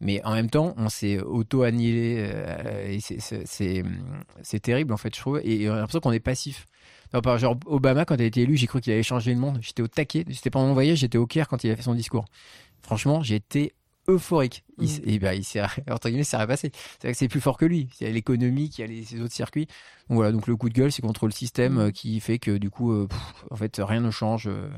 mais 0.00 0.24
en 0.24 0.34
même 0.34 0.50
temps, 0.50 0.74
on 0.76 0.88
s'est 0.88 1.20
auto 1.20 1.62
annihilé 1.62 2.30
euh, 2.32 2.88
et 2.88 3.00
c'est 3.00 3.84
c'est 4.42 4.60
terrible 4.60 4.92
en 4.92 4.96
fait, 5.00 5.14
je 5.14 5.20
trouve. 5.20 5.40
Et 5.44 5.68
on 5.68 5.72
a 5.72 5.76
l'impression 5.76 6.00
qu'on 6.00 6.12
est 6.12 6.20
passif. 6.20 6.66
genre 7.12 7.56
Obama, 7.66 8.04
quand 8.04 8.14
il 8.14 8.22
a 8.22 8.26
été 8.26 8.42
élu, 8.42 8.56
j'ai 8.56 8.66
cru 8.66 8.80
qu'il 8.80 8.92
allait 8.92 9.02
changer 9.02 9.32
le 9.32 9.40
monde. 9.40 9.58
J'étais 9.60 9.82
au 9.82 9.88
taquet. 9.88 10.24
C'était 10.32 10.50
pendant 10.50 10.68
mon 10.68 10.74
voyage, 10.74 10.98
j'étais 10.98 11.18
au 11.18 11.26
Caire 11.26 11.48
quand 11.48 11.64
il 11.64 11.70
a 11.70 11.76
fait 11.76 11.82
son 11.82 11.94
discours. 11.94 12.24
Franchement, 12.82 13.22
été 13.22 13.74
euphorique. 14.08 14.64
Il, 14.78 14.88
mm. 14.88 15.02
et 15.06 15.18
ben, 15.18 15.32
il 15.32 15.44
s'est, 15.44 15.62
entre 15.90 16.08
guillemets, 16.08 16.24
ça 16.24 16.46
passé. 16.46 16.72
C'est 17.00 17.14
c'est 17.14 17.28
plus 17.28 17.40
fort 17.40 17.56
que 17.56 17.64
lui. 17.64 17.88
Il 18.00 18.06
y 18.06 18.10
a 18.10 18.12
l'économie, 18.12 18.70
qui 18.70 18.82
a 18.82 18.86
les, 18.86 19.20
autres 19.20 19.34
circuits. 19.34 19.66
Donc 20.08 20.16
voilà, 20.16 20.32
donc 20.32 20.46
le 20.46 20.56
coup 20.56 20.68
de 20.68 20.74
gueule, 20.74 20.92
c'est 20.92 21.02
contre 21.02 21.26
le 21.26 21.32
système 21.32 21.74
mm. 21.74 21.78
euh, 21.78 21.90
qui 21.90 22.20
fait 22.20 22.38
que 22.38 22.56
du 22.56 22.70
coup, 22.70 22.92
euh, 22.92 23.08
en 23.50 23.56
fait, 23.56 23.80
rien 23.82 24.00
ne 24.00 24.10
change. 24.10 24.46
Euh. 24.46 24.68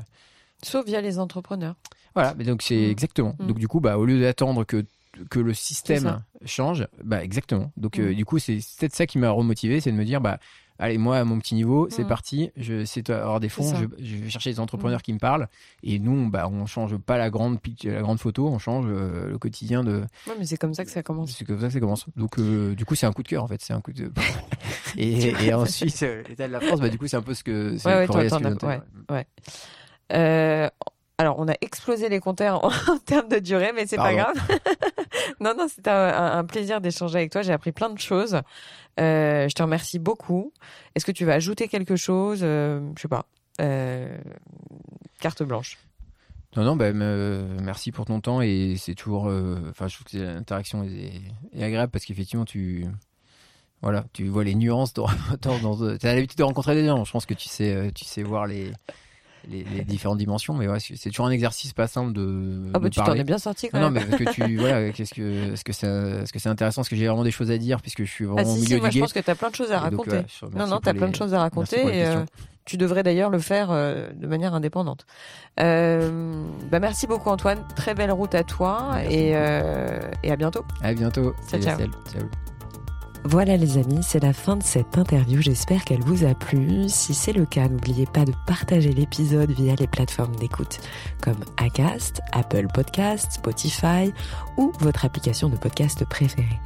Sauf 0.61 0.85
via 0.85 1.01
les 1.01 1.19
entrepreneurs. 1.19 1.75
Voilà, 2.13 2.35
mais 2.37 2.43
donc 2.43 2.61
c'est 2.61 2.87
mm. 2.87 2.91
exactement. 2.91 3.35
Donc 3.39 3.59
du 3.59 3.67
coup, 3.67 3.79
bah, 3.79 3.97
au 3.97 4.05
lieu 4.05 4.19
d'attendre 4.19 4.63
que 4.63 4.85
que 5.29 5.39
le 5.39 5.53
système 5.53 6.23
change, 6.45 6.87
bah 7.03 7.23
exactement. 7.23 7.71
Donc 7.77 7.99
du 7.99 8.25
coup, 8.25 8.39
c'est 8.39 8.59
peut-être 8.79 8.95
ça 8.95 9.05
qui 9.05 9.17
m'a 9.17 9.29
remotivé, 9.29 9.79
c'est 9.79 9.91
de 9.91 9.97
me 9.97 10.05
dire 10.05 10.21
bah 10.21 10.39
allez, 10.79 10.97
moi, 10.97 11.17
à 11.17 11.23
mon 11.23 11.39
petit 11.39 11.55
niveau, 11.55 11.87
c'est 11.89 12.03
mm. 12.03 12.07
parti. 12.07 12.51
Je 12.57 12.85
sais 12.85 13.09
avoir 13.11 13.39
des 13.39 13.49
fonds. 13.49 13.73
Je, 13.99 14.15
vais 14.15 14.29
chercher 14.29 14.51
des 14.51 14.59
entrepreneurs 14.59 14.99
mm. 14.99 15.03
qui 15.03 15.13
me 15.13 15.19
parlent. 15.19 15.47
Et 15.83 15.99
nous, 15.99 16.29
bah, 16.29 16.49
on 16.51 16.65
change 16.65 16.97
pas 16.97 17.17
la 17.17 17.29
grande, 17.29 17.59
la 17.83 18.01
grande 18.01 18.19
photo, 18.19 18.47
on 18.47 18.59
change 18.59 18.85
euh, 18.87 19.29
le 19.29 19.37
quotidien 19.37 19.83
de. 19.83 20.03
Ouais, 20.27 20.33
mais 20.37 20.45
c'est 20.45 20.57
comme 20.57 20.73
ça 20.73 20.85
que 20.85 20.91
ça 20.91 21.03
commence. 21.03 21.31
C'est 21.31 21.45
comme 21.45 21.59
ça 21.59 21.67
que 21.67 21.73
ça 21.73 21.79
commence. 21.79 22.05
Donc, 22.15 22.37
euh, 22.39 22.75
du 22.75 22.85
coup, 22.85 22.95
c'est 22.95 23.05
un 23.05 23.13
coup 23.13 23.23
de 23.23 23.27
cœur, 23.27 23.43
en 23.43 23.47
fait. 23.47 23.61
C'est 23.61 23.73
un 23.73 23.81
coup 23.81 23.93
de. 23.93 24.11
et, 24.97 25.29
et, 25.45 25.53
ensuite, 25.53 26.03
euh, 26.03 26.23
l'état 26.27 26.47
de 26.47 26.53
la 26.53 26.59
France, 26.59 26.79
bah, 26.79 26.89
du 26.89 26.97
coup, 26.97 27.07
c'est 27.07 27.17
un 27.17 27.21
peu 27.21 27.33
ce 27.33 27.43
que. 27.43 27.75
Ouais, 27.85 28.07
ouais, 28.07 28.27
toi, 28.27 28.67
ouais, 28.67 28.81
ouais. 29.09 29.27
Euh, 30.11 30.69
alors, 31.19 31.35
on 31.37 31.47
a 31.47 31.53
explosé 31.61 32.09
les 32.09 32.19
compteurs 32.19 32.63
en, 32.89 32.97
termes 32.97 33.29
de 33.29 33.39
durée, 33.39 33.71
mais 33.73 33.85
c'est 33.85 33.97
pas 33.97 34.13
grave. 34.13 34.35
non, 35.39 35.53
non, 35.57 35.67
c'était 35.67 35.91
un, 35.91 36.43
plaisir 36.43 36.81
d'échanger 36.81 37.17
avec 37.17 37.31
toi. 37.31 37.43
J'ai 37.43 37.53
appris 37.53 37.71
plein 37.71 37.89
de 37.89 37.99
choses. 37.99 38.41
Euh, 38.99 39.47
je 39.47 39.53
te 39.53 39.61
remercie 39.61 39.99
beaucoup. 39.99 40.51
Est-ce 40.95 41.05
que 41.05 41.11
tu 41.11 41.25
vas 41.25 41.33
ajouter 41.33 41.67
quelque 41.67 41.95
chose? 41.95 42.39
Euh, 42.43 42.81
Je 42.95 43.01
sais 43.01 43.07
pas. 43.07 43.25
Euh, 43.61 44.17
carte 45.19 45.43
blanche. 45.43 45.77
Non, 46.55 46.63
non, 46.63 46.75
bah, 46.75 46.93
merci 46.93 47.91
pour 47.91 48.05
ton 48.05 48.19
temps 48.19 48.41
et 48.41 48.75
c'est 48.77 48.93
toujours. 48.93 49.25
Enfin, 49.69 49.87
je 49.87 49.95
trouve 49.95 50.07
que 50.11 50.17
l'interaction 50.17 50.83
est, 50.83 51.63
agréable 51.63 51.91
parce 51.91 52.05
qu'effectivement, 52.05 52.45
tu. 52.45 52.85
Voilà, 53.81 54.05
tu 54.13 54.27
vois 54.27 54.43
les 54.43 54.55
nuances. 54.55 54.93
Tu 55.41 55.49
as 55.49 56.15
l'habitude 56.15 56.37
de 56.37 56.43
rencontrer 56.43 56.75
des 56.75 56.85
gens. 56.85 57.03
Je 57.05 57.11
pense 57.11 57.25
que 57.25 57.33
tu 57.33 57.49
sais, 57.49 57.91
tu 57.93 58.05
sais 58.05 58.23
voir 58.23 58.45
les, 58.45 58.71
les, 59.49 59.63
différentes 59.83 60.17
dimensions. 60.17 60.53
Mais 60.53 60.67
ouais, 60.67 60.79
c'est 60.79 61.09
toujours 61.09 61.25
un 61.25 61.31
exercice 61.31 61.73
pas 61.73 61.87
simple 61.87 62.13
de. 62.13 62.71
Ah 62.73 62.79
bah 62.79 62.89
tu 62.89 62.99
t'en 62.99 63.13
es 63.13 63.23
bien 63.23 63.37
sorti 63.37 63.69
quand 63.69 63.79
même. 63.79 63.93
Non, 63.93 63.99
mais 63.99 64.05
parce 64.05 64.23
que 64.23 64.31
tu 64.31 64.57
voilà, 64.57 64.91
qu'est-ce 64.91 65.13
que 65.13 65.53
est-ce 65.53 65.63
que 65.63 65.73
c'est 65.73 66.39
c'est 66.39 66.49
intéressant, 66.49 66.81
est-ce 66.81 66.89
que 66.89 66.95
j'ai 66.95 67.07
vraiment 67.07 67.23
des 67.23 67.31
choses 67.31 67.51
à 67.51 67.57
dire? 67.57 67.81
Puisque 67.81 68.03
je 68.03 68.11
suis 68.11 68.25
vraiment 68.25 68.49
ah, 68.49 68.51
au 68.51 68.55
milieu 68.55 68.75
si, 68.75 68.81
moi, 68.81 68.89
Je 68.89 68.99
pense 68.99 69.13
que 69.13 69.19
tu 69.19 69.29
as 69.29 69.35
plein 69.35 69.49
de 69.49 69.55
choses 69.55 69.71
à 69.71 69.79
raconter. 69.79 70.21
non, 70.55 70.67
non, 70.67 70.79
tu 70.79 70.89
as 70.89 70.93
plein 70.93 71.09
de 71.09 71.15
choses 71.15 71.33
à 71.33 71.39
raconter. 71.39 71.81
Et, 71.81 72.05
euh, 72.05 72.23
tu 72.65 72.77
devrais 72.77 73.03
d'ailleurs 73.03 73.29
le 73.29 73.39
faire 73.39 73.71
euh, 73.71 74.09
de 74.15 74.25
manière 74.25 74.53
indépendante. 74.53 75.05
Euh, 75.59 76.45
bah 76.71 76.79
merci 76.79 77.07
beaucoup 77.07 77.29
Antoine, 77.29 77.59
très 77.75 77.93
belle 77.93 78.11
route 78.11 78.33
à 78.35 78.43
toi 78.43 78.99
et, 79.09 79.31
et 79.31 80.31
à 80.31 80.35
bientôt. 80.37 80.63
À 80.81 80.93
bientôt. 80.93 81.33
ciao. 81.49 81.59
ciao. 81.59 81.77
Voilà 83.25 83.55
les 83.55 83.77
amis, 83.77 84.03
c'est 84.03 84.21
la 84.21 84.33
fin 84.33 84.57
de 84.57 84.63
cette 84.63 84.97
interview, 84.97 85.41
j'espère 85.41 85.85
qu'elle 85.85 86.01
vous 86.01 86.25
a 86.25 86.35
plu. 86.35 86.89
Si 86.89 87.13
c'est 87.13 87.31
le 87.31 87.45
cas, 87.45 87.69
n'oubliez 87.69 88.05
pas 88.05 88.25
de 88.25 88.33
partager 88.45 88.91
l'épisode 88.91 89.49
via 89.51 89.75
les 89.75 89.87
plateformes 89.87 90.35
d'écoute 90.35 90.79
comme 91.21 91.39
Acast, 91.55 92.21
Apple 92.33 92.67
Podcast, 92.73 93.31
Spotify 93.31 94.13
ou 94.57 94.71
votre 94.79 95.05
application 95.05 95.49
de 95.49 95.55
podcast 95.55 96.05
préférée. 96.05 96.59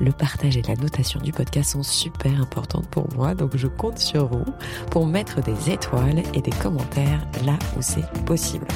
Le 0.00 0.12
partage 0.12 0.56
et 0.56 0.62
la 0.62 0.76
notation 0.76 1.20
du 1.20 1.32
podcast 1.32 1.72
sont 1.72 1.82
super 1.82 2.40
importantes 2.40 2.88
pour 2.88 3.12
moi, 3.14 3.34
donc 3.34 3.56
je 3.56 3.66
compte 3.66 3.98
sur 3.98 4.26
vous 4.28 4.44
pour 4.90 5.06
mettre 5.06 5.42
des 5.42 5.70
étoiles 5.70 6.22
et 6.34 6.40
des 6.40 6.50
commentaires 6.50 7.26
là 7.44 7.58
où 7.76 7.82
c'est 7.82 8.08
possible. 8.24 8.66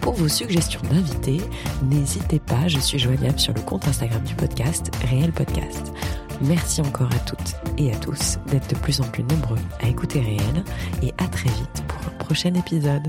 Pour 0.00 0.14
vos 0.14 0.28
suggestions 0.28 0.80
d'invités, 0.90 1.40
n'hésitez 1.82 2.40
pas, 2.40 2.68
je 2.68 2.78
suis 2.78 2.98
joignable 2.98 3.38
sur 3.38 3.54
le 3.54 3.60
compte 3.60 3.86
Instagram 3.86 4.22
du 4.24 4.34
podcast, 4.34 4.90
Réel 5.08 5.32
Podcast. 5.32 5.92
Merci 6.40 6.80
encore 6.80 7.10
à 7.12 7.18
toutes 7.20 7.54
et 7.78 7.92
à 7.92 7.96
tous 7.96 8.38
d'être 8.48 8.68
de 8.68 8.76
plus 8.80 9.00
en 9.00 9.04
plus 9.04 9.22
nombreux 9.22 9.58
à 9.80 9.88
écouter 9.88 10.20
Réel 10.20 10.64
et 11.02 11.12
à 11.18 11.28
très 11.28 11.50
vite 11.50 11.84
pour 11.86 11.98
un 12.08 12.24
prochain 12.24 12.54
épisode. 12.54 13.08